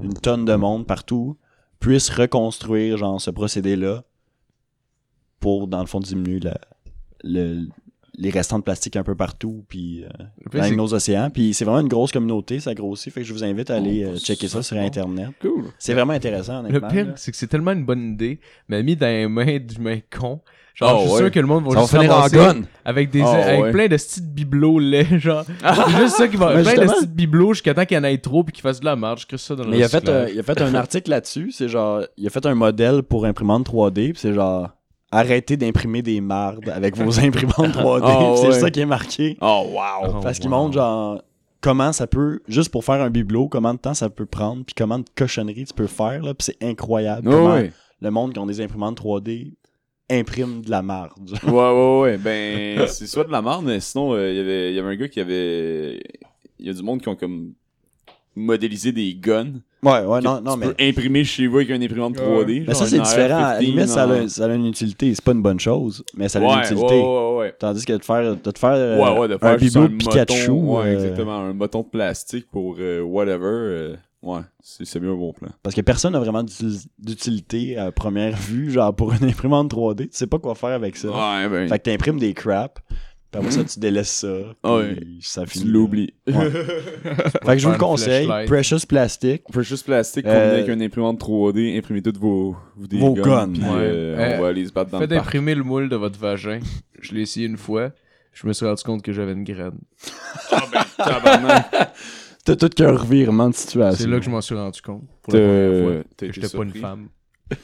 une 0.02 0.14
tonne 0.14 0.44
de 0.44 0.54
monde 0.54 0.86
partout 0.86 1.36
puisse 1.80 2.10
reconstruire 2.10 2.96
genre 2.98 3.20
ce 3.20 3.30
procédé-là 3.30 4.04
pour 5.40 5.66
dans 5.68 5.80
le 5.80 5.86
fond 5.86 6.00
diminuer 6.00 6.40
la- 6.40 6.60
le- 7.22 7.66
les 8.18 8.30
restants 8.30 8.58
de 8.58 8.64
plastique 8.64 8.96
un 8.96 9.02
peu 9.02 9.14
partout 9.14 9.64
puis 9.68 10.02
euh, 10.04 10.08
dans 10.58 10.74
nos 10.74 10.94
océans. 10.94 11.28
Puis 11.28 11.52
c'est 11.52 11.66
vraiment 11.66 11.80
une 11.80 11.88
grosse 11.88 12.12
communauté, 12.12 12.60
ça 12.60 12.72
grossit. 12.74 13.12
Fait 13.12 13.20
que 13.20 13.26
je 13.26 13.32
vous 13.34 13.44
invite 13.44 13.68
à 13.70 13.76
aller 13.76 14.04
Oh, 14.06 14.12
euh, 14.12 14.16
checker 14.18 14.48
ça 14.48 14.62
sur 14.62 14.78
Internet. 14.78 15.30
Cool. 15.40 15.64
C'est 15.78 15.92
vraiment 15.92 16.14
intéressant, 16.14 16.62
Le 16.62 16.80
pire, 16.80 17.12
c'est 17.16 17.30
que 17.30 17.36
c'est 17.36 17.46
tellement 17.46 17.72
une 17.72 17.84
bonne 17.84 18.12
idée, 18.12 18.40
mais 18.68 18.82
mis 18.82 18.96
dans 18.96 19.06
les 19.06 19.28
mains 19.28 19.58
d'humains 19.58 20.00
cons. 20.10 20.40
Genre, 20.76 20.92
Oh, 20.92 20.98
je 20.98 21.02
suis 21.04 21.12
ouais. 21.14 21.18
sûr 21.20 21.30
que 21.30 21.40
le 21.40 21.46
monde 21.46 21.64
va 21.64 21.70
Ça 21.70 21.76
va 21.76 21.82
juste 21.82 21.96
finir 21.96 22.16
en 22.16 22.28
gun. 22.28 22.62
avec 22.84 23.10
des 23.10 23.22
Oh, 23.22 23.26
avec 23.28 23.60
ouais. 23.62 23.70
plein 23.72 23.84
de 23.88 23.96
petits 23.96 24.20
bibelots 24.20 24.78
laids, 24.78 25.18
genre. 25.18 25.42
C'est 25.46 25.96
juste 25.98 26.16
ça 26.16 26.28
qui 26.28 26.36
va. 26.36 26.52
Plein 26.62 26.74
de 26.74 26.92
petits 26.92 27.06
bibelots 27.06 27.54
jusqu'à 27.54 27.72
temps 27.72 27.86
qu'il 27.86 27.96
y 27.96 28.00
en 28.00 28.04
ait 28.04 28.18
trop 28.18 28.44
puis 28.44 28.52
qu'ils 28.52 28.62
fassent 28.62 28.80
de 28.80 28.84
la 28.84 28.94
marge. 28.94 29.22
Je 29.22 29.26
crée 29.26 29.38
ça 29.38 29.54
dans 29.56 29.64
le 29.64 29.70
Mais 29.70 29.78
il 29.78 29.82
a, 29.84 29.88
fait, 29.88 30.06
euh, 30.08 30.28
il 30.30 30.38
a 30.38 30.42
fait 30.42 30.60
un 30.60 30.74
article 30.74 31.10
là-dessus. 31.10 31.50
C'est 31.50 31.68
genre, 31.68 32.02
il 32.18 32.26
a 32.26 32.30
fait 32.30 32.44
un 32.44 32.54
modèle 32.54 33.02
pour 33.02 33.24
imprimante 33.24 33.66
3D. 33.66 34.12
Puis 34.12 34.20
c'est 34.20 34.34
genre, 34.34 34.68
arrêtez 35.10 35.56
d'imprimer 35.56 36.02
des 36.02 36.20
mardes 36.20 36.68
avec 36.68 36.94
vos 36.96 37.18
imprimantes 37.24 37.74
3D. 37.74 38.02
Oh, 38.04 38.32
Puis 38.34 38.40
c'est 38.42 38.48
ouais. 38.48 38.60
ça 38.60 38.70
qui 38.70 38.80
est 38.80 38.86
marqué. 38.86 39.38
Oh, 39.40 39.64
wow. 39.70 40.10
Oh, 40.10 40.20
Parce 40.22 40.38
qu'il 40.38 40.50
wow. 40.50 40.56
montre 40.56 40.74
genre 40.74 41.22
comment 41.62 41.92
ça 41.92 42.06
peut, 42.06 42.40
juste 42.48 42.70
pour 42.70 42.84
faire 42.84 43.00
un 43.02 43.08
bibelot, 43.08 43.48
comment 43.48 43.72
de 43.72 43.78
temps 43.78 43.94
ça 43.94 44.10
peut 44.10 44.26
prendre, 44.26 44.62
puis 44.64 44.74
comment 44.76 44.98
de 44.98 45.06
cochonneries 45.16 45.64
tu 45.64 45.74
peux 45.74 45.86
faire. 45.86 46.22
Là, 46.22 46.34
puis 46.34 46.44
c'est 46.52 46.62
incroyable. 46.62 47.30
Comment 47.30 47.60
le 48.02 48.10
monde 48.10 48.34
qui 48.34 48.38
ont 48.38 48.46
des 48.46 48.60
imprimantes 48.60 49.00
3D 49.00 49.54
imprime 50.10 50.62
de 50.62 50.70
la 50.70 50.82
marde. 50.82 51.12
Ouais, 51.44 51.50
ouais, 51.52 52.00
ouais. 52.00 52.16
Ben, 52.22 52.86
c'est 52.86 53.06
soit 53.06 53.24
de 53.24 53.32
la 53.32 53.42
merde, 53.42 53.64
mais 53.64 53.80
sinon, 53.80 54.14
euh, 54.14 54.30
il 54.30 54.36
y 54.36 54.40
avait- 54.40 54.70
il 54.70 54.76
y 54.76 54.78
avait 54.78 54.88
un 54.88 54.96
gars 54.96 55.08
qui 55.08 55.20
avait. 55.20 56.00
Il 56.58 56.66
y 56.66 56.70
a 56.70 56.72
du 56.72 56.82
monde 56.82 57.00
qui 57.02 57.08
ont 57.08 57.16
comme 57.16 57.52
modélisé 58.34 58.92
des 58.92 59.14
guns. 59.14 59.60
Ouais, 59.82 60.04
ouais, 60.04 60.20
non, 60.20 60.40
non, 60.40 60.54
tu 60.54 60.58
mais. 60.60 60.66
peux 60.66 60.74
imprimer 60.82 61.24
chez 61.24 61.46
vous 61.46 61.56
avec 61.58 61.70
un 61.70 61.80
imprimante 61.80 62.16
3D. 62.16 62.64
Mais 62.66 62.74
ça, 62.74 62.86
c'est 62.86 62.98
différent. 62.98 63.24
À 63.24 63.28
la 63.28 63.48
AR-15, 63.58 63.60
limite, 63.60 63.88
ça 63.88 64.02
a, 64.04 64.28
ça 64.28 64.44
a 64.46 64.54
une 64.54 64.66
utilité. 64.66 65.14
C'est 65.14 65.24
pas 65.24 65.32
une 65.32 65.42
bonne 65.42 65.60
chose, 65.60 66.04
mais 66.16 66.28
ça 66.28 66.38
a 66.38 66.42
une 66.42 66.58
utilité. 66.64 66.94
ouais, 66.94 67.02
ouais, 67.02 67.36
ouais. 67.38 67.54
Tandis 67.58 67.84
que 67.84 67.92
de 67.92 68.04
faire, 68.04 68.36
de 68.36 68.50
te 68.50 68.58
faire 68.58 68.72
euh, 68.72 68.98
Ouais, 68.98 69.18
ouais, 69.20 69.28
de 69.28 69.36
faire 69.38 69.48
un 69.50 69.56
moton, 69.86 69.96
Pikachu. 69.96 70.50
Ouais, 70.50 70.84
euh, 70.86 70.94
exactement. 70.94 71.36
Un 71.38 71.54
bâton 71.54 71.80
de 71.82 71.86
plastique 71.88 72.46
pour 72.50 72.76
euh, 72.78 73.00
whatever. 73.02 73.96
Euh, 74.24 74.28
ouais, 74.28 74.40
c'est 74.62 75.00
mieux 75.00 75.10
un 75.10 75.16
bon 75.16 75.32
plan. 75.32 75.48
Parce 75.62 75.74
que 75.74 75.80
personne 75.80 76.12
n'a 76.12 76.18
vraiment 76.20 76.42
d'util- 76.42 76.88
d'utilité 76.98 77.76
à 77.78 77.92
première 77.92 78.36
vue, 78.36 78.70
genre 78.70 78.94
pour 78.94 79.12
une 79.12 79.24
imprimante 79.24 79.70
3D. 79.72 80.04
Tu 80.04 80.08
sais 80.12 80.26
pas 80.26 80.38
quoi 80.38 80.54
faire 80.54 80.70
avec 80.70 80.96
ça. 80.96 81.08
Ouais, 81.08 81.48
ben. 81.48 81.68
Fait 81.68 81.78
que 81.78 81.84
t'imprimes 81.84 82.18
des 82.18 82.34
crap, 82.34 82.80
puis 83.30 83.38
après 83.40 83.50
ça, 83.50 83.64
tu 83.64 83.78
délaisses 83.80 84.10
ça. 84.10 84.36
puis 84.62 84.72
Ouais. 84.72 84.96
ça 85.20 85.42
tu 85.44 85.58
finit. 85.58 85.64
l'oublies. 85.70 86.14
Ouais. 86.26 86.50
Fait 87.44 87.52
que 87.54 87.58
je 87.58 87.66
vous 87.66 87.72
le 87.72 87.78
conseille. 87.78 88.26
flashlight. 88.26 88.48
Precious 88.48 88.86
Plastic. 88.88 89.42
Precious 89.44 89.82
Plastic 89.84 90.26
Euh, 90.26 90.32
combiné 90.32 90.62
avec 90.62 90.68
un 90.68 90.80
imprimante 90.80 91.20
3D, 91.20 91.76
imprimez 91.78 92.02
toutes 92.02 92.18
vos, 92.18 92.56
vos, 92.76 92.86
Vos 92.98 93.14
guns, 93.14 93.22
guns. 93.48 93.52
puis, 93.52 93.62
Ouais. 93.62 93.68
euh, 93.72 94.16
Euh, 94.16 94.38
on 94.38 94.42
va 94.42 94.48
aller 94.48 94.66
se 94.66 94.72
battre 94.72 94.90
dans 94.90 94.98
Faites 95.00 95.10
le 95.10 95.16
parc. 95.16 95.28
imprimer 95.28 95.54
le 95.54 95.62
moule 95.64 95.88
de 95.88 95.96
votre 95.96 96.18
vagin. 96.18 96.60
Je 97.00 97.14
l'ai 97.14 97.22
essayé 97.22 97.46
une 97.46 97.56
fois. 97.58 97.90
Je 98.32 98.46
me 98.46 98.52
suis 98.52 98.66
rendu 98.66 98.82
compte 98.82 99.02
que 99.02 99.12
j'avais 99.12 99.32
une 99.32 99.44
graine. 99.44 99.78
Tabarnak. 100.98 101.66
T'as 102.46 102.54
tout 102.54 102.68
qu'un 102.68 102.96
revirement 102.96 103.50
de 103.50 103.54
situation. 103.56 104.04
C'est 104.04 104.08
là 104.08 104.18
que 104.18 104.24
je 104.24 104.30
m'en 104.30 104.40
suis 104.40 104.54
rendu 104.54 104.80
compte. 104.80 105.02
Pour 105.22 105.34
la 105.34 105.40
première 105.40 105.82
fois. 105.82 106.04
Que 106.16 106.32
j'étais 106.32 106.56
pas 106.56 106.62
une 106.62 106.74
femme. 106.74 107.08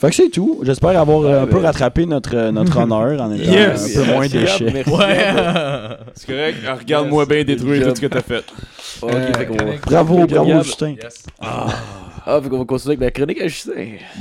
Fait 0.00 0.08
que 0.08 0.14
c'est 0.14 0.30
tout. 0.30 0.60
J'espère 0.62 0.98
avoir 0.98 1.22
euh, 1.24 1.42
un 1.42 1.46
peu 1.46 1.58
rattrapé 1.58 2.06
notre, 2.06 2.34
euh, 2.34 2.50
notre 2.50 2.76
honneur 2.80 3.20
en 3.20 3.32
étant 3.32 3.52
Yes. 3.52 3.96
un 3.98 4.00
peu 4.04 4.12
moins 4.12 4.26
déchet. 4.28 4.64
Ouais! 4.88 5.26
C'est 6.14 6.26
correct. 6.26 6.56
Ah, 6.66 6.74
Regarde-moi 6.74 7.26
bien 7.26 7.44
détruire 7.44 7.86
tout 7.88 7.94
ce 7.96 8.00
que 8.00 8.06
t'as 8.06 8.22
fait. 8.22 8.44
Ok, 9.02 9.10
fait 9.36 9.46
qu'on 9.46 9.56
va- 9.56 9.64
Bravo, 9.84 10.26
bravo. 10.26 10.62
Justin. 10.62 10.94
Yes. 11.02 11.24
Ah, 11.40 12.40
fait 12.42 12.48
qu'on 12.48 12.58
va 12.58 12.64
continuer 12.64 12.92
avec 12.96 13.00
la 13.00 13.10
chronique 13.10 13.40
à 13.42 13.48
Justin. 13.48 13.72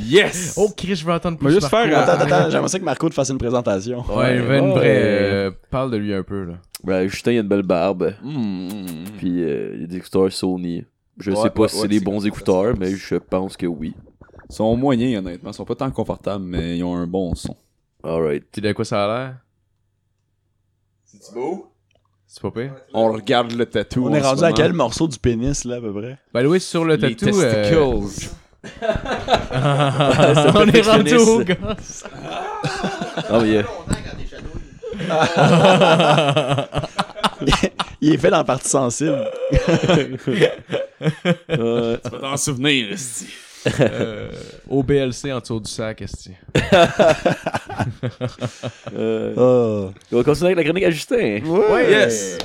Yes! 0.05 0.55
Oh, 0.57 0.69
Chris, 0.75 0.95
je 0.95 1.05
veux 1.05 1.13
entendre 1.13 1.37
plus. 1.37 1.47
Mais 1.47 1.53
juste 1.53 1.71
Marco. 1.71 1.87
faire, 1.89 1.99
Attends, 1.99 2.11
attends, 2.23 2.35
attends. 2.35 2.49
J'aimerais 2.49 2.67
ça 2.69 2.79
que 2.79 2.83
Marco 2.85 3.07
te 3.09 3.13
fasse 3.13 3.29
une 3.29 3.37
présentation. 3.37 4.03
Ouais, 4.13 4.35
il 4.35 4.41
veut 4.41 4.57
une 4.57 4.71
vraie. 4.71 4.83
euh, 4.85 5.51
parle 5.69 5.91
de 5.91 5.97
lui 5.97 6.13
un 6.13 6.23
peu, 6.23 6.43
là. 6.45 6.53
Ben, 6.83 7.07
Justin, 7.07 7.31
il 7.33 7.37
a 7.37 7.41
une 7.41 7.47
belle 7.47 7.63
barbe. 7.63 8.13
Mm, 8.23 8.67
Puis 9.17 9.43
euh, 9.43 9.71
il 9.75 9.81
y 9.81 9.83
a 9.83 9.87
des 9.87 9.97
écouteurs 9.97 10.31
Sony. 10.31 10.83
Je 11.17 11.31
Ouais, 11.31 11.37
sais 11.37 11.49
pas 11.49 11.61
ouais, 11.63 11.67
si 11.67 11.75
ouais, 11.75 11.81
c'est 11.83 11.87
des 11.89 11.99
bons 11.99 12.25
écouteurs, 12.25 12.73
mais 12.79 12.91
je 12.95 13.15
pense 13.15 13.57
que 13.57 13.65
oui. 13.65 13.93
Ils 14.49 14.55
sont 14.55 14.75
moyens, 14.75 15.17
honnêtement. 15.19 15.51
Ils 15.51 15.53
sont 15.53 15.65
pas 15.65 15.75
tant 15.75 15.91
confortables, 15.91 16.43
mais 16.43 16.77
ils 16.77 16.83
ont 16.83 16.95
un 16.95 17.05
bon 17.07 17.35
son. 17.35 17.55
Alright. 18.03 18.45
Tu 18.51 18.61
de 18.61 18.71
quoi 18.73 18.85
ça 18.85 19.03
a 19.05 19.07
l'air? 19.07 19.35
C'est 21.05 21.33
beau? 21.33 21.67
C'est 22.27 22.41
pas 22.41 22.51
pire? 22.51 22.73
On 22.93 23.11
regarde 23.11 23.51
le 23.53 23.65
tatou. 23.65 24.07
On 24.07 24.13
est 24.13 24.21
rendu 24.21 24.43
à 24.43 24.51
quel 24.51 24.73
morceau 24.73 25.07
du 25.07 25.17
pénis, 25.19 25.65
là, 25.65 25.77
à 25.77 25.81
peu 25.81 25.93
près? 25.93 26.17
Ben 26.33 26.45
oui, 26.45 26.59
sur 26.59 26.85
le 26.85 26.95
Les 26.95 27.15
tatou. 27.15 27.39
euh, 27.39 28.01
testicles. 28.01 28.35
on 30.55 30.67
est 30.67 30.81
rendu 30.81 31.15
au 31.15 31.43
gosse. 31.43 32.03
Ah, 32.13 33.41
t'es 33.41 33.63
shadow. 34.29 34.49
Il 38.01 38.13
est 38.13 38.17
fait 38.17 38.29
dans 38.29 38.37
la 38.37 38.43
partie 38.43 38.69
sensible. 38.69 39.25
euh, 41.49 41.97
Tu 42.03 42.09
vas 42.11 42.19
t'en 42.19 42.37
souvenir, 42.37 42.91
esti. 42.91 43.27
Euh, 43.81 44.31
au 44.69 44.83
BLC 44.83 45.31
en 45.33 45.39
dessous 45.39 45.59
du 45.59 45.69
sac, 45.69 46.01
esti. 46.01 46.31
euh, 48.93 49.33
Oh. 49.35 49.91
on 50.11 50.17
va 50.17 50.23
continuer 50.23 50.47
avec 50.53 50.57
la 50.57 50.63
chronique 50.63 50.83
à 50.85 50.91
Justin. 50.91 51.39
Ouais. 51.45 51.89
Yes! 51.91 52.37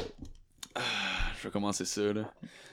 Ah, 0.74 0.80
Je 1.40 1.44
vais 1.48 1.52
commencer 1.52 1.84
ça, 1.84 2.00
là. 2.12 2.22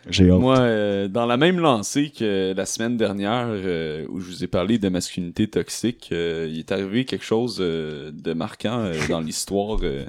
J'ai 0.10 0.32
hâte. 0.32 0.39
Moi, 0.39 0.58
euh, 0.60 1.08
dans 1.08 1.28
la 1.28 1.38
même 1.38 1.60
lancée 1.60 2.12
que 2.18 2.54
la 2.56 2.66
semaine 2.66 2.98
dernière, 2.98 3.46
euh, 3.50 4.06
où 4.10 4.20
je 4.20 4.26
vous 4.26 4.44
ai 4.44 4.48
parlé 4.48 4.80
de 4.80 4.89
masculinité 4.89 5.48
toxique, 5.48 6.10
euh, 6.12 6.48
il 6.50 6.58
est 6.60 6.72
arrivé 6.72 7.06
quelque 7.06 7.26
chose 7.26 7.58
euh, 7.60 8.10
de 8.12 8.34
marquant 8.34 8.80
euh, 8.80 8.94
dans 9.10 9.20
l'histoire 9.20 9.78
euh, 9.84 10.06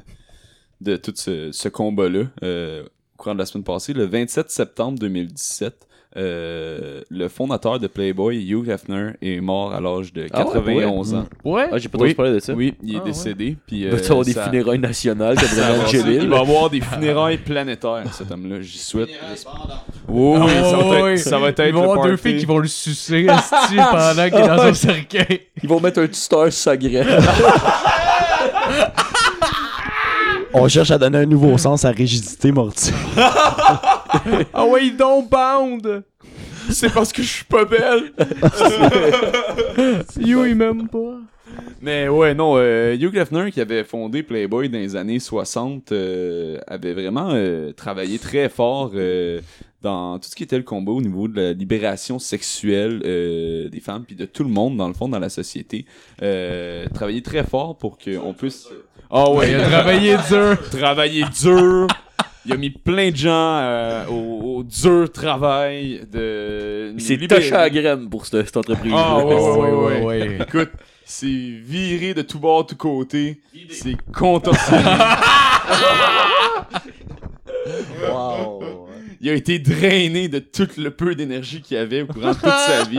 de 0.81 0.97
tout 0.97 1.13
ce, 1.15 1.53
ce 1.53 1.69
combat-là. 1.69 2.25
euh, 2.43 2.85
au 2.85 3.17
courant 3.23 3.35
de 3.35 3.41
la 3.41 3.47
semaine 3.47 3.65
passée, 3.65 3.93
le 3.93 4.05
27 4.07 4.51
septembre 4.51 4.99
2017, 4.99 5.87
euh, 6.17 7.01
le 7.11 7.29
fondateur 7.29 7.79
de 7.79 7.87
Playboy, 7.87 8.37
Hugh 8.51 8.69
Hefner, 8.69 9.13
est 9.23 9.41
mort 9.41 9.73
à 9.73 9.81
l'âge 9.81 10.13
de 10.13 10.27
Ah 10.33 10.41
ouais, 10.47 10.53
91 10.53 11.15
ans. 11.15 11.25
Ouais? 11.45 11.69
Ah, 11.73 11.79
j'ai 11.79 11.89
pas 11.89 11.97
Oui. 11.99 12.03
entendu 12.09 12.15
parler 12.15 12.33
de 12.33 12.39
ça. 12.41 12.53
Oui, 12.53 12.75
il 12.83 12.95
est 12.97 12.99
Ah 13.01 13.05
décédé. 13.05 13.57
Puis, 13.67 13.81
Il 13.81 13.89
va 13.89 13.97
euh, 13.97 14.01
y 14.01 14.05
avoir 14.05 14.25
des 14.25 14.33
funérailles 14.33 14.79
nationales 14.79 15.37
comme. 15.37 15.49
Il 16.13 16.29
va 16.29 16.41
avoir 16.41 16.69
des 16.71 16.81
funérailles 16.81 17.39
planétaires, 17.39 18.05
cet 18.13 18.31
homme-là. 18.31 18.61
J'y 18.61 18.79
souhaite. 18.79 19.09
Oh, 20.13 20.37
Ah 20.39 20.45
oui, 20.45 20.53
ça 20.53 20.77
va 20.77 21.11
être, 21.13 21.19
ça 21.19 21.39
va 21.39 21.49
être 21.49 21.59
Il 21.61 21.63
va 21.63 21.69
y 21.69 21.73
le 21.73 21.79
avoir 21.91 22.07
deux 22.07 22.17
filles 22.17 22.39
qui 22.39 22.47
vont 22.47 22.59
le 22.59 22.69
sucer, 22.69 23.27
pendant 23.27 24.29
qu'il 24.29 24.39
est 24.39 24.49
dans 24.49 24.63
un 24.63 24.75
cercueil. 24.75 25.41
Ils 25.63 25.69
vont 25.69 25.81
mettre 25.81 26.01
un 26.01 26.07
tuteur 26.09 26.45
sur 26.45 26.53
sa 26.53 26.77
graine. 26.77 27.07
On 30.55 30.69
cherche 30.69 30.91
à 30.91 30.99
donner 30.99 31.19
un 31.19 31.27
nouveau 31.27 31.57
sens 31.57 31.85
à 31.85 31.91
rigidité 31.91 32.53
mortelle. 32.53 32.93
Ah 34.55 34.67
ouais, 34.67 34.87
ils 34.87 34.97
don't 34.97 35.29
bound! 35.29 36.05
C'est 36.71 36.93
parce 36.93 37.13
que 37.13 37.23
je 37.23 37.29
suis 37.29 37.45
pas 37.45 37.65
belle. 37.65 38.13
You, 40.19 40.45
il 40.47 40.55
m'aime 40.55 40.89
pas. 40.89 41.19
Mais 41.81 42.09
ouais, 42.09 42.35
non, 42.35 42.55
euh, 42.57 42.95
Hugh 42.95 43.17
Hefner, 43.17 43.51
qui 43.51 43.61
avait 43.61 43.85
fondé 43.85 44.23
Playboy 44.23 44.69
dans 44.69 44.79
les 44.79 44.95
années 44.97 45.19
60, 45.19 45.93
euh, 45.93 46.59
avait 46.67 46.95
vraiment 46.95 47.31
euh, 47.33 47.73
travaillé 47.73 48.19
très 48.19 48.49
fort 48.49 48.93
euh, 48.95 49.41
dans 49.83 50.19
tout 50.19 50.29
ce 50.31 50.37
qui 50.37 50.45
était 50.45 50.57
le 50.57 50.63
combat 50.63 50.93
au 50.93 51.03
niveau 51.03 51.27
de 51.29 51.41
la 51.41 51.53
libération 51.53 52.19
sexuelle 52.21 53.03
euh, 53.05 53.69
des 53.69 53.81
femmes, 53.81 54.05
puis 54.07 54.15
de 54.15 54.25
tout 54.25 54.45
le 54.45 54.51
monde, 54.51 54.77
dans 54.77 54.89
le 54.89 54.95
fond, 54.95 55.09
dans 55.09 55.19
la 55.19 55.29
société. 55.29 55.85
Euh, 56.23 56.87
travaillé 56.95 57.23
très 57.23 57.45
fort 57.45 57.77
pour 57.77 57.99
qu'on 57.99 58.33
puisse... 58.33 58.69
Ah 59.11 59.31
ouais, 59.31 59.53
a 59.55 59.69
travaillé 59.69 60.17
dur. 60.29 60.57
travailler 60.71 61.25
dur. 61.43 61.87
il 62.47 62.53
a 62.53 62.57
mis 62.57 62.71
plein 62.71 63.11
de 63.11 63.17
gens 63.17 63.31
euh, 63.61 64.07
au, 64.09 64.59
au 64.59 64.63
dur 64.65 65.11
travail 65.13 66.01
de. 66.13 66.93
Il 66.95 67.01
s'est 67.01 67.15
libérer- 67.17 67.41
taché 67.41 67.53
à 67.55 67.61
la 67.63 67.71
graine 67.71 68.09
pour 68.09 68.27
cette, 68.27 68.45
cette 68.47 68.57
entreprise. 68.57 68.93
Ah, 68.97 69.25
ouais, 69.25 69.35
ouais, 69.35 69.71
ouais, 69.71 70.01
ouais. 70.03 70.39
Écoute, 70.47 70.71
c'est 71.05 71.27
viré 71.27 72.15
de 72.15 72.23
tous 72.23 72.39
bords, 72.39 72.67
tous 72.67 72.77
côtés. 72.77 73.41
C'est 73.71 73.97
contorsionné. 74.13 74.83
Wow. 78.11 78.89
il 79.21 79.31
a 79.31 79.35
été 79.35 79.59
drainé 79.59 80.29
de 80.29 80.41
tout 80.41 80.69
le 80.79 80.91
peu 80.91 81.15
d'énergie 81.15 81.61
qu'il 81.63 81.77
avait 81.77 82.03
au 82.03 82.07
courant 82.07 82.31
de 82.31 82.35
toute 82.35 82.43
sa 82.49 82.83
vie. 82.85 82.99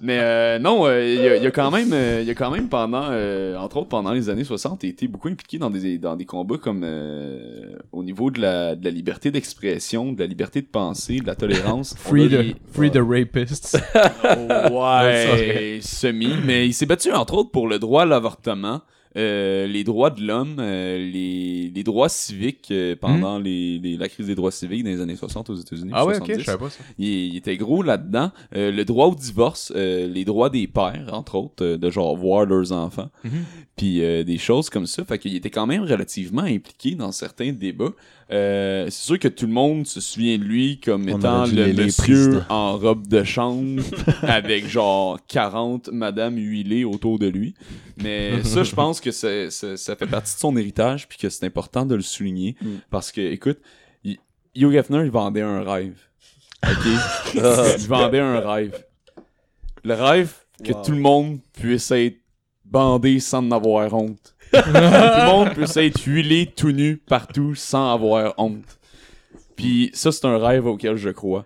Mais 0.00 0.18
euh, 0.20 0.58
non, 0.58 0.86
euh, 0.86 1.04
il, 1.04 1.20
a, 1.26 1.36
il 1.36 1.46
a 1.46 1.50
quand 1.50 1.70
même, 1.70 1.92
euh, 1.92 2.22
il 2.22 2.30
a 2.30 2.34
quand 2.34 2.50
même 2.50 2.68
pendant, 2.68 3.08
euh, 3.10 3.56
entre 3.56 3.78
autres 3.78 3.88
pendant 3.88 4.12
les 4.12 4.28
années 4.28 4.44
60, 4.44 4.84
été 4.84 5.08
beaucoup 5.08 5.28
impliqué 5.28 5.58
dans 5.58 5.70
des, 5.70 5.98
dans 5.98 6.16
des 6.16 6.24
combats 6.24 6.58
comme 6.58 6.82
euh, 6.84 7.76
au 7.92 8.02
niveau 8.02 8.30
de 8.30 8.40
la, 8.40 8.76
de 8.76 8.84
la 8.84 8.90
liberté 8.90 9.30
d'expression, 9.30 10.12
de 10.12 10.20
la 10.20 10.26
liberté 10.26 10.60
de 10.62 10.66
penser, 10.66 11.18
de 11.20 11.26
la 11.26 11.34
tolérance. 11.34 11.94
Free 11.98 12.28
the, 12.28 12.56
free 12.72 12.90
the 12.90 13.00
rapists. 13.02 13.78
Ouais, 14.70 15.78
semi. 15.82 16.32
Mais 16.44 16.66
il 16.66 16.72
s'est 16.72 16.86
battu, 16.86 17.12
entre 17.12 17.34
autres, 17.34 17.50
pour 17.50 17.68
le 17.68 17.78
droit 17.78 18.02
à 18.02 18.06
l'avortement, 18.06 18.80
euh, 19.16 19.66
les 19.66 19.82
droits 19.84 20.10
de 20.10 20.22
l'homme, 20.22 20.56
euh, 20.60 20.96
les, 20.98 21.70
les 21.74 21.82
droits 21.82 22.08
civiques 22.08 22.68
euh, 22.70 22.94
pendant 22.94 23.38
les, 23.38 23.78
les- 23.78 23.96
la 23.96 24.08
crise 24.08 24.26
des 24.28 24.34
droits 24.34 24.52
civiques 24.52 24.84
dans 24.84 24.90
les 24.90 25.00
années 25.00 25.16
60 25.16 25.50
aux 25.50 25.54
États-Unis. 25.56 25.90
ah 25.94 26.06
ouais, 26.06 26.14
ok, 26.16 26.26
70. 26.26 26.40
je 26.40 26.44
savais 26.46 26.58
pas 26.58 26.70
ça. 26.70 26.84
il, 26.98 27.08
il 27.08 27.36
était 27.36 27.56
gros 27.56 27.82
là-dedans. 27.82 28.30
Euh, 28.54 28.70
le 28.70 28.84
droit 28.84 29.06
au 29.06 29.14
divorce, 29.14 29.72
euh, 29.74 30.06
les 30.06 30.24
droits 30.24 30.48
des 30.50 30.66
pères, 30.68 31.08
entre 31.12 31.34
autres, 31.36 31.64
euh, 31.64 31.76
de 31.76 31.90
genre 31.90 32.16
voir 32.16 32.46
leurs 32.46 32.70
enfants, 32.72 33.10
Mhm. 33.24 33.30
puis 33.76 34.02
euh, 34.02 34.22
des 34.22 34.38
choses 34.38 34.70
comme 34.70 34.86
ça. 34.86 35.04
Fait 35.04 35.18
qu'il 35.18 35.34
était 35.34 35.50
quand 35.50 35.66
même 35.66 35.82
relativement 35.82 36.42
impliqué 36.42 36.94
dans 36.94 37.10
certains 37.12 37.52
débats. 37.52 37.92
Euh, 38.32 38.84
c'est 38.90 39.02
sûr 39.06 39.18
que 39.18 39.26
tout 39.28 39.46
le 39.46 39.52
monde 39.52 39.86
se 39.86 40.00
souvient 40.00 40.38
de 40.38 40.44
lui 40.44 40.78
comme 40.78 41.08
On 41.10 41.18
étant 41.18 41.46
le 41.46 41.72
monsieur 41.72 42.42
en 42.48 42.76
robe 42.78 43.08
de 43.08 43.24
chambre 43.24 43.82
avec 44.22 44.68
genre 44.68 45.18
40 45.26 45.88
madames 45.88 46.36
huilées 46.36 46.84
autour 46.84 47.18
de 47.18 47.26
lui. 47.26 47.54
Mais 48.00 48.42
ça, 48.44 48.62
je 48.62 48.72
pense 48.74 49.00
que 49.00 49.10
c'est- 49.10 49.50
c'est- 49.50 49.76
ça 49.76 49.96
fait 49.96 50.06
partie 50.06 50.32
de 50.34 50.38
son 50.38 50.56
héritage 50.56 51.08
puis 51.08 51.18
que 51.18 51.28
c'est 51.28 51.44
important 51.44 51.84
de 51.84 51.96
le 51.96 52.02
souligner 52.02 52.54
Mm. 52.60 52.68
parce 52.90 53.10
que, 53.10 53.20
écoute, 53.20 53.58
il- 54.04 54.18
Hugh 54.54 54.74
Hefner, 54.74 55.02
il 55.04 55.10
vendait 55.10 55.42
un 55.42 55.62
rêve. 55.62 55.98
OK? 56.64 56.86
il 57.34 57.86
vendait 57.88 58.20
un 58.20 58.40
rêve. 58.40 58.84
Le 59.82 59.94
rêve 59.94 60.32
que 60.62 60.72
Wow. 60.72 60.82
tout 60.84 60.92
le 60.92 60.98
monde 61.00 61.38
puisse 61.52 61.90
être 61.90 62.18
bandé 62.64 63.18
sans 63.18 63.38
en 63.38 63.50
avoir 63.50 63.92
honte. 63.92 64.34
Tout 64.52 64.72
le 64.72 65.26
monde 65.26 65.50
puisse 65.50 65.76
être 65.76 66.00
huilé 66.04 66.46
tout 66.54 66.72
nu 66.72 66.96
partout 66.96 67.54
sans 67.54 67.92
avoir 67.92 68.34
honte. 68.38 68.80
Puis 69.60 69.90
ça, 69.92 70.10
c'est 70.10 70.24
un 70.24 70.38
rêve 70.38 70.66
auquel 70.66 70.96
je 70.96 71.10
crois. 71.10 71.44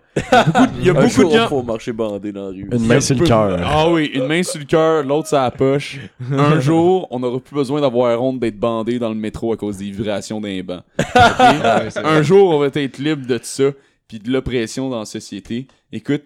Il 0.79 0.85
y 0.85 0.89
a 0.89 0.93
beaucoup 0.93 1.09
jour, 1.09 1.31
de 1.31 1.37
gens... 1.37 1.49
faut 1.49 1.63
marcher 1.63 1.91
bandé 1.91 2.31
dans 2.31 2.45
la 2.45 2.49
rue. 2.49 2.69
Une 2.71 2.85
main 2.85 3.01
sur 3.01 3.17
le 3.17 3.25
cœur. 3.25 3.59
Ah 3.61 3.89
oui, 3.89 4.09
une 4.13 4.25
main 4.25 4.41
sur 4.41 4.59
le 4.59 4.65
cœur, 4.65 5.03
l'autre 5.03 5.27
sur 5.27 5.37
la 5.37 5.51
poche. 5.51 5.99
Un 6.31 6.59
jour, 6.61 7.07
on 7.11 7.19
n'aura 7.19 7.41
plus 7.41 7.55
besoin 7.55 7.81
d'avoir 7.81 8.21
honte 8.21 8.39
d'être 8.39 8.57
bandé 8.57 8.99
dans 8.99 9.09
le 9.09 9.15
métro 9.15 9.51
à 9.51 9.57
cause 9.57 9.77
des 9.77 9.91
vibrations 9.91 10.39
d'un 10.39 10.63
banc. 10.63 10.81
Ouais, 11.15 11.89
Un 12.03 12.21
jour, 12.21 12.55
on 12.55 12.59
va 12.59 12.67
être 12.67 12.97
libre 12.97 13.25
de 13.27 13.37
ça, 13.43 13.65
puis 14.07 14.19
de 14.19 14.31
l'oppression 14.31 14.89
dans 14.89 14.99
la 14.99 15.05
société. 15.05 15.67
Écoute, 15.91 16.23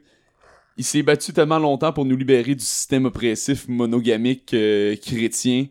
il 0.78 0.84
s'est 0.84 1.02
battu 1.02 1.34
tellement 1.34 1.60
longtemps 1.60 1.92
pour 1.92 2.06
nous 2.06 2.16
libérer 2.16 2.54
du 2.54 2.64
système 2.64 3.06
oppressif 3.06 3.68
monogamique 3.68 4.54
euh, 4.54 4.96
chrétien. 4.96 5.66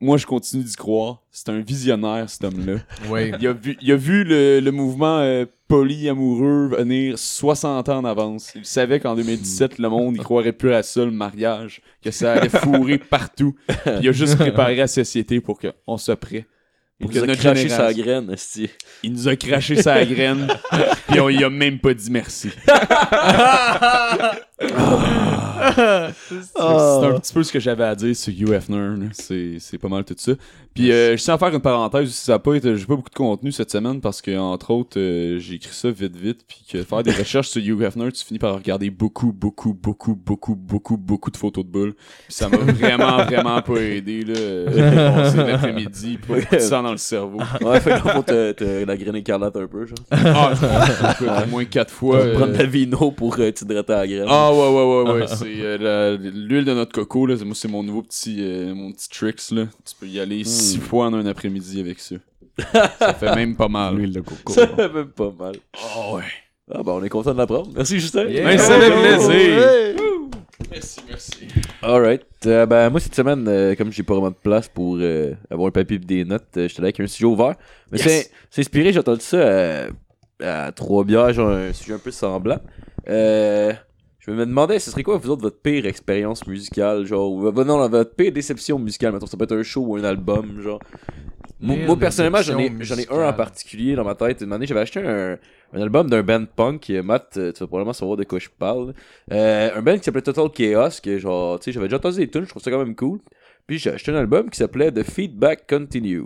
Moi, 0.00 0.16
je 0.16 0.26
continue 0.26 0.62
d'y 0.62 0.74
croire. 0.74 1.22
C'est 1.30 1.48
un 1.48 1.60
visionnaire, 1.60 2.28
cet 2.28 2.44
homme-là. 2.44 2.78
Ouais. 3.08 3.32
Il 3.40 3.46
a 3.46 3.52
vu, 3.52 3.76
il 3.80 3.92
a 3.92 3.96
vu 3.96 4.24
le, 4.24 4.60
le 4.60 4.70
mouvement 4.70 5.18
euh, 5.18 5.44
polyamoureux 5.68 6.68
venir 6.76 7.18
60 7.18 7.88
ans 7.88 7.98
en 7.98 8.04
avance. 8.04 8.52
Il 8.54 8.64
savait 8.64 9.00
qu'en 9.00 9.14
2017, 9.14 9.78
le 9.78 9.88
monde, 9.88 10.16
il 10.16 10.22
croirait 10.22 10.52
plus 10.52 10.72
à 10.72 10.82
ça, 10.82 11.04
le 11.04 11.10
mariage, 11.10 11.82
que 12.02 12.10
ça 12.10 12.32
allait 12.34 12.48
fourrer 12.48 12.98
partout. 13.10 13.54
Puis 13.66 13.76
il 14.02 14.08
a 14.08 14.12
juste 14.12 14.36
préparé 14.36 14.76
la 14.76 14.86
société 14.86 15.40
pour 15.40 15.58
qu'on 15.58 15.96
soit 15.96 16.16
prêt. 16.16 16.46
Il 17.00 17.06
nous 17.08 17.22
a 17.30 17.36
craché 17.36 17.68
sa 17.68 17.94
graine, 17.94 18.30
esti. 18.32 18.68
Il 19.02 19.12
nous 19.12 19.28
a 19.28 19.36
craché 19.36 19.80
sa 19.80 20.04
graine, 20.06 20.48
puis 21.08 21.20
on 21.20 21.28
y 21.28 21.44
a 21.44 21.50
même 21.50 21.78
pas 21.78 21.94
dit 21.94 22.10
merci. 22.10 22.50
C'est 26.38 26.60
un 26.60 27.18
petit 27.20 27.32
peu 27.32 27.42
ce 27.42 27.52
que 27.52 27.60
j'avais 27.60 27.84
à 27.84 27.94
dire 27.94 28.14
sur 28.16 28.32
là. 28.48 28.96
C'est 29.12 29.78
pas 29.80 29.88
mal 29.88 30.04
tout 30.04 30.14
ça. 30.16 30.32
Puis 30.74 30.92
euh, 30.92 31.16
je 31.16 31.22
tiens 31.22 31.34
à 31.34 31.38
faire 31.38 31.54
une 31.54 31.60
parenthèse. 31.60 32.10
Ça 32.10 32.34
a 32.34 32.38
pas 32.38 32.54
été, 32.54 32.76
j'ai 32.76 32.86
pas 32.86 32.96
beaucoup 32.96 33.10
de 33.10 33.14
contenu 33.14 33.52
cette 33.52 33.70
semaine 33.70 34.00
parce 34.00 34.22
que 34.22 34.36
entre 34.38 34.70
autres, 34.72 34.98
euh, 34.98 35.38
j'ai 35.38 35.54
écrit 35.54 35.74
ça 35.74 35.90
vite 35.90 36.16
vite. 36.16 36.40
Puis 36.46 36.64
que 36.70 36.82
faire 36.82 37.02
des 37.02 37.10
recherches 37.18 37.48
sur 37.48 37.82
Hefner, 37.82 38.12
tu 38.12 38.24
finis 38.24 38.38
par 38.38 38.54
regarder 38.54 38.90
beaucoup, 38.90 39.32
beaucoup, 39.32 39.74
beaucoup, 39.74 40.14
beaucoup, 40.14 40.54
beaucoup, 40.54 40.96
beaucoup 40.96 41.30
de 41.30 41.36
photos 41.36 41.64
de 41.64 41.70
boules. 41.70 41.94
Puis 41.94 42.34
ça 42.34 42.48
m'a 42.48 42.58
vraiment, 42.58 43.24
vraiment 43.24 43.60
pas 43.62 43.76
aidé 43.80 44.22
là. 44.22 44.34
euh, 44.36 44.66
J'ai 44.72 44.96
passé 45.22 45.36
l'après-midi, 45.38 46.18
de 46.52 46.58
sang 46.58 46.82
dans 46.88 46.92
le 46.92 46.98
cerveau. 46.98 47.38
Ouais, 47.60 47.80
fait 47.80 47.90
que 48.00 48.08
faut 48.08 48.22
te, 48.22 48.52
te 48.52 48.84
la 48.84 48.96
graine 48.96 49.16
écarlate 49.16 49.56
un 49.56 49.66
peu, 49.66 49.86
genre. 49.86 49.98
Ah, 50.10 50.52
au 51.44 51.46
moins 51.50 51.64
quatre 51.64 51.92
fois. 51.92 52.16
euh, 52.16 52.34
Prendre 52.34 52.52
de 52.52 52.58
la 52.58 52.64
vino 52.64 53.10
pour 53.10 53.36
euh, 53.38 53.50
t'hydrater 53.50 53.92
à 53.92 53.96
la 53.98 54.06
graine. 54.06 54.26
Ah 54.28 54.52
ouais 54.52 54.58
ouais 54.58 55.02
ouais 55.04 55.12
ouais, 55.20 55.26
c'est 55.28 55.46
euh, 55.62 56.16
l'huile 56.18 56.64
de 56.64 56.74
notre 56.74 56.92
coco 56.92 57.26
là, 57.26 57.36
c'est- 57.36 57.44
moi 57.44 57.54
c'est 57.54 57.68
mon 57.68 57.82
nouveau 57.82 58.02
petit 58.02 58.36
euh, 58.40 58.74
mon 58.74 58.92
petit 58.92 59.08
tricks 59.08 59.50
là. 59.52 59.64
Tu 59.84 59.94
peux 60.00 60.06
y 60.06 60.18
aller 60.20 60.44
six 60.44 60.78
fois 60.78 61.06
en 61.06 61.14
un 61.14 61.26
après-midi 61.26 61.80
avec 61.80 61.98
ça. 62.00 62.16
ça 62.98 63.14
fait 63.14 63.34
même 63.36 63.54
pas 63.56 63.68
mal. 63.68 63.94
L'huile 63.96 64.12
de 64.12 64.20
coco. 64.20 64.52
Ça 64.52 64.66
fait 64.66 64.92
même 64.92 65.08
pas 65.08 65.32
mal. 65.38 65.54
Ah 65.74 66.14
ouais. 66.14 66.22
Ah, 66.74 66.82
bah, 66.82 66.92
on 66.96 67.02
est 67.02 67.08
content 67.08 67.32
de 67.32 67.38
l'apprendre. 67.38 67.70
Merci, 67.74 67.98
Justin. 67.98 68.24
Yeah. 68.24 68.44
Ben, 68.44 68.58
ça 68.58 68.78
fait 68.78 68.90
plaisir. 68.90 69.94
Merci, 70.70 71.00
merci. 71.08 71.48
Alright. 71.82 72.24
Euh, 72.46 72.66
ben, 72.66 72.90
moi, 72.90 73.00
cette 73.00 73.14
semaine, 73.14 73.46
euh, 73.48 73.74
comme 73.74 73.92
j'ai 73.92 74.02
pas 74.02 74.14
vraiment 74.14 74.30
de 74.30 74.36
place 74.36 74.68
pour 74.68 74.96
euh, 74.98 75.34
avoir 75.50 75.68
un 75.68 75.70
papier 75.70 75.96
et 75.96 76.00
des 76.00 76.24
notes, 76.24 76.48
j'étais 76.54 76.82
là 76.82 76.86
avec 76.86 77.00
un 77.00 77.06
sujet 77.06 77.26
ouvert. 77.26 77.54
Mais 77.92 77.98
Yes. 77.98 78.30
c'est, 78.50 78.60
inspiré, 78.60 78.92
j'ai 78.92 78.98
entendu 78.98 79.20
ça 79.20 79.86
à 80.40 80.72
trois 80.72 81.04
bières, 81.04 81.32
genre 81.32 81.50
un 81.50 81.72
sujet 81.72 81.94
un 81.94 81.98
peu 81.98 82.10
semblant. 82.10 82.58
Je 84.28 84.34
me 84.34 84.44
demandais, 84.44 84.78
ce 84.78 84.90
serait 84.90 85.02
quoi, 85.02 85.16
vous 85.16 85.30
autres, 85.30 85.40
votre 85.40 85.62
pire 85.62 85.86
expérience 85.86 86.46
musicale, 86.46 87.06
genre, 87.06 87.32
ou, 87.32 87.50
non, 87.64 87.88
votre 87.88 88.14
pire 88.14 88.30
déception 88.30 88.78
musicale, 88.78 89.12
mettons, 89.14 89.26
ça 89.26 89.38
peut 89.38 89.44
être 89.44 89.56
un 89.56 89.62
show 89.62 89.82
ou 89.86 89.96
un 89.96 90.04
album, 90.04 90.60
genre. 90.60 90.80
Moi, 91.60 91.98
personnellement, 91.98 92.42
j'en 92.42 92.58
ai, 92.58 92.72
j'en 92.80 92.96
ai 92.96 93.08
un 93.10 93.28
en 93.28 93.32
particulier 93.32 93.94
dans 93.94 94.04
ma 94.04 94.14
tête. 94.14 94.40
Une 94.42 94.52
année, 94.52 94.66
j'avais 94.66 94.80
acheté 94.80 95.00
un, 95.00 95.36
un 95.72 95.82
album 95.82 96.08
d'un 96.08 96.22
band 96.22 96.44
punk, 96.54 96.88
et 96.90 97.02
Matt, 97.02 97.34
euh, 97.36 97.52
tu 97.52 97.60
vas 97.60 97.66
probablement 97.66 97.92
savoir 97.92 98.16
de 98.16 98.24
quoi 98.24 98.38
je 98.38 98.48
parle. 98.56 98.94
Euh, 99.32 99.70
un 99.74 99.82
band 99.82 99.98
qui 99.98 100.04
s'appelait 100.04 100.22
Total 100.22 100.48
Chaos, 100.50 101.00
que 101.02 101.18
genre, 101.18 101.58
tu 101.58 101.64
sais, 101.64 101.72
j'avais 101.72 101.86
déjà 101.86 101.96
entendu 101.96 102.18
des 102.18 102.28
tunes, 102.28 102.44
je 102.44 102.50
trouve 102.50 102.62
ça 102.62 102.70
quand 102.70 102.78
même 102.78 102.94
cool. 102.94 103.18
Puis 103.66 103.78
j'ai 103.78 103.90
acheté 103.90 104.12
un 104.12 104.16
album 104.16 104.48
qui 104.48 104.56
s'appelait 104.56 104.90
The 104.90 105.02
Feedback 105.02 105.66
Continues. 105.68 106.22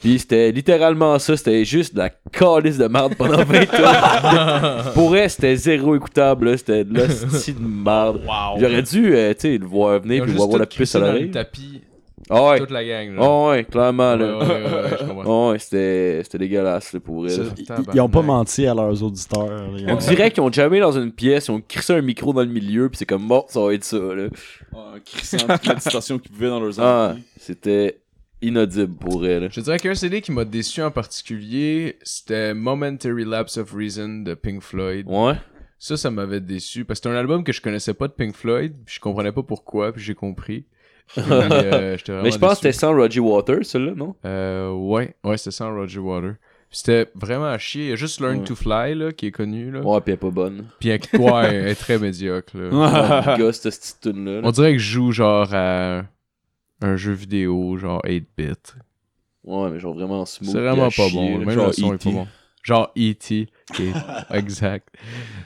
Puis 0.00 0.18
c'était 0.18 0.50
littéralement 0.50 1.18
ça, 1.18 1.36
c'était 1.36 1.64
juste 1.64 1.94
de 1.94 2.00
la 2.00 2.10
calice 2.10 2.76
de 2.76 2.88
merde 2.88 3.14
pendant 3.16 3.44
20 3.44 3.66
tours. 3.66 4.92
Pour 4.94 5.16
elle, 5.16 5.30
c'était 5.30 5.54
zéro 5.56 5.94
écoutable, 5.94 6.58
c'était 6.58 6.84
de 6.84 6.92
l'hostie 6.92 7.52
de 7.58 7.60
merde. 7.60 8.20
Wow. 8.26 8.58
J'aurais 8.58 8.82
dû, 8.82 9.14
euh, 9.14 9.32
tu 9.32 9.40
sais, 9.40 9.58
le 9.58 9.64
voir 9.64 10.00
venir 10.00 10.24
puis 10.24 10.32
voir 10.32 10.58
la 10.58 10.66
puce 10.66 10.94
à 10.96 10.98
l'oreille. 10.98 11.30
tapis, 11.30 11.82
Ah 12.30 12.50
ouais. 12.50 12.58
toute 12.58 12.70
la 12.70 12.84
gang. 12.84 13.14
là. 13.16 13.22
Ah 13.22 13.48
ouais, 13.50 13.64
clairement, 13.64 14.16
là. 14.16 14.38
ouais, 14.38 14.44
ouais, 14.46 14.62
ouais, 14.62 14.90
je 15.00 15.04
comprends. 15.04 15.22
Ah 15.48 15.52
ouais, 15.52 15.58
c'était 15.58 16.20
c'était 16.24 16.38
dégueulasse, 16.38 16.92
là, 16.92 17.00
pour 17.00 17.26
elle. 17.26 17.48
Ils, 17.58 17.66
ils 17.94 18.00
ont 18.00 18.08
pas 18.08 18.22
menti 18.22 18.66
à 18.66 18.74
leurs 18.74 19.02
auditeurs. 19.02 19.48
là. 19.72 19.92
On 19.92 19.96
dirait 19.96 20.30
qu'ils 20.30 20.42
ont 20.42 20.52
jamais 20.52 20.80
dans 20.80 20.92
une 20.92 21.12
pièce, 21.12 21.46
ils 21.48 21.50
ont 21.52 21.60
crissé 21.60 21.92
un 21.94 22.00
micro 22.02 22.32
dans 22.32 22.40
le 22.42 22.48
milieu, 22.48 22.88
puis 22.88 22.98
c'est 22.98 23.06
comme 23.06 23.28
bon, 23.28 23.44
ça 23.48 23.60
va 23.60 23.74
être 23.74 23.84
ça, 23.84 23.98
là. 23.98 24.28
En 24.72 24.94
crissant 25.04 25.38
toute 25.38 25.66
la 25.66 25.74
distorsion 25.74 26.18
qu'ils 26.18 26.30
pouvaient 26.32 26.48
dans 26.48 26.60
leurs 26.60 26.80
Ah, 26.80 27.08
oreilles. 27.10 27.22
c'était 27.36 28.00
inaudible 28.42 28.94
pour 28.96 29.24
elle. 29.26 29.48
Je 29.50 29.60
dirais 29.60 29.78
qu'un 29.78 29.94
CD 29.94 30.20
qui 30.20 30.32
m'a 30.32 30.44
déçu 30.44 30.82
en 30.82 30.90
particulier, 30.90 31.98
c'était 32.02 32.52
Momentary 32.54 33.24
Lapse 33.24 33.56
of 33.58 33.72
Reason 33.72 34.22
de 34.22 34.34
Pink 34.34 34.60
Floyd. 34.62 35.06
Ouais. 35.08 35.34
Ça, 35.78 35.96
ça 35.96 36.10
m'avait 36.10 36.40
déçu 36.40 36.84
parce 36.84 37.00
que 37.00 37.04
c'était 37.08 37.14
un 37.16 37.18
album 37.18 37.44
que 37.44 37.52
je 37.52 37.60
connaissais 37.60 37.94
pas 37.94 38.08
de 38.08 38.12
Pink 38.12 38.34
Floyd, 38.34 38.72
puis 38.84 38.94
je 38.96 39.00
comprenais 39.00 39.32
pas 39.32 39.42
pourquoi, 39.42 39.92
puis 39.92 40.02
j'ai 40.02 40.14
compris. 40.14 40.64
Puis, 41.14 41.22
euh, 41.28 41.96
Mais 42.22 42.30
je 42.30 42.38
pense 42.38 42.50
que 42.50 42.56
c'était 42.56 42.72
sans 42.72 42.94
Roger 42.94 43.20
Waters, 43.20 43.64
celui-là, 43.64 43.92
non? 43.94 44.14
Euh, 44.24 44.70
ouais, 44.72 45.14
ouais, 45.24 45.36
c'était 45.36 45.50
sans 45.52 45.72
Roger 45.74 46.00
Water. 46.00 46.34
Puis 46.70 46.78
C'était 46.78 47.10
vraiment 47.14 47.46
à 47.46 47.58
chier. 47.58 47.84
Il 47.84 47.90
y 47.90 47.92
a 47.92 47.96
juste 47.96 48.20
Learn 48.20 48.38
Ouais. 48.38 48.44
to 48.44 48.54
Fly, 48.56 48.94
là, 48.96 49.12
qui 49.12 49.26
est 49.26 49.30
connu, 49.30 49.70
là. 49.70 49.80
Ouais, 49.80 50.00
pis 50.00 50.10
elle 50.10 50.14
est 50.14 50.16
pas 50.16 50.30
bonne. 50.30 50.66
Puis 50.80 50.88
elle, 50.88 51.00
ouais, 51.20 51.54
elle 51.54 51.68
est 51.68 51.74
très 51.76 51.98
médiocre, 51.98 52.56
là. 52.56 53.36
Gars, 53.38 53.52
cette 53.52 53.74
petite 53.74 54.16
là. 54.16 54.40
On 54.42 54.50
dirait 54.50 54.72
que 54.72 54.78
je 54.78 54.90
joue, 54.92 55.12
genre, 55.12 55.48
à 55.54 56.02
un 56.82 56.96
jeu 56.96 57.12
vidéo, 57.12 57.76
genre 57.76 58.02
8-bit. 58.04 58.74
Ouais, 59.44 59.70
mais 59.70 59.78
genre 59.78 59.94
vraiment 59.94 60.24
smooth. 60.24 60.50
C'est 60.50 60.58
vraiment 60.60 60.88
puis 60.88 61.02
pas 61.02 61.08
chier, 61.08 61.32
bon. 61.38 61.38
Même 61.44 61.56
le 61.66 61.72
son 61.72 61.92
est 61.94 62.02
pas 62.02 62.10
bon. 62.10 62.26
Genre 62.66 62.90
E.T. 62.96 63.46
qui 63.74 63.82
est- 63.82 64.36
exact. 64.36 64.88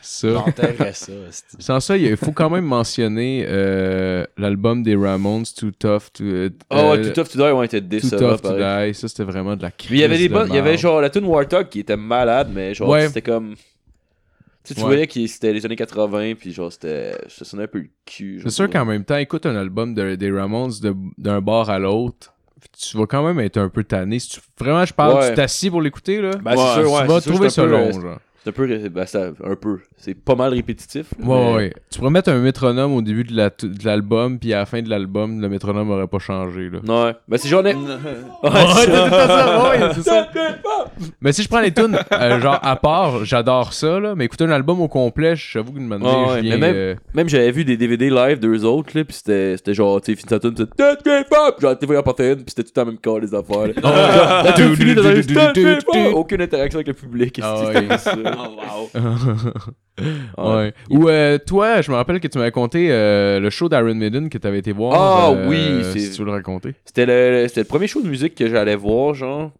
Ça. 0.00 0.44
Ça. 0.92 1.12
Sans 1.58 1.80
ça, 1.80 1.96
il 1.96 2.16
faut 2.16 2.30
quand 2.30 2.48
même 2.48 2.64
mentionner 2.64 3.44
euh, 3.48 4.24
l'album 4.36 4.84
des 4.84 4.94
Ramones, 4.94 5.42
Too 5.44 5.72
Tough 5.72 6.12
to... 6.14 6.22
euh, 6.22 6.50
Oh, 6.70 6.76
ouais, 6.76 6.82
euh, 6.98 7.04
Too 7.12 7.20
Tough 7.24 7.28
to 7.32 7.38
Die, 7.38 7.52
ouais, 7.52 7.66
était 7.66 7.80
Too 7.80 7.86
décevant, 7.88 8.36
Tough 8.36 8.42
to. 8.42 8.52
Die. 8.56 8.94
Ça, 8.94 9.08
c'était 9.08 9.24
vraiment 9.24 9.56
de 9.56 9.62
la 9.62 9.72
crise 9.72 9.90
il 9.90 9.98
y 9.98 10.04
avait 10.04 10.16
des 10.16 10.28
bonnes, 10.28 10.48
il 10.48 10.54
y 10.54 10.58
avait 10.58 10.78
genre 10.78 11.00
la 11.00 11.10
tune 11.10 11.24
Warthog 11.24 11.68
qui 11.68 11.80
était 11.80 11.96
malade, 11.96 12.50
mais 12.54 12.72
genre 12.74 12.88
Ouais. 12.90 13.08
c'était 13.08 13.22
comme. 13.22 13.56
Tu 13.56 13.60
sais, 14.62 14.74
tu 14.74 14.80
Ouais. 14.82 14.86
voyais 14.86 15.06
que 15.08 15.26
c'était 15.26 15.52
les 15.52 15.64
années 15.66 15.74
80, 15.76 16.34
puis 16.38 16.52
genre 16.52 16.72
c'était. 16.72 17.16
Ça 17.26 17.44
sonnait 17.44 17.64
un 17.64 17.68
peu 17.68 17.78
le 17.80 17.88
cul. 18.06 18.40
C'est 18.44 18.50
sûr 18.50 18.70
qu'en 18.70 18.84
même 18.84 19.04
temps, 19.04 19.16
écoute 19.16 19.44
un 19.44 19.56
album 19.56 19.92
de- 19.92 20.14
des 20.14 20.30
Ramones 20.30 20.72
de- 20.82 20.94
d'un 21.16 21.40
bord 21.40 21.68
à 21.68 21.80
l'autre, 21.80 22.32
tu 22.78 22.96
vas 22.96 23.06
quand 23.06 23.24
même 23.26 23.40
être 23.40 23.56
un 23.59 23.68
peu 23.68 23.84
tanné. 23.84 24.18
Si 24.18 24.28
tu, 24.30 24.40
vraiment, 24.59 24.84
je 24.84 24.92
parle, 24.94 25.18
Ouais. 25.18 25.28
tu 25.30 25.34
t'assis 25.36 25.70
pour 25.70 25.82
l'écouter, 25.82 26.20
là. 26.20 26.32
Ben, 26.42 26.56
c'est 26.56 26.80
sûr, 26.82 26.92
ouais, 26.92 27.00
tu 27.02 27.06
vas 27.09 27.14
c'est 27.14 27.20
sûr, 27.22 27.32
trouver 27.32 27.50
ça 27.50 27.62
peu, 27.62 27.68
long, 27.70 27.88
euh, 27.88 27.92
genre. 28.00 28.18
C'est 28.45 28.51
un 28.51 28.53
peu. 28.53 28.66
Ben, 28.89 29.05
c'est 29.07 29.18
un 29.18 29.57
peu. 29.61 29.80
C'est 29.97 30.14
pas 30.14 30.36
mal 30.36 30.55
répétitif. 30.55 31.07
Ouais, 31.20 31.26
mais- 31.26 31.55
ouais. 31.57 31.72
Tu 31.91 31.99
pourrais 31.99 32.12
mettre 32.12 32.30
un 32.30 32.39
métronome 32.39 32.93
au 32.95 33.03
début 33.03 33.24
de 33.24 33.34
la- 33.36 33.51
de 33.51 33.84
l'album, 33.84 34.39
puis 34.39 34.55
à 34.55 34.59
la 34.59 34.66
fin 34.66 34.80
de 34.80 34.89
l'album, 34.89 35.41
le 35.41 35.49
métronome 35.49 35.91
aurait 35.91 36.07
pas 36.07 36.20
changé, 36.20 36.70
là. 36.70 36.78
Ouais. 37.07 37.14
Ben, 37.26 37.36
c'est 37.36 37.49
genre. 37.49 37.62
Ouais, 37.64 37.74
Ouais, 37.74 37.80
c'est 39.95 40.03
ça. 40.03 40.28
ça, 40.32 40.34
ça. 40.34 40.59
Mais 41.20 41.32
si 41.32 41.43
je 41.43 41.49
prends 41.49 41.61
les 41.61 41.72
tunes, 41.72 41.99
euh, 42.12 42.41
genre 42.41 42.59
à 42.62 42.76
part, 42.76 43.24
j'adore 43.24 43.72
ça, 43.72 43.99
là, 44.01 44.14
mais 44.14 44.24
écouter 44.26 44.45
un 44.45 44.51
album 44.51 44.80
au 44.80 44.89
complet, 44.89 45.34
j'avoue 45.36 45.72
qu'une 45.72 45.86
manière, 45.86 46.09
Ouais, 46.09 46.28
ouais, 46.28 46.36
je 46.39 46.43
viens... 46.43 46.57
mais 46.57 46.66
même- 46.68 46.76
euh, 46.76 46.95
Même 47.14 47.28
j'avais 47.28 47.51
vu 47.51 47.64
des 47.64 47.76
DVD 47.76 48.11
live 48.11 48.39
d'eux 48.39 48.64
autres, 48.64 48.91
là, 48.97 49.05
pis 49.05 49.14
c'était 49.14 49.57
c'était 49.57 49.74
genre, 49.74 50.01
tu 50.01 50.12
sais, 50.12 50.16
fini 50.16 50.28
sa 50.30 50.39
tune, 50.39 50.55
c'était! 50.57 50.84
Genre, 51.61 51.78
t'es 51.78 51.86
voyant 51.86 52.03
porter 52.03 52.30
une, 52.32 52.36
pis 52.36 52.45
c'était 52.57 52.62
tout 52.62 52.72
le 52.76 52.82
temps 52.82 52.86
même 52.86 52.99
cas, 52.99 53.18
les 53.20 53.34
affaires. 53.34 53.74
Pop! 55.34 55.55
Aucune 56.14 56.43
interaction 56.43 56.78
avec 56.78 56.89
le 56.89 56.95
public. 56.95 57.41
Ah 58.37 58.51
c'était 58.93 59.01
ouais. 60.39 60.74
Ou 60.91 61.09
euh, 61.09 61.39
toi, 61.39 61.81
je 61.81 61.91
me 61.91 61.97
rappelle 61.97 62.20
que 62.20 62.29
tu 62.29 62.39
m'avais 62.39 62.51
conté 62.53 62.89
euh, 62.91 63.41
le 63.41 63.51
show 63.51 63.68
d'Iron 63.68 63.95
Maiden 63.95 64.29
que 64.29 64.39
t'avais 64.39 64.59
été 64.59 64.72
voir. 64.72 64.95
Ah 64.95 65.31
euh, 65.33 65.49
oui, 65.49 65.83
c'est- 65.93 65.99
si 65.99 66.11
tu 66.12 66.18
veux 66.20 66.26
le 66.26 66.33
raconter. 66.33 66.74
C'était 66.85 67.07
le, 67.07 67.47
c'était 67.49 67.61
le 67.62 67.66
premier 67.66 67.87
show 67.87 68.03
de 68.03 68.09
musique 68.09 68.35
que 68.35 68.49
j'allais 68.49 68.76
voir, 68.76 69.14
genre. 69.14 69.53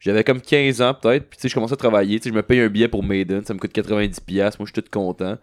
J'avais 0.00 0.22
comme 0.22 0.40
15 0.40 0.80
ans 0.80 0.94
peut-être, 0.94 1.28
puis 1.28 1.38
tu 1.38 1.42
sais, 1.42 1.48
je 1.48 1.54
commençais 1.54 1.72
à 1.74 1.76
travailler, 1.76 2.20
tu 2.20 2.24
sais, 2.24 2.30
je 2.30 2.34
me 2.34 2.42
paye 2.42 2.60
un 2.60 2.68
billet 2.68 2.86
pour 2.86 3.02
Maiden, 3.02 3.44
ça 3.44 3.52
me 3.52 3.58
coûte 3.58 3.72
90$, 3.74 4.20
piastres, 4.24 4.60
moi 4.60 4.66
je 4.66 4.72
suis 4.72 4.82
tout 4.82 4.88
content. 4.92 5.38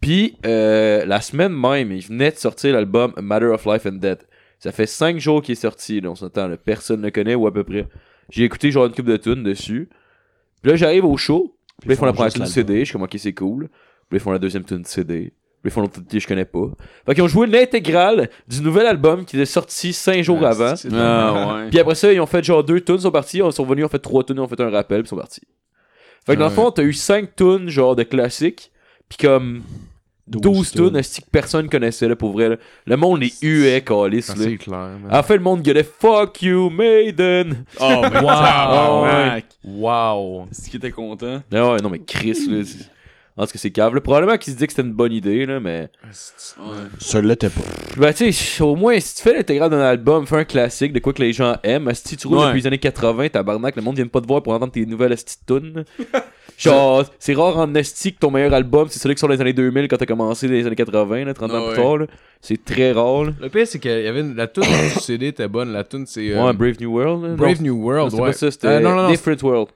Puis, 0.00 0.36
la 0.42 1.20
semaine 1.20 1.52
même, 1.52 1.92
il 1.92 2.02
venait 2.02 2.32
de 2.32 2.36
sortir 2.36 2.74
l'album 2.74 3.12
A 3.16 3.22
Matter 3.22 3.46
of 3.46 3.64
Life 3.64 3.86
and 3.86 3.92
Death. 4.00 4.26
Ça 4.58 4.72
fait 4.72 4.86
5 4.86 5.18
jours 5.18 5.40
qu'il 5.42 5.52
est 5.52 5.54
sorti, 5.54 6.00
là, 6.00 6.10
on 6.10 6.14
s'entend, 6.16 6.50
personne 6.64 7.00
ne 7.00 7.06
le 7.06 7.10
connaît 7.12 7.34
ou 7.36 7.46
à 7.46 7.52
peu 7.52 7.62
près. 7.62 7.86
J'ai 8.30 8.42
écouté 8.44 8.70
genre 8.72 8.86
une 8.86 8.92
coupe 8.92 9.06
de 9.06 9.16
tunes 9.16 9.44
dessus. 9.44 9.88
Puis 10.62 10.70
là, 10.72 10.76
j'arrive 10.76 11.04
au 11.04 11.16
show, 11.16 11.55
puis 11.80 11.90
ils 11.90 11.96
font 11.96 12.06
la 12.06 12.12
première 12.12 12.32
tune 12.32 12.46
CD, 12.46 12.80
je 12.80 12.84
suis 12.84 12.92
comme, 12.92 13.02
ok, 13.02 13.14
c'est 13.18 13.32
cool. 13.32 13.68
Puis 14.08 14.18
ils 14.18 14.20
font 14.20 14.30
la 14.32 14.38
deuxième 14.38 14.64
tune 14.64 14.84
CD. 14.84 15.32
Puis 15.62 15.70
ils 15.70 15.70
font 15.70 15.80
l'autre 15.80 15.94
tune 15.94 16.04
que 16.06 16.18
je 16.18 16.26
connais 16.28 16.44
pas. 16.44 16.66
Fait 17.06 17.14
qu'ils 17.14 17.24
ont 17.24 17.28
joué 17.28 17.46
l'intégrale 17.46 18.30
du 18.46 18.60
nouvel 18.62 18.86
album 18.86 19.24
qui 19.24 19.40
est 19.40 19.44
sorti 19.44 19.92
5 19.92 20.22
jours 20.22 20.44
avant. 20.46 20.74
Ah, 20.92 21.54
ouais. 21.64 21.70
Puis 21.70 21.78
après 21.80 21.94
ça, 21.96 22.12
ils 22.12 22.20
ont 22.20 22.26
fait 22.26 22.42
genre 22.44 22.62
deux 22.62 22.80
tunes, 22.80 22.96
ils 22.96 23.00
sont 23.02 23.10
partis, 23.10 23.38
ils 23.38 23.52
sont 23.52 23.62
revenus, 23.64 23.82
ils 23.82 23.86
ont 23.86 23.88
fait 23.88 23.98
trois 23.98 24.22
tunes, 24.24 24.36
ils 24.36 24.40
ont 24.40 24.48
fait 24.48 24.60
un 24.60 24.70
rappel, 24.70 25.02
puis 25.02 25.06
ils 25.06 25.10
sont 25.10 25.16
partis. 25.16 25.42
Fait 26.24 26.34
que 26.34 26.38
dans 26.40 26.46
le 26.46 26.50
Ouais. 26.50 26.56
fond, 26.56 26.70
t'as 26.70 26.82
eu 26.82 26.92
cinq 26.92 27.34
tunes 27.36 27.68
genre 27.68 27.94
de 27.96 28.02
classiques, 28.04 28.70
puis 29.08 29.18
comme 29.18 29.62
12 30.28 30.72
tunes, 30.72 30.90
que 31.00 31.30
personne 31.30 31.68
connaissait 31.68 32.08
là 32.08 32.16
pour 32.16 32.32
vrai. 32.32 32.48
Là? 32.48 32.56
Le 32.86 32.96
monde 32.96 33.20
les 33.20 33.32
huait. 33.42 33.84
Ah, 33.88 34.08
là. 34.08 34.20
c'est 34.20 34.56
clair, 34.56 34.76
man. 34.78 35.08
La 35.10 35.22
fin, 35.22 35.34
le 35.34 35.40
monde 35.40 35.62
gueulait 35.62 35.84
Fuck 35.84 36.42
you, 36.42 36.68
Maiden! 36.70 37.64
Oh, 37.80 38.02
mais 38.02 38.20
Wow. 38.20 39.04
ouais. 39.04 39.44
Wow. 39.66 40.46
Est-ce 40.50 40.70
qu'il 40.70 40.76
était 40.78 40.92
content? 40.92 41.42
Ah 41.52 41.72
ouais, 41.72 41.80
non, 41.82 41.90
mais 41.90 41.98
Chris, 42.00 42.38
là. 42.48 42.62
En 43.38 43.44
tout 43.44 43.52
cas, 43.52 43.58
c'est 43.58 43.70
cave. 43.70 43.94
là. 43.94 44.00
Probablement 44.00 44.38
qu'ils 44.38 44.52
se 44.52 44.56
disaient 44.56 44.66
que 44.66 44.72
c'était 44.72 44.86
une 44.88 44.94
bonne 44.94 45.12
idée, 45.12 45.44
là, 45.44 45.60
mais. 45.60 45.88
Celui-là, 46.98 47.36
t'es 47.36 47.50
pas. 47.50 47.60
Ben, 47.98 48.14
tu 48.14 48.32
sais, 48.32 48.62
au 48.62 48.76
moins, 48.76 48.98
si 48.98 49.16
tu 49.16 49.22
fais 49.22 49.34
l'intégrale 49.34 49.68
d'un 49.70 49.80
album, 49.80 50.26
fais 50.26 50.36
un 50.38 50.44
classique 50.44 50.92
de 50.94 51.00
quoi 51.00 51.12
que 51.12 51.20
les 51.22 51.32
gens 51.34 51.56
aiment. 51.62 51.92
Si 51.92 52.16
tu 52.16 52.26
roules 52.26 52.38
Ouais. 52.38 52.46
depuis 52.46 52.60
les 52.62 52.66
années 52.66 52.78
80, 52.78 53.28
tabarnak, 53.28 53.76
le 53.76 53.82
monde 53.82 53.96
vient 53.96 54.06
pas 54.06 54.20
te 54.22 54.26
voir 54.26 54.42
pour 54.42 54.54
entendre 54.54 54.72
tes 54.72 54.86
nouvelles 54.86 55.10
de 55.16 55.58
tunes. 55.58 55.84
Genre, 56.58 57.04
c'est 57.18 57.34
rare 57.34 57.58
en 57.58 57.74
esti 57.74 58.12
que 58.14 58.18
ton 58.18 58.30
meilleur 58.30 58.54
album, 58.54 58.88
c'est 58.90 58.98
celui 58.98 59.14
qui 59.14 59.20
sort 59.20 59.28
dans 59.28 59.34
les 59.34 59.40
années 59.40 59.52
2000 59.52 59.88
quand 59.88 59.96
t'as 59.96 60.06
commencé 60.06 60.48
les 60.48 60.66
années 60.66 60.74
80, 60.76 61.24
là, 61.24 61.34
30 61.34 61.50
ans 61.52 61.66
Ouais. 61.66 61.74
plus 61.74 61.82
tard. 61.82 61.96
là. 61.98 62.06
C'est 62.40 62.64
très 62.64 62.92
rare, 62.92 63.24
là. 63.24 63.32
Le 63.40 63.48
pire, 63.48 63.66
c'est 63.66 63.78
qu'il 63.78 63.90
y 63.90 64.06
avait 64.06 64.20
une- 64.20 64.36
la 64.36 64.46
tune 64.46 64.62
du 64.62 65.00
CD 65.00 65.28
était 65.28 65.48
bonne. 65.48 65.72
La 65.72 65.84
tune, 65.84 66.04
c'est 66.06 66.30
euh, 66.32 66.44
Ouais, 66.46 66.52
Brave 66.52 66.76
New 66.80 66.92
World. 66.94 67.22
là. 67.24 67.28
Brave 67.36 67.56
Non, 67.56 67.62
New 67.74 67.84
World. 67.84 68.10
c'était 68.10 68.22
ouais. 68.22 68.28
pas 68.30 68.36
ça, 68.36 68.50
c'était 68.50 68.66
Euh, 68.68 68.80
non, 68.80 68.90
non, 68.94 69.02
non, 69.02 69.08
Different 69.10 69.42
World. 69.42 69.68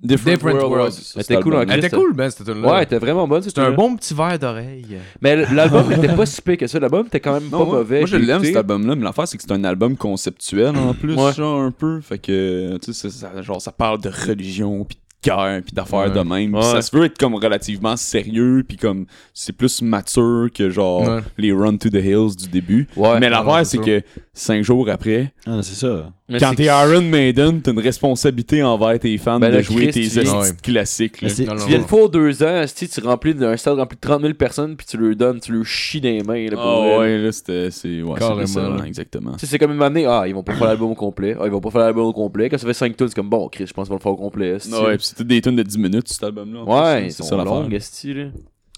Different 0.00 0.40
World. 0.44 0.72
ouais, 0.72 0.90
c'est 0.92 1.02
ça, 1.02 1.12
Elle 1.16 1.22
cet 1.24 1.30
était 1.32 1.42
cool 1.42 1.54
en. 1.56 1.62
Elle 1.62 1.78
était 1.84 1.90
cool, 1.90 2.12
ben, 2.14 2.30
cette 2.30 2.46
tune-là. 2.46 2.68
Ouais, 2.68 2.76
elle 2.76 2.82
était 2.84 2.98
vraiment 2.98 3.26
bonne. 3.26 3.42
C'était 3.42 3.62
un 3.62 3.72
bon 3.72 3.96
petit 3.96 4.14
verre 4.14 4.38
d'oreille. 4.38 4.96
Mais 5.20 5.34
l'album 5.52 5.90
était 5.90 6.14
pas 6.14 6.24
si 6.24 6.40
pire 6.40 6.56
que 6.56 6.66
ça. 6.68 6.78
L'album 6.78 7.06
était 7.06 7.18
quand 7.18 7.32
même 7.32 7.48
Non, 7.50 7.58
pas 7.58 7.64
moi, 7.64 7.78
mauvais. 7.78 7.98
moi, 8.00 8.06
je 8.06 8.16
l'aime 8.16 8.30
écouté. 8.36 8.46
cet 8.48 8.56
album-là, 8.58 8.94
mais 8.94 9.02
l'affaire 9.02 9.26
c'est 9.26 9.36
que 9.36 9.42
c'est 9.42 9.50
un 9.52 9.64
album 9.64 9.96
conceptuel 9.96 10.76
en 10.76 10.94
plus, 10.94 11.16
Ouais. 11.16 11.32
genre 11.32 11.60
un 11.62 11.72
peu. 11.72 12.00
Fait 12.00 12.18
que, 12.18 12.78
tu 12.78 12.92
sais, 12.92 13.10
ça, 13.10 13.32
ça- 13.34 13.42
genre 13.42 13.60
ça 13.60 13.72
parle 13.72 14.00
de 14.00 14.08
religion, 14.08 14.84
puis 14.84 14.98
guerre, 15.28 15.60
puis 15.64 15.74
d'affaires 15.74 15.98
Ouais. 16.00 16.10
de 16.10 16.20
même. 16.20 16.54
Ouais. 16.54 16.62
Ça 16.62 16.82
se 16.82 16.96
veut 16.96 17.04
être 17.04 17.18
comme 17.18 17.34
relativement 17.34 17.96
sérieux, 17.96 18.64
puis 18.66 18.76
comme 18.76 19.06
c'est 19.34 19.52
plus 19.52 19.82
mature 19.82 20.48
que 20.54 20.70
genre 20.70 21.20
les 21.36 21.52
Run 21.52 21.76
to 21.76 21.88
the 21.90 21.94
Hills 21.94 22.36
du 22.36 22.48
début. 22.48 22.86
Mais 23.20 23.28
l'affaire 23.28 23.64
c'est 23.66 23.78
que 23.78 24.02
cinq 24.38 24.62
jours 24.62 24.88
après, 24.88 25.32
Ah, 25.46 25.60
c'est 25.62 25.74
ça. 25.74 26.10
Mais 26.28 26.38
quand 26.38 26.50
c'est- 26.50 26.56
t'es 26.56 26.64
Iron 26.64 27.02
Maiden, 27.02 27.60
t'as 27.62 27.72
une 27.72 27.78
responsabilité 27.80 28.62
envers 28.62 28.98
tes 28.98 29.16
fans 29.18 29.40
Ben 29.40 29.50
de 29.52 29.60
jouer 29.62 29.90
tes 29.90 30.02
de 30.06 30.60
classiques. 30.62 31.20
là. 31.22 31.28
C'est- 31.28 31.44
Non, 31.46 31.54
non, 31.54 31.62
Tu 31.62 31.68
viens 31.68 31.78
non. 31.78 31.84
de 31.84 31.88
faire 31.88 32.08
deux 32.08 32.42
ans, 32.42 32.64
si 32.66 32.88
tu 32.88 33.00
remplis 33.00 33.34
d'un 33.34 33.56
stade 33.56 33.78
rempli 33.78 33.96
de 33.96 34.00
30 34.00 34.20
000 34.22 34.34
personnes, 34.34 34.76
puis 34.76 34.86
tu 34.86 34.96
leur 34.96 35.16
donnes, 35.16 35.40
tu 35.40 35.52
leur 35.52 35.64
chies 35.64 36.00
dans 36.00 36.08
les 36.08 36.22
mains. 36.22 36.44
Là, 36.50 36.56
pour 36.56 36.60
Ah 36.66 36.80
vrai. 36.80 36.98
ouais, 36.98 37.18
là, 37.18 37.32
c'était. 37.32 37.70
C'est 37.70 38.02
ouais, 38.02 38.18
c'est 38.46 38.56
là. 38.60 38.76
exactement. 38.86 39.32
Tu 39.32 39.40
sais, 39.40 39.46
c'est 39.46 39.58
comme 39.58 39.72
une 39.72 39.82
année, 39.82 40.06
ah, 40.06 40.24
ils 40.26 40.34
vont 40.34 40.42
pas 40.42 40.54
faire 40.54 40.66
l'album 40.68 40.90
au 40.90 40.94
complet. 40.94 41.34
Ah, 41.40 41.44
ils 41.46 41.50
vont 41.50 41.60
pas 41.60 41.70
faire 41.70 41.80
l'album 41.82 42.04
au 42.06 42.12
complet. 42.12 42.48
Quand 42.48 42.58
ça 42.58 42.66
fait 42.66 42.74
5 42.74 42.96
tunes, 42.96 43.08
c'est 43.08 43.14
comme 43.14 43.30
bon, 43.30 43.48
Chris, 43.48 43.66
je 43.66 43.72
pense 43.72 43.88
qu'on 43.88 43.94
va 43.94 43.98
le 43.98 44.02
faire 44.02 44.12
au 44.12 44.16
complet. 44.16 44.48
esti. 44.56 44.72
Ouais, 44.72 44.96
c'était 45.00 45.24
des 45.24 45.40
tunes 45.40 45.56
de 45.56 45.62
10 45.62 45.78
minutes, 45.78 46.08
cet 46.08 46.22
album-là. 46.24 46.62
Ouais, 46.64 47.04
hein, 47.06 47.08
c'est 47.10 47.22
ça 47.22 47.36
esti, 47.72 48.14
là. 48.14 48.24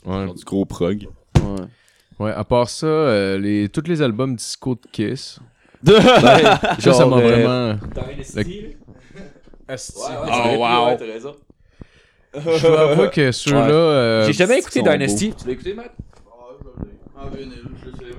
Ouais. 0.07 0.27
Genre 0.27 0.35
du 0.35 0.45
gros 0.45 0.65
prog. 0.65 1.07
Ouais. 1.37 1.65
Ouais, 2.21 2.33
à 2.33 2.45
part 2.45 2.69
ça, 2.69 2.87
euh, 2.87 3.39
les, 3.39 3.71
tous 3.71 3.83
les 3.89 4.03
albums 4.03 4.37
disco 4.37 4.75
de 4.75 4.87
Kiss. 4.93 5.39
Ben, 5.83 5.95
Ça, 6.79 7.07
m'a 7.07 7.17
euh, 7.17 7.21
vraiment. 7.21 7.79
Oh, 9.71 10.57
wow. 10.59 10.97
t'as 10.99 11.07
raison. 11.07 11.35
Je 12.35 12.67
dois 12.67 12.91
avouer 12.91 13.09
que 13.09 13.33
ceux-là. 13.33 13.63
Ouais. 13.65 13.71
euh, 13.73 14.27
J'ai 14.27 14.35
jamais 14.35 14.59
écouté 14.59 14.83
Dynasty. 14.83 15.33
Tu 15.35 15.47
l'as 15.47 15.53
écouté, 15.55 15.73
Matt? 15.73 15.93
En 17.17 17.29
vinyle, 17.31 17.65
je 17.83 18.05
les 18.05 18.11
ai 18.11 18.15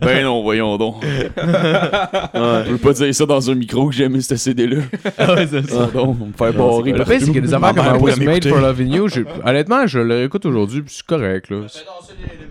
Ben 0.00 0.24
non, 0.24 0.42
voyons 0.42 0.76
donc. 0.76 0.96
Je 1.04 2.70
peux 2.72 2.78
pas 2.78 2.92
dire 2.94 3.14
ça 3.14 3.26
dans 3.26 3.48
un 3.50 3.54
micro 3.54 3.88
que 3.88 3.94
j'ai 3.94 4.04
aimé 4.04 4.20
ce 4.20 4.34
CD-là. 4.34 4.78
Ah 5.16 5.34
ouais, 5.34 5.46
c'est 5.46 5.70
ça. 5.70 5.88
On 5.94 6.14
me 6.14 6.32
faire 6.32 6.52
barrer 6.52 6.90
Le 6.92 7.04
pire, 7.04 7.20
c'est 7.20 7.32
que 7.32 7.38
des 7.38 7.54
affaires 7.54 7.74
comme 7.74 7.86
I 7.86 7.98
Was 8.02 8.16
Made 8.16 8.46
for 8.48 8.58
Loving 8.60 8.92
You, 8.92 9.06
honnêtement, 9.44 9.86
je 9.86 10.00
le 10.00 10.14
réécoute 10.16 10.44
aujourd'hui, 10.46 10.82
puis 10.82 10.94
c'est 10.96 11.06
correct, 11.06 11.48
là. 11.50 11.60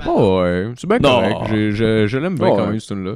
Oh 0.07 0.39
ouais, 0.41 0.67
c'est 0.77 0.87
bien 0.87 0.99
Non. 0.99 1.21
correct. 1.21 1.53
Je, 1.73 2.07
je 2.07 2.17
l'aime 2.17 2.35
bien 2.37 2.47
Oh, 2.49 2.55
quand 2.55 2.63
ouais. 2.63 2.69
même, 2.71 2.79
cette 2.79 2.89
tune-là. 2.89 3.15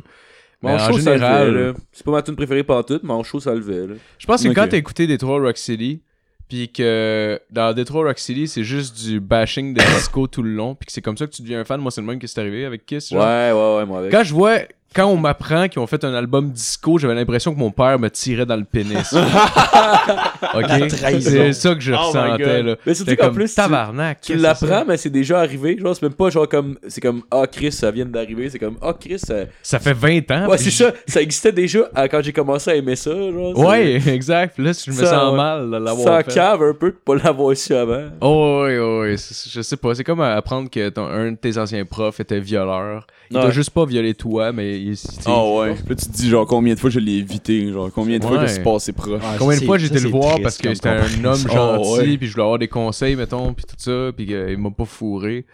Show, 0.79 0.99
ça 0.99 1.13
général. 1.13 1.73
C'est 1.93 2.05
pas 2.05 2.11
ma 2.11 2.21
tune 2.21 2.35
préférée 2.35 2.63
par 2.63 2.83
tout, 2.85 2.99
mais 3.01 3.13
en 3.13 3.23
show, 3.23 3.39
ça 3.39 3.53
levait. 3.55 3.95
Je 4.17 4.25
pense 4.25 4.43
que 4.43 4.49
quand 4.49 4.67
t'as 4.69 4.77
écouté 4.77 5.07
Detroit 5.07 5.39
Rock 5.39 5.57
City, 5.57 6.01
puis 6.47 6.71
que 6.71 7.39
dans 7.49 7.73
Detroit 7.73 8.03
Rock 8.03 8.19
City, 8.19 8.47
c'est 8.47 8.63
juste 8.63 9.03
du 9.03 9.19
bashing 9.19 9.73
de 9.73 9.81
disco 9.95 10.27
tout 10.27 10.43
le 10.43 10.51
long, 10.51 10.75
puis 10.75 10.85
que 10.85 10.91
c'est 10.91 11.01
comme 11.01 11.17
ça 11.17 11.25
que 11.25 11.31
tu 11.31 11.41
deviens 11.41 11.61
un 11.61 11.65
fan. 11.65 11.79
Moi, 11.81 11.91
c'est 11.91 12.01
le 12.01 12.07
même 12.07 12.19
qui 12.19 12.27
s'est 12.27 12.39
arrivé 12.39 12.65
avec 12.65 12.85
Kiss. 12.85 13.09
genre. 13.09 13.21
Ouais, 13.23 13.51
ouais, 13.51 13.77
ouais, 13.77 13.85
moi 13.85 13.99
avec. 13.99 14.11
Quand 14.11 14.23
je 14.23 14.33
vois, 14.33 14.59
quand 14.95 15.07
on 15.07 15.17
m'apprend 15.17 15.67
qu'ils 15.67 15.79
ont 15.81 15.87
fait 15.87 16.03
un 16.05 16.13
album 16.13 16.51
disco, 16.51 16.97
j'avais 16.97 17.15
l'impression 17.15 17.53
que 17.53 17.59
mon 17.59 17.71
père 17.71 17.99
me 17.99 18.09
tirait 18.09 18.45
dans 18.45 18.55
le 18.55 18.63
pénis. 18.63 19.13
ok? 20.53 20.89
C'est 21.21 21.53
ça 21.53 21.73
que 21.75 21.81
je 21.81 21.93
Oh 21.93 21.97
ressentais, 21.97 22.63
là. 22.63 22.75
Mais 22.85 22.93
surtout 22.93 23.11
C'était 23.11 23.17
qu'en 23.17 23.25
comme 23.27 23.35
plus, 23.35 23.49
tu- 23.49 23.55
tabarnak. 23.55 24.21
Tu 24.21 24.39
ça? 24.39 24.41
l'apprends, 24.41 24.85
mais 24.87 24.97
c'est 24.97 25.09
déjà 25.09 25.39
arrivé. 25.39 25.77
Genre, 25.77 25.95
c'est 25.95 26.03
même 26.03 26.13
pas 26.13 26.29
genre 26.29 26.47
comme. 26.47 26.77
C'est 26.87 27.01
comme, 27.01 27.23
ah, 27.31 27.43
Chris, 27.51 27.71
ça 27.71 27.91
vient 27.91 28.05
d'arriver. 28.05 28.49
C'est 28.49 28.59
comme, 28.59 28.77
ah, 28.81 28.93
Chris, 28.99 29.19
ça. 29.19 29.35
Ça 29.61 29.79
fait 29.79 29.93
20 29.93 30.31
ans. 30.31 30.47
Ouais, 30.47 30.57
c'est 30.57 30.71
ça. 30.71 30.91
Ça 31.07 31.21
existait 31.21 31.51
déjà 31.51 31.79
à- 31.93 32.07
quand 32.07 32.21
j'ai 32.23 32.33
commencé 32.33 32.71
à 32.71 32.75
aimer 32.75 32.95
ça. 32.95 33.11
Genre, 33.11 33.57
Ouais, 33.57 33.95
exact. 34.07 34.57
Là, 34.59 34.71
je 34.73 34.91
me 34.91 34.95
Ça, 34.95 35.07
sens 35.07 35.35
mal 35.35 35.67
de 35.67 35.71
Ça 35.73 35.79
l'avoir 35.79 36.17
fait. 36.23 36.33
cave 36.33 36.61
un 36.63 36.73
peu 36.73 36.91
de 36.91 36.95
pas 37.03 37.15
l'avoir 37.15 37.55
su 37.55 37.73
avant. 37.73 38.03
Oh, 38.21 38.63
oui, 38.65 38.77
oui, 38.77 39.15
Je 39.51 39.61
sais 39.61 39.77
pas. 39.77 39.93
C'est 39.95 40.03
comme 40.03 40.21
apprendre 40.21 40.69
que 40.69 40.89
ton, 40.89 41.05
un 41.05 41.31
de 41.31 41.37
tes 41.37 41.57
anciens 41.57 41.85
profs 41.85 42.19
était 42.19 42.39
violeur. 42.39 43.05
Il 43.31 43.37
Ouais. 43.37 43.43
t'a 43.43 43.49
juste 43.49 43.71
pas 43.71 43.85
violé 43.85 44.13
toi, 44.13 44.51
mais 44.51 44.79
il. 44.85 44.93
il- 44.93 44.97
Oh 45.27 45.59
ouais. 45.61 45.73
Puis 45.75 45.83
là, 45.89 45.95
tu 45.95 46.05
te 46.05 46.11
dis, 46.11 46.29
genre, 46.29 46.45
combien 46.45 46.73
de 46.73 46.79
fois 46.79 46.89
je 46.89 46.99
l'ai 46.99 47.13
évité. 47.13 47.71
Genre, 47.71 47.89
combien 47.93 48.19
de 48.19 48.23
fois 48.23 48.37
Ouais. 48.37 48.45
que 48.45 48.51
c'est 48.51 48.63
passé 48.63 48.91
proche. 48.93 49.21
Combien 49.39 49.57
de 49.59 49.63
fois 49.65 49.77
j'ai 49.77 49.87
été 49.87 49.99
le 49.99 50.09
voir 50.09 50.37
parce 50.41 50.57
que 50.57 50.73
c'était 50.73 50.89
un 50.89 50.97
homme 51.23 51.41
comparaison. 51.43 51.49
gentil, 51.49 51.83
Oh, 51.89 51.97
ouais. 51.97 52.17
puis 52.17 52.27
je 52.27 52.31
voulais 52.33 52.43
avoir 52.43 52.59
des 52.59 52.67
conseils, 52.67 53.15
mettons, 53.15 53.53
puis 53.53 53.65
tout 53.65 53.75
ça, 53.77 54.11
puis 54.15 54.25
qu'il 54.25 54.57
m'a 54.57 54.71
pas 54.71 54.85
fourré. 54.85 55.45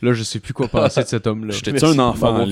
Là, 0.00 0.12
je 0.12 0.22
sais 0.22 0.38
plus 0.38 0.54
quoi 0.54 0.68
penser 0.68 1.02
de 1.02 1.08
cet 1.08 1.26
homme-là. 1.26 1.52
J'étais-tu 1.52 1.84
un 1.84 1.98
enfant 1.98 2.46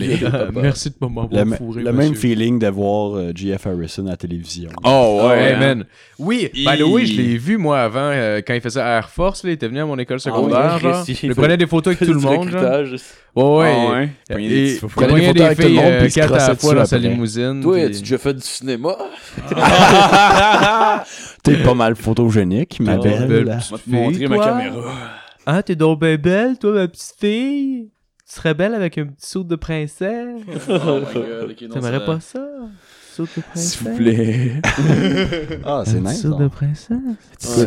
Merci 0.53 0.91
de 0.91 0.97
m'avoir 1.01 1.29
fourré. 1.57 1.83
le 1.85 1.93
même 1.93 2.17
feeling 2.17 2.59
de 2.59 2.67
voir 2.67 3.15
euh, 3.17 3.31
G.F. 3.33 3.69
Harrison 3.69 4.05
à 4.09 4.11
la 4.11 4.17
télévision. 4.17 4.69
Oh 4.83 5.23
Ouais, 5.29 5.57
man. 5.57 5.85
Oui, 6.19 6.51
by 6.53 6.77
the 6.77 6.83
way, 6.83 7.07
je 7.07 7.21
l'ai 7.21 7.39
vu 7.39 7.57
moi 7.57 7.83
avant 7.83 8.11
euh, 8.13 8.41
quand 8.45 8.53
il 8.55 8.61
faisait 8.61 8.81
Air 8.81 9.09
Force. 9.11 9.45
Là, 9.45 9.51
il 9.51 9.53
était 9.53 9.69
venu 9.69 9.79
à 9.79 9.87
mon 9.87 9.97
école 9.97 10.19
secondaire. 10.19 10.73
oui, 10.75 10.81
genre. 10.81 11.05
Christ, 11.05 11.23
Il 11.23 11.29
il 11.29 11.35
prenait 11.37 11.57
des 11.57 11.69
photos 11.69 11.95
avec 11.95 12.09
tout 12.09 12.15
le 12.15 12.21
monde. 12.21 12.49
Ouais, 13.37 13.45
ouais. 13.45 14.09
Ah 14.29 14.41
il 14.41 14.41
prenait 14.41 14.49
des 14.49 14.73
des 14.73 14.79
photos 14.81 15.41
avec 15.47 15.59
tout 15.59 15.69
le 15.69 15.75
monde, 15.75 15.85
euh, 15.85 16.01
puis 16.03 16.13
quatre 16.13 16.35
à 16.35 16.49
la 16.49 16.55
fois 16.57 16.75
dans 16.75 16.85
sa 16.85 16.99
limousine. 16.99 17.61
Toi, 17.63 17.77
as-tu 17.79 18.01
déjà 18.01 18.19
fait 18.19 18.35
du 18.35 18.41
cinéma? 18.43 18.97
T'es 21.45 21.57
pas 21.63 21.75
mal 21.75 21.95
photogénique, 21.95 22.81
ma 22.81 22.95
Ah, 22.95 22.97
belle. 22.99 23.27
Je 23.29 23.35
vais 23.75 23.81
te 23.83 23.91
montrer 23.91 24.27
ma 24.27 24.39
caméra. 24.39 24.81
Ah, 25.47 25.63
t'es 25.63 25.77
donc 25.77 26.01
ben 26.01 26.17
belle, 26.17 26.59
toi, 26.59 26.73
ma 26.73 26.89
petite 26.89 27.15
fille. 27.19 27.91
Tu 28.29 28.35
serais 28.35 28.55
belle 28.55 28.75
avec 28.75 28.99
un 28.99 29.07
petit 29.07 29.27
saut 29.29 29.45
de 29.45 29.55
princesse. 29.57 30.41
Oh 30.69 30.99
my 31.01 31.15
god, 31.15 31.51
ok, 31.51 31.63
non, 31.63 31.69
T'aimerais 31.75 31.99
ça- 32.01 32.01
pas 32.01 32.21
ça? 32.21 32.47
Saut 33.13 33.23
de 33.37 33.41
princesse. 33.41 33.79
S'il 33.79 33.89
vous 33.89 33.97
plaît. 33.97 34.53
Ah, 35.65 35.85
c'est 35.87 35.99
Un 35.99 36.01
nice. 36.01 36.23
saut 36.23 36.33
ça. 36.33 36.43
de 36.43 36.49
princesse. 36.49 36.91
Ouais. 36.91 37.67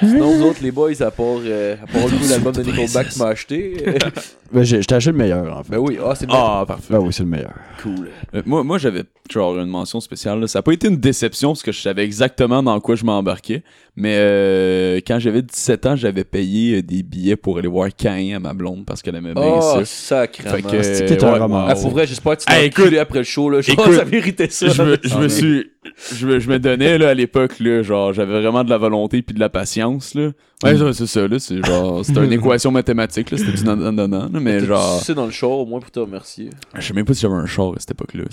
Sinon, 0.00 0.36
vous 0.36 0.42
autres, 0.44 0.62
les 0.62 0.70
boys, 0.70 0.90
à 1.02 1.10
part, 1.10 1.26
euh, 1.44 1.76
à 1.82 1.86
part 1.86 2.04
le 2.06 2.10
coup, 2.18 2.28
l'album 2.28 2.52
de 2.52 2.62
Nickelback 2.62 3.08
qui 3.08 3.18
m'a 3.18 3.28
acheté. 3.28 3.82
euh, 3.86 3.98
Ben, 4.52 4.62
j'ai 4.62 4.80
j'ai 4.82 4.94
acheté 4.94 5.10
le 5.12 5.16
meilleur, 5.18 5.56
en 5.56 5.62
fait. 5.62 5.72
ben 5.72 5.78
oui, 5.78 5.98
ah, 6.04 6.14
c'est 6.14 6.26
bien. 6.26 6.36
Ah, 6.38 6.64
parfait. 6.66 6.92
Ben 6.94 6.98
oui, 7.00 7.12
c'est 7.12 7.22
le 7.24 7.28
meilleur. 7.28 7.52
cool. 7.82 8.08
Euh, 8.34 8.42
moi, 8.46 8.62
moi 8.64 8.78
j'avais 8.78 9.02
genre 9.30 9.58
une 9.58 9.68
mention 9.68 10.00
spéciale. 10.00 10.40
là. 10.40 10.46
Ça 10.46 10.58
n'a 10.60 10.62
pas 10.62 10.72
été 10.72 10.88
une 10.88 10.96
déception 10.98 11.50
parce 11.50 11.62
que 11.62 11.72
je 11.72 11.80
savais 11.80 12.04
exactement 12.04 12.62
dans 12.62 12.78
quoi 12.80 12.94
je 12.96 13.04
m'embarquais. 13.04 13.62
Mais 13.96 14.14
euh, 14.16 15.00
quand 15.06 15.18
j'avais 15.18 15.42
17 15.42 15.86
ans, 15.86 15.96
j'avais 15.96 16.24
payé 16.24 16.78
euh, 16.78 16.82
des 16.82 17.02
billets 17.02 17.36
pour 17.36 17.58
aller 17.58 17.66
voir 17.68 17.88
Cain 17.96 18.34
à 18.36 18.38
ma 18.38 18.52
blonde 18.54 18.84
parce 18.86 19.02
qu'elle 19.02 19.16
aimait 19.16 19.34
bien 19.34 19.42
Oh, 19.56 19.60
ça. 19.60 19.84
sacrément. 19.84 20.50
Fait 20.56 20.62
que, 20.62 20.82
C'est 20.82 21.06
que 21.06 21.14
t'es 21.14 21.24
un 21.24 21.32
ouais, 21.32 21.38
roman? 21.38 21.66
Ah, 21.68 21.74
pour 21.74 21.90
vrai, 21.90 22.06
j'espère 22.06 22.36
que 22.36 22.42
tu 22.42 22.46
t'es 22.46 22.52
Hey, 22.52 22.68
enculé 22.68 22.98
après 22.98 23.18
le 23.20 23.24
show, 23.24 23.48
là. 23.50 23.60
Genre, 23.62 23.74
écoute, 23.78 23.94
ça 23.94 24.04
méritait 24.04 24.48
ça. 24.50 24.68
je 24.68 24.82
me, 24.82 24.96
je 25.02 25.14
Ah, 25.14 25.18
me 25.18 25.28
suis 25.28 25.70
je 26.14 26.26
me, 26.26 26.38
je 26.38 26.48
me 26.48 26.58
donnais 26.58 26.98
là 26.98 27.10
à 27.10 27.14
l'époque 27.14 27.58
là 27.60 27.82
genre 27.82 28.12
j'avais 28.12 28.40
vraiment 28.40 28.64
de 28.64 28.70
la 28.70 28.78
volonté 28.78 29.22
puis 29.22 29.34
de 29.34 29.40
la 29.40 29.48
patience 29.48 30.14
là 30.14 30.30
ouais 30.64 30.92
c'est 30.92 31.06
ça 31.06 31.28
là 31.28 31.38
c'est 31.38 31.64
genre 31.64 32.04
c'était 32.04 32.24
une 32.24 32.32
équation 32.32 32.70
mathématique 32.70 33.30
là 33.30 33.38
c'était 33.38 33.52
du 33.52 33.64
non 33.64 33.76
non 33.76 34.08
non 34.08 34.28
mais 34.40 34.60
genre 34.60 34.98
sucé 34.98 35.14
dans 35.14 35.26
le 35.26 35.32
char, 35.32 35.50
au 35.50 35.66
moins, 35.66 35.80
pour 35.80 35.90
te 35.90 36.00
remercier? 36.00 36.50
je 36.74 36.80
sais 36.80 36.94
même 36.94 37.04
pas 37.04 37.14
si 37.14 37.20
j'avais 37.22 37.34
un 37.34 37.46
char 37.46 37.68
à 37.68 37.78
cette 37.78 37.92
époque 37.92 38.14
là 38.14 38.24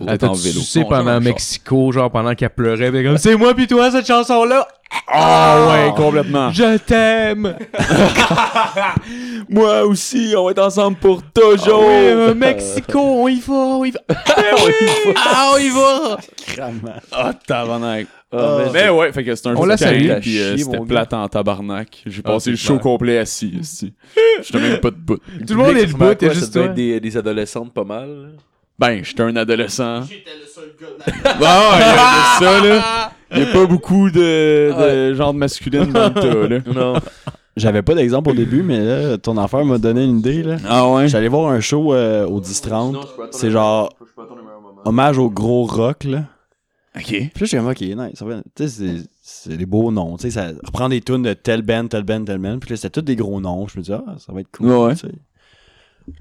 on 0.00 0.12
était 0.12 0.26
en 0.26 0.32
vélo 0.32 0.60
Non, 0.60 0.64
j'avais 0.64 0.88
pendant. 0.88 1.20
Mexico, 1.20 1.92
genre 1.92 2.10
pendant 2.10 2.34
qu'elle 2.34 2.50
pleurait, 2.50 2.90
comme 3.04 3.18
c'est 3.18 3.36
moi 3.36 3.54
pis 3.54 3.66
toi 3.66 3.90
cette 3.90 4.06
chanson-là, 4.06 4.66
ah 5.08 5.68
ouais 5.70 5.92
complètement 5.96 6.50
je 6.52 6.76
t'aime. 6.78 7.54
moi 9.48 9.82
aussi 9.84 10.34
on 10.36 10.44
va 10.46 10.50
être 10.52 10.62
ensemble 10.62 10.96
pour 10.98 11.22
Ah 11.24 11.40
toujours 11.40 11.80
oui, 11.86 11.92
euh, 11.94 12.34
Mexico, 12.34 12.98
on 13.00 13.28
y 13.28 13.40
va, 13.40 13.52
on 13.54 13.84
y 13.84 13.90
va. 13.90 14.00
Ah, 15.16 15.52
on 15.54 15.58
y 15.58 15.68
va. 15.70 16.18
Ah 17.12 17.32
tabarnak 17.46 18.06
Ah, 18.32 18.58
mais- 18.58 18.70
mais 18.84 18.88
ouais 18.88 19.12
fait 19.12 19.24
que 19.24 19.34
c'était 19.34 19.48
un 19.50 19.54
On 19.56 19.62
show 19.62 19.66
la 19.66 19.76
de 19.76 20.20
puis 20.20 20.38
euh, 20.40 20.56
c'était 20.56 20.80
plate 20.80 21.12
en 21.12 21.28
tabarnak 21.28 22.02
j'ai 22.06 22.22
Ah, 22.24 22.28
passé 22.32 22.50
le 22.50 22.56
c'est 22.56 22.62
show 22.62 22.74
clair. 22.74 22.82
complet 22.82 23.18
assis 23.18 23.48
ici 23.60 23.92
j'étais 24.42 24.58
même 24.60 24.78
pas 24.78 24.90
debout 24.90 25.18
Tout 25.46 25.54
le 25.54 25.56
monde 25.56 25.76
est 25.76 25.86
debout, 25.86 26.14
t'es 26.14 26.32
juste 26.32 26.52
toi. 26.54 26.68
des, 26.68 26.98
des 27.00 27.16
adolescentes 27.16 27.72
pas 27.74 27.84
mal. 27.84 28.32
ben 28.78 29.02
j'étais 29.04 29.22
un 29.22 29.36
adolescent 29.36 30.02
J'étais 30.04 30.30
le 30.40 30.46
seul 30.46 30.74
gars 30.80 30.86
de 30.96 31.24
la 31.24 31.34
il 31.34 31.42
y 31.42 32.44
ça, 32.44 32.64
là. 32.66 33.12
Il 33.34 33.40
y 33.40 33.42
a 33.42 33.52
pas 33.52 33.66
beaucoup 33.66 34.10
de, 34.10 35.08
de 35.10 35.14
genre 35.14 35.32
de 35.32 35.38
masculine 35.38 35.92
dans 35.92 36.08
le 36.08 36.14
tas, 36.14 36.48
là. 36.48 36.58
Non. 36.74 36.94
J'avais 37.56 37.82
pas 37.82 37.94
d'exemple 37.94 38.30
au 38.30 38.34
début, 38.34 38.62
mais 38.62 38.80
là, 38.82 39.18
ton 39.18 39.36
affaire 39.36 39.64
m'a 39.64 39.76
donné 39.78 40.04
une 40.04 40.18
idée. 40.20 40.42
là. 40.42 40.56
Ah 40.66 40.90
ouais? 40.90 41.06
J'allais 41.08 41.28
voir 41.28 41.50
un 41.52 41.60
show 41.60 41.92
euh, 41.92 42.24
au 42.26 42.40
10-30. 42.40 42.96
C'est 43.32 43.50
genre 43.50 43.90
hommage 44.84 45.18
au 45.18 45.28
gros 45.30 45.64
rock, 45.64 46.04
là. 46.04 46.24
Ok. 46.96 47.04
Puis 47.08 47.30
là, 47.40 47.46
j'ai 47.46 47.56
comme, 47.58 47.68
ok, 47.68 47.80
nice. 47.80 47.96
ça 48.14 48.24
va- 48.24 48.42
Tu 48.54 48.68
sais, 48.68 48.86
c'est- 49.22 49.56
des 49.56 49.66
beaux 49.66 49.90
noms. 49.90 50.16
Tu 50.16 50.24
sais, 50.24 50.30
ça 50.30 50.48
reprend 50.64 50.88
des 50.88 51.00
tunes 51.00 51.22
de 51.22 51.32
tel 51.34 51.62
band, 51.62 51.86
tel 51.88 52.02
band, 52.04 52.24
tel 52.24 52.38
band. 52.38 52.58
Puis 52.58 52.70
là, 52.70 52.76
c'était 52.76 52.90
tous 52.90 53.02
des 53.02 53.16
gros 53.16 53.40
noms. 53.40 53.66
Je 53.68 53.78
me 53.78 53.82
dis, 53.82 53.92
ah, 53.92 54.02
ça 54.18 54.32
va 54.32 54.40
être 54.40 54.50
cool. 54.50 54.68
Ouais, 54.70 54.94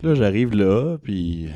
là, 0.04 0.16
j'arrive 0.16 0.54
là, 0.56 0.98
puis. 1.02 1.48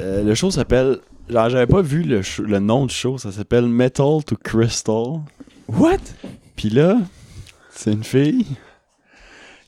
Euh, 0.00 0.22
le 0.24 0.34
show 0.34 0.50
s'appelle. 0.50 0.98
Genre, 1.28 1.48
j'avais 1.48 1.66
pas 1.66 1.80
vu 1.82 2.02
le, 2.02 2.20
le 2.42 2.58
nom 2.58 2.86
du 2.86 2.94
show. 2.94 3.18
Ça 3.18 3.32
s'appelle 3.32 3.66
Metal 3.66 4.22
to 4.26 4.36
Crystal. 4.42 5.20
What? 5.68 5.98
Puis 6.56 6.70
là, 6.70 6.98
c'est 7.70 7.92
une 7.92 8.04
fille 8.04 8.46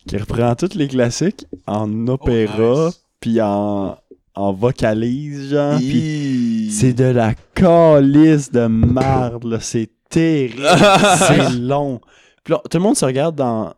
qui 0.06 0.16
reprend 0.18 0.54
tous 0.54 0.74
les 0.74 0.86
classiques 0.86 1.46
en 1.66 2.06
opéra, 2.06 2.90
puis 3.20 3.40
en, 3.40 3.96
en 4.34 4.52
vocalise, 4.52 5.50
genre. 5.50 5.78
Puis 5.78 6.68
c'est 6.70 6.92
de 6.92 7.04
la 7.04 7.34
calice 7.54 8.52
de 8.52 8.66
marde, 8.66 9.44
là. 9.44 9.58
C'est 9.60 9.90
terrible. 10.08 10.62
c'est 11.18 11.50
long. 11.54 12.00
Puis 12.44 12.52
là, 12.52 12.60
tout 12.70 12.78
le 12.78 12.82
monde 12.84 12.96
se 12.96 13.04
regarde 13.04 13.34
dans, 13.34 13.74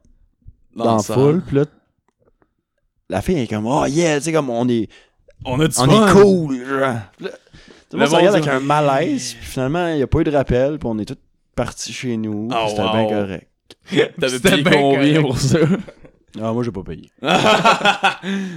dans, 0.77 0.99
ça. 0.99 1.15
foule, 1.15 1.43
puis 1.47 1.57
là, 1.57 1.65
la 3.09 3.23
fille 3.23 3.39
est 3.39 3.47
comme, 3.47 3.67
oh 3.67 3.87
yeah, 3.87 4.19
tu 4.19 4.25
sais, 4.25 4.33
comme 4.33 4.51
on 4.51 4.69
est, 4.69 4.89
On 5.47 5.59
a 5.61 5.69
du 5.69 5.75
on 5.79 5.87
fun. 5.87 6.07
est 6.09 6.13
cool, 6.13 6.67
genre. 6.67 6.97
Puis 7.17 7.27
là, 7.27 7.31
tout 7.91 7.97
le 7.97 8.05
monde 8.05 8.15
regarde 8.15 8.37
avec 8.37 8.49
un 8.49 8.61
malaise, 8.61 9.35
puis 9.35 9.47
finalement, 9.47 9.89
il 9.89 9.97
n'y 9.97 10.03
a 10.03 10.07
pas 10.07 10.21
eu 10.21 10.25
de 10.25 10.31
rappel, 10.31 10.79
puis 10.79 10.89
on 10.91 10.99
est 10.99 11.05
tous 11.05 11.17
partis 11.55 11.93
chez 11.93 12.17
nous, 12.17 12.49
Oh, 12.53 12.67
c'était 12.69 12.83
wow. 12.83 12.93
bien 12.93 13.09
correct. 13.09 13.49
T'avais 14.21 14.29
C'était 14.29 14.51
payé 14.51 14.63
bien 14.63 14.73
combien 14.81 15.01
correct. 15.15 15.23
pour 15.23 15.39
ça? 15.39 15.59
Ah, 16.41 16.53
moi, 16.53 16.63
j'ai 16.63 16.71
pas 16.71 16.83
payé. 16.83 17.11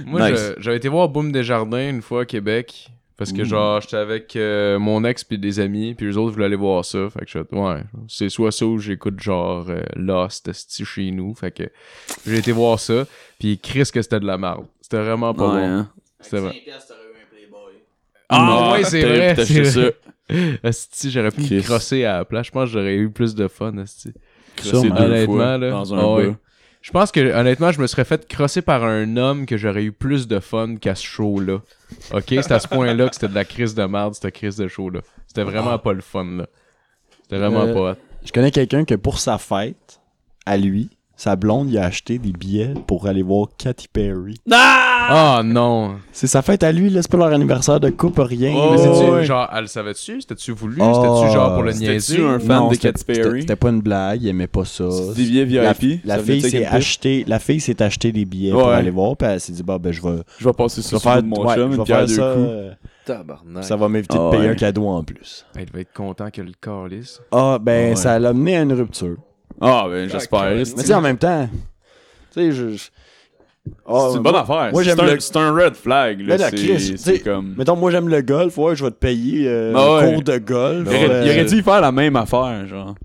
Moi, 0.06 0.30
Nice. 0.30 0.52
j'avais 0.58 0.76
été 0.76 0.88
voir 0.88 1.08
Boom 1.08 1.32
Desjardins 1.32 1.88
une 1.90 2.02
fois 2.02 2.22
à 2.22 2.24
Québec. 2.24 2.88
Parce 3.16 3.32
que, 3.32 3.44
genre, 3.44 3.80
j'étais 3.80 3.98
avec 3.98 4.34
euh, 4.34 4.80
mon 4.80 5.04
ex 5.04 5.22
puis 5.22 5.38
des 5.38 5.60
amis, 5.60 5.94
puis 5.94 6.06
les 6.06 6.16
autres 6.16 6.32
voulaient 6.32 6.46
aller 6.46 6.56
voir 6.56 6.84
ça. 6.84 7.08
Fait 7.10 7.24
que 7.24 7.30
je 7.30 7.38
ouais, 7.56 7.82
c'est 8.08 8.28
soit 8.28 8.50
ça 8.50 8.66
ou 8.66 8.78
j'écoute 8.78 9.20
genre 9.20 9.66
euh, 9.68 9.82
Lost 9.94 10.50
chez 10.84 11.10
nous. 11.12 11.32
Fait 11.36 11.52
que 11.52 11.64
j'ai 12.26 12.38
été 12.38 12.50
voir 12.50 12.80
ça, 12.80 13.04
puis 13.38 13.58
Chris 13.58 13.88
que 13.92 14.02
c'était 14.02 14.18
de 14.18 14.26
la 14.26 14.38
merde. 14.38 14.64
C'était 14.80 14.98
vraiment 15.02 15.34
pas 15.34 15.54
Ouais, 15.54 15.60
bon. 15.60 15.66
hein. 15.68 15.90
C'était 16.20 16.38
vrai. 16.38 16.62
Ah, 18.32 18.72
ouais, 18.72 18.84
c'est 18.84 19.02
vrai, 19.02 19.34
t'acheter 19.34 19.64
c'est 19.64 19.90
ça. 19.90 19.90
Esti, 20.64 21.10
j'aurais 21.10 21.30
pu 21.30 21.42
me 21.42 21.46
Chris. 21.46 21.62
crosser 21.62 22.04
à 22.04 22.18
la 22.18 22.24
place. 22.24 22.46
Je 22.46 22.52
pense 22.52 22.64
que 22.68 22.72
j'aurais 22.78 22.94
eu 22.96 23.10
plus 23.10 23.34
de 23.34 23.48
fun, 23.48 23.76
esti. 23.78 24.12
Crosser 24.56 24.70
Sûrement. 24.70 24.94
deux 24.96 25.04
Honnêtement, 25.04 25.34
fois 25.34 25.58
là. 25.58 25.70
Dans 25.70 25.94
un 25.94 25.98
Ah 25.98 26.12
ouais. 26.14 26.26
bas. 26.30 26.36
Je 26.80 26.90
pense 26.90 27.12
que, 27.12 27.20
honnêtement, 27.20 27.70
je 27.70 27.80
me 27.80 27.86
serais 27.86 28.04
fait 28.04 28.26
crosser 28.26 28.60
par 28.62 28.82
un 28.82 29.16
homme 29.16 29.46
que 29.46 29.56
j'aurais 29.56 29.84
eu 29.84 29.92
plus 29.92 30.26
de 30.26 30.40
fun 30.40 30.76
qu'à 30.76 30.94
ce 30.96 31.04
show-là. 31.06 31.58
Ok? 32.12 32.24
C'est 32.28 32.50
à 32.50 32.58
ce 32.58 32.66
point-là 32.66 33.08
que 33.08 33.14
c'était 33.14 33.28
de 33.28 33.34
la 33.34 33.44
crise 33.44 33.74
de 33.74 33.84
merde, 33.84 34.14
cette 34.14 34.32
crise 34.34 34.56
de 34.56 34.66
show-là. 34.66 35.00
C'était 35.28 35.44
vraiment 35.44 35.78
pas 35.78 35.92
le 35.92 36.00
fun, 36.00 36.24
là. 36.38 36.46
C'était 37.22 37.38
vraiment 37.38 37.62
Euh, 37.62 37.72
pas 37.74 37.92
hot. 37.92 37.96
Je 38.24 38.32
connais 38.32 38.50
quelqu'un 38.50 38.84
que 38.84 38.94
pour 38.94 39.18
sa 39.20 39.38
fête, 39.38 40.00
à 40.44 40.56
lui, 40.56 40.90
sa 41.22 41.36
blonde, 41.36 41.70
il 41.70 41.78
a 41.78 41.84
acheté 41.84 42.18
des 42.18 42.32
billets 42.32 42.74
pour 42.88 43.06
aller 43.06 43.22
voir 43.22 43.46
Katy 43.56 43.86
Perry. 43.92 44.34
Ah 44.50 45.42
non! 45.44 45.96
C'est 46.10 46.26
sa 46.26 46.42
fête 46.42 46.64
à 46.64 46.72
lui, 46.72 46.90
là, 46.90 47.00
c'est 47.00 47.10
pas 47.10 47.16
leur 47.16 47.28
anniversaire 47.32 47.78
de 47.78 47.90
couple, 47.90 48.22
rien. 48.22 48.52
Mais 48.52 48.76
là. 48.76 48.78
c'est-tu, 48.78 49.10
ouais. 49.10 49.24
genre, 49.24 49.48
elle 49.54 49.60
le 49.62 49.66
savait-tu? 49.68 50.20
C'était-tu 50.20 50.50
voulu? 50.50 50.78
Oh, 50.80 50.92
C'était-tu 50.94 51.32
genre 51.32 51.54
pour 51.54 51.62
le 51.62 51.70
c'était-tu 51.72 51.90
niaiser? 51.92 52.24
un 52.26 52.38
fan 52.40 52.48
Non, 52.62 52.68
de 52.70 52.74
c'était- 52.74 52.88
Katy 52.92 53.04
c'était- 53.06 53.22
Perry? 53.22 53.40
C'était 53.42 53.54
pas 53.56 53.68
une 53.70 53.80
blague, 53.82 54.20
il 54.22 54.28
aimait 54.28 54.46
pas 54.48 54.64
ça. 54.64 54.90
C'est 54.90 55.14
des 55.14 55.44
billets 55.44 55.62
La, 55.62 55.72
VIP. 55.74 56.00
la 56.04 56.18
venait 56.18 56.40
fille 56.40 56.50
s'est 56.50 56.66
acheté, 56.66 57.24
la 57.28 57.38
fille 57.38 57.60
s'est 57.60 57.80
acheté 57.82 58.10
des 58.10 58.24
billets 58.24 58.50
pour 58.50 58.68
aller 58.68 58.90
voir, 58.90 59.16
puis 59.16 59.28
elle 59.28 59.40
s'est 59.40 59.52
dit 59.52 59.62
bah 59.62 59.78
ben 59.78 59.92
je 59.92 60.02
vais, 60.02 60.22
Je 60.38 60.44
vais 60.44 60.52
passer 60.52 60.82
sur 60.82 61.00
faire, 61.00 61.16
le 61.16 61.22
mon 61.22 61.46
ouais, 61.46 61.54
chum, 61.54 61.70
je 61.70 61.76
une 61.76 61.78
vais 61.78 61.84
pierre 61.84 61.98
faire 61.98 62.06
deux 62.08 62.14
ça, 62.14 62.32
coups. 62.34 62.46
euh, 62.48 62.70
Tabarnak. 63.04 63.62
ça 63.64 63.76
va 63.76 63.88
m'éviter 63.88 64.16
Ah 64.18 64.24
de 64.26 64.30
payer 64.30 64.42
ouais. 64.48 64.50
un 64.50 64.54
cadeau 64.56 64.88
en 64.88 65.04
plus. 65.04 65.46
Il 65.56 65.66
devait 65.66 65.82
être 65.82 65.92
content 65.92 66.30
que 66.32 66.42
le 66.42 66.52
calice. 66.60 67.20
Ah 67.30 67.58
ben 67.60 67.90
Ouais. 67.90 67.96
ça 67.96 68.18
l'a 68.18 68.32
mené 68.32 68.56
à 68.56 68.62
une 68.62 68.72
rupture. 68.72 69.16
Ah, 69.62 69.86
ben 69.88 70.08
j'espère. 70.10 70.54
Mais 70.54 70.64
tu 70.64 70.80
sais 70.82 70.94
en 70.94 71.00
même 71.00 71.18
temps, 71.18 71.48
tu 72.32 72.40
sais 72.40 72.52
je, 72.52 72.70
je- 72.70 72.88
Ah, 73.86 74.08
C'est 74.10 74.16
une 74.16 74.22
bonne 74.24 74.32
moi- 74.32 74.40
affaire. 74.42 74.72
moi, 74.72 74.82
j'aime 74.82 74.96
C'est 74.96 75.02
un- 75.04 75.14
le- 75.14 75.20
C'est 75.20 75.36
un 75.36 75.54
red 75.54 75.74
flag. 75.76 76.20
là. 76.26 76.36
C'est 76.96 77.20
comme. 77.20 77.54
Mettons, 77.56 77.76
moi 77.76 77.92
j'aime 77.92 78.08
le 78.08 78.20
golf, 78.20 78.58
ouais, 78.58 78.74
je 78.74 78.84
vais 78.84 78.90
te 78.90 78.96
payer 78.96 79.46
euh, 79.46 79.72
Ah 79.76 79.92
ouais. 79.94 80.02
un 80.08 80.12
cours 80.14 80.22
de 80.24 80.38
golf. 80.38 80.88
Il 80.90 80.96
aurait, 80.96 81.10
euh, 81.10 81.22
il 81.24 81.30
aurait 81.30 81.44
dû 81.44 81.62
faire 81.62 81.80
la 81.80 81.92
même 81.92 82.16
affaire, 82.16 82.66
genre. 82.66 82.96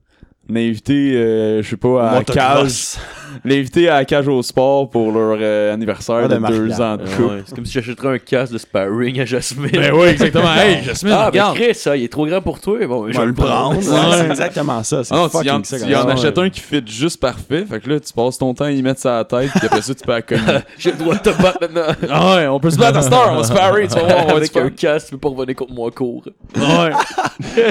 L'inviter, 0.49 1.13
euh, 1.15 1.61
je 1.61 1.69
sais 1.69 1.77
pas, 1.77 2.09
à 2.11 2.23
cage. 2.23 2.35
motocross. 2.35 2.99
L'inviter 3.43 3.89
à 3.89 4.03
cage 4.05 4.27
au 4.29 4.41
sport 4.41 4.89
pour 4.89 5.11
leur 5.11 5.37
euh, 5.41 5.73
anniversaire 5.73 6.21
Ah, 6.23 6.27
de 6.27 6.35
de 6.35 6.47
deux 6.47 6.81
ans 6.81 6.95
de 6.97 7.03
Ouais, 7.03 7.09
couple. 7.17 7.43
c'est 7.45 7.55
comme 7.55 7.65
si 7.65 7.73
j'achèterais 7.73 8.15
un 8.15 8.17
casque 8.17 8.53
de 8.53 8.57
sparring 8.57 9.19
à 9.19 9.25
Jasmine. 9.25 9.69
Ben 9.71 9.91
oui, 9.93 10.07
exactement. 10.07 10.53
Hey, 10.55 10.83
Jasmine, 10.83 11.13
ah, 11.13 11.23
ben 11.25 11.31
regarde. 11.31 11.55
Chris, 11.57 11.75
ça, 11.75 11.97
il 11.97 12.05
est 12.05 12.11
trop 12.11 12.25
grand 12.25 12.41
pour 12.41 12.59
toi. 12.61 12.77
Bon, 12.87 13.07
je 13.07 13.13
Je 13.13 13.19
vais 13.19 13.25
le 13.25 13.33
prendre. 13.33 13.75
Ouais, 13.77 13.83
C'est 14.17 14.25
exactement 14.29 14.81
ça. 14.83 15.03
C'est 15.03 15.13
Ah 15.13 15.17
non, 15.17 15.29
fucking 15.29 15.51
en, 15.51 15.63
ça. 15.63 15.77
tu 15.79 15.85
y 15.91 15.95
en 15.95 16.03
ça. 16.07 16.13
achètes 16.13 16.37
un 16.37 16.49
qui 16.49 16.61
fit 16.61 16.81
juste 16.85 17.19
parfait. 17.19 17.65
Fait 17.69 17.79
que 17.79 17.89
là, 17.89 17.99
tu 17.99 18.13
passes 18.13 18.37
ton 18.37 18.53
temps 18.53 18.65
à 18.65 18.71
y 18.71 18.81
mettre 18.81 19.01
ça 19.01 19.15
à 19.15 19.17
la 19.19 19.25
tête, 19.25 19.51
puis 19.53 19.65
après 19.65 19.81
ça, 19.81 19.93
tu 19.93 20.03
peux 20.03 20.11
la. 20.13 20.21
J'ai 20.79 20.91
le 20.91 20.97
droit 20.97 21.15
de 21.15 21.19
te 21.19 21.41
battre 21.41 21.57
maintenant. 21.61 21.93
ah 22.09 22.35
ouais, 22.37 22.47
on 22.47 22.59
peut 22.59 22.71
se 22.71 22.77
battre 22.77 22.99
à 22.99 23.13
heure, 23.13 23.31
on 23.33 23.37
va 23.37 23.43
se 23.43 23.53
parer, 23.53 23.87
tu 23.87 23.95
vas 23.95 24.03
voir, 24.03 24.23
on 24.25 24.27
va 24.29 24.37
Avec 24.37 24.51
se 24.51 24.59
un 24.59 24.69
casque, 24.69 25.07
tu 25.07 25.11
peux 25.17 25.29
pas 25.29 25.29
revenir 25.35 25.55
contre 25.55 25.73
moi 25.73 25.91
court. 25.91 26.23
Ouais. 26.55 26.91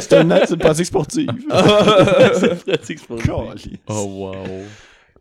C'est 0.00 0.12
une 0.12 0.58
pratique 0.58 0.86
sportive. 0.86 1.28
C'est 2.66 2.76
pratique, 2.76 3.06
pas. 3.86 3.94
Oh 3.94 4.04
wow. 4.32 4.34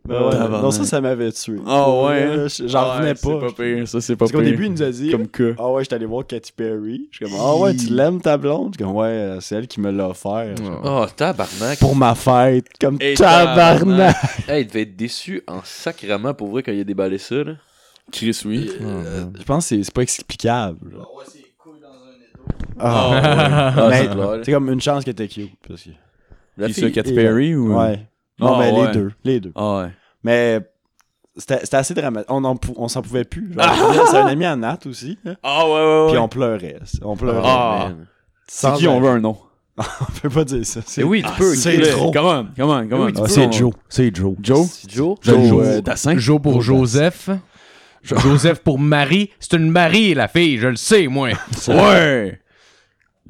Ben 0.08 0.22
ouais, 0.22 0.38
non, 0.62 0.70
ça, 0.70 0.84
ça 0.84 1.02
m'avait 1.02 1.32
tué. 1.32 1.58
Ah 1.66 1.90
ouais, 1.90 2.22
hein? 2.24 2.46
J'en 2.68 2.84
Ouais, 2.84 2.92
revenais 2.98 3.14
C'est 3.16 3.28
pas. 3.28 3.40
pas 3.40 3.52
pire, 3.64 3.88
ça, 3.88 4.02
c'est 4.02 4.16
pas 4.16 4.20
Parce 4.20 4.32
qu'au 4.34 4.42
début, 4.44 4.66
il 4.68 4.74
nous 4.74 4.84
a 4.84 4.92
dit 4.92 5.10
Comme 5.10 5.28
que. 5.28 5.56
Ah 5.58 5.72
ouais, 5.72 5.84
j'étais 5.84 5.96
allé 5.96 6.06
voir 6.06 6.28
Katy 6.28 6.52
Perry. 6.52 7.08
Je 7.10 7.18
suis 7.18 7.26
comme 7.26 7.42
Ah 7.42 7.56
ouais, 7.56 7.76
tu 7.76 7.88
l'aimes 7.88 8.22
ta 8.22 8.38
blonde? 8.38 8.74
Je 8.74 8.78
suis 8.78 8.86
comme 8.86 8.96
Ouais, 8.96 9.08
euh, 9.08 9.40
c'est 9.42 9.56
elle 9.56 9.68
qui 9.68 9.80
me 9.82 9.90
l'a 9.90 10.10
offert. 10.10 10.54
Oh, 10.84 11.06
tabarnak. 11.16 11.80
Pour 11.80 11.96
ma 11.96 12.14
fête. 12.14 12.68
Comme 12.80 12.98
Hey, 13.02 13.16
tabarnak. 13.16 14.16
Hey, 14.48 14.62
il 14.62 14.68
devait 14.68 14.84
être 14.84 14.96
déçu 14.96 15.42
en 15.48 15.62
sacrament 15.64 16.36
pour 16.36 16.50
vrai 16.50 16.62
quand 16.62 16.72
il 16.72 16.82
a 16.82 16.84
déballé 16.84 17.18
ça, 17.18 17.44
là. 17.44 17.54
Chris, 18.12 18.40
oui. 18.46 18.70
Euh, 18.82 19.26
Je 19.40 19.44
pense 19.44 19.64
que 19.70 19.70
c'est- 19.78 19.84
c'est 19.86 19.94
pas 19.94 20.04
explicable. 20.04 20.92
genre. 20.92 21.10
Ah 21.12 21.18
ouais, 21.18 21.24
c'est 21.28 21.46
couilles 21.58 21.80
dans 21.82 21.88
un 21.88 22.14
étau. 22.14 22.62
Ah, 22.80 23.74
Ah, 23.76 23.88
Mais 23.90 24.44
c'est 24.44 24.52
comme 24.52 24.70
une 24.70 24.82
chance 24.82 25.04
qu'elle 25.04 25.14
était 25.14 25.28
cute. 25.28 25.50
Parce 25.68 25.82
que... 25.82 25.90
La 26.58 26.70
fille. 26.70 26.92
Katy 26.92 27.14
Perry 27.14 27.56
ou. 27.56 27.76
Ouais. 27.78 28.00
Non, 28.40 28.54
Ah, 28.56 28.60
mais 28.60 28.72
ouais. 28.72 28.88
les 28.88 28.92
deux. 28.94 29.12
Les 29.24 29.40
deux. 29.40 29.52
Ah 29.56 29.78
ouais. 29.82 29.90
Mais 30.24 30.60
c'était 31.38 31.60
c'était 31.64 31.78
assez 31.78 31.94
dramatique. 31.94 32.30
On 32.30 32.58
on 32.78 32.88
s'en 32.88 33.02
pouvait 33.02 33.24
plus. 33.26 33.54
Genre, 33.54 34.08
C'est 34.10 34.18
un 34.18 34.28
ami 34.28 34.46
à 34.46 34.56
Nat 34.56 34.80
aussi. 34.86 35.18
Ah 35.44 35.66
ouais, 35.66 35.72
ouais, 35.74 36.08
Puis 36.12 36.18
on 36.18 36.28
pleurait. 36.28 36.80
On 37.02 37.16
pleurait. 37.16 37.42
Ah. 37.44 37.90
C'est 38.48 38.68
Sans 38.68 38.76
qui, 38.78 38.88
on 38.88 39.00
veut 39.00 39.10
un 39.10 39.20
nom? 39.20 39.38
On 39.78 40.20
peut 40.22 40.30
pas 40.30 40.46
dire 40.46 40.66
ça. 40.66 40.80
Eh 40.98 41.04
oui, 41.04 41.22
tu 41.22 41.30
peux. 41.38 41.54
c'est 41.54 41.78
trop. 41.92 42.10
Come 42.12 42.26
on, 42.26 42.48
come 42.56 42.70
on, 42.70 42.88
come 42.88 43.02
on. 43.02 43.24
Ah, 43.24 43.28
c'est 43.28 43.52
Joe. 43.52 43.74
C'est 43.90 44.16
Joe. 44.16 44.36
Joe? 44.42 44.66
C'est 44.72 44.90
Joe? 44.90 45.18
Joe, 45.22 45.48
Joe. 45.50 45.66
euh, 45.68 45.82
Dassin? 45.82 46.18
Jo 46.18 46.40
pour 46.40 46.62
Joseph. 46.62 47.30
Joseph 48.02 48.60
pour 48.60 48.80
Marie. 48.80 49.32
C'est 49.40 49.54
une 49.58 49.70
Marie, 49.70 50.14
la 50.14 50.30
fille, 50.30 50.58
je 50.60 50.68
le 50.70 50.76
sais, 50.78 51.08
moi. 51.08 51.30
Ouais! 51.68 52.40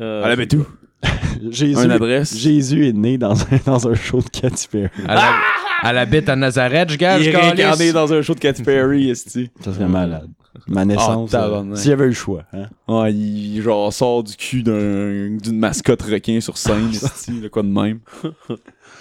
Euh, 0.02 0.22
Elle 0.26 0.32
avait 0.32 0.46
tout. 0.48 0.68
Jésus, 1.52 1.84
Une 1.84 1.92
adresse? 1.92 2.36
Jésus 2.38 2.88
est 2.88 2.94
né 2.94 3.18
dans 3.18 3.34
un, 3.40 3.46
dans 3.66 3.88
un 3.88 3.94
show 3.94 4.20
de 4.22 4.30
Katy 4.30 4.68
Perry. 4.70 4.90
Elle, 5.08 5.18
hab- 5.18 5.36
elle 5.84 5.98
habite 5.98 6.30
à 6.30 6.36
Nazareth, 6.36 6.90
je 6.92 6.98
gage, 6.98 7.22
Il 7.26 7.30
est 7.30 7.36
réincarné 7.38 7.92
dans 7.92 8.12
un 8.14 8.22
show 8.22 8.34
de 8.34 8.40
Katy 8.40 8.64
Perry, 8.64 9.10
esti. 9.10 9.50
Ça 9.64 9.74
serait 9.74 9.88
malade. 9.88 10.30
Ma 10.68 10.86
naissance. 10.86 11.32
Ah, 11.34 11.38
euh, 11.38 11.44
tabarnak. 11.44 11.78
S'il 11.78 11.90
y 11.90 11.94
avait 11.94 12.06
eu 12.06 12.10
le 12.10 12.14
choix. 12.14 12.44
Hein? 12.54 13.10
Il 13.10 13.62
genre 13.62 13.92
sort 13.92 14.24
du 14.24 14.36
cul 14.36 14.64
d'un- 14.64 15.38
d'une 15.38 15.60
mascotte 15.60 16.02
requin 16.02 16.40
sur 16.40 16.58
scène, 16.58 16.90
esti, 16.94 17.32
le 17.42 17.50
quoi 17.50 17.62
de 17.62 17.68
même. 17.68 18.00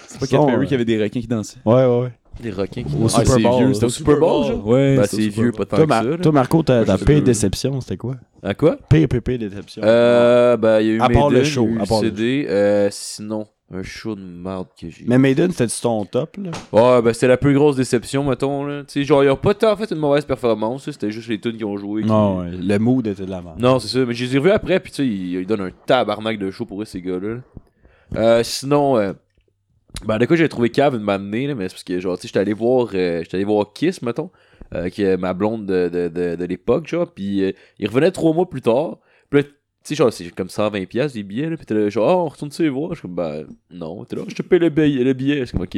C'est 0.07 0.19
pas 0.19 0.27
Katy 0.27 0.45
Perry 0.45 0.65
euh, 0.65 0.67
qui 0.67 0.73
avait 0.75 0.85
des 0.85 1.01
requins 1.01 1.21
qui 1.21 1.27
dansaient. 1.27 1.57
Ouais, 1.65 1.85
ouais, 1.85 1.99
ouais. 2.01 2.11
Des 2.41 2.51
requins 2.51 2.83
qui 2.83 2.95
Au 2.95 3.05
Ah, 3.05 3.09
Super 3.09 3.25
c'est 3.35 3.41
Bowl. 3.41 3.73
c'était 3.73 3.85
Au 3.85 3.89
Super 3.89 4.19
Bowl, 4.19 4.45
genre? 4.45 4.67
Ouais, 4.67 4.97
Ben, 4.97 5.03
c'était 5.05 5.23
c'est 5.23 5.29
vieux, 5.29 5.51
pas 5.51 5.65
tant 5.65 5.77
Toi, 5.77 5.85
que 5.85 5.89
Mar- 5.89 6.03
ça. 6.03 6.09
là. 6.09 6.17
toi, 6.17 6.31
Marco, 6.31 6.63
ta, 6.63 6.75
Moi, 6.77 6.85
ta 6.85 6.93
je 6.93 6.97
sais 6.99 7.05
pire 7.05 7.15
pas. 7.19 7.21
déception, 7.25 7.81
c'était 7.81 7.97
quoi? 7.97 8.15
À 8.43 8.53
quoi? 8.53 8.77
Pire, 8.89 9.07
pire, 9.07 9.21
pire 9.21 9.39
déception. 9.39 9.81
Euh, 9.85 10.57
ben, 10.57 10.79
il 10.81 10.87
y 10.87 10.89
a 10.91 10.93
eu 10.93 11.01
À 11.01 11.09
part 11.09 11.29
le 11.29 11.37
Maiden, 11.37 11.51
show, 11.51 11.65
il 11.65 11.69
y 11.71 11.73
a 11.75 11.79
eu 11.79 11.81
à 11.81 11.85
part 11.85 12.01
le 12.01 12.07
CD. 12.09 12.45
Euh, 12.49 12.89
sinon, 12.91 13.47
un 13.73 13.81
show 13.83 14.15
de 14.15 14.21
merde 14.21 14.67
que 14.79 14.89
j'ai. 14.89 15.05
Mais 15.07 15.17
Maiden, 15.17 15.49
c'était-tu 15.51 15.81
ton 15.81 16.03
top, 16.05 16.37
là? 16.37 16.51
Ouais, 16.71 17.01
ben, 17.01 17.13
c'était 17.13 17.27
la 17.29 17.37
plus 17.37 17.53
grosse 17.55 17.77
déception, 17.77 18.23
mettons, 18.25 18.65
là. 18.65 18.81
Tu 18.83 18.85
sais, 18.99 19.03
genre, 19.05 19.23
ils 19.23 19.29
ont 19.29 19.37
pas 19.37 19.53
tant 19.53 19.75
fait 19.77 19.89
une 19.91 19.97
mauvaise 19.99 20.25
performance, 20.25 20.85
là, 20.87 20.93
c'était 20.93 21.11
juste 21.11 21.29
les 21.29 21.39
tunes 21.39 21.55
qui 21.57 21.63
ont 21.63 21.77
joué. 21.77 22.01
qui- 22.03 22.07
Non, 22.09 22.39
ouais. 22.41 22.51
Le 22.51 22.77
mood 22.79 23.07
était 23.07 23.25
de 23.25 23.31
la 23.31 23.41
merde. 23.41 23.59
Non, 23.59 23.79
c'est 23.79 23.87
ça. 23.87 24.05
Mais 24.05 24.13
je 24.13 24.25
les 24.25 24.35
ai 24.35 24.39
revus 24.39 24.51
après, 24.51 24.79
puis 24.81 24.91
tu 24.91 24.97
sais, 24.97 25.07
ils, 25.07 25.35
ils 25.39 25.47
donnent 25.47 25.61
un 25.61 25.71
tabarnak 25.85 26.37
de 26.37 26.51
show 26.51 26.65
pour 26.65 26.81
eux, 26.81 26.85
ces 26.85 27.01
gars-là. 27.01 27.37
Euh, 28.15 28.43
sinon, 28.43 28.97
euh, 28.97 29.13
ben, 30.03 30.17
de 30.17 30.25
quoi 30.25 30.35
j'ai 30.35 30.49
trouvé 30.49 30.69
cave 30.69 30.95
une 30.95 31.01
m'amener, 31.01 31.53
mais 31.53 31.69
c'est 31.69 31.75
parce 31.75 31.83
que, 31.83 31.99
genre, 31.99 32.17
tu 32.17 32.23
sais, 32.23 32.27
j'étais 32.27 32.39
allé 32.39 32.53
voir, 32.53 32.89
euh, 32.93 33.23
j'étais 33.23 33.35
allé 33.35 33.45
voir 33.45 33.71
Kiss, 33.73 34.01
mettons, 34.01 34.29
euh, 34.73 34.89
qui 34.89 35.03
est 35.03 35.17
ma 35.17 35.33
blonde 35.33 35.65
de, 35.65 35.89
de, 35.89 36.07
de, 36.09 36.35
de 36.35 36.45
l'époque, 36.45 36.87
genre, 36.87 37.11
puis 37.11 37.43
euh, 37.43 37.51
il 37.79 37.87
revenait 37.87 38.11
trois 38.11 38.33
mois 38.33 38.49
plus 38.49 38.61
tard. 38.61 38.99
Puis 39.29 39.43
tu 39.43 39.49
sais, 39.83 39.95
genre, 39.95 40.11
c'est 40.11 40.29
comme 40.31 40.47
120$ 40.47 40.87
piastres, 40.87 41.17
les 41.17 41.23
billets, 41.23 41.49
là, 41.49 41.57
puis 41.57 41.65
t'es 41.65 41.75
là, 41.75 41.89
genre, 41.89 42.09
ah, 42.09 42.17
on 42.17 42.27
retourne-tu 42.27 42.63
les 42.63 42.69
voir? 42.69 42.89
Je 42.91 42.95
suis 42.95 43.01
comme, 43.03 43.15
ben, 43.15 43.45
non, 43.71 44.03
t'es 44.05 44.15
là, 44.15 44.23
je 44.27 44.35
te 44.35 44.41
paye 44.41 44.59
le 44.59 44.69
billet, 44.69 45.03
le 45.39 45.45
suis 45.45 45.57
comme, 45.57 45.63
ok. 45.63 45.77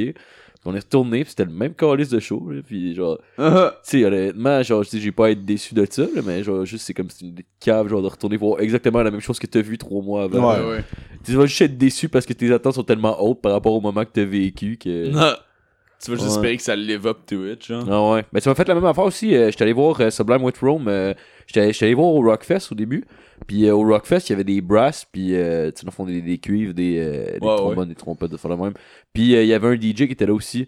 Puis 0.68 0.74
on 0.74 0.76
est 0.76 0.80
retourné, 0.80 1.24
puis 1.24 1.30
c'était 1.30 1.46
le 1.46 1.52
même 1.52 1.74
calice 1.74 2.10
de 2.10 2.20
show, 2.20 2.50
là, 2.50 2.62
puis 2.66 2.94
genre, 2.94 3.20
tu 3.38 3.44
sais, 3.84 4.04
honnêtement, 4.04 4.62
genre, 4.64 4.84
je 4.84 4.98
j'ai 4.98 5.12
pas 5.14 5.28
à 5.28 5.30
être 5.30 5.46
déçu 5.46 5.74
de 5.74 5.88
ça, 5.90 6.02
là, 6.02 6.22
mais 6.26 6.44
genre, 6.44 6.66
juste, 6.66 6.86
c'est 6.86 6.94
comme 6.94 7.10
c'est 7.10 7.26
une 7.26 7.36
cave, 7.60 7.88
genre, 7.88 8.02
de 8.02 8.08
retourner 8.08 8.36
voir 8.36 8.60
exactement 8.60 9.02
la 9.02 9.12
même 9.12 9.22
chose 9.22 9.40
que 9.40 9.48
t'as 9.48 9.62
vu 9.62 9.78
trois 9.78 10.02
mois 10.02 10.24
avant. 10.24 10.56
Ouais, 10.56 10.70
ouais. 10.70 10.84
Tu 11.24 11.34
vas 11.34 11.46
juste 11.46 11.62
être 11.62 11.78
déçu 11.78 12.10
parce 12.10 12.26
que 12.26 12.34
tes 12.34 12.52
attentes 12.52 12.76
sont 12.76 12.84
tellement 12.84 13.22
hautes 13.24 13.42
par 13.42 13.54
rapport 13.54 13.74
au 13.74 13.82
moment 13.82 14.04
que 14.04 14.12
t'as 14.12 14.26
vécu 14.26 14.78
que. 14.78 15.12
Tu 16.04 16.12
vas 16.12 16.18
juste 16.18 16.28
Ouais. 16.28 16.34
espérer 16.36 16.58
que 16.58 16.64
ça 16.64 16.76
live 16.76 17.08
up 17.08 17.18
to 17.26 17.46
it, 17.48 17.66
genre. 17.66 17.86
Ah 17.90 18.12
ouais. 18.14 18.24
Mais 18.32 18.40
tu 18.42 18.50
m'as 18.50 18.56
fait 18.56 18.68
la 18.68 18.76
même 18.76 18.86
affaire 18.86 19.04
aussi. 19.06 19.36
euh, 19.36 19.50
j'étais 19.50 19.64
allé 19.64 19.74
voir 19.74 20.00
euh, 20.00 20.10
Sublime 20.12 20.44
with 20.44 20.58
Rome. 20.60 20.88
euh, 20.88 21.14
j'étais 21.48 21.72
allé 21.86 21.94
voir 21.96 22.08
au 22.10 22.22
Rockfest 22.22 22.72
au 22.72 22.76
début. 22.76 23.04
Puis 23.48 23.66
euh, 23.68 23.74
au 23.76 23.82
Rockfest, 23.84 24.28
il 24.28 24.32
y 24.32 24.34
avait 24.34 24.44
des 24.44 24.62
brasses, 24.62 25.06
puis 25.12 25.36
euh, 25.36 25.72
tu 25.72 25.80
sais, 25.80 25.86
dans 25.86 25.92
le 25.92 25.96
fond, 25.96 26.06
des, 26.06 26.22
des 26.22 26.38
cuivres, 26.38 26.74
des, 26.74 26.98
euh, 27.00 27.40
des 27.40 27.46
Ouais, 27.48 27.56
trombones, 27.56 27.90
des 27.90 27.96
trompettes, 27.96 28.32
de 28.32 28.38
faire 28.38 28.52
le 28.52 28.58
même. 28.58 28.74
Puis 29.14 29.36
euh, 29.36 29.44
il 29.44 29.48
y 29.50 29.54
avait 29.54 29.68
un 29.68 29.76
DJ 29.76 29.94
qui 29.96 30.04
était 30.12 30.26
là 30.26 30.34
aussi. 30.34 30.68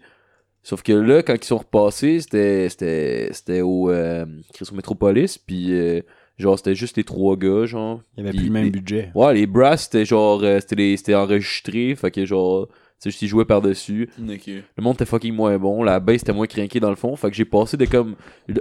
Sauf 0.62 0.82
que 0.82 0.92
là, 0.92 1.22
quand 1.22 1.34
ils 1.34 1.44
sont 1.44 1.58
repassés, 1.58 2.20
c'était 2.20 2.68
c'était 2.68 3.28
c'était 3.32 3.60
au, 3.62 3.90
euh, 3.90 4.26
Metropolis, 4.72 5.38
puis 5.38 5.72
euh, 5.72 6.00
genre, 6.38 6.58
c'était 6.58 6.74
juste 6.74 6.96
les 6.96 7.04
trois 7.04 7.36
gars, 7.36 7.64
genre. 7.66 8.02
Il 8.16 8.20
y 8.20 8.22
avait 8.22 8.30
Puis 8.30 8.38
plus 8.40 8.46
le 8.48 8.52
même 8.52 8.64
les- 8.64 8.70
budget. 8.70 9.10
Ouais, 9.14 9.32
les 9.34 9.46
brasses, 9.46 9.84
c'était 9.84 10.04
genre, 10.04 10.42
euh, 10.42 10.58
c'était 10.60 10.94
c'était 10.96 11.14
enregistré, 11.14 11.94
fait 11.94 12.10
que 12.10 12.24
genre, 12.26 12.68
sais, 13.00 13.10
ils 13.24 13.28
jouaient 13.28 13.44
par-dessus. 13.46 14.10
Le 14.18 14.82
monde 14.82 14.94
était 14.94 15.06
fucking 15.06 15.32
moins 15.34 15.56
bon, 15.58 15.82
la 15.82 16.00
bass 16.00 16.22
était 16.22 16.32
moins 16.32 16.46
crinqué 16.46 16.80
dans 16.80 16.90
le 16.90 16.96
fond, 16.96 17.16
fait 17.16 17.30
que 17.30 17.36
j'ai 17.36 17.44
passé 17.46 17.76
de 17.76 17.84
comme. 17.86 18.16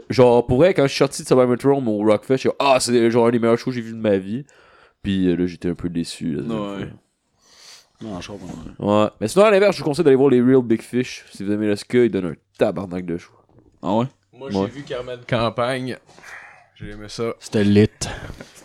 Genre, 0.10 0.46
pour 0.48 0.58
vrai, 0.58 0.74
quand 0.74 0.84
je 0.84 0.90
suis 0.90 0.98
sorti 1.00 1.24
de 1.24 1.28
Survivor 1.28 1.58
Rome 1.62 1.88
au 1.88 1.98
Rockfest, 1.98 2.38
j'ai 2.38 2.50
dit, 2.50 2.56
ah, 2.60 2.78
c'est 2.80 3.12
genre 3.12 3.28
un 3.28 3.32
des 3.32 3.40
meilleurs 3.40 3.58
shows 3.58 3.72
que 3.72 3.76
j'ai 3.76 3.82
vu 3.82 3.92
de 3.94 3.98
ma 3.98 4.18
vie. 4.18 4.46
Puis 5.04 5.28
euh, 5.28 5.36
là, 5.36 5.46
j'étais 5.48 5.70
un 5.70 5.76
peu 5.76 5.90
déçu. 5.90 6.36
Là, 6.36 6.42
Ouais. 6.44 6.88
Non, 8.02 8.22
je 8.22 8.32
comprends. 8.32 8.48
Ouais. 9.04 9.10
Mais 9.20 9.28
sinon, 9.28 9.44
à 9.46 9.52
l'inverse, 9.52 9.76
je 9.76 9.82
vous 9.82 9.90
conseille 9.90 10.06
d'aller 10.06 10.16
voir 10.16 10.30
les 10.30 10.42
Real 10.42 10.62
Big 10.62 10.82
Fish. 10.82 11.26
Si 11.34 11.44
vous 11.44 11.52
aimez 11.52 11.68
le 11.68 11.76
ska, 11.76 12.06
ils 12.06 12.10
donnent 12.12 12.28
un 12.28 12.36
tabarnak 12.58 13.06
de 13.06 13.18
show. 13.18 13.34
Ah 13.82 13.94
ouais? 13.98 14.06
Moi, 14.32 14.48
Ouais. 14.48 14.54
j'ai 14.74 14.80
vu 14.80 14.84
Carmen 14.84 15.20
Campagne. 15.28 15.98
J'ai 16.80 16.92
aimé 16.92 17.06
ça. 17.10 17.34
C'était 17.40 17.64
lit. 17.64 17.88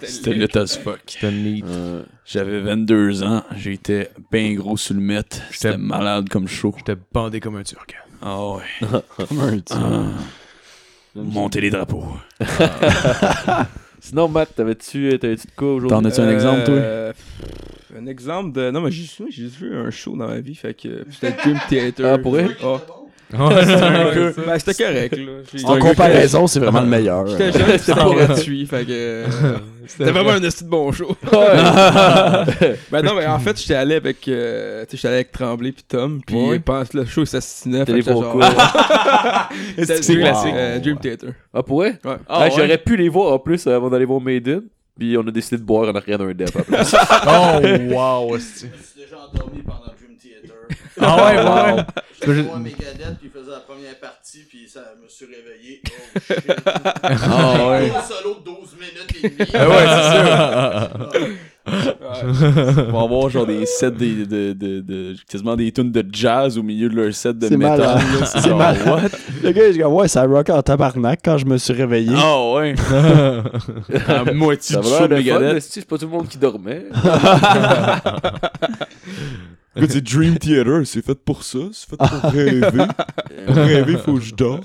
C'était 0.03 0.35
lit 0.35 0.49
as 0.57 0.77
fuck. 0.79 1.01
C'était 1.07 1.31
neat. 1.33 1.65
Euh, 1.67 2.03
J'avais 2.25 2.61
22 2.61 3.23
ans, 3.25 3.43
j'étais 3.57 4.11
ben 4.31 4.55
gros 4.55 4.77
sur 4.77 4.95
le 4.95 5.01
mètre. 5.01 5.37
C'était 5.51 5.71
J'étais- 5.73 5.79
malade 5.79 6.29
comme 6.29 6.47
show. 6.47 6.73
J'étais 6.77 6.97
bandé 7.13 7.41
comme 7.41 7.57
un 7.57 7.63
turc. 7.65 7.97
Ah 8.23 8.39
ouais. 8.55 8.63
Comme 9.29 9.41
un 9.41 9.59
petit. 9.59 9.75
Monter 11.15 11.61
les 11.61 11.71
drapeaux. 11.71 12.05
Sinon, 14.01 14.29
Matt, 14.29 14.55
t'avais-tu 14.55 15.11
de 15.19 15.37
quoi 15.57 15.75
aujourd'hui? 15.75 15.97
T'en 15.99 16.05
as-tu 16.05 16.21
un 16.21 16.31
exemple, 16.31 16.65
toi? 16.65 16.75
Euh, 16.75 17.13
Un 17.99 18.07
exemple 18.07 18.53
de. 18.53 18.71
Non, 18.71 18.81
mais 18.81 18.91
j'ai 18.91 19.03
juste, 19.31 19.57
vu 19.57 19.77
un 19.77 19.91
show 19.91 20.17
dans 20.17 20.27
ma 20.29 20.41
vie, 20.41 20.55
fait 20.55 20.73
que. 20.75 21.05
C'était 21.11 21.33
Dream 21.33 21.59
Theater. 21.69 22.15
Ah, 22.15 22.19
pour 22.19 22.33
vrai? 22.33 22.49
Ah. 22.63 22.81
Ouais, 23.39 23.61
c'était 23.65 24.41
Ouais, 24.41 24.47
ben, 24.47 24.59
c'était 24.59 24.85
correct, 24.85 25.17
là. 25.17 25.69
En 25.71 25.79
comparaison, 25.79 26.47
c'est 26.47 26.61
vraiment 26.61 26.81
le 26.81 26.87
meilleur. 26.87 27.27
J'étais 27.27 27.53
jeune, 27.53 27.79
c'était 27.79 27.93
gratuit, 27.95 28.67
fait 28.67 28.85
que. 28.85 28.91
euh, 28.93 29.27
C'était 29.87 30.11
vraiment 30.13 30.31
un 30.31 30.43
esti 30.43 30.65
de 30.65 30.71
bon 30.71 30.91
show. 30.93 31.15
ben 32.91 33.03
non, 33.03 33.15
mais 33.17 33.27
en 33.27 33.39
fait, 33.39 33.59
j'étais 33.61 33.75
allé 33.75 33.97
avec. 33.97 34.27
euh, 34.29 34.85
tu 34.85 34.93
sais, 34.93 34.97
j'étais 34.97 35.09
allé 35.09 35.17
avec 35.17 35.33
Tremblay 35.33 35.73
puis 35.73 35.85
Tom, 35.87 36.21
puis 36.27 36.37
Ouais. 36.37 36.61
ouais. 36.67 36.85
que 36.91 36.97
le 36.97 37.05
show 37.05 37.25
s'assassinait. 37.27 37.85
Quoi? 37.85 38.01
genre- 38.01 38.41
C'était 39.79 40.03
c'est 40.03 40.13
Dream- 40.15 40.25
classique. 40.27 40.55
euh, 40.55 40.79
Dream 40.79 40.99
Theater. 40.99 41.31
Ah, 41.53 41.63
pour 41.63 41.79
vrai? 41.81 41.99
Ouais. 42.05 42.17
Ah, 42.29 42.49
J'aurais 42.49 42.79
pu 42.79 42.97
les 42.97 43.09
voir 43.11 43.33
en 43.35 43.39
plus 43.39 43.67
avant 43.67 43.91
d'aller 43.91 44.05
voir 44.07 44.21
Maiden. 44.21 44.63
Puis 44.99 45.17
on 45.19 45.27
a 45.27 45.31
décidé 45.33 45.59
de 45.59 45.67
boire 45.67 45.89
en 45.91 45.95
arrière 45.97 46.19
d'un 46.19 46.33
dep. 46.33 46.51
Oh, 46.57 47.59
wow. 47.91 48.29
Je 48.31 48.35
me 48.35 48.39
suis 48.39 48.69
déjà 48.97 49.17
endormi 49.33 49.61
pendant 49.63 49.93
Theater. 50.29 50.57
Ah 51.01 51.17
ouais, 51.17 51.37
ouais, 51.37 51.75
ouais. 51.77 51.83
J'allais 52.25 52.43
voir 52.43 52.61
Megadeth, 52.61 53.19
puis 53.19 53.25
il 53.25 53.31
faisait 53.31 53.51
la 53.51 53.59
première 53.59 53.99
partie, 53.99 54.45
puis 54.49 54.69
ça 54.69 54.81
me 55.03 55.09
suis 55.09 55.27
réveillé. 55.27 55.83
Oh 55.85 56.21
shit. 56.21 56.47
Ah 57.03 57.69
ouais. 57.69 57.91
Un 57.91 58.03
solo 58.03 58.37
de 58.39 58.45
12 58.45 58.77
minutes 58.79 59.11
et 59.17 59.29
demie. 59.29 59.51
Ah 59.55 59.69
ouais, 59.69 59.87
c'est 61.11 61.19
sûr. 61.19 62.87
On 62.89 62.93
va 62.93 63.01
avoir 63.03 63.29
genre 63.29 63.47
des 63.47 63.67
sets 63.67 63.91
de, 63.91 64.25
de, 64.25 64.53
de, 64.53 64.81
de- 64.81 65.17
quasiment 65.29 65.57
des 65.57 65.73
tunes 65.73 65.91
de 65.91 66.05
jazz 66.13 66.57
au 66.59 66.63
milieu 66.63 66.89
de 66.89 66.95
leur 66.95 67.13
set 67.13 67.37
de 67.39 67.49
C'est 67.49 67.57
métal. 67.57 67.99
C'est 68.27 68.53
what? 68.53 68.75
Le 69.43 69.51
gars, 69.51 69.67
il 69.67 69.73
dit, 69.73 69.83
ouais, 69.83 70.07
ça 70.09 70.25
rock 70.25 70.51
en 70.51 70.63
tabarnak 70.63 71.21
quand 71.25 71.39
je 71.39 71.47
me 71.47 71.59
suis 71.59 71.73
réveillé. 71.73 72.15
Ah 72.17 72.53
ouais. 72.53 72.75
À 74.07 74.33
moitié 74.33 74.77
Ça 74.77 74.81
du 74.81 74.89
show 74.89 75.09
de 75.09 75.15
Megadeth. 75.17 75.61
c'est 75.63 75.85
pas 75.87 75.99
tout 75.99 76.07
le 76.07 76.13
monde 76.13 76.29
qui 76.29 76.39
dormait. 76.39 76.85
Écoute, 79.77 79.91
c'est 79.91 80.05
Dream 80.05 80.39
Theater, 80.39 80.83
c'est 80.85 81.05
fait 81.05 81.15
pour 81.19 81.43
ça, 81.43 81.59
c'est 81.73 81.89
fait 81.91 81.97
pour 81.97 82.31
rêver. 82.31 82.85
Pour 83.47 83.57
rêver, 83.57 83.97
faut 83.97 84.15
que 84.15 84.21
je 84.21 84.35
dorme. 84.35 84.61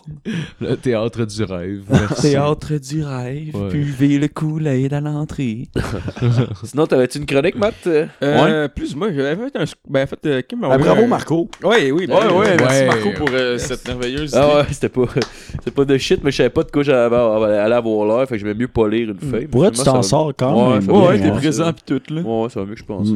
Le 0.61 0.75
théâtre 0.75 1.25
du 1.25 1.43
rêve. 1.43 1.81
Merci. 1.89 2.21
Théâtre 2.21 2.73
du 2.77 3.03
rêve, 3.03 3.55
Ouais. 3.55 3.69
buvez 3.71 4.19
le 4.19 4.27
Kool-Aid 4.27 4.93
à 4.93 5.01
l'entrée. 5.01 5.67
Sinon, 6.63 6.85
t'avais-tu 6.85 7.17
une 7.17 7.25
chronique, 7.25 7.55
Matt? 7.55 7.75
Euh, 7.87 8.67
Plus 8.67 8.95
moi, 8.95 9.11
j'avais 9.11 9.35
fait 9.35 9.55
un. 9.57 9.63
Ben, 9.89 10.03
en 10.03 10.07
fait, 10.07 10.19
euh, 10.25 10.41
qui 10.41 10.55
m'a 10.55 10.67
Ben, 10.69 10.73
envoyé 10.75 10.85
bravo, 10.91 11.03
un- 11.03 11.07
Marco. 11.07 11.49
Ouais, 11.63 11.91
oui, 11.91 12.05
ben, 12.07 12.15
Ouais, 12.15 12.33
ouais, 12.33 12.57
merci 12.57 12.79
Ouais. 12.81 12.85
Marco 12.87 13.09
pour 13.17 13.29
euh, 13.33 13.57
cette 13.57 13.87
merveilleuse 13.87 14.35
Ah 14.35 14.45
idée. 14.45 14.55
ouais, 14.57 14.63
c'était 14.71 14.89
pas, 14.89 15.05
c'était 15.53 15.71
pas 15.71 15.85
de 15.85 15.97
shit, 15.97 16.23
mais 16.23 16.31
je 16.31 16.37
savais 16.37 16.49
pas 16.49 16.63
de 16.63 16.71
quoi 16.71 16.83
j'allais 16.83 17.15
aller 17.15 17.73
avoir 17.73 18.05
l'air, 18.17 18.27
fait 18.27 18.35
que 18.35 18.41
j'aimais 18.41 18.53
mieux 18.53 18.67
pas 18.67 18.87
lire 18.87 19.09
une 19.09 19.19
feuille. 19.19 19.47
Pour 19.47 19.61
mais 19.61 19.67
être, 19.69 19.77
tu 19.79 19.83
t'en 19.83 20.01
sors 20.03 20.31
quand 20.37 20.53
Ouais, 20.73 20.79
même? 20.79 20.89
Ouais, 20.91 21.07
ouais, 21.07 21.19
t'es 21.19 21.25
ouais. 21.31 21.37
présent 21.37 21.73
pis 21.73 21.83
tout 21.85 22.01
là. 22.13 22.21
Ouais, 22.21 22.43
ouais, 22.43 22.49
ça 22.49 22.59
va 22.59 22.65
mieux 22.67 22.73
que 22.73 22.79
je 22.79 22.85
pensais. 22.85 23.13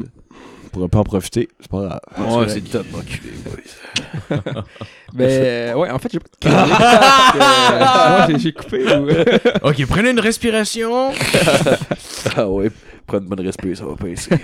Pourrais 0.73 0.89
pas 0.89 0.99
en 0.99 1.03
profiter. 1.03 1.47
C'est 1.61 1.69
pas 1.71 1.81
grave. 2.17 2.37
Ouais, 2.39 2.49
c'est 2.49 2.61
top, 2.61 2.85
enculé, 2.95 3.31
boys. 3.45 4.33
Ben, 5.13 5.29
euh, 5.29 5.73
ouais, 5.75 5.91
en 5.91 5.99
fait, 5.99 6.09
j'ai 6.11 6.19
pas 6.19 6.25
de. 6.41 6.49
Euh, 7.35 7.79
Moi, 8.17 8.27
j'ai- 8.29 8.39
j'ai 8.39 8.51
coupé. 8.51 8.83
ou- 8.95 9.67
Ok, 9.67 9.85
prenez 9.87 10.09
une 10.09 10.19
respiration. 10.19 11.11
Ah 12.35 12.47
ouais, 12.49 12.71
prends 13.05 13.19
une 13.19 13.27
bonne 13.27 13.41
respire, 13.45 13.77
ça 13.77 13.85
va 13.85 13.95
passer. 13.95 14.31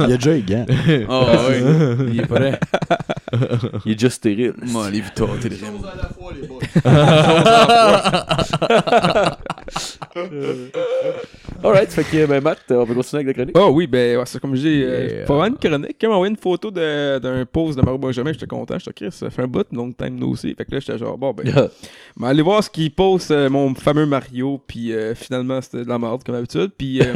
Il 0.00 0.10
y 0.10 0.12
a 0.12 0.16
déjà 0.16 0.32
les 0.32 0.42
gants. 0.42 0.66
Oh 1.08 1.24
ouais, 1.48 1.62
il 2.12 2.20
est 2.20 2.26
prêt. 2.26 2.58
Il 3.86 3.92
est 3.92 4.00
juste 4.00 4.16
stérile. 4.16 4.54
Moi, 4.62 4.86
allez 4.86 5.00
vite, 5.00 5.14
t'es 5.14 5.24
les 5.48 5.56
Chose 5.56 5.84
à 5.84 5.94
la 5.96 6.08
fois, 6.08 6.32
les 6.40 6.46
boys. 6.48 6.58
Alright, 11.62 11.90
fait 11.92 12.04
que 12.04 12.26
ben, 12.26 12.42
Matt, 12.42 12.58
on 12.70 12.86
peut 12.86 12.94
continuer 12.94 13.22
avec 13.22 13.36
la 13.36 13.44
chronique. 13.44 13.56
Oh 13.58 13.70
oui, 13.74 13.86
ben, 13.86 14.16
ouais, 14.18 14.24
c'est 14.26 14.40
comme 14.40 14.54
je 14.56 14.60
dis, 14.62 14.82
euh, 14.82 15.24
Yeah. 15.28 15.46
une 15.46 15.56
chronique. 15.56 15.96
Quand 16.00 16.06
il 16.06 16.08
m'a 16.08 16.14
envoyé 16.14 16.30
une 16.30 16.36
photo 16.36 16.70
de- 16.70 17.18
d'un 17.18 17.44
pose 17.44 17.76
de 17.76 17.82
Mario 17.82 17.98
Benjamin, 17.98 18.32
j'étais 18.32 18.46
content. 18.46 18.78
J'étais 18.78 18.92
Chris, 18.92 19.12
ça 19.12 19.28
fait 19.30 19.42
un 19.42 19.46
bout, 19.46 19.66
long 19.72 19.92
time 19.92 20.18
no 20.18 20.34
see. 20.36 20.54
Fait 20.54 20.64
que 20.64 20.72
là, 20.74 20.80
j'étais 20.80 20.98
genre, 20.98 21.18
bon, 21.18 21.32
ben, 21.32 21.68
mais 22.16 22.26
allez 22.28 22.42
voir 22.42 22.64
ce 22.64 22.70
qu'il 22.70 22.90
pose, 22.90 23.28
euh, 23.30 23.48
mon 23.50 23.74
fameux 23.74 24.06
Mario. 24.06 24.60
Puis 24.66 24.92
euh, 24.92 25.14
finalement, 25.14 25.60
c'était 25.60 25.84
de 25.84 25.88
la 25.88 25.98
merde, 25.98 26.22
comme 26.24 26.34
d'habitude. 26.34 26.70
Puis, 26.76 27.00
euh, 27.02 27.14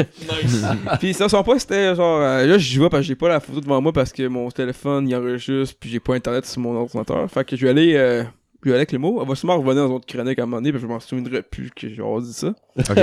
puis 1.00 1.14
ça, 1.14 1.28
son 1.28 1.42
poste, 1.42 1.70
c'était 1.70 1.94
genre, 1.94 2.20
euh, 2.20 2.46
là, 2.46 2.58
j'y 2.58 2.78
vais 2.78 2.88
parce 2.88 3.02
que 3.02 3.08
j'ai 3.08 3.14
pas 3.14 3.28
la 3.28 3.40
photo 3.40 3.60
devant 3.60 3.80
moi 3.80 3.92
parce 3.92 4.12
que 4.12 4.26
mon 4.26 4.50
téléphone, 4.50 5.08
il 5.08 5.14
enregistre, 5.16 5.76
puis 5.78 5.90
j'ai 5.90 6.00
pas 6.00 6.14
internet 6.14 6.46
sur 6.46 6.60
mon 6.60 6.76
ordinateur. 6.76 7.30
Fait 7.30 7.44
que 7.44 7.56
je 7.56 7.64
vais 7.64 7.70
aller. 7.70 7.94
euh, 7.96 8.24
je 8.64 8.70
vais 8.70 8.74
aller 8.76 8.80
avec 8.80 8.92
les 8.92 8.98
mots. 8.98 9.18
On 9.20 9.24
va 9.24 9.34
sûrement 9.34 9.58
revenir 9.58 9.82
dans 9.82 9.88
une 9.88 9.96
autre 9.96 10.06
chronique 10.06 10.38
à 10.38 10.42
un 10.42 10.46
moment 10.46 10.56
donné, 10.56 10.72
que 10.72 10.78
je 10.78 10.86
m'en 10.86 10.98
souviendrai 10.98 11.42
plus 11.42 11.70
que 11.70 11.88
j'ai 11.88 12.02
dit 12.02 12.32
ça. 12.32 12.54
fait 12.82 12.94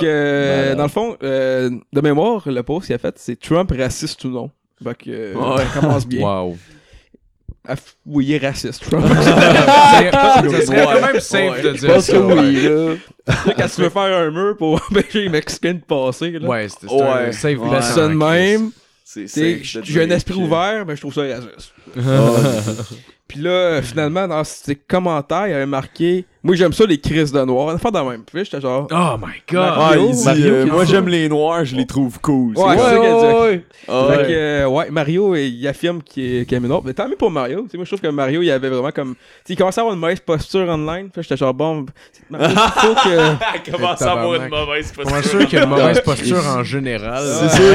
que, 0.00 0.04
euh, 0.04 0.74
dans 0.74 0.82
le 0.82 0.88
fond, 0.88 1.16
euh, 1.22 1.70
de 1.92 2.00
mémoire, 2.00 2.42
le 2.46 2.62
post 2.62 2.86
qu'il 2.86 2.96
a 2.96 2.98
fait, 2.98 3.16
c'est 3.18 3.38
Trump 3.38 3.72
raciste 3.76 4.24
ou 4.24 4.30
non? 4.30 4.50
Fait 4.82 4.96
que, 4.96 5.10
euh, 5.10 5.56
ça 5.58 5.80
commence 5.80 6.06
bien. 6.06 6.26
Wow. 6.26 6.56
F- 7.68 7.94
oui, 8.06 8.26
il 8.26 8.32
est 8.34 8.46
raciste, 8.46 8.88
Trump. 8.90 9.04
C'est 9.14 10.66
c'est 10.66 10.74
quand 10.74 11.00
même 11.06 11.20
simple 11.20 11.62
de 11.62 11.74
Je 11.74 11.78
dire 11.80 11.94
pense 11.94 12.04
ça. 12.06 12.12
que 12.12 12.18
oui, 12.18 12.62
là. 12.62 12.94
Quand 13.56 13.68
tu 13.74 13.82
veux 13.82 13.90
faire 13.90 14.16
un 14.16 14.30
mur 14.30 14.56
pour 14.56 14.74
empêcher 14.90 15.22
les 15.22 15.28
Mexicains 15.28 15.74
de 15.74 15.80
passer, 15.80 16.30
là. 16.32 16.48
Ouais, 16.48 16.68
c'est 16.68 16.88
c'est 16.88 17.00
un 17.02 17.14
Ouais. 17.26 17.32
safe 17.32 17.58
Ouais. 17.58 17.70
bet 17.70 17.82
ça 17.82 18.08
de 18.08 18.14
même. 18.14 18.70
Safe 19.04 19.34
de 19.36 19.82
J'ai 19.84 20.02
un 20.04 20.10
esprit 20.10 20.34
ouvert, 20.34 20.84
mais 20.86 20.96
je 20.96 21.00
trouve 21.02 21.14
ça 21.14 21.22
raciste. 21.22 21.74
Puis 23.28 23.40
là, 23.40 23.80
finalement, 23.82 24.26
dans 24.26 24.42
ses 24.42 24.74
commentaires, 24.74 25.46
il 25.46 25.52
avait 25.54 25.66
marqué 25.66 26.24
Moi, 26.42 26.54
j'aime 26.56 26.72
ça, 26.72 26.86
les 26.86 26.98
crises 26.98 27.32
de 27.32 27.44
noir. 27.44 27.70
Une 27.70 27.78
fois 27.78 27.90
de 27.90 27.98
même. 27.98 28.22
Puis 28.24 28.44
j'étais 28.44 28.62
genre. 28.62 28.86
Oh 28.90 29.16
my 29.18 29.34
god. 29.52 29.68
Ah, 29.72 29.76
Mario, 29.76 30.08
il 30.08 30.16
dit, 30.16 30.24
Mario 30.24 30.46
euh, 30.54 30.66
moi 30.66 30.84
j'aime 30.86 31.08
les 31.08 31.28
noirs, 31.28 31.66
je 31.66 31.76
les 31.76 31.84
trouve 31.86 32.18
cool. 32.20 32.56
Ouais, 32.56 32.64
C'est 32.64 32.78
c'est 32.78 32.82
ça 32.84 32.90
comme- 32.94 33.02
qu'elle 33.02 33.10
dit. 33.18 33.34
ouais. 33.42 33.64
Ah, 33.88 34.06
Fait 34.08 34.16
ouais. 34.16 34.22
que, 34.26 34.32
euh, 34.32 34.66
ouais, 34.68 34.90
Mario, 34.90 35.34
euh, 35.34 35.40
il 35.40 35.68
affirme 35.68 36.02
qu'il 36.02 36.24
est, 36.36 36.46
qu'il 36.46 36.56
aime 36.56 36.64
une 36.64 36.72
autre. 36.72 36.84
Mais 36.86 36.94
tant 36.94 37.06
mieux 37.08 37.16
pour 37.16 37.30
Mario. 37.30 37.62
Tu 37.64 37.70
sais, 37.72 37.76
moi, 37.76 37.84
je 37.84 37.90
trouve 37.90 38.00
que 38.00 38.06
Mario, 38.14 38.40
il 38.40 38.50
avait 38.50 38.70
vraiment 38.70 38.90
comme. 38.90 39.14
Tu 39.14 39.20
sais, 39.48 39.52
il 39.52 39.56
commençait 39.56 39.80
à 39.80 39.82
avoir 39.82 39.94
une 39.94 40.00
mauvaise 40.00 40.20
posture 40.20 40.66
online. 40.66 41.10
Puis 41.12 41.22
j'étais 41.22 41.36
genre, 41.36 41.52
bon, 41.52 41.84
Mario, 42.30 42.48
il 42.54 42.80
faut 42.80 42.94
que. 42.94 43.70
commence 43.72 44.00
à 44.00 44.12
avoir 44.12 44.34
une 44.42 44.48
mauvaise 44.48 44.92
Pas 44.92 45.10
mal 45.10 45.22
sûr 45.24 45.40
qu'il 45.46 45.58
y 45.58 45.60
a 45.60 45.64
une 45.64 45.70
mauvaise 45.70 46.00
posture 46.00 46.42
en 46.56 46.64
général. 46.64 47.22
C'est 47.22 47.50
sûr 47.50 47.74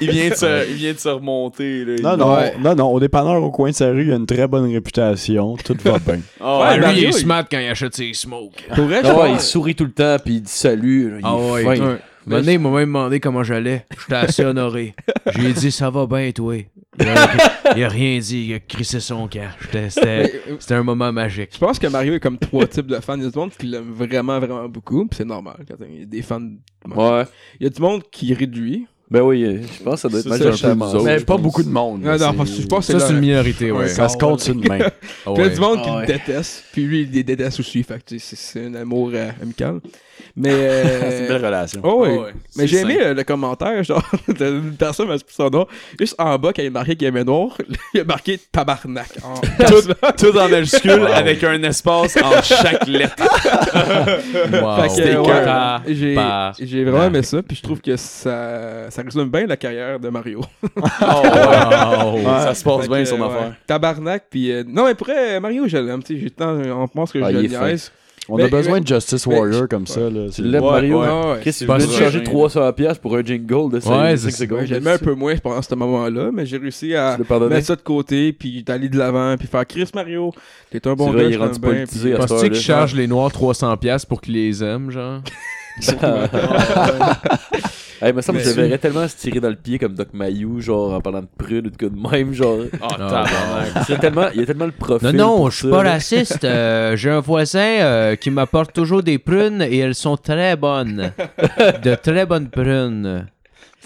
qu'il 0.00 0.08
il 0.08 0.10
vient, 0.10 0.28
de 0.28 0.34
se, 0.34 0.68
il 0.68 0.74
vient 0.76 0.92
de 0.92 0.98
se 0.98 1.08
remonter. 1.08 1.84
Là. 1.86 1.94
Non, 2.02 2.16
non, 2.18 2.34
Ouais. 2.36 2.54
non, 2.62 2.74
non, 2.74 2.92
au 2.92 3.00
dépanneur 3.00 3.42
au 3.42 3.50
coin 3.50 3.70
de 3.70 3.74
sa 3.74 3.86
rue, 3.88 4.02
il 4.02 4.08
y 4.08 4.12
a 4.12 4.16
une 4.16 4.26
très 4.26 4.46
bonne 4.46 4.70
réputation. 4.70 5.56
Tout 5.64 5.76
va 5.82 5.98
bien. 5.98 6.20
Ah, 6.40 6.58
Ouais, 6.58 6.64
Ah, 6.68 6.76
lui, 6.76 6.98
il 6.98 7.04
est 7.04 7.08
il- 7.08 7.12
smart 7.14 7.44
quand 7.50 7.58
il 7.58 7.68
achète 7.68 7.85
ses 7.92 8.12
smokes. 8.14 8.66
Pour 8.74 8.84
vrai, 8.84 9.00
je 9.02 9.08
Ah 9.08 9.20
ouais, 9.20 9.32
il 9.32 9.40
sourit 9.40 9.74
tout 9.74 9.84
le 9.84 9.92
temps, 9.92 10.16
puis 10.24 10.34
il 10.36 10.40
dit 10.42 10.50
salut. 10.52 11.10
là, 11.10 11.16
il 11.18 11.22
Ah 11.24 11.36
est 11.36 11.64
ouais, 11.64 11.76
fin. 11.76 11.86
Ouais. 11.92 11.98
Mané, 12.26 12.54
il 12.54 12.58
m'a 12.58 12.70
même 12.70 12.88
demandé 12.88 13.20
comment 13.20 13.44
j'allais. 13.44 13.86
J'étais 14.00 14.14
assez 14.16 14.44
honoré. 14.44 14.94
J'ai 15.36 15.52
dit, 15.52 15.70
ça 15.70 15.90
va 15.90 16.06
bien, 16.06 16.32
toi. 16.32 16.56
Il 16.98 17.06
a, 17.06 17.74
il 17.76 17.84
a 17.84 17.88
rien 17.88 18.18
dit, 18.18 18.46
il 18.48 18.54
a 18.54 18.58
crissé 18.58 18.98
son 18.98 19.28
camp. 19.28 19.48
J'étais- 19.60 19.90
C'était 19.90 20.06
Mais, 20.06 20.32
euh, 20.52 20.56
c'était 20.58 20.74
un 20.74 20.82
moment 20.82 21.12
magique. 21.12 21.50
Je 21.52 21.58
pense 21.58 21.78
que 21.78 21.86
Mario 21.86 22.14
est 22.14 22.20
comme 22.20 22.38
trois 22.38 22.66
types 22.66 22.86
de 22.88 22.98
fans. 22.98 23.16
Il 23.16 23.22
y 23.22 23.26
a 23.26 23.30
du 23.30 23.38
monde 23.38 23.52
qui 23.56 23.66
l'aime 23.66 23.92
vraiment, 23.92 24.40
vraiment 24.40 24.68
beaucoup. 24.68 25.06
Puis 25.06 25.18
c'est 25.18 25.24
normal. 25.24 25.56
quand 25.68 25.76
Il 25.88 26.00
y 26.00 26.02
a 26.02 26.06
des 26.06 26.22
fans. 26.22 26.40
Ouais. 26.86 27.24
Il 27.60 27.64
y 27.64 27.66
a 27.66 27.70
du 27.70 27.80
monde 27.80 28.02
qui 28.10 28.34
rit 28.34 28.48
de 28.48 28.58
lui. 28.58 28.86
Ben 29.08 29.20
oui, 29.22 29.60
je 29.78 29.82
pense 29.84 29.94
que 29.94 30.00
ça 30.00 30.08
doit 30.08 30.18
être 30.18 30.26
mal 30.26 30.38
ça, 30.56 30.66
un 30.68 30.76
peu. 30.76 31.02
Mais 31.04 31.16
pas 31.20 31.34
pense. 31.34 31.40
beaucoup 31.42 31.62
de 31.62 31.68
monde. 31.68 32.02
Non, 32.02 32.12
non, 32.12 32.18
c'est- 32.18 32.36
parce 32.36 32.50
que 32.50 32.62
je 32.62 32.66
pense 32.66 32.86
que 32.88 32.98
Ça, 32.98 33.06
c'est 33.06 33.12
une 33.12 33.20
minorité, 33.20 33.70
ouais. 33.70 33.86
Ça 33.88 34.08
se 34.08 34.16
compte 34.16 34.40
sur 34.40 34.54
une 34.54 34.66
main. 34.66 34.78
Ah 35.26 35.30
il 35.36 35.42
y 35.42 35.44
a 35.44 35.48
du 35.48 35.60
monde 35.60 35.82
qui 35.82 35.88
Ah 35.88 35.92
le 35.92 35.98
ouais. 36.00 36.06
déteste. 36.06 36.64
Puis 36.72 36.82
lui, 36.84 37.02
il 37.02 37.10
les 37.12 37.22
déteste 37.22 37.60
aussi. 37.60 37.82
Fait 37.84 37.94
que 37.98 38.04
tu 38.04 38.18
sais, 38.18 38.36
c'est 38.36 38.60
c'est 38.60 38.66
un 38.66 38.74
amour 38.74 39.10
euh, 39.14 39.30
amical. 39.40 39.80
Mais. 40.36 40.50
C'est 40.52 41.18
une 41.18 41.24
Euh... 41.24 41.28
belle 41.28 41.44
relation. 41.46 41.80
Oh, 41.84 42.04
oui. 42.06 42.16
Ouais. 42.16 42.32
Mais 42.56 42.66
j'ai 42.66 42.78
aimé 42.78 42.98
euh, 43.00 43.14
le 43.14 43.24
commentaire, 43.24 43.82
genre, 43.84 44.02
d'une 44.28 44.72
personne, 44.78 45.08
mais 45.08 45.16
son 45.28 45.48
nom. 45.50 45.66
Juste 45.98 46.14
en 46.18 46.38
bas, 46.38 46.52
quand 46.54 46.62
il 46.62 46.66
a 46.68 46.70
marqué 46.70 46.96
qu'il 46.96 47.06
aimait 47.08 47.24
noir, 47.24 47.56
il 47.94 48.00
a 48.00 48.04
marqué 48.04 48.38
tabarnak. 48.52 49.08
En... 49.24 49.34
tout, 49.66 49.92
tout 50.18 50.38
en 50.38 50.48
majuscule 50.48 51.00
Wow. 51.00 51.06
avec 51.06 51.42
un 51.44 51.62
espace 51.62 52.16
entre 52.16 52.44
chaque 52.44 52.86
lettre. 52.86 53.16
Wow. 54.62 54.88
C'était 54.88 55.16
ouais, 55.16 55.34
j'ai, 56.58 56.84
vraiment 56.84 57.04
aimé 57.04 57.22
ça, 57.22 57.42
puis 57.42 57.56
je 57.56 57.62
trouve 57.62 57.80
que 57.80 57.96
ça, 57.96 58.90
ça 58.90 59.02
résume 59.02 59.28
bien 59.30 59.46
la 59.46 59.56
carrière 59.56 59.98
de 60.00 60.08
Mario. 60.08 60.40
Wow. 60.76 60.82
Ça 62.24 62.54
se 62.54 62.64
passe 62.64 62.82
Fait 62.82 62.88
bien 62.88 62.98
que, 63.00 63.04
son 63.04 63.20
ouais, 63.20 63.26
affaire. 63.26 63.54
Tabarnak, 63.66 64.24
puis 64.30 64.52
euh, 64.52 64.64
non, 64.66 64.84
mais 64.86 64.94
pour 64.94 65.06
vrai, 65.06 65.38
Mario, 65.40 65.66
je 65.68 65.76
l'aime, 65.78 66.02
tu 66.02 66.14
sais, 66.14 66.20
j'ai 66.20 66.30
tant- 66.30 66.56
on 66.56 66.88
pense 66.88 67.12
que 67.12 67.18
Ah, 67.22 67.30
je 67.32 67.38
le. 67.38 67.76
On 68.28 68.36
Mais- 68.38 68.44
a 68.44 68.48
besoin 68.48 68.74
mais- 68.74 68.80
de 68.80 68.86
Justice 68.88 69.24
mais- 69.26 69.38
Warrior 69.38 69.68
comme 69.68 69.86
ça. 69.86 70.00
Là. 70.00 70.28
Tu 70.34 70.42
l'aimes, 70.42 70.64
Ouais, 70.64 70.70
Mario? 70.70 71.00
ouais. 71.00 71.06
Ouais. 71.08 71.40
Chris, 71.42 71.56
il 71.60 71.66
venait 71.68 71.78
de 71.78 71.82
sûr. 71.84 71.98
charger 72.00 72.22
300$ 72.24 72.72
piastres 72.72 73.00
pour 73.00 73.16
un 73.16 73.22
jingle 73.22 73.70
de 73.72 73.78
5 73.80 74.02
Ouais, 74.02 74.16
c'est- 74.16 74.30
secondes. 74.32 74.58
Ouais, 74.60 74.66
j'aimais 74.66 74.90
un 74.92 74.98
peu 74.98 75.14
moins 75.14 75.36
pendant 75.36 75.62
ce 75.62 75.74
moment-là, 75.76 76.30
mais 76.32 76.44
j'ai 76.44 76.56
réussi 76.56 76.94
à 76.96 77.16
mettre 77.18 77.66
ça 77.66 77.76
de 77.76 77.82
côté, 77.82 78.32
puis 78.32 78.64
d'aller 78.64 78.88
de 78.88 78.98
l'avant, 78.98 79.36
puis 79.38 79.46
faire 79.46 79.64
Chris 79.66 79.88
Mario, 79.94 80.32
t'es 80.70 80.86
un 80.88 80.94
bon 80.94 81.12
gars, 81.12 81.22
il 81.22 81.30
est 81.30 81.32
je 81.34 81.38
rendu 81.38 81.60
politisé 81.60 82.14
puis- 82.14 82.22
à 82.22 82.32
heure-là. 82.32 82.54
chargent 82.54 82.94
les 82.96 83.06
noirs 83.06 83.30
300$ 83.30 84.04
pour 84.06 84.20
qu'ils 84.20 84.34
les 84.34 84.64
aiment, 84.64 84.90
genre? 84.90 85.20
Hey, 88.02 88.12
me 88.12 88.20
semble 88.20 88.38
que 88.38 88.44
je 88.44 88.50
Mais- 88.50 88.56
le 88.56 88.62
verrais 88.64 88.78
tellement 88.78 89.08
se 89.08 89.16
tirer 89.16 89.40
dans 89.40 89.48
le 89.48 89.56
pied 89.56 89.78
comme 89.78 89.94
Doc 89.94 90.08
Mayou, 90.12 90.60
genre 90.60 90.92
en 90.94 91.00
parlant 91.00 91.22
de 91.22 91.28
prune 91.38 91.66
ou 91.66 91.70
de 91.70 91.76
quoi 91.76 91.88
de 91.88 91.96
même, 92.24 92.32
genre. 92.34 92.58
Ah, 92.82 92.86
Non, 92.90 92.96
tabarnak. 93.08 93.84
C'est 93.86 93.98
tellement, 93.98 94.26
il 94.34 94.40
y 94.40 94.42
a 94.42 94.46
tellement 94.46 94.66
le 94.66 94.72
profil. 94.72 95.08
Non, 95.16 95.38
non, 95.38 95.50
je 95.50 95.56
suis 95.58 95.70
pas 95.70 95.82
là. 95.82 95.92
raciste. 95.92 96.44
euh, 96.44 96.94
J'ai 96.96 97.10
un 97.10 97.20
voisin 97.20 97.60
euh, 97.60 98.16
qui 98.16 98.30
m'apporte 98.30 98.72
toujours 98.74 99.02
des 99.02 99.18
prunes 99.18 99.62
et 99.62 99.78
elles 99.78 99.94
sont 99.94 100.16
très 100.16 100.56
bonnes. 100.56 101.12
De 101.82 101.94
très 101.94 102.26
bonnes 102.26 102.48
prunes. 102.50 103.26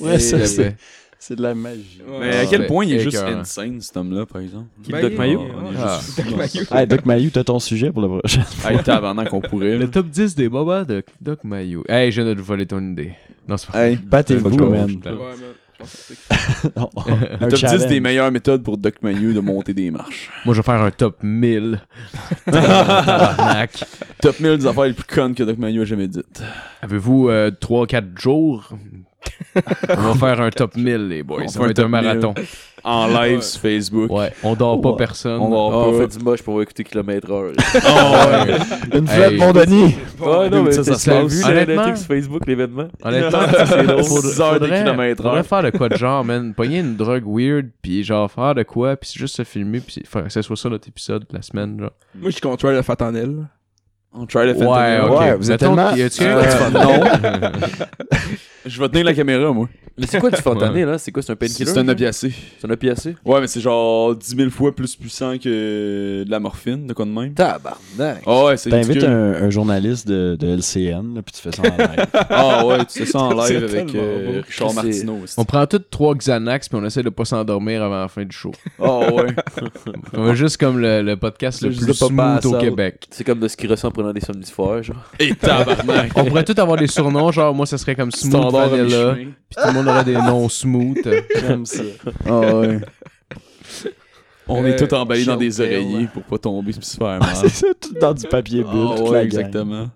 Ouais, 0.01 0.19
ça, 0.19 0.45
c'est 0.47 0.77
c'est 1.21 1.37
de 1.37 1.43
la 1.43 1.55
magie. 1.55 2.01
Ouais. 2.09 2.19
Mais 2.21 2.37
à 2.39 2.47
quel 2.47 2.67
point 2.67 2.85
il 2.85 2.95
est 2.95 2.99
juste 3.01 3.19
insane, 3.23 3.81
cet 3.81 3.97
homme-là, 3.97 4.27
par 4.27 4.41
exemple? 4.41 4.67
Qui, 4.83 4.91
Ben, 4.91 5.03
Doc 5.03 5.13
il- 5.13 5.19
Mayou? 5.19 5.41
Ah. 5.79 6.87
Doc. 6.87 7.05
Mayou. 7.07 7.31
T'as 7.31 7.45
ton 7.45 7.59
sujet 7.61 7.93
pour 7.93 8.03
le 8.03 8.09
prochain. 8.09 8.43
Hey, 8.69 8.83
tabarnak, 8.83 9.33
on 9.33 9.41
pourrait. 9.41 9.73
là. 9.73 9.77
Le 9.79 9.91
top 9.91 10.07
10 10.09 10.35
des 10.35 10.49
moments 10.49 10.83
de 10.83 11.05
Doc 11.21 11.45
Mayou. 11.45 11.85
Hey, 11.89 12.11
je 12.11 12.21
viens 12.23 12.31
de 12.31 12.35
te 12.35 12.41
voler 12.43 12.67
ton 12.67 12.81
idée. 12.81 13.13
Non, 13.47 13.57
c'est 13.57 13.71
pas 13.71 13.87
Hey, 13.87 13.97
Battez-vous, 13.97 14.57
man. 14.71 14.97
Non, 16.77 16.91
le 16.97 17.39
top 17.39 17.51
10 17.53 17.57
challenge. 17.57 17.87
des 17.87 18.01
meilleures 18.01 18.31
méthodes 18.31 18.63
pour 18.63 18.77
Doc 18.77 18.97
Mayou 19.03 19.33
de 19.33 19.41
monter 19.41 19.73
des 19.73 19.91
marches. 19.91 20.31
Moi, 20.45 20.55
je 20.55 20.61
vais 20.61 20.65
faire 20.65 20.83
un 20.83 20.91
top 20.91 21.17
1000. 21.23 21.81
Tabarnak. 22.45 23.85
Top 24.21 24.39
1000 24.41 24.59
des 24.59 24.67
affaires 24.67 24.85
les 24.85 24.93
plus 24.93 25.05
connes 25.05 25.35
que 25.35 25.43
Doc 25.43 25.57
Mayou 25.59 25.83
a 25.83 25.85
jamais 25.87 26.09
dites. 26.09 26.43
Avez-vous 26.83 27.29
3-4 27.31 28.19
jours? 28.21 28.71
On 29.99 30.13
va 30.13 30.15
faire 30.15 30.41
un 30.41 30.51
top 30.51 30.77
1000, 30.77 31.09
les 31.09 31.23
boys. 31.23 31.43
On 31.45 31.49
Ça 31.49 31.55
fait 31.55 31.59
va 31.61 31.65
un 31.67 31.71
être 31.71 31.79
un 31.81 31.83
top 31.83 31.93
1000. 31.93 32.03
marathon. 32.03 32.35
En 32.83 33.09
live 33.09 33.37
Ouais. 33.37 33.43
sur 33.43 33.61
Facebook. 33.61 34.11
Ouais, 34.11 34.33
on 34.43 34.55
dort 34.55 34.81
pas 34.81 34.91
Ouais. 34.91 34.97
personne. 34.97 35.39
On 35.41 35.47
Oh, 35.53 35.71
va 35.71 35.77
on 35.77 35.93
pas. 35.93 35.99
fait 36.09 36.17
du 36.19 36.25
moche 36.25 36.43
pour 36.43 36.63
écouter 36.63 36.83
kilomètre 36.85 37.31
heure. 37.31 37.53
Une 38.95 39.07
fête, 39.07 39.33
Hey. 39.33 39.39
mon 39.39 39.53
Denis. 39.53 39.97
Ouais, 40.19 40.49
non, 40.49 40.63
mais 40.63 40.73
ça, 40.73 40.83
ça 40.85 40.93
t'as 40.93 40.99
se 40.99 41.11
passe. 41.11 41.33
vu 41.33 41.97
sur 41.97 42.07
Facebook, 42.07 42.47
l'événement? 42.47 42.89
Honnêtement, 43.03 43.39
C'est 43.67 43.83
drôle. 43.87 44.05
faudrait- 44.05 44.31
6 44.31 44.41
heures 44.41 44.55
de 44.55 44.59
faudrait- 44.61 44.79
kilomètre 44.83 45.23
faudrait 45.23 45.39
heure. 45.39 45.47
faire 45.47 45.63
de 45.65 45.71
quoi 45.71 45.89
de 45.91 45.97
genre, 45.97 46.25
man? 46.25 46.55
Pogner 46.55 46.79
une 46.79 46.97
drogue 46.97 47.25
weird, 47.27 47.67
puis 47.83 48.03
genre 48.03 48.31
faire 48.31 48.55
de 48.55 48.63
quoi, 48.63 48.97
puis 48.97 49.11
juste 49.15 49.37
se 49.37 49.45
filmer, 49.45 49.81
puis 49.81 50.03
faire 50.07 50.25
que 50.25 50.31
ce 50.31 50.41
soit 50.41 50.57
ça 50.57 50.69
notre 50.71 50.89
épisode 50.89 51.23
de 51.29 51.37
la 51.37 51.43
semaine, 51.43 51.79
genre. 51.81 51.91
Moi, 52.15 52.31
je 52.31 52.41
contrôle 52.41 52.75
le 52.75 52.83
Fatanel. 52.83 53.47
On 54.13 54.25
try 54.27 54.47
le 54.47 54.55
Ouais, 54.55 54.65
fentanyl. 54.65 55.01
ok. 55.11 55.21
Ouais, 55.21 55.35
vous 55.37 55.51
êtes 55.53 55.61
tellement- 55.61 55.95
y 55.95 56.03
a-tu- 56.03 56.23
Euh, 56.25 56.71
non. 56.73 57.03
Je 58.67 58.79
vais 58.81 58.89
tenir 58.89 59.05
la 59.05 59.15
caméra, 59.15 59.53
moi. 59.53 59.69
Mais 59.99 60.07
c'est 60.07 60.19
quoi 60.19 60.31
du 60.31 60.37
fentanyl, 60.41 60.87
là? 60.87 60.99
C'est 60.99 61.13
quoi? 61.13 61.23
C'est 61.23 61.33
un 61.33 61.37
painkiller? 61.37 61.67
c'est 61.67 61.79
un 61.79 61.89
opiacé. 61.89 62.33
C'est 62.59 62.67
un 62.67 62.71
opiacé? 62.71 63.17
Ouais, 63.25 63.41
mais 63.41 63.47
c'est 63.47 63.61
genre 63.61 64.15
10 64.15 64.37
000 64.37 64.51
fois 64.51 64.75
plus 64.75 64.97
puissant 64.97 65.37
que 65.37 66.25
de 66.25 66.31
la 66.31 66.41
morphine, 66.41 66.87
de 66.87 66.93
quoi 66.93 67.05
de 67.05 67.11
même. 67.11 67.35
Tabarnak! 67.35 68.23
Ah 68.27 68.45
ouais, 68.45 68.57
c'est 68.57 68.71
T'invites 68.71 69.05
un, 69.05 69.35
un 69.35 69.51
journaliste 69.51 70.09
de, 70.09 70.37
de 70.39 70.47
LCN, 70.57 71.15
là, 71.15 71.23
puis 71.23 71.35
tu 71.35 71.41
fais 71.43 71.53
ça 71.53 71.63
en 71.63 71.77
live. 71.77 72.07
Ah 72.31 72.65
ouais, 72.67 72.85
tu 72.87 73.01
fais 73.01 73.07
ça 73.07 73.19
en 73.19 73.31
live 73.45 73.65
avec 73.65 73.95
euh, 73.95 74.27
beau. 74.37 74.43
Richard 74.47 74.75
Martineau. 74.75 75.19
On 75.37 75.45
prend 75.45 75.67
tous 75.67 75.79
trois 75.91 76.15
Xanax, 76.15 76.69
puis 76.69 76.79
on 76.81 76.85
essaie 76.85 77.03
de 77.03 77.11
pas 77.11 77.25
s'endormir 77.25 77.83
avant 77.83 78.01
la 78.01 78.09
fin 78.09 78.25
du 78.25 78.35
show. 78.37 78.53
Ah 78.81 78.99
ouais. 79.13 79.27
On 80.15 80.25
va 80.25 80.35
juste 80.35 80.57
comme 80.57 80.79
le, 80.79 81.03
le 81.03 81.17
podcast 81.17 81.63
le 81.63 81.71
plus 81.71 81.93
smooth 81.95 82.45
au. 82.47 82.59
Québec. 82.59 83.07
C'est 83.11 83.25
comme 83.25 83.41
de 83.41 83.49
ce 83.49 83.57
qu'il 83.57 83.71
ressent 83.71 83.89
en 83.89 83.91
prenant 83.91 84.13
des 84.13 84.21
somnifères, 84.21 84.83
genre. 84.83 84.97
Et 85.19 85.35
tabarnak. 85.35 86.13
On 86.15 86.25
pourrait 86.25 86.45
tous 86.45 86.59
avoir 86.61 86.77
des 86.79 86.87
surnoms, 86.87 87.31
genre 87.33 87.55
moi, 87.55 87.67
ça 87.67 87.79
serait 87.79 87.95
comme 87.95 88.11
Smooth 88.11 88.53
Vanilla, 88.53 88.83
Michelin. 88.85 89.15
puis 89.15 89.33
tout 89.63 89.69
le 89.69 89.73
monde 89.81 89.89
aurait 89.89 90.05
des 90.05 90.15
noms 90.15 90.49
smooth. 90.49 90.99
J'aime 91.41 91.67
ça. 91.67 91.83
Ah 92.27 92.41
ouais. 92.41 92.81
On 94.53 94.65
est 94.67 94.81
Euh, 94.83 94.87
tous 94.87 94.95
emballés 94.97 95.25
dans 95.25 95.37
des 95.37 95.61
oreillers 95.61 96.09
pour 96.13 96.23
pas 96.25 96.39
tomber 96.39 96.71
et 96.71 96.83
se 96.83 96.97
faire 96.97 97.19
mal. 97.21 97.29
C'est 97.35 97.49
ça, 97.49 97.67
tout 97.81 97.95
dans 98.01 98.13
du 98.13 98.27
papier 98.27 98.63
bulle, 98.63 98.89
Ah 98.91 98.95
toute 98.97 99.09
ouais, 99.09 99.13
la 99.13 99.19
gang. 99.19 99.25
exactement. 99.27 99.87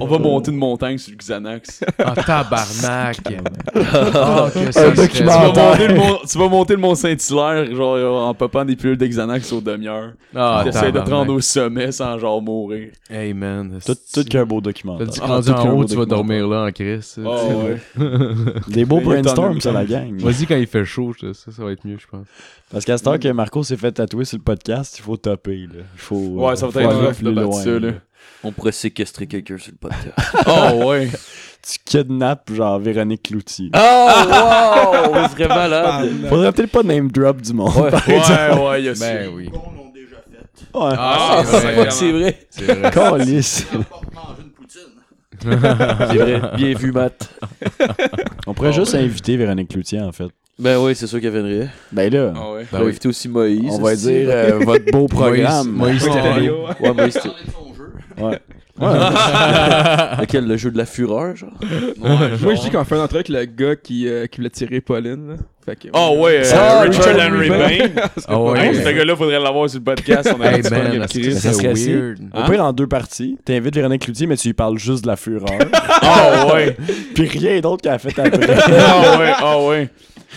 On 0.00 0.06
va 0.06 0.18
monter 0.18 0.50
une 0.50 0.56
montagne 0.58 0.98
sur 0.98 1.12
le 1.12 1.16
Xanax. 1.16 1.84
Ah, 1.98 2.14
tabarnak. 2.14 3.18
Que 3.22 4.72
ça 4.72 4.88
Un 4.88 4.92
Tu 4.92 5.22
vas, 5.24 5.42
documentaire. 5.46 5.64
monter 5.70 5.88
le 5.88 5.94
mont, 5.94 6.18
tu 6.28 6.38
vas 6.38 6.48
monter 6.48 6.74
le 6.74 6.80
Mont 6.80 6.94
Saint-Hilaire, 6.94 7.74
genre 7.74 8.26
en 8.28 8.34
popant 8.34 8.64
des 8.64 8.76
pilules 8.76 8.96
de 8.98 9.06
Xanax 9.06 9.52
aux 9.52 9.60
demi-heures. 9.60 10.12
Ah, 10.34 10.62
T'essaies 10.64 10.92
de 10.92 11.00
te 11.00 11.10
rendre 11.10 11.32
au 11.32 11.40
sommet 11.40 11.92
sans 11.92 12.18
genre 12.18 12.42
mourir. 12.42 12.90
Hey, 13.08 13.32
man. 13.32 13.78
Tout, 13.84 13.94
tout 14.12 14.24
qu'un 14.24 14.44
beau 14.44 14.60
documentaire. 14.60 15.06
que 15.08 15.12
Ah, 15.22 15.26
rendu 15.26 15.46
tout 15.46 15.52
en 15.52 15.62
qu'un 15.62 15.72
haut, 15.72 15.84
tu 15.84 15.96
vas 15.96 16.06
dormir 16.06 16.46
là 16.48 16.64
en 16.66 16.72
crise. 16.72 17.18
Ah 17.24 17.28
ouais. 17.56 17.78
Des 18.68 18.84
beaux 18.84 19.00
brainstorms, 19.00 19.60
ça, 19.60 19.72
la 19.72 19.84
gang. 19.84 20.18
Vas-y 20.20 20.46
quand 20.46 20.56
il 20.56 20.66
fait 20.66 20.84
chaud, 20.84 21.12
ça 21.32 21.50
va 21.62 21.72
être 21.72 21.86
mieux, 21.86 21.96
je 22.00 22.06
pense. 22.06 22.26
Parce 22.70 22.84
qu'à 22.84 22.98
cette 22.98 23.06
heure 23.06 23.18
que 23.20 23.28
Marco 23.36 23.62
s'est 23.62 23.76
fait 23.76 23.92
tatouer 23.92 24.24
sur 24.24 24.38
le 24.38 24.42
podcast, 24.42 24.96
il 24.98 25.02
faut 25.02 25.16
topper, 25.16 25.66
là. 25.66 25.82
Il 25.94 25.98
faut. 26.00 26.16
Ouais, 26.16 26.52
euh, 26.52 26.56
ça 26.56 26.66
va 26.66 26.82
être 26.82 27.12
plus 27.12 27.32
loin, 27.32 27.52
ça, 27.52 27.78
là. 27.78 27.92
On 28.42 28.50
pourrait 28.50 28.72
séquestrer 28.72 29.26
quelqu'un 29.26 29.58
sur 29.58 29.72
le 29.72 29.78
podcast. 29.78 30.14
Oh 30.46 30.86
ouais. 30.88 31.08
Tu 31.62 31.78
kidnappes, 31.84 32.52
genre, 32.52 32.78
Véronique 32.78 33.24
Cloutier. 33.24 33.70
oh, 33.74 33.78
wow! 33.78 35.12
On 35.12 35.28
serait 35.28 35.48
malade. 35.48 36.10
Faudrait 36.28 36.52
peut-être 36.52 36.70
pas 36.70 36.82
name 36.82 37.10
drop 37.10 37.40
du 37.40 37.52
monde. 37.52 37.76
Ouais. 37.76 37.90
par. 37.90 38.06
Ouais, 38.08 38.68
ouais, 38.68 38.82
il 38.82 38.84
y 38.86 38.88
a. 38.88 38.94
Ben 38.94 39.30
oui. 39.34 39.50
Qu'on 39.50 39.70
l'ont 39.72 39.92
déjà 39.92 40.16
fait. 40.16 40.78
Ouais. 40.78 40.94
Ah, 40.98 41.42
c'est 41.44 41.90
c'est 41.90 42.12
vrai, 42.12 42.46
c'est 42.50 42.62
vrai. 42.64 42.90
C'est 45.38 46.16
vrai. 46.16 46.40
Bien 46.56 46.74
vu, 46.74 46.92
Matt. 46.92 47.30
On 48.46 48.54
pourrait 48.54 48.72
juste 48.72 48.94
inviter 48.94 49.36
Véronique 49.36 49.68
Cloutier, 49.68 50.00
en 50.00 50.12
fait. 50.12 50.30
Ben 50.58 50.78
oui, 50.78 50.94
c'est 50.94 51.06
sûr 51.06 51.20
qu'elle 51.20 51.32
viendrait. 51.32 51.68
Ben 51.92 52.10
là, 52.12 52.32
Ah 52.34 52.52
ouais. 52.52 52.66
On 52.72 52.78
va 52.78 52.84
inviter 52.86 53.08
aussi 53.08 53.28
Moïse. 53.28 53.72
on 53.72 53.78
va 53.82 53.94
dire 53.94 54.28
euh, 54.30 54.58
votre 54.62 54.90
beau 54.90 55.06
programme. 55.06 55.68
Moïse 55.72 56.00
Stéréo. 56.02 56.66
Ouais, 56.80 56.92
Moïse, 56.92 57.18
jeu. 57.22 57.30
Ouais. 58.78 58.92
lequel 60.20 60.46
Le 60.46 60.56
jeu 60.58 60.70
de 60.70 60.76
la 60.78 60.84
fureur, 60.86 61.34
genre? 61.36 61.50
Moi, 61.98 62.54
je 62.54 62.60
dis 62.62 62.70
qu'on 62.70 62.84
fait 62.84 62.94
un 62.94 63.04
entrevue 63.04 63.24
avec 63.26 63.28
le 63.30 63.44
gars 63.46 63.76
qui, 63.76 64.06
euh, 64.08 64.26
qui 64.26 64.38
voulait 64.38 64.50
tirer 64.50 64.80
Pauline. 64.82 65.28
Là. 65.28 65.34
Fait 65.64 65.76
que, 65.76 65.88
Oh 65.94 66.16
ouais, 66.20 66.42
euh, 66.44 66.50
Ah, 66.54 66.80
Richard 66.82 67.04
Richard 67.14 67.32
Henry 67.32 67.48
Bain. 67.48 68.02
Ah 68.28 68.40
ouais. 68.40 68.66
Hey, 68.68 68.74
ce 68.76 68.88
gars-là, 68.90 69.16
faudrait 69.16 69.40
l'avoir 69.40 69.68
sur 69.70 69.78
le 69.80 69.84
podcast. 69.84 70.30
On 70.34 70.40
a 70.42 70.52
Hey 70.52 70.62
man, 70.70 71.06
qu'il. 71.06 71.34
Ça 71.34 71.52
c'est 71.52 71.54
serait 71.54 71.72
weird? 71.74 72.18
Hein? 72.34 72.50
pire, 72.50 72.64
en 72.64 72.72
deux 72.72 72.86
parties, 72.86 73.38
t'invites 73.44 73.74
Véronique 73.74 74.02
Cloutier, 74.02 74.26
mais 74.26 74.36
tu 74.36 74.48
lui 74.48 74.54
parles 74.54 74.78
juste 74.78 75.02
de 75.04 75.08
la 75.08 75.16
fureur. 75.16 75.48
Ah 76.02 76.46
ouais. 76.54 76.76
Puis 77.14 77.28
rien 77.28 77.60
d'autre 77.60 77.82
qu'elle 77.82 77.92
a 77.92 77.98
fait 77.98 78.18
après. 78.18 78.46
Ah 78.78 79.18
ouais, 79.18 79.32
ah 79.38 79.62
ouais. 79.62 79.88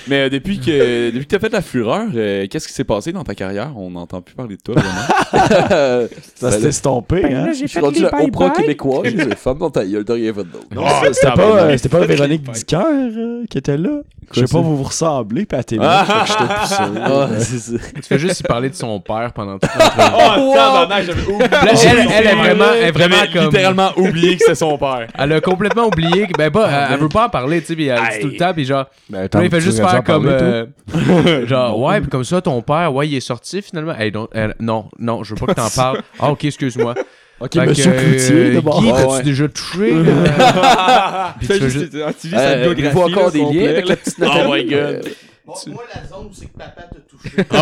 Mais 0.08 0.22
euh, 0.26 0.30
depuis 0.30 0.60
que 0.60 1.10
depuis 1.12 1.26
que 1.26 1.30
t'as 1.32 1.40
fait 1.40 1.50
de 1.50 1.54
la 1.54 1.62
fureur, 1.62 2.08
euh, 2.16 2.48
qu'est-ce 2.50 2.68
qui 2.68 2.74
s'est 2.74 2.84
passé 2.84 3.12
dans 3.12 3.24
ta 3.24 3.36
carrière? 3.36 3.72
On 3.78 3.92
n'entend 3.92 4.22
plus 4.22 4.36
parler 4.36 4.56
de 4.58 4.62
toi, 4.62 4.76
vraiment. 4.76 6.08
Ça 6.36 6.52
s'est 6.52 6.68
estompé, 6.70 7.24
hein? 7.34 7.52
Je 7.60 7.66
suis 7.68 7.80
rendu 7.80 8.02
la 8.02 8.22
Oprah 8.24 8.50
québécoise. 8.52 9.14
Femme 9.38 9.58
dans 9.58 9.70
ta 9.70 9.86
gueule, 9.86 10.06
t'as 10.06 10.14
rien 10.14 10.34
fait 10.34 10.44
d'autre. 10.44 10.66
Non, 10.74 10.84
Ah, 10.86 11.02
c'était 11.12 11.32
pas, 11.32 11.42
euh, 11.42 11.78
c'était 11.78 11.90
pas 11.90 12.06
Véronique 12.06 12.50
Dicker 12.52 12.78
euh, 12.78 13.44
qui 13.50 13.58
était 13.58 13.78
là. 13.78 14.02
Je 14.32 14.46
sais 14.46 14.54
pas, 14.54 14.62
vous 14.62 14.78
vous 14.78 14.84
ressemblez, 14.84 15.46
puis 15.46 15.58
à 15.58 15.64
télé, 15.64 15.82
Ah. 15.84 16.06
Ah, 16.70 17.28
c'est 17.40 17.58
ça. 17.60 17.78
Tu 17.96 18.02
fais 18.04 18.20
juste 18.20 18.48
parler 18.48 18.70
de 18.70 18.76
son 18.76 19.00
père 19.00 19.32
pendant 19.34 19.58
toute 19.58 19.70
l'entrevue. 19.74 20.10
Oh, 20.40 20.54
tabarnak, 20.54 21.04
j'avais 21.06 21.22
oublié. 21.24 21.50
Elle, 21.52 22.08
elle 22.12 22.28
est 22.28 22.36
vraiment, 22.36 22.66
elle 22.76 22.88
est 22.88 22.92
vraiment 22.92 23.16
comme... 23.34 23.44
littéralement 23.46 23.90
oublié 23.98 24.34
que 24.36 24.40
c'était 24.42 24.56
son 24.56 24.78
père. 24.78 25.08
Elle 25.18 25.34
a 25.34 25.42
complètement 25.42 25.88
oublié 25.88 26.28
que, 26.28 26.38
ben 26.38 26.52
pas, 26.52 26.70
elle, 26.92 27.00
veut 27.00 27.10
pas 27.10 27.26
en 27.26 27.30
parler, 27.30 27.62
tu 27.62 27.68
sais, 27.68 27.76
puis 27.76 27.88
elle 27.88 28.00
dit 28.00 28.20
tout 28.22 28.28
le 28.28 28.38
temps, 28.38 28.54
puis 28.54 28.66
genre, 28.66 28.86
Ben, 29.10 29.28
là, 29.32 29.44
il 29.44 29.50
fait 29.50 29.62
juste 29.62 29.80
faire 29.92 30.04
comme, 30.04 30.28
euh, 30.28 30.66
genre, 31.48 31.80
ouais, 31.80 32.02
puis 32.02 32.10
comme 32.10 32.24
ça, 32.24 32.42
ton 32.42 32.62
père, 32.62 32.94
ouais, 32.94 33.08
il 33.08 33.16
est 33.16 33.20
sorti 33.22 33.62
finalement. 33.62 33.94
Hey, 33.98 34.12
non, 34.12 34.28
elle- 34.34 34.56
non, 34.60 34.86
non, 35.00 35.24
je 35.24 35.34
veux 35.36 35.46
pas 35.46 35.54
que 35.54 35.60
t'en 35.60 35.70
parles. 35.70 36.02
Ah, 36.20 36.32
ok, 36.32 36.46
excuse-moi. 36.46 36.96
Ok, 37.42 37.54
Fait 37.54 37.66
monsieur 37.68 37.94
que, 37.94 37.98
Cloutier, 38.00 38.36
euh, 38.36 38.54
d'abord. 38.56 38.82
Guy, 38.82 38.92
Ouais, 38.92 39.06
t'as-tu 39.08 39.24
déjà 39.24 39.48
touché? 39.48 39.94
euh, 39.94 40.04
puis 41.40 41.48
tu 41.48 41.54
fais 41.54 41.70
juste, 41.70 41.96
Euh, 41.96 42.12
biographie. 42.12 42.36
Avez-vous 42.36 43.00
encore 43.02 43.32
des 43.32 43.40
liens 43.46 43.70
avec 43.70 43.88
la 43.88 43.96
petite 43.96 44.20
Nathalie? 44.20 44.44
Oh 44.46 44.54
my 44.54 44.66
god. 44.66 45.10
Bon, 45.46 45.54
moi, 45.68 45.84
la 45.96 46.06
zone 46.06 46.26
où 46.26 46.34
c'est 46.34 46.48
que 46.48 46.58
papa 46.58 46.82
t'a 46.82 47.00
touché. 47.10 47.48
Oh 47.50 47.56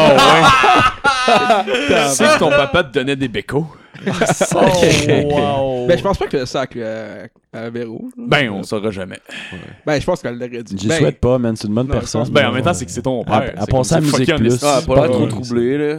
ouais. 1.67 1.73
Tu 2.09 2.15
sais 2.15 2.23
que 2.23 2.39
ton 2.39 2.49
papa 2.49 2.83
te 2.85 2.93
donnait 2.93 3.15
des 3.15 3.27
bécos. 4.05 5.35
wow. 5.35 5.87
Ben, 5.87 5.97
je 5.97 6.03
pense 6.03 6.17
pas 6.17 6.27
que 6.27 6.45
ça 6.45 6.59
avec 6.61 6.75
euh, 6.77 7.25
à 7.53 7.69
Véro. 7.69 8.09
là. 8.17 8.23
Ben, 8.27 8.49
on 8.49 8.63
saura 8.63 8.91
jamais. 8.91 9.19
Ben, 9.85 9.99
je 9.99 10.05
pense 10.05 10.21
qu'elle 10.21 10.37
l'aurait 10.37 10.63
dit. 10.63 10.75
J'y 10.77 10.87
Ben, 10.87 10.97
souhaite 10.99 11.19
pas, 11.19 11.37
man, 11.37 11.55
c'est 11.55 11.67
une 11.67 11.73
bonne 11.73 11.87
Non, 11.87 11.93
personne. 11.93 12.21
pense- 12.21 12.31
Ben, 12.31 12.47
en 12.47 12.51
même 12.51 12.63
temps, 12.63 12.73
c'est 12.73 12.85
que 12.85 12.91
c'est 12.91 13.01
ton 13.01 13.21
À- 13.23 13.41
père. 13.41 13.53
à 13.57 13.61
C'est 13.61 13.69
penser 13.71 13.95
à 13.95 14.01
Musique 14.01 14.35
Plus. 14.35 14.59
Ah, 14.63 14.81
pas 14.85 15.01
Ouais. 15.01 15.09
trop 15.09 15.25
troublé, 15.27 15.77
là. 15.77 15.95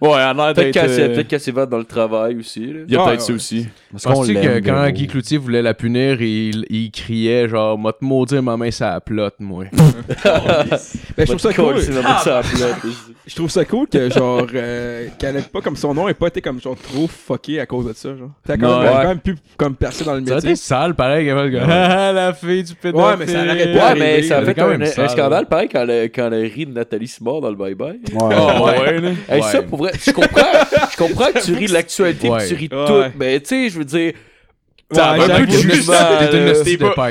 Ouais, 0.00 0.10
elle 0.16 0.40
a 0.40 0.52
Peut-être 0.52 0.72
qu'elle 0.74 0.90
euh, 0.90 1.14
peut-être 1.14 1.28
qu'elle 1.28 1.40
s'évade 1.40 1.70
dans 1.70 1.78
le 1.78 1.84
travail 1.84 2.36
aussi, 2.38 2.66
là. 2.66 2.80
Il 2.86 2.92
y 2.92 2.96
a 2.96 3.00
Ah, 3.00 3.04
peut-être 3.06 3.20
ouais. 3.20 3.26
ça 3.26 3.32
aussi. 3.32 3.68
Parce 3.92 4.04
qu'on 4.04 4.12
Penses-tu 4.14 4.34
que 4.34 4.58
quand 4.58 4.82
Véro. 4.82 4.90
Guy 4.92 5.06
Cloutier 5.06 5.38
voulait 5.38 5.62
la 5.62 5.72
punir, 5.72 6.20
il, 6.20 6.66
il 6.68 6.90
criait 6.90 7.48
genre, 7.48 7.78
m'a 7.78 7.92
te 7.92 8.04
maudire 8.04 8.42
ma 8.42 8.56
main, 8.56 8.70
ça 8.70 9.00
plotte, 9.00 9.36
moi. 9.38 9.64
Ben, 9.72 10.78
je 11.18 11.24
trouve 11.24 11.38
ça 11.38 11.52
cool. 11.54 11.80
C'est 11.80 11.92
vraiment 11.92 12.18
ça 12.18 12.38
à 12.38 12.42
plat. 12.42 12.76
Je 13.26 13.34
trouve 13.34 13.48
ça 13.50 13.64
cool 13.64 13.86
que, 13.88 14.10
genre, 14.10 14.46
euh, 14.54 15.06
qu'elle 15.18 15.36
ait 15.38 15.40
pas 15.42 15.62
comme 15.62 15.76
son 15.76 15.94
nom 15.94 16.06
ait 16.08 16.14
pas 16.14 16.26
été 16.26 16.42
comme, 16.42 16.60
genre, 16.60 16.76
trop 16.76 17.06
fucké 17.08 17.58
à 17.58 17.64
cause 17.64 17.86
de 17.86 17.94
ça, 17.94 18.14
genre. 18.14 18.28
T'as 18.46 18.58
quand, 18.58 18.80
même- 18.80 18.86
Ouais. 18.92 18.98
quand 19.02 19.08
même 19.08 19.18
pu, 19.20 19.34
comme, 19.56 19.74
percer 19.76 20.04
dans 20.04 20.14
le 20.14 20.26
Ça 20.26 20.32
a 20.32 20.34
métier. 20.36 20.50
été 20.50 20.56
sale, 20.60 20.94
pareil, 20.94 21.26
quand 21.28 21.36
même. 21.42 21.66
Ah, 21.70 22.12
la 22.12 22.34
fille 22.34 22.62
du 22.64 22.74
pédophile. 22.74 23.06
Ouais, 23.06 23.16
mais 23.18 23.26
ça 23.26 23.40
arrête 23.40 23.78
pas. 23.78 23.92
Ouais, 23.94 23.98
mais 23.98 24.22
ça 24.24 24.38
a 24.38 24.44
fait 24.44 24.54
quand 24.54 24.66
un, 24.66 24.68
même 24.68 24.82
un 24.82 24.86
sale. 24.86 25.08
scandale 25.08 25.46
pareil 25.46 25.68
quand 25.72 25.88
elle, 25.88 26.10
quand 26.12 26.30
elle 26.32 26.46
rit 26.52 26.66
de 26.66 26.72
Nathalie 26.72 27.08
Simard 27.08 27.40
dans 27.40 27.48
le 27.48 27.56
Bye 27.56 27.74
Bye. 27.74 28.00
Ouais. 28.12 28.36
Oh, 28.38 28.66
ouais, 28.66 29.00
là. 29.00 29.08
Hey, 29.30 29.40
Ouais. 29.40 29.48
ça, 29.48 29.62
pour 29.62 29.78
vrai, 29.78 29.92
je 29.98 30.10
comprends, 30.10 30.42
je 30.92 30.96
comprends 30.98 31.32
que 31.32 31.42
tu 31.42 31.54
ris 31.54 31.66
de 31.66 31.72
l'actualité 31.72 32.28
tu 32.46 32.54
ris 32.54 32.68
de 32.68 32.76
Ouais. 32.76 32.86
tout, 32.86 33.16
mais 33.18 33.40
tu 33.40 33.46
sais, 33.48 33.68
je 33.70 33.78
veux 33.78 33.84
dire, 33.86 34.12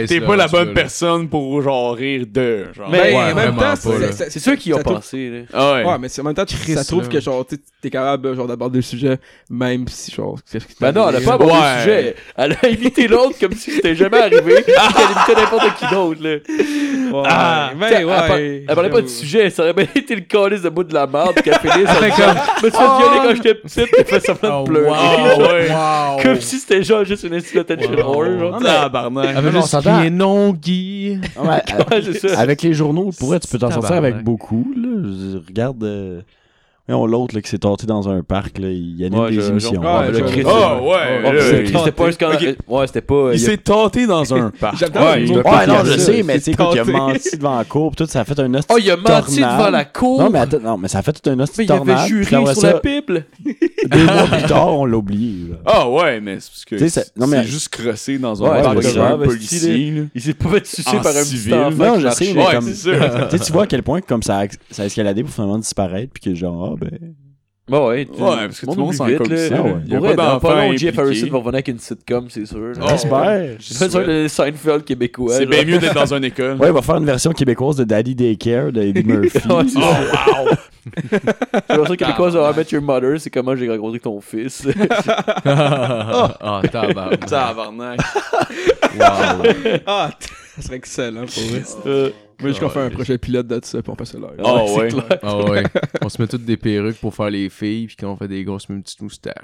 t'es 0.08 0.22
pas, 0.22 0.36
la 0.36 0.46
tu 0.46 0.52
bonne 0.52 0.74
personne 0.74 1.28
pour 1.30 1.62
genre 1.62 1.96
rire 1.96 2.26
de. 2.28 2.66
Genre. 2.76 2.90
Ouais, 2.90 3.14
en 3.16 3.20
même 3.26 3.34
vraiment 3.36 3.54
temps, 3.54 3.60
pas, 3.64 3.76
c'est- 3.76 4.00
là. 4.00 4.12
c'est- 4.12 4.30
c'est 4.30 4.40
sûr 4.40 4.56
qu'ils 4.58 4.74
ont 4.74 4.80
pensé. 4.82 5.46
Ah 5.54 5.74
ouais. 5.74 5.84
Ouais, 5.84 5.98
mais 6.00 6.10
c'est- 6.10 6.22
en 6.22 6.26
même 6.26 6.34
temps, 6.34 6.46
Chris, 6.46 6.74
ça 6.74 6.84
trouve 6.84 7.08
que, 7.08 7.20
genre, 7.20 7.46
t'es 7.82 7.90
capable, 7.90 8.36
genre, 8.36 8.48
d'aborder 8.48 8.78
le 8.80 8.82
sujet, 8.84 9.18
même 9.50 9.88
si, 9.88 10.12
genre, 10.12 10.38
c'est 10.46 10.60
ce 10.60 10.66
qui 10.68 10.76
Ben 10.80 10.92
non, 10.92 11.10
elle 11.10 11.18
a 11.18 11.22
pas 11.22 11.34
abordé 11.34 11.54
Ouais. 11.54 11.76
le 11.76 11.82
sujet. 11.82 12.16
Elle 12.38 12.58
a 12.62 12.68
imité 12.70 13.08
l'autre 13.08 13.38
comme 13.40 13.54
si 13.54 13.72
c'était 13.72 13.96
jamais 13.96 14.20
arrivé, 14.20 14.56
pis 14.66 14.72
qu'elle 14.72 14.76
imitait 14.76 15.42
n'importe 15.42 15.76
qui 15.78 15.88
d'autre, 15.94 16.22
là. 16.24 16.38
Ouais, 17.14 17.24
Ah, 17.30 17.72
elle, 17.80 18.06
ouais. 18.06 18.64
elle 18.68 18.76
parlait 18.76 18.90
pas 18.90 19.02
du 19.02 19.08
sujet, 19.10 19.50
ça 19.50 19.64
aurait 19.64 19.74
bien 19.74 19.86
été 19.96 20.16
le 20.16 20.22
calice 20.22 20.62
de 20.64 20.70
bout 20.70 20.84
de 20.84 20.94
la 20.94 21.06
merde 21.06 21.36
qu'elle 21.44 21.60
finisse. 21.60 21.88
Elle 21.90 22.04
Elle 22.06 22.12
fait 22.12 22.22
comme- 22.22 22.36
Je 22.62 22.66
me 22.66 22.72
suis 22.72 22.80
fait 22.80 22.98
violer 22.98 23.20
quand 23.28 23.36
j'étais 23.36 23.56
petite, 23.56 23.90
elle 23.98 24.06
fait 24.06 24.20
semblant 24.26 24.62
Oh, 24.62 24.64
de 24.64 24.70
pleurer. 24.72 25.68
genre. 25.68 26.14
wow. 26.18 26.18
Comme 26.24 26.40
si 26.42 26.58
c'était 26.60 26.84
genre 26.84 27.04
juste 27.04 27.24
une 27.24 27.34
instant 27.36 27.64
genre. 27.82 28.60
Tabarnak. 28.62 29.36
Avait 29.36 29.52
Non, 29.52 29.60
juste 29.62 29.68
ça 29.72 29.80
va. 29.80 29.96
crié 29.98 30.10
non, 30.10 30.52
Guy. 30.54 31.20
Ouais, 31.38 31.46
Ouais, 31.92 32.02
c'est 32.04 32.28
ça. 32.30 32.40
Avec 32.40 32.62
les 32.62 32.74
journaux, 32.74 33.12
pour 33.18 33.30
vrai, 33.30 33.40
tu 33.40 33.48
peux 33.48 33.58
t'en 33.58 33.72
sortir 33.72 33.90
Tabarnak. 33.90 34.14
avec 34.14 34.24
beaucoup. 34.26 34.74
Là. 34.76 34.90
Je 35.04 35.38
regarde. 35.48 35.84
Euh... 35.84 36.22
voyons, 36.88 37.06
l'autre 37.06 37.36
là, 37.36 37.42
qui 37.42 37.50
s'est 37.50 37.58
tenté 37.60 37.86
dans 37.88 38.10
un 38.10 38.22
parc, 38.24 38.58
là, 38.60 38.68
il 38.70 39.04
anime 39.06 39.20
Ouais, 39.20 39.32
des 39.32 39.42
je- 39.42 39.50
émissions. 39.50 39.74
je- 39.82 39.88
ouais, 39.88 40.12
le 40.12 40.24
Oh, 40.24 40.28
c'est- 40.28 40.44
ouais. 40.44 41.32
Ouais, 41.32 41.42
c'était- 41.74 41.92
pas 41.92 42.08
un 42.08 42.12
scandale. 42.14 42.36
Ok. 42.38 42.56
Ouais, 42.68 42.88
c'était 42.88 43.02
pas. 43.02 43.30
Il 43.34 43.40
s'est 43.40 43.58
tâté 43.58 44.06
dans 44.08 44.34
un 44.34 44.50
parc. 44.52 44.78
J'adore 44.78 45.04
Ouais, 45.04 45.24
il 45.26 45.34
non, 45.34 45.84
je 45.86 45.98
sais, 45.98 46.24
mais 46.24 46.36
tu 46.40 46.44
sais, 46.46 46.52
il 46.52 46.54
a 46.62 46.66
tenté. 46.66 46.92
menti 46.92 47.38
devant 47.38 47.58
la 47.58 47.64
cour, 47.64 47.92
pis 47.92 47.98
tout, 47.98 48.06
ça 48.10 48.22
a 48.22 48.26
fait 48.26 48.40
un 48.40 48.54
hostie 48.54 48.74
Oh, 48.74 48.78
il 48.80 48.92
a 48.92 48.98
menti 48.98 49.36
tornade. 49.40 49.58
devant 49.60 49.70
la 49.70 49.86
cour. 49.86 50.22
Non, 50.22 50.30
mais 50.30 50.40
attends, 50.40 50.60
non, 50.62 50.78
mais 50.78 50.88
ça 50.88 51.00
a 51.00 51.02
fait 51.02 51.14
tout 51.14 51.30
un 51.30 51.40
hostie 51.40 51.56
Mais 51.60 51.66
il 51.66 51.72
avait 51.72 52.08
juré 52.08 52.26
sur 52.26 52.56
ça, 52.56 52.74
la 52.74 52.80
Bible. 52.80 53.26
Deux 53.90 54.06
mois 54.06 54.24
plus 54.32 54.44
tard, 54.48 54.78
on 54.78 54.86
l'a 54.86 54.98
oublié. 54.98 55.50
là. 55.52 55.56
Ah 55.66 55.90
ouais, 55.90 56.20
mais 56.20 56.38
c'est 56.40 56.50
parce 56.50 56.66
que 56.66 56.88
c'est- 56.90 57.12
non, 57.18 57.28
mais- 57.28 57.44
juste 57.44 57.70
crossé 57.70 58.18
dans 58.18 58.44
un 58.44 58.62
parc 58.62 58.86
un 58.86 59.18
policier. 59.18 60.06
Il 60.16 60.22
s'est 60.22 60.34
pas 60.34 60.50
fait 60.50 60.66
sucer 60.68 60.98
par 61.02 61.16
un 61.16 61.24
civil. 61.24 61.56
Non, 61.78 62.00
je 62.00 62.10
sais, 62.10 62.34
mais 62.34 62.46
comme. 62.52 62.66
Tu 62.74 63.38
sais, 63.38 63.46
tu 63.46 63.52
vois 63.54 63.64
à 63.64 63.68
quel 63.68 63.84
point 63.84 64.02
comme 64.02 64.24
ça 64.24 64.40
a, 64.40 64.46
ça 64.72 64.84
a 64.84 64.86
escaladé 64.86 65.24
pour 65.24 65.32
finalement 65.34 65.58
disparaître, 65.58 66.12
puis 66.14 66.24
que 66.32 66.36
genre, 66.38 66.73
ah, 66.74 66.78
ben. 66.80 67.16
Bah 67.66 67.86
ouais, 67.88 68.06
Ouais, 68.12 68.18
parce 68.18 68.60
que 68.60 68.66
tout 68.66 68.74
le 68.74 68.78
monde 68.82 68.94
s'en 68.94 69.06
vite, 69.06 69.26
ça. 69.26 69.50
là. 69.56 69.62
ouais. 69.62 69.76
Il 69.86 69.94
y 69.94 69.96
a 69.96 70.40
pas 70.40 70.68
long, 70.68 70.76
Jeff 70.76 71.00
Harrison 71.00 71.28
va 71.28 71.38
revenir 71.38 71.54
avec 71.54 71.68
une 71.70 71.80
sitcom, 71.80 72.26
c'est 72.30 72.46
sûr. 72.46 72.74
Oh, 72.76 72.86
J'espère. 72.90 73.56
C'est 73.62 73.80
pas 73.80 73.90
sûr 73.90 74.02
le 74.06 74.28
Seinfeld 74.28 74.84
québécois. 74.84 75.36
C'est 75.38 75.46
bien 75.46 75.64
mieux 75.64 75.78
d'être 75.78 75.94
dans 75.94 76.14
une 76.14 76.26
école. 76.26 76.58
Ouais, 76.58 76.68
il 76.68 76.74
va 76.74 76.82
faire 76.82 76.98
une 76.98 77.06
version 77.06 77.32
québécoise 77.32 77.78
de 77.78 77.86
Daddy 77.86 78.16
Daycare 78.16 78.74
de 78.74 78.82
Eddie 78.82 79.04
Murphy. 79.06 79.40
Oh, 79.50 79.62
wow! 79.76 80.50
La 81.70 81.78
version 81.78 81.96
québécoise 81.96 82.34
de 82.34 82.40
How 82.40 82.52
I 82.52 82.56
Met 82.58 82.66
Your 82.74 82.82
Mother, 82.82 83.18
c'est 83.22 83.30
comment 83.30 83.56
j'ai 83.56 83.70
rencontré 83.70 84.00
ton 84.02 84.20
fils. 84.20 84.68
Ah, 85.46 86.62
tabarnak. 86.70 87.26
Tabarnak. 87.28 88.00
Wow. 89.00 89.80
Ah, 89.88 90.10
ça 90.58 90.62
serait 90.62 90.76
excellent 90.76 91.26
pour 91.26 91.44
vrai. 91.44 92.14
Moi, 92.44 92.52
je 92.52 92.60
qu'on 92.60 92.70
fait 92.70 92.82
un 92.82 92.90
projet 92.90 93.18
pilote 93.18 93.48
de 93.48 93.60
ça, 93.64 93.82
puis 93.82 93.92
on 93.92 93.96
fait 93.96 94.06
ça 94.06 94.18
là. 94.20 94.28
Ah 94.44 94.64
ouais. 94.66 94.90
Ah 95.22 95.38
ouais. 95.46 95.64
On 96.02 96.10
se 96.10 96.22
met 96.22 96.28
toutes 96.28 96.46
des 96.46 96.58
perruques 96.58 97.00
pour 97.00 97.16
faire 97.16 97.30
les 97.30 97.50
filles, 97.50 97.88
puis 97.88 97.96
quand 97.96 98.12
on 98.12 98.18
fait 98.18 98.28
des 98.28 98.44
grosses, 98.44 98.70
même 98.70 98.84
petites 98.84 99.02
moustaches. 99.02 99.34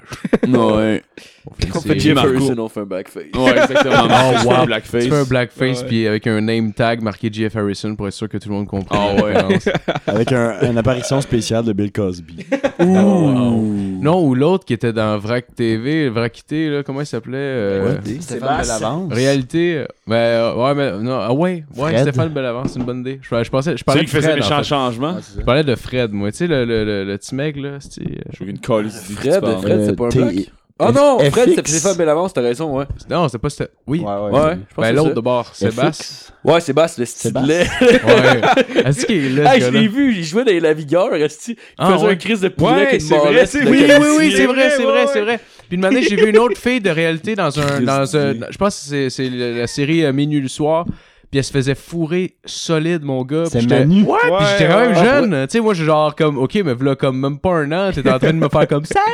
Ouais. 0.50 1.02
On 1.46 1.54
fait, 1.54 1.66
une 1.66 1.72
On 1.76 1.80
fait. 1.80 2.18
Harrison, 2.18 2.58
on 2.58 2.68
fait 2.68 2.80
un 2.80 2.86
backface. 2.86 3.24
Ouais, 3.34 3.50
exactement. 3.50 4.08
Oh, 4.10 4.48
wow. 4.48 4.66
Blackface. 4.66 5.04
Tu 5.04 5.10
fais 5.10 5.16
un 5.16 5.24
blackface, 5.24 5.82
puis 5.82 6.06
avec 6.06 6.26
un 6.26 6.40
name 6.40 6.72
tag 6.72 7.02
marqué 7.02 7.30
Jeff 7.32 7.56
Harrison 7.56 7.94
pour 7.94 8.08
être 8.08 8.14
sûr 8.14 8.28
que 8.28 8.36
tout 8.36 8.48
le 8.48 8.54
monde 8.56 8.66
comprend. 8.66 9.14
Ah 9.16 9.16
la 9.16 9.46
ouais. 9.46 9.58
Avec 10.06 10.32
un, 10.32 10.60
une 10.70 10.76
apparition 10.76 11.20
spéciale 11.20 11.64
de 11.64 11.72
Bill 11.72 11.92
Cosby. 11.92 12.46
Non, 12.80 14.24
ou 14.24 14.34
l'autre 14.34 14.64
qui 14.64 14.72
était 14.72 14.92
dans 14.92 15.18
Vrac 15.18 15.54
TV, 15.54 16.08
Vracité, 16.08 16.68
là, 16.68 16.82
comment 16.82 17.00
il 17.00 17.06
s'appelait 17.06 17.36
euh, 17.36 17.98
Stéphane 18.20 18.60
Bellavance. 18.62 19.12
Réalité. 19.12 19.84
Ben, 20.06 20.16
euh, 20.16 20.54
ouais, 20.54 20.74
mais 20.74 20.98
non, 20.98 21.18
ah 21.20 21.32
ouais, 21.32 21.64
ouais, 21.76 21.92
Fred. 21.92 22.00
Stéphane 22.02 22.28
Bellavance, 22.30 22.72
c'est 22.72 22.78
une 22.78 22.86
bonne 22.90 23.00
idée. 23.00 23.20
Je, 23.22 23.44
je 23.44 23.50
pensais, 23.50 23.72
je 23.72 23.76
C'est 23.78 23.84
parlais 23.84 24.02
de 24.02 24.06
qui 24.06 24.12
faisait 24.14 24.28
Fred, 24.28 24.36
méchant 24.42 24.54
en 24.54 24.58
fait. 24.58 24.64
changement. 24.68 25.16
Je 25.38 25.42
parlais 25.44 25.64
de 25.64 25.74
Fred, 25.74 26.12
moi, 26.12 26.30
tu 26.32 26.38
sais, 26.38 26.46
le, 26.46 26.64
le, 26.64 26.84
le, 26.84 27.04
le 27.04 27.18
petit 27.18 27.34
mec, 27.34 27.56
là, 27.56 27.78
c'était... 27.80 28.10
euh, 28.10 28.30
Je 28.32 28.44
veux 28.44 28.50
une 28.50 28.58
calice 28.58 29.02
d'idée 29.06 29.14
que 29.14 29.22
tu 29.22 29.28
Fred, 29.30 29.40
parles. 29.40 29.62
Fred, 29.62 29.84
c'est 29.86 29.96
pas 29.96 30.04
un 30.06 30.08
black? 30.08 30.34
Ah 30.82 30.92
non. 30.92 31.18
Fred, 31.30 31.50
c'est 31.56 31.68
Stéphane 31.68 31.98
Bellavance, 31.98 32.32
t'as 32.32 32.40
raison, 32.40 32.78
ouais. 32.78 32.86
Non, 33.10 33.28
c'était 33.28 33.36
pas... 33.38 33.50
c'était- 33.50 33.70
Oui. 33.86 33.98
Ouais, 34.00 34.06
ouais. 34.06 34.30
Ouais, 34.40 34.58
je 34.70 34.74
pense 34.74 34.82
ben, 34.82 34.90
que 34.92 34.96
l'autre 34.96 35.08
c'est 35.10 35.14
de 35.14 35.20
bord. 35.20 35.54
Sébastien. 35.54 36.16
Ouais, 36.42 36.60
Sébastien, 36.62 37.02
le 37.02 37.06
style 37.06 37.20
Sébastien. 37.32 37.64
ouais. 38.06 38.40
Est-ce 38.86 39.04
qu'il 39.04 39.16
est 39.38 39.42
là, 39.42 39.54
Hey, 39.56 39.60
je 39.60 39.68
l'ai 39.68 39.88
vu, 39.88 40.14
il 40.16 40.24
jouait 40.24 40.42
dans 40.42 40.50
les 40.52 40.58
Lavigueurs, 40.60 41.14
Esti. 41.14 41.52
Il 41.52 41.56
Ah, 41.76 41.92
faisait 41.92 42.06
ouais. 42.06 42.12
un 42.12 42.16
crise 42.16 42.40
de 42.40 42.48
poulet 42.48 42.92
Ouais, 42.92 42.98
c'est 42.98 43.14
vrai, 43.18 43.44
c'est 43.44 43.64
de 43.64 43.68
oui, 43.70 43.84
Oui, 43.86 43.94
oui, 44.00 44.08
oui, 44.20 44.32
c'est 44.34 44.46
vrai, 44.46 44.70
c'est 44.74 44.82
vrai, 44.84 45.06
c'est 45.12 45.20
vrai. 45.20 45.40
Puis 45.68 45.76
une 45.76 45.84
année, 45.84 46.00
j'ai 46.02 46.16
vu 46.16 46.30
une 46.30 46.38
autre 46.38 46.58
fille 46.58 46.80
de 46.80 46.88
réalité 46.90 47.34
dans 47.36 47.60
un, 47.60 47.80
dans 47.82 48.16
un, 48.16 48.32
je 48.50 48.56
pense 48.56 48.76
que 48.80 48.88
c'est, 48.88 49.10
c'est 49.10 49.28
la 49.28 49.50
la 49.50 49.66
série 49.66 50.02
euh, 50.06 50.14
Minuit 50.14 50.40
le 50.40 50.48
soir. 50.48 50.86
Puis 51.30 51.38
elle 51.38 51.44
se 51.44 51.52
faisait 51.52 51.74
fourrer 51.76 52.34
solide, 52.44 53.02
mon 53.04 53.22
gars. 53.24 53.42
Puis 53.42 53.50
C'est 53.52 53.60
j'étais- 53.60 53.78
Manu. 53.80 54.02
Ouais, 54.02 54.18
puis 54.22 54.46
j'étais 54.52 54.68
quand 54.70 54.80
même 54.80 54.96
ouais, 54.96 55.04
jeune. 55.04 55.46
Tu 55.46 55.52
sais, 55.52 55.60
moi, 55.60 55.74
j'ai 55.74 55.84
genre 55.84 56.14
comme, 56.16 56.38
ok, 56.38 56.54
mais 56.64 56.74
là, 56.80 56.96
comme 56.96 57.20
même 57.20 57.38
pas 57.38 57.50
un 57.54 57.70
an, 57.70 57.92
t'étais 57.92 58.10
en 58.10 58.18
train 58.18 58.32
de 58.32 58.38
me 58.38 58.48
faire 58.48 58.66
comme, 58.66 58.84
salut. 58.86 59.04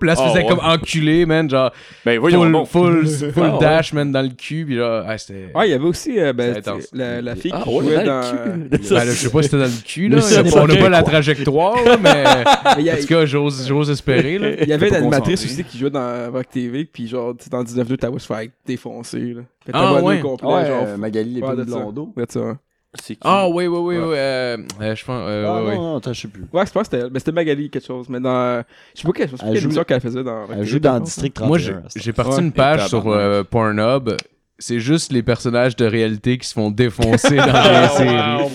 Puis 0.00 0.06
là, 0.08 0.12
elle 0.12 0.18
se 0.18 0.22
Ah, 0.22 0.28
faisait 0.30 0.42
ouais. 0.42 0.48
comme 0.48 0.60
enculer, 0.60 1.26
man. 1.26 1.48
Genre, 1.48 1.72
Ben 2.04 2.18
voyons 2.18 2.42
full, 2.42 2.52
donc. 2.52 2.66
full, 2.68 3.06
full 3.32 3.42
Ah, 3.44 3.52
ouais. 3.54 3.60
dash, 3.60 3.92
man, 3.92 4.10
dans 4.12 4.22
le 4.22 4.28
cul. 4.30 4.64
Puis 4.66 4.76
là, 4.76 5.04
ah, 5.06 5.16
c'était. 5.18 5.50
Ouais, 5.54 5.68
il 5.68 5.70
y 5.70 5.74
avait 5.74 5.84
aussi 5.84 6.18
euh, 6.18 6.32
ben, 6.32 6.60
la, 6.92 7.20
la 7.22 7.36
fille 7.36 7.52
Ah 7.54 7.62
qui 7.64 7.70
jouait 7.70 8.04
dans 8.04 8.20
dans. 8.20 8.20
le 8.20 8.68
cul. 8.78 8.88
Ben, 8.90 8.94
là, 8.96 9.04
je 9.06 9.10
sais 9.12 9.30
pas 9.30 9.42
si 9.42 9.48
c'était 9.48 9.62
dans 9.62 9.64
le 9.64 9.84
cul, 9.84 10.08
là. 10.08 10.16
Le 10.18 10.58
on 10.58 10.66
n'a 10.66 10.76
pas 10.76 10.88
la 10.88 11.02
trajectoire, 11.02 11.76
mais. 12.02 12.24
A- 12.26 12.78
En 12.78 13.00
tout 13.00 13.06
cas, 13.06 13.24
j'ose, 13.26 13.66
j'ose 13.66 13.90
espérer, 13.90 14.38
là. 14.38 14.50
Il 14.62 14.68
y 14.68 14.72
avait 14.72 14.88
une 14.88 14.94
animatrice 14.96 15.44
aussi 15.44 15.64
qui 15.64 15.78
jouait 15.78 15.90
dans 15.90 16.30
Rock 16.32 16.48
TV, 16.50 16.84
puis 16.84 17.06
genre, 17.08 17.34
tu 17.36 17.44
sais, 17.44 17.50
dans 17.50 17.62
19-2, 17.62 17.96
t'avais 17.96 18.18
se 18.18 18.26
faire 18.26 18.42
défoncer, 18.66 19.18
là. 19.34 19.42
Fait 19.64 19.72
que 19.72 19.78
Ah, 19.78 19.92
t'as 19.96 20.02
ouais. 20.02 20.20
complet, 20.20 20.66
genre. 20.66 20.98
Magali 20.98 21.40
Ouais, 21.40 21.50
Lépine 21.56 21.64
de 21.64 22.26
ça. 22.28 22.56
Ouais, 22.94 23.00
hein. 23.00 23.02
C'est 23.02 23.14
qui? 23.14 23.20
Ah, 23.24 23.48
oui, 23.48 23.66
oui, 23.66 23.78
oui, 23.78 23.96
oui. 23.96 24.02
euh, 24.16 24.56
euh, 24.80 24.94
je 24.96 25.04
pense. 25.04 25.22
euh, 25.26 25.44
Ah 25.46 25.60
ouais, 25.62 25.68
ouais. 25.70 25.74
non, 25.76 25.82
non, 25.82 25.96
attends, 25.98 26.12
je 26.12 26.20
sais 26.22 26.28
plus. 26.28 26.44
Ouais, 26.52 26.64
je 26.66 26.72
pense 26.72 26.88
que 26.88 26.96
c'était 26.96 27.10
mais 27.10 27.18
c'était 27.18 27.32
Magali 27.32 27.68
quelque 27.70 27.86
chose, 27.86 28.08
mais 28.08 28.20
dans. 28.20 28.62
Je 28.94 29.00
sais 29.00 29.06
pas 29.06 29.12
quelle, 29.12 29.28
je 29.30 29.36
sais 29.36 29.38
pas 29.38 29.46
Elle 29.46 29.52
quelle 29.52 29.60
joue- 29.62 29.66
émission 29.68 29.84
qu'elle 29.84 30.00
faisait 30.00 30.24
dans 30.24 30.46
Elle 30.52 30.64
joue 30.66 30.78
dans. 30.78 31.00
District 31.00 31.34
31. 31.34 31.48
Moi, 31.48 31.58
j'ai, 31.96 32.12
parti 32.12 32.32
Ouais. 32.36 32.40
une 32.42 32.52
page 32.52 32.88
sur 32.88 33.06
euh, 33.08 33.42
Pornhub. 33.44 34.10
C'est 34.58 34.78
juste 34.78 35.12
les 35.12 35.22
personnages 35.24 35.74
de 35.74 35.84
réalité 35.84 36.38
qui 36.38 36.46
se 36.48 36.54
font 36.54 36.70
défoncer 36.70 37.36
dans 37.36 37.44
des 37.46 37.88
séries. 37.96 38.50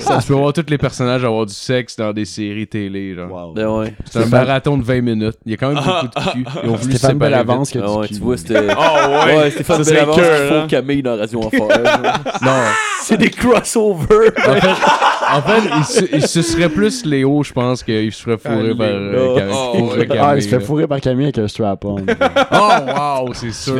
Ça, 0.00 0.18
tu 0.20 0.28
peux 0.28 0.34
voir 0.34 0.52
tous 0.52 0.64
les 0.68 0.78
personnages 0.78 1.24
avoir 1.24 1.46
du 1.46 1.54
sexe 1.54 1.96
dans 1.96 2.12
des 2.12 2.24
séries 2.24 2.66
télé. 2.66 3.14
Genre. 3.14 3.30
Wow. 3.30 3.52
Ben 3.54 3.68
ouais. 3.68 3.94
C'est 4.04 4.22
un 4.22 4.26
marathon 4.26 4.76
de 4.76 4.82
20 4.84 5.00
minutes. 5.00 5.36
Il 5.46 5.52
y 5.52 5.54
a 5.54 5.56
quand 5.56 5.72
même 5.72 5.82
beaucoup 5.82 6.06
de 6.06 6.32
cul. 6.32 6.44
Ils 6.64 6.70
ont 6.70 6.74
voulu 6.76 6.92
Stéphane 6.96 7.18
Bellavance 7.18 7.70
qui 7.70 7.78
a 7.78 7.82
Ah 7.84 7.86
du 7.86 7.98
ouais, 7.98 8.08
cul. 8.08 8.14
tu 8.14 8.20
vois, 8.20 8.36
c'était. 8.36 8.66
Ah 8.76 9.26
ouais. 9.26 9.36
Ouais, 9.36 9.50
Stéphane 9.50 9.82
Bellavance 9.82 10.16
qui 10.16 10.54
hein. 10.54 10.66
Camille 10.68 11.02
dans 11.02 11.16
Radio 11.16 11.40
Enfer. 11.42 11.68
Non. 12.42 12.50
C'est 13.02 13.16
des 13.16 13.30
crossovers. 13.30 14.32
En 14.46 14.54
fait, 14.54 14.68
en 15.32 15.42
fait 15.42 15.70
il, 15.78 15.84
se, 15.84 16.16
il 16.16 16.26
se 16.26 16.42
serait 16.42 16.68
plus 16.68 17.04
Léo, 17.04 17.42
je 17.42 17.52
pense, 17.52 17.82
qu'il 17.82 18.12
se 18.12 18.22
ferait 18.22 18.38
fourrer 18.38 18.70
Ah, 18.72 18.76
par 18.76 18.86
euh. 18.86 19.34
Camille. 19.36 19.54
Oh, 19.56 19.74
fourrer 19.78 19.98
ouais. 20.00 20.06
Camille, 20.06 20.22
Ah, 20.24 20.36
il 20.36 20.42
se 20.42 20.48
fait 20.48 20.60
fourrer 20.60 20.86
par 20.86 21.00
Camille 21.00 21.24
avec 21.26 21.38
un 21.38 21.48
strap-on. 21.48 21.96
Oh, 22.52 23.24
wow, 23.26 23.32
c'est 23.34 23.52
sûr. 23.52 23.74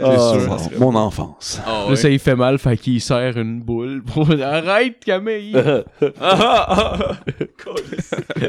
Ah. 0.00 0.34
Ah, 0.50 0.58
sûr. 0.58 0.80
Mon 0.80 0.94
enfance. 0.94 1.60
Là, 1.66 1.94
ça, 1.96 2.08
il 2.08 2.18
fait 2.18 2.36
mal, 2.36 2.58
fait 2.58 2.76
qu'il 2.78 3.00
serre 3.00 3.36
une 3.36 3.60
boule. 3.60 4.02
pour- 4.02 4.30
Arrête, 4.40 5.04
Camille! 5.04 5.52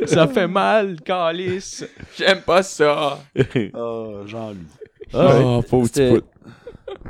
ça 0.06 0.28
fait 0.28 0.48
mal, 0.48 1.00
calice! 1.02 1.86
J'aime 2.18 2.42
pas 2.42 2.64
ça. 2.64 3.20
Oh, 3.74 4.18
Jean-Louis. 4.26 4.58
Ah, 5.14 5.60
pauvre 5.70 5.90
petit. 5.90 6.22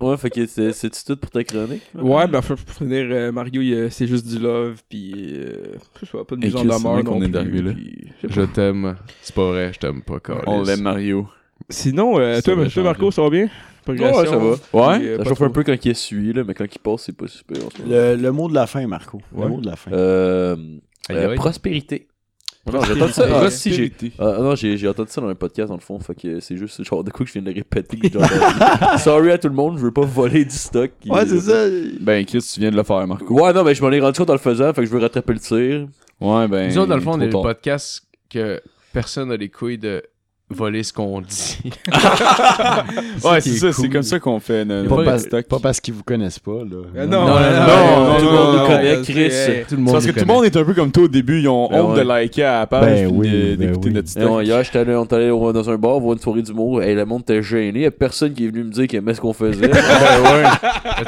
Ouais, 0.02 0.18
fait 0.18 0.30
que 0.30 0.46
c'est- 0.46 1.06
tout 1.06 1.18
pour 1.18 1.30
ta 1.30 1.44
chronique? 1.44 1.84
Ouais, 1.96 2.28
ben, 2.28 2.40
enfin, 2.40 2.56
pour 2.56 2.76
finir, 2.76 3.06
euh, 3.10 3.32
Mario, 3.32 3.62
il, 3.62 3.74
euh, 3.74 3.90
c'est 3.90 4.08
juste 4.08 4.28
du 4.28 4.40
love, 4.40 4.82
puis. 4.90 5.34
Euh, 5.36 5.76
je 6.02 6.06
sais 6.06 6.12
pas, 6.18 6.24
pas 6.24 6.36
de 6.36 6.58
en 6.58 6.64
de 6.64 6.70
la 6.70 6.80
mort 6.80 7.24
est 7.24 7.36
arrivé 7.36 7.62
là. 7.62 7.72
puis 7.74 8.12
je 8.24 8.42
t'aime. 8.42 8.96
C'est 9.22 9.36
pas 9.36 9.48
vrai, 9.50 9.72
je 9.74 9.80
t'aime 9.80 10.02
pas, 10.02 10.20
calice. 10.20 10.44
On 10.48 10.64
l'aime, 10.64 10.82
Mario. 10.82 11.28
Sinon, 11.74 12.20
euh, 12.20 12.36
Ça 12.36 12.42
toi, 12.42 12.66
toi, 12.70 12.84
Marco, 12.84 13.12
ça 13.12 13.22
va 13.22 13.30
bien? 13.30 13.50
Progression, 13.84 14.18
Ouais, 14.18 14.28
ça 14.28 14.38
va. 14.38 14.56
puis, 14.56 14.80
Ouais? 14.80 15.08
euh, 15.10 15.18
Ça 15.18 15.24
chauffe 15.26 15.42
un 15.42 15.46
trop. 15.46 15.54
peu 15.54 15.64
quand 15.64 15.76
il 15.86 15.92
essuie, 15.92 16.32
là, 16.34 16.44
mais 16.48 16.54
quand 16.54 16.66
il 16.74 16.80
passe, 16.80 17.04
c'est 17.04 17.18
pas 17.18 17.28
super. 17.28 17.58
en 17.66 17.70
ce 17.70 17.82
moment. 17.82 17.94
Le, 17.94 18.16
le 18.16 18.32
mot 18.32 18.48
de 18.48 18.54
la 18.56 18.66
fin, 18.68 18.88
Marco. 18.88 19.20
Ouais. 19.34 19.44
Le 19.44 19.50
mot 19.50 19.60
de 19.60 19.66
la 19.66 19.76
fin. 19.76 19.92
Euh, 19.92 20.56
euh, 21.12 21.36
prospérité. 21.36 22.08
Non, 22.72 22.80
j'ai 22.82 22.94
entendu 22.94 23.12
ça. 23.12 23.28
Prospérité. 23.28 23.46
Ah, 23.46 23.50
si, 23.50 23.74
j'ai. 23.74 23.92
Ah, 24.20 24.38
non, 24.40 24.56
j'ai 24.56 24.78
j'ai 24.78 24.88
entendu 24.88 25.10
ça 25.12 25.20
dans 25.20 25.28
un 25.28 25.36
podcast 25.36 25.68
dans 25.68 25.76
le 25.76 25.82
fond. 25.82 26.00
Fait 26.00 26.16
que 26.16 26.40
c'est 26.40 26.56
juste 26.56 26.82
genre 26.86 27.04
de 27.04 27.12
quoi 27.12 27.26
que 27.26 27.28
je 27.28 27.34
viens 27.34 27.42
de 27.42 27.54
répéter. 27.54 28.00
genre, 28.10 28.24
euh, 28.24 28.98
Sorry 29.00 29.32
à 29.32 29.38
tout 29.38 29.50
le 29.50 29.54
monde, 29.54 29.78
je 29.78 29.84
veux 29.84 29.92
pas 29.92 30.06
voler 30.06 30.46
du 30.46 30.56
stock. 30.56 30.92
qui- 31.02 31.10
ça. 31.42 31.66
Ben, 32.00 32.24
Chris, 32.26 32.40
tu 32.54 32.62
viens 32.62 32.72
de 32.72 32.78
le 32.78 32.84
faire, 32.84 33.06
Marco. 33.06 33.34
Ouais, 33.34 33.52
non, 33.52 33.66
mais 33.66 33.76
je 33.76 33.82
m'en 33.84 33.92
ai 33.92 34.00
rendu 34.00 34.18
compte 34.18 34.30
en 34.30 34.34
le 34.34 34.40
faisant, 34.40 34.74
fait 34.74 34.80
que 34.82 34.88
je 34.88 34.92
veux 34.94 35.00
rattraper 35.02 35.34
le 35.34 35.40
tir. 35.40 35.88
Ouais, 36.22 36.48
ben. 36.48 36.70
Nous 36.70 36.78
autres, 36.78 36.88
dans 36.88 36.96
le 36.96 37.02
fond, 37.02 37.16
on 37.16 37.20
est 37.20 37.26
le 37.26 37.32
podcast 37.34 38.04
que 38.30 38.62
personne 38.94 39.28
n'a 39.28 39.36
les 39.36 39.50
couilles 39.50 39.78
de 39.78 40.02
voler 40.54 40.84
ce 40.84 40.94
qu'on 40.94 41.22
dit. 41.22 41.60
Ouais, 43.24 43.42
c'est 43.42 43.50
est 43.52 43.54
ça, 43.58 43.72
c'est 43.72 43.82
cool. 43.84 43.90
comme 43.90 44.04
ça 44.04 44.20
qu'on 44.20 44.40
fait 44.40 44.66
Pas, 44.88 45.04
parce- 45.04 45.24
stock. 45.24 45.46
pas 45.48 45.60
parce 45.60 45.80
qu'ils 45.80 45.94
vous 45.94 46.04
connaissent 46.04 46.40
pas, 46.40 46.52
là. 46.52 46.78
Euh, 46.98 47.06
Non, 47.06 47.26
non, 47.26 47.28
non, 47.28 47.40
non, 47.40 48.06
non, 48.06 48.14
non, 48.14 48.20
tout 48.20 48.26
le 48.26 48.32
monde 48.32 48.56
nous 48.60 48.68
connaît, 48.68 49.02
Chris. 49.04 49.32
c'est- 49.32 49.66
Tout 49.68 49.76
le 49.76 49.78
C'est 49.78 49.78
monde 49.78 49.94
parce 49.94 50.06
que 50.06 50.12
tout 50.12 50.20
le 50.20 50.26
monde 50.26 50.46
est 50.46 50.58
un 50.58 50.64
peu 50.64 50.74
comme 50.74 50.92
toi 50.92 51.04
au 51.04 51.08
début, 51.08 51.40
ils 51.42 51.48
ont 51.48 51.70
Ben 51.70 51.82
honte 51.82 51.96
ouais. 51.98 52.04
de 52.04 52.08
liker 52.08 52.44
à 52.44 52.60
la 52.60 52.68
page 52.68 52.84
Ben 52.86 53.08
de- 53.12 53.56
ben 53.56 53.58
d'écouter 53.58 53.88
oui. 53.90 53.94
notre 53.94 54.20
non, 54.20 54.42
hier, 54.42 54.58
on 54.76 55.04
est 55.06 55.14
allé 55.14 55.30
dans 55.30 55.70
un 55.70 55.76
bar 55.78 56.00
voir 56.00 56.14
une 56.14 56.20
soirée 56.20 56.42
d'humour. 56.42 56.82
Et 56.84 56.94
le 56.96 57.06
monde 57.06 57.22
était 57.22 57.42
gêné. 57.42 57.82
Y 57.82 57.86
a 57.86 57.92
personne 57.92 58.34
qui 58.34 58.46
est 58.46 58.50
venu 58.50 58.64
me 58.66 58.72
dire 58.72 58.88
qu'il 58.88 58.98
aimait 59.00 59.14
ce 59.14 59.22
qu'on 59.22 59.34
faisait. 59.34 59.68
Ben 59.74 60.24
ouais. 60.24 60.44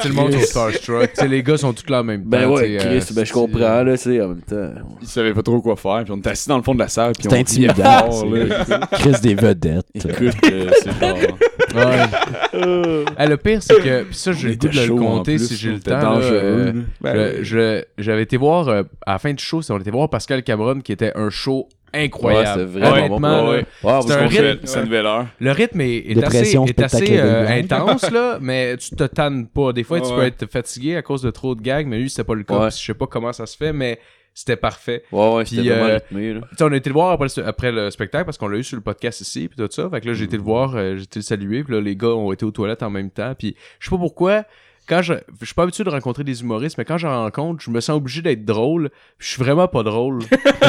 Tout 0.01 0.07
le 0.07 0.13
monde 0.13 0.33
est 0.33 0.41
starstruck. 0.41 1.11
Les 1.27 1.43
gars 1.43 1.57
sont 1.57 1.73
tous 1.73 1.89
là 1.89 2.01
en 2.01 2.03
même 2.03 2.21
temps. 2.23 2.29
ben 2.29 2.49
ouais, 2.49 2.77
Chris, 2.77 2.87
euh, 2.87 2.99
ben 2.99 3.01
je 3.01 3.25
c'est- 3.25 3.31
comprends, 3.33 3.83
là, 3.83 3.91
tu 3.97 4.03
sais, 4.03 4.21
en 4.21 4.29
même 4.29 4.41
temps. 4.41 4.69
Ils 5.01 5.07
savaient 5.07 5.33
pas 5.33 5.41
trop 5.41 5.59
quoi 5.61 5.75
faire, 5.75 6.03
puis 6.03 6.11
on 6.13 6.17
était 6.17 6.29
assis 6.29 6.47
dans 6.49 6.57
le 6.57 6.63
fond 6.63 6.73
de 6.73 6.79
la 6.79 6.87
salle, 6.87 7.13
C'est 7.19 7.33
intimidant. 7.33 7.83
là. 7.83 8.87
Chris 8.93 9.11
des 9.21 9.34
vedettes. 9.35 9.85
Écoute, 9.95 10.35
euh, 10.51 10.69
c'est. 10.81 11.75
Ouais. 11.75 13.05
Eh, 13.19 13.25
le 13.27 13.37
pire, 13.37 13.61
c'est 13.61 13.75
que. 13.81 14.03
Puis 14.03 14.15
ça, 14.15 14.31
j'ai 14.31 14.49
le 14.49 14.55
goût 14.55 14.67
de 14.67 14.79
le 14.79 14.95
compter 14.95 15.35
plus, 15.35 15.47
si 15.47 15.55
j'ai 15.55 15.71
le 15.71 15.79
temps. 15.79 15.99
là, 15.99 16.19
euh. 16.21 16.73
Ben, 17.01 17.35
je- 17.39 17.43
je- 17.43 17.83
J'avais 17.97 18.23
été 18.23 18.37
voir, 18.37 18.67
euh, 18.67 18.83
à 19.05 19.13
la 19.13 19.19
fin 19.19 19.33
du 19.33 19.43
show, 19.43 19.61
c'est- 19.61 19.73
on 19.73 19.79
était 19.79 19.91
voir 19.91 20.09
Pascal 20.09 20.43
Cameron 20.43 20.79
qui 20.81 20.91
était 20.91 21.11
un 21.15 21.29
show 21.29 21.67
incroyable. 21.93 22.45
Ouais, 22.47 22.67
c'est 22.73 22.79
vraiment 22.79 22.91
Honnêtement, 22.95 23.19
bon. 23.45 23.51
là, 23.51 23.57
Ouais, 23.57 23.65
parce 23.81 24.07
C'est 24.07 24.13
un 24.13 24.27
rythme. 24.27 24.59
C'est 24.65 24.79
une 24.79 24.85
nouvelle 24.85 25.05
heure. 25.05 25.25
le 25.39 25.51
rythme 25.51 25.81
est, 25.81 25.95
est 25.97 26.11
assez, 26.11 26.15
Dépression, 26.15 26.65
est 26.65 26.81
assez 26.81 26.97
spectacle 26.97 27.21
euh, 27.25 27.41
de 27.43 27.47
gags. 27.47 27.63
intense, 27.73 28.11
là, 28.11 28.37
mais 28.41 28.77
tu 28.77 28.89
te 28.95 29.03
tannes 29.05 29.47
pas. 29.47 29.71
Des 29.73 29.83
fois, 29.83 29.99
tu 30.01 30.07
Ouais, 30.07 30.15
peux 30.15 30.23
être 30.25 30.51
fatigué 30.51 30.95
à 30.97 31.01
cause 31.01 31.21
de 31.21 31.31
trop 31.31 31.55
de 31.55 31.61
gags, 31.61 31.87
mais 31.87 31.97
lui, 31.99 32.09
c'était 32.09 32.23
pas 32.25 32.35
le 32.35 32.43
cas. 32.43 32.53
Ouais. 32.59 32.67
Puis 32.69 32.77
Je 32.79 32.85
sais 32.85 32.93
pas 32.93 33.07
comment 33.07 33.31
ça 33.33 33.45
se 33.45 33.55
fait, 33.55 33.71
mais 33.73 33.99
c'était 34.35 34.57
parfait. 34.57 35.03
Ouais, 35.13 35.33
ouais, 35.33 35.43
Puis, 35.45 35.69
euh, 35.69 35.95
rythmé, 35.95 36.41
on 36.59 36.71
a 36.71 36.75
été 36.75 36.89
le 36.89 36.93
voir 36.93 37.11
après 37.11 37.27
le, 37.37 37.47
après 37.47 37.71
le 37.71 37.89
spectacle 37.89 38.25
parce 38.25 38.37
qu'on 38.37 38.49
l'a 38.49 38.57
eu 38.57 38.63
sur 38.63 38.75
le 38.75 38.83
podcast 38.83 39.21
ici 39.21 39.47
puis 39.47 39.57
tout 39.57 39.71
ça. 39.71 39.89
Fait 39.89 40.01
que 40.01 40.07
là 40.07 40.13
j'ai 40.13 40.25
été 40.25 40.35
le 40.35 40.43
voir, 40.43 40.75
euh, 40.75 40.97
j'ai 40.97 41.03
été 41.03 41.19
le 41.19 41.23
saluer, 41.23 41.63
puis 41.63 41.73
là 41.73 41.79
les 41.79 41.95
gars 41.95 42.09
ont 42.09 42.33
été 42.33 42.43
aux 42.45 42.51
toilettes 42.51 42.83
en 42.83 42.89
même 42.89 43.09
temps. 43.09 43.33
Puis 43.33 43.55
je 43.79 43.85
sais 43.85 43.89
pas 43.89 43.97
pourquoi 43.97 44.43
quand 44.87 45.01
je 45.01 45.13
je 45.39 45.45
suis 45.45 45.55
pas 45.55 45.63
habitué 45.63 45.83
de 45.83 45.89
rencontrer 45.89 46.23
des 46.23 46.41
humoristes, 46.41 46.77
mais 46.77 46.85
quand 46.85 46.97
j'en 46.97 47.23
rencontre, 47.23 47.63
je 47.63 47.69
me 47.71 47.79
sens 47.81 47.97
obligé 47.97 48.21
d'être 48.21 48.45
drôle. 48.45 48.89
Je 49.19 49.27
suis 49.29 49.41
vraiment 49.43 49.67
pas 49.67 49.83
drôle. 49.83 50.19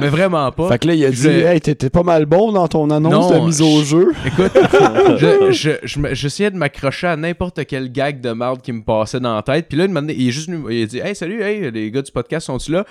mais 0.00 0.08
vraiment 0.08 0.50
pas. 0.52 0.68
Fait 0.68 0.78
que 0.78 0.86
là, 0.88 0.94
il 0.94 1.04
a 1.04 1.10
dit 1.10 1.26
Hey, 1.28 1.60
t'étais 1.60 1.90
pas 1.90 2.02
mal 2.02 2.26
bon 2.26 2.52
dans 2.52 2.68
ton 2.68 2.90
annonce 2.90 3.30
Non, 3.30 3.40
de 3.40 3.46
mise 3.46 3.60
au 3.62 3.80
je- 3.80 3.84
jeu. 3.84 4.12
Écoute, 4.26 4.52
je- 5.50 5.78
je- 5.82 6.14
j'essayais 6.14 6.50
de 6.50 6.56
m'accrocher 6.56 7.06
à 7.08 7.16
n'importe 7.16 7.64
quel 7.66 7.90
gag 7.92 8.20
de 8.20 8.30
merde 8.32 8.62
qui 8.62 8.72
me 8.72 8.82
passait 8.82 9.20
dans 9.20 9.34
la 9.34 9.42
tête. 9.42 9.66
Puis 9.68 9.78
là, 9.78 9.86
donné, 9.88 10.14
il 10.16 10.28
est 10.28 10.32
juste 10.32 10.48
venu, 10.48 10.64
il 10.72 10.82
a 10.82 10.86
dit 10.86 10.98
Hey, 10.98 11.14
salut, 11.14 11.42
hey, 11.42 11.70
les 11.70 11.90
gars 11.90 12.02
du 12.02 12.12
podcast 12.12 12.46
sont-ils 12.46 12.72
là? 12.72 12.84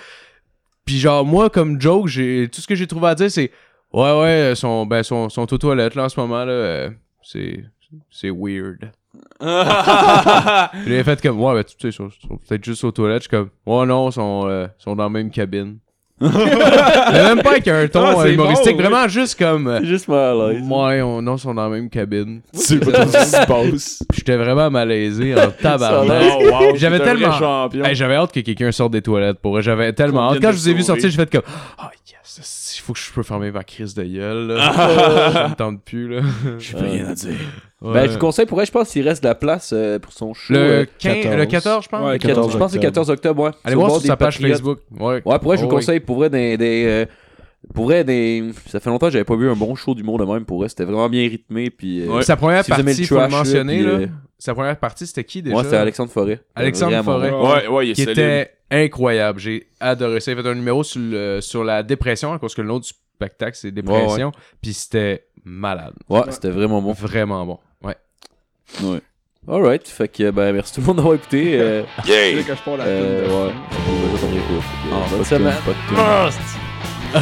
Puis 0.84 0.98
genre, 0.98 1.24
moi, 1.24 1.50
comme 1.50 1.80
joke, 1.80 2.08
j'ai 2.08 2.48
tout 2.52 2.60
ce 2.60 2.66
que 2.66 2.74
j'ai 2.74 2.86
trouvé 2.86 3.08
à 3.08 3.14
dire, 3.14 3.30
c'est 3.30 3.50
Ouais, 3.92 4.20
ouais, 4.20 4.52
sont, 4.54 4.84
ben, 4.84 5.02
sont, 5.02 5.28
sont 5.30 5.52
aux 5.52 5.58
toilettes 5.58 5.94
là 5.94 6.04
en 6.04 6.08
ce 6.10 6.20
moment, 6.20 6.44
là. 6.44 6.52
euh, 6.52 6.90
c'est. 7.22 7.64
C'est 8.10 8.28
weird. 8.30 8.90
Il 9.40 9.46
a 10.94 11.04
fait 11.04 11.22
comme, 11.22 11.40
ouais, 11.40 11.54
ben, 11.54 11.64
tu 11.64 11.74
sais, 11.78 11.88
ils 11.88 11.92
sont, 11.92 12.08
peut-être 12.48 12.64
juste 12.64 12.82
aux 12.84 12.90
toilettes. 12.92 13.22
Je 13.24 13.28
suis 13.28 13.30
comme, 13.30 13.50
ouais, 13.66 13.86
non, 13.86 14.08
ils 14.10 14.12
sont, 14.12 14.42
euh, 14.46 14.66
sont 14.78 14.96
dans 14.96 15.04
la 15.04 15.08
même 15.10 15.30
cabine. 15.30 15.78
Même 16.20 17.42
pas 17.42 17.50
avec 17.52 17.68
un 17.68 17.86
ton 17.86 18.02
Ah, 18.02 18.14
euh, 18.18 18.22
c'est 18.24 18.34
humoristique, 18.34 18.76
bon, 18.76 18.82
vraiment 18.82 19.06
juste 19.06 19.38
comme. 19.38 19.68
euh, 19.68 19.84
Juste 19.84 20.08
mal 20.08 20.18
à 20.40 20.48
l'aise. 20.48 20.66
Ouais, 20.68 21.00
on, 21.00 21.22
non, 21.22 21.36
ils 21.36 21.38
sont 21.38 21.54
dans 21.54 21.62
la 21.62 21.68
même 21.68 21.88
cabine. 21.88 22.40
Tu 22.52 22.58
sais 22.58 22.78
pas 22.80 23.06
ce 23.06 23.18
qui 23.18 23.24
se 23.24 23.46
passe. 23.46 24.02
J'étais 24.12 24.36
vraiment 24.36 24.68
malaisé 24.68 25.36
en 25.40 25.48
tabarnak. 25.62 26.22
Oh, 26.40 26.42
wow, 26.50 26.74
J'avais 26.74 26.98
tellement-. 26.98 27.68
Hey, 27.84 27.94
j'avais 27.94 28.16
hâte 28.16 28.32
que 28.32 28.40
quelqu'un 28.40 28.72
sorte 28.72 28.94
des 28.94 29.02
toilettes 29.02 29.38
pour. 29.38 29.60
J'avais 29.62 29.92
tellement 29.92 30.32
hâte. 30.32 30.40
Quand 30.42 30.50
je 30.50 30.56
vous 30.56 30.68
ai 30.68 30.74
vu 30.74 30.82
sortir, 30.82 31.08
j'ai 31.08 31.16
fait 31.16 31.30
comme 31.30 31.42
Ah 31.78 31.92
yes, 32.10 32.74
il 32.76 32.82
faut 32.82 32.94
que 32.94 32.98
je 32.98 33.12
peux 33.12 33.22
fermer 33.22 33.52
ma 33.52 33.62
crise 33.62 33.94
de 33.94 34.02
gueule. 34.02 34.48
Là. 34.48 34.72
ça 35.32 35.48
me 35.50 35.54
tente 35.54 35.84
plus 35.84 36.08
là. 36.08 36.22
J'ai 36.58 36.74
plus 36.76 36.84
rien 36.88 37.06
à 37.10 37.14
dire. 37.14 37.34
Ouais. 37.80 37.92
Ben, 37.94 38.06
je 38.06 38.12
vous 38.14 38.18
conseille, 38.18 38.46
pour 38.46 38.60
elle, 38.60 38.66
je 38.66 38.72
pense 38.72 38.90
qu'il 38.90 39.06
reste 39.06 39.22
de 39.22 39.28
la 39.28 39.34
place 39.36 39.70
euh, 39.72 39.98
pour 40.00 40.12
son 40.12 40.34
show. 40.34 40.52
le, 40.52 40.58
euh, 40.58 40.84
15, 40.98 41.14
14. 41.22 41.36
le 41.36 41.46
14, 41.46 41.84
je 41.84 41.88
pense? 41.88 42.06
Ouais, 42.06 42.12
le 42.14 42.18
14, 42.18 42.52
je 42.52 42.58
pense 42.58 42.66
que 42.72 42.72
c'est 42.78 42.82
14 42.82 43.10
octobre, 43.10 43.42
ouais. 43.44 43.50
Allez 43.62 43.74
le 43.74 43.80
voir 43.80 43.92
sur 43.92 44.00
sa 44.02 44.16
page 44.16 44.34
Patriotes. 44.34 44.52
Facebook. 44.58 44.78
Ouais, 44.98 45.22
Ouais, 45.24 45.38
pour 45.38 45.48
vrai, 45.48 45.56
je 45.56 45.62
vous 45.62 45.68
Oh, 45.68 45.74
oui. 45.74 45.76
conseille, 45.76 46.00
pour 46.00 46.16
vrai, 46.16 46.28
des. 46.30 46.56
des 46.56 46.84
euh, 46.86 47.06
pour 47.74 47.84
vrai, 47.86 48.02
des... 48.04 48.50
ça 48.66 48.80
fait 48.80 48.88
longtemps 48.90 49.06
que 49.06 49.12
j'avais 49.12 49.24
pas 49.24 49.36
vu 49.36 49.48
un 49.50 49.54
bon 49.56 49.74
show 49.74 49.94
d'humour 49.94 50.18
de 50.18 50.24
même. 50.24 50.44
Pour 50.44 50.58
vrai, 50.58 50.68
c'était 50.68 50.84
vraiment 50.84 51.08
bien 51.08 51.28
rythmé. 51.28 51.70
Puis, 51.70 52.02
euh, 52.02 52.06
Ouais. 52.16 52.22
Sa 52.22 52.36
première 52.36 52.64
Si 52.64 52.70
partie, 52.70 52.84
le 52.84 52.90
il 52.92 53.06
faut 53.06 53.18
le 53.20 53.28
mentionner. 53.28 53.82
Là, 53.82 53.90
euh, 53.90 54.06
Sa 54.38 54.54
première 54.54 54.76
partie, 54.78 55.06
c'était 55.06 55.24
qui 55.24 55.42
déjà? 55.42 55.52
Moi, 55.54 55.64
c'était 55.64 55.76
Alexandre 55.76 56.10
Forêt. 56.10 56.40
Alexandre 56.56 56.92
Vraiment 57.02 57.42
Forêt. 57.42 57.62
Ouais, 57.66 57.68
ouais, 57.68 57.86
il 57.86 57.90
est 57.90 57.94
qui 57.94 58.02
solide. 58.04 58.18
était 58.18 58.50
incroyable. 58.70 59.38
J'ai 59.40 59.66
adoré 59.80 60.20
ça. 60.20 60.32
Il 60.32 60.36
fait 60.40 60.48
un 60.48 60.54
numéro 60.54 60.82
sur, 60.84 61.00
le- 61.00 61.40
sur 61.40 61.62
la 61.64 61.82
dépression, 61.82 62.32
à 62.32 62.38
cause 62.38 62.54
que 62.54 62.62
le 62.62 62.68
nom 62.68 62.78
du 62.78 62.90
spectacle, 63.18 63.56
c'est 63.60 63.72
dépression. 63.72 64.30
Puis 64.62 64.72
c'était 64.74 65.24
malade. 65.44 65.94
Ouais, 66.08 66.22
c'était 66.30 66.50
vraiment 66.50 66.80
bon. 66.80 66.92
Vraiment 66.92 67.44
bon. 67.44 67.58
Ouais. 67.82 67.96
Ouais. 68.82 69.00
Alright, 69.50 69.88
fait 69.88 70.08
que, 70.08 70.30
ben, 70.30 70.52
merci 70.52 70.74
tout 70.74 70.80
le 70.82 70.86
monde 70.88 70.96
d'avoir 70.96 71.14
écouté. 71.14 71.58
Euh, 71.58 71.82
C'est 72.04 72.44
que 72.46 72.54
je 72.54 72.62
parle 72.62 72.78
la 72.78 72.84
euh, 72.84 73.26
ouais, 73.26 73.52
on 73.88 73.92
va 74.12 74.18
tomber 74.18 74.40
court. 74.40 74.62
Fait 74.62 74.88
que, 74.88 74.92
Ah, 74.92 74.96
bonne 75.08 75.10
pas 75.10 75.18
de 75.18 75.22
semaine. 75.24 75.54
tune, 75.54 75.64
pas 75.64 75.72
de 75.72 75.78
tune. 75.88 75.96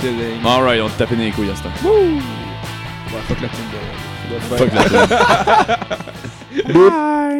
C'est 0.00 0.10
le- 0.12 0.46
Alright, 0.46 0.80
on 0.82 0.88
te 0.88 0.98
tapait 0.98 1.14
dans 1.16 1.22
les 1.22 1.30
couilles 1.30 1.50
à 1.50 1.56
ce 1.56 1.62
temps. 1.62 1.70
Ouais, 1.84 3.20
fuck 3.28 3.40
la 3.40 3.48
tune 3.48 3.70
de- 3.72 4.36
Fuck 4.56 4.72
la 4.74 4.84
tune. 4.84 5.00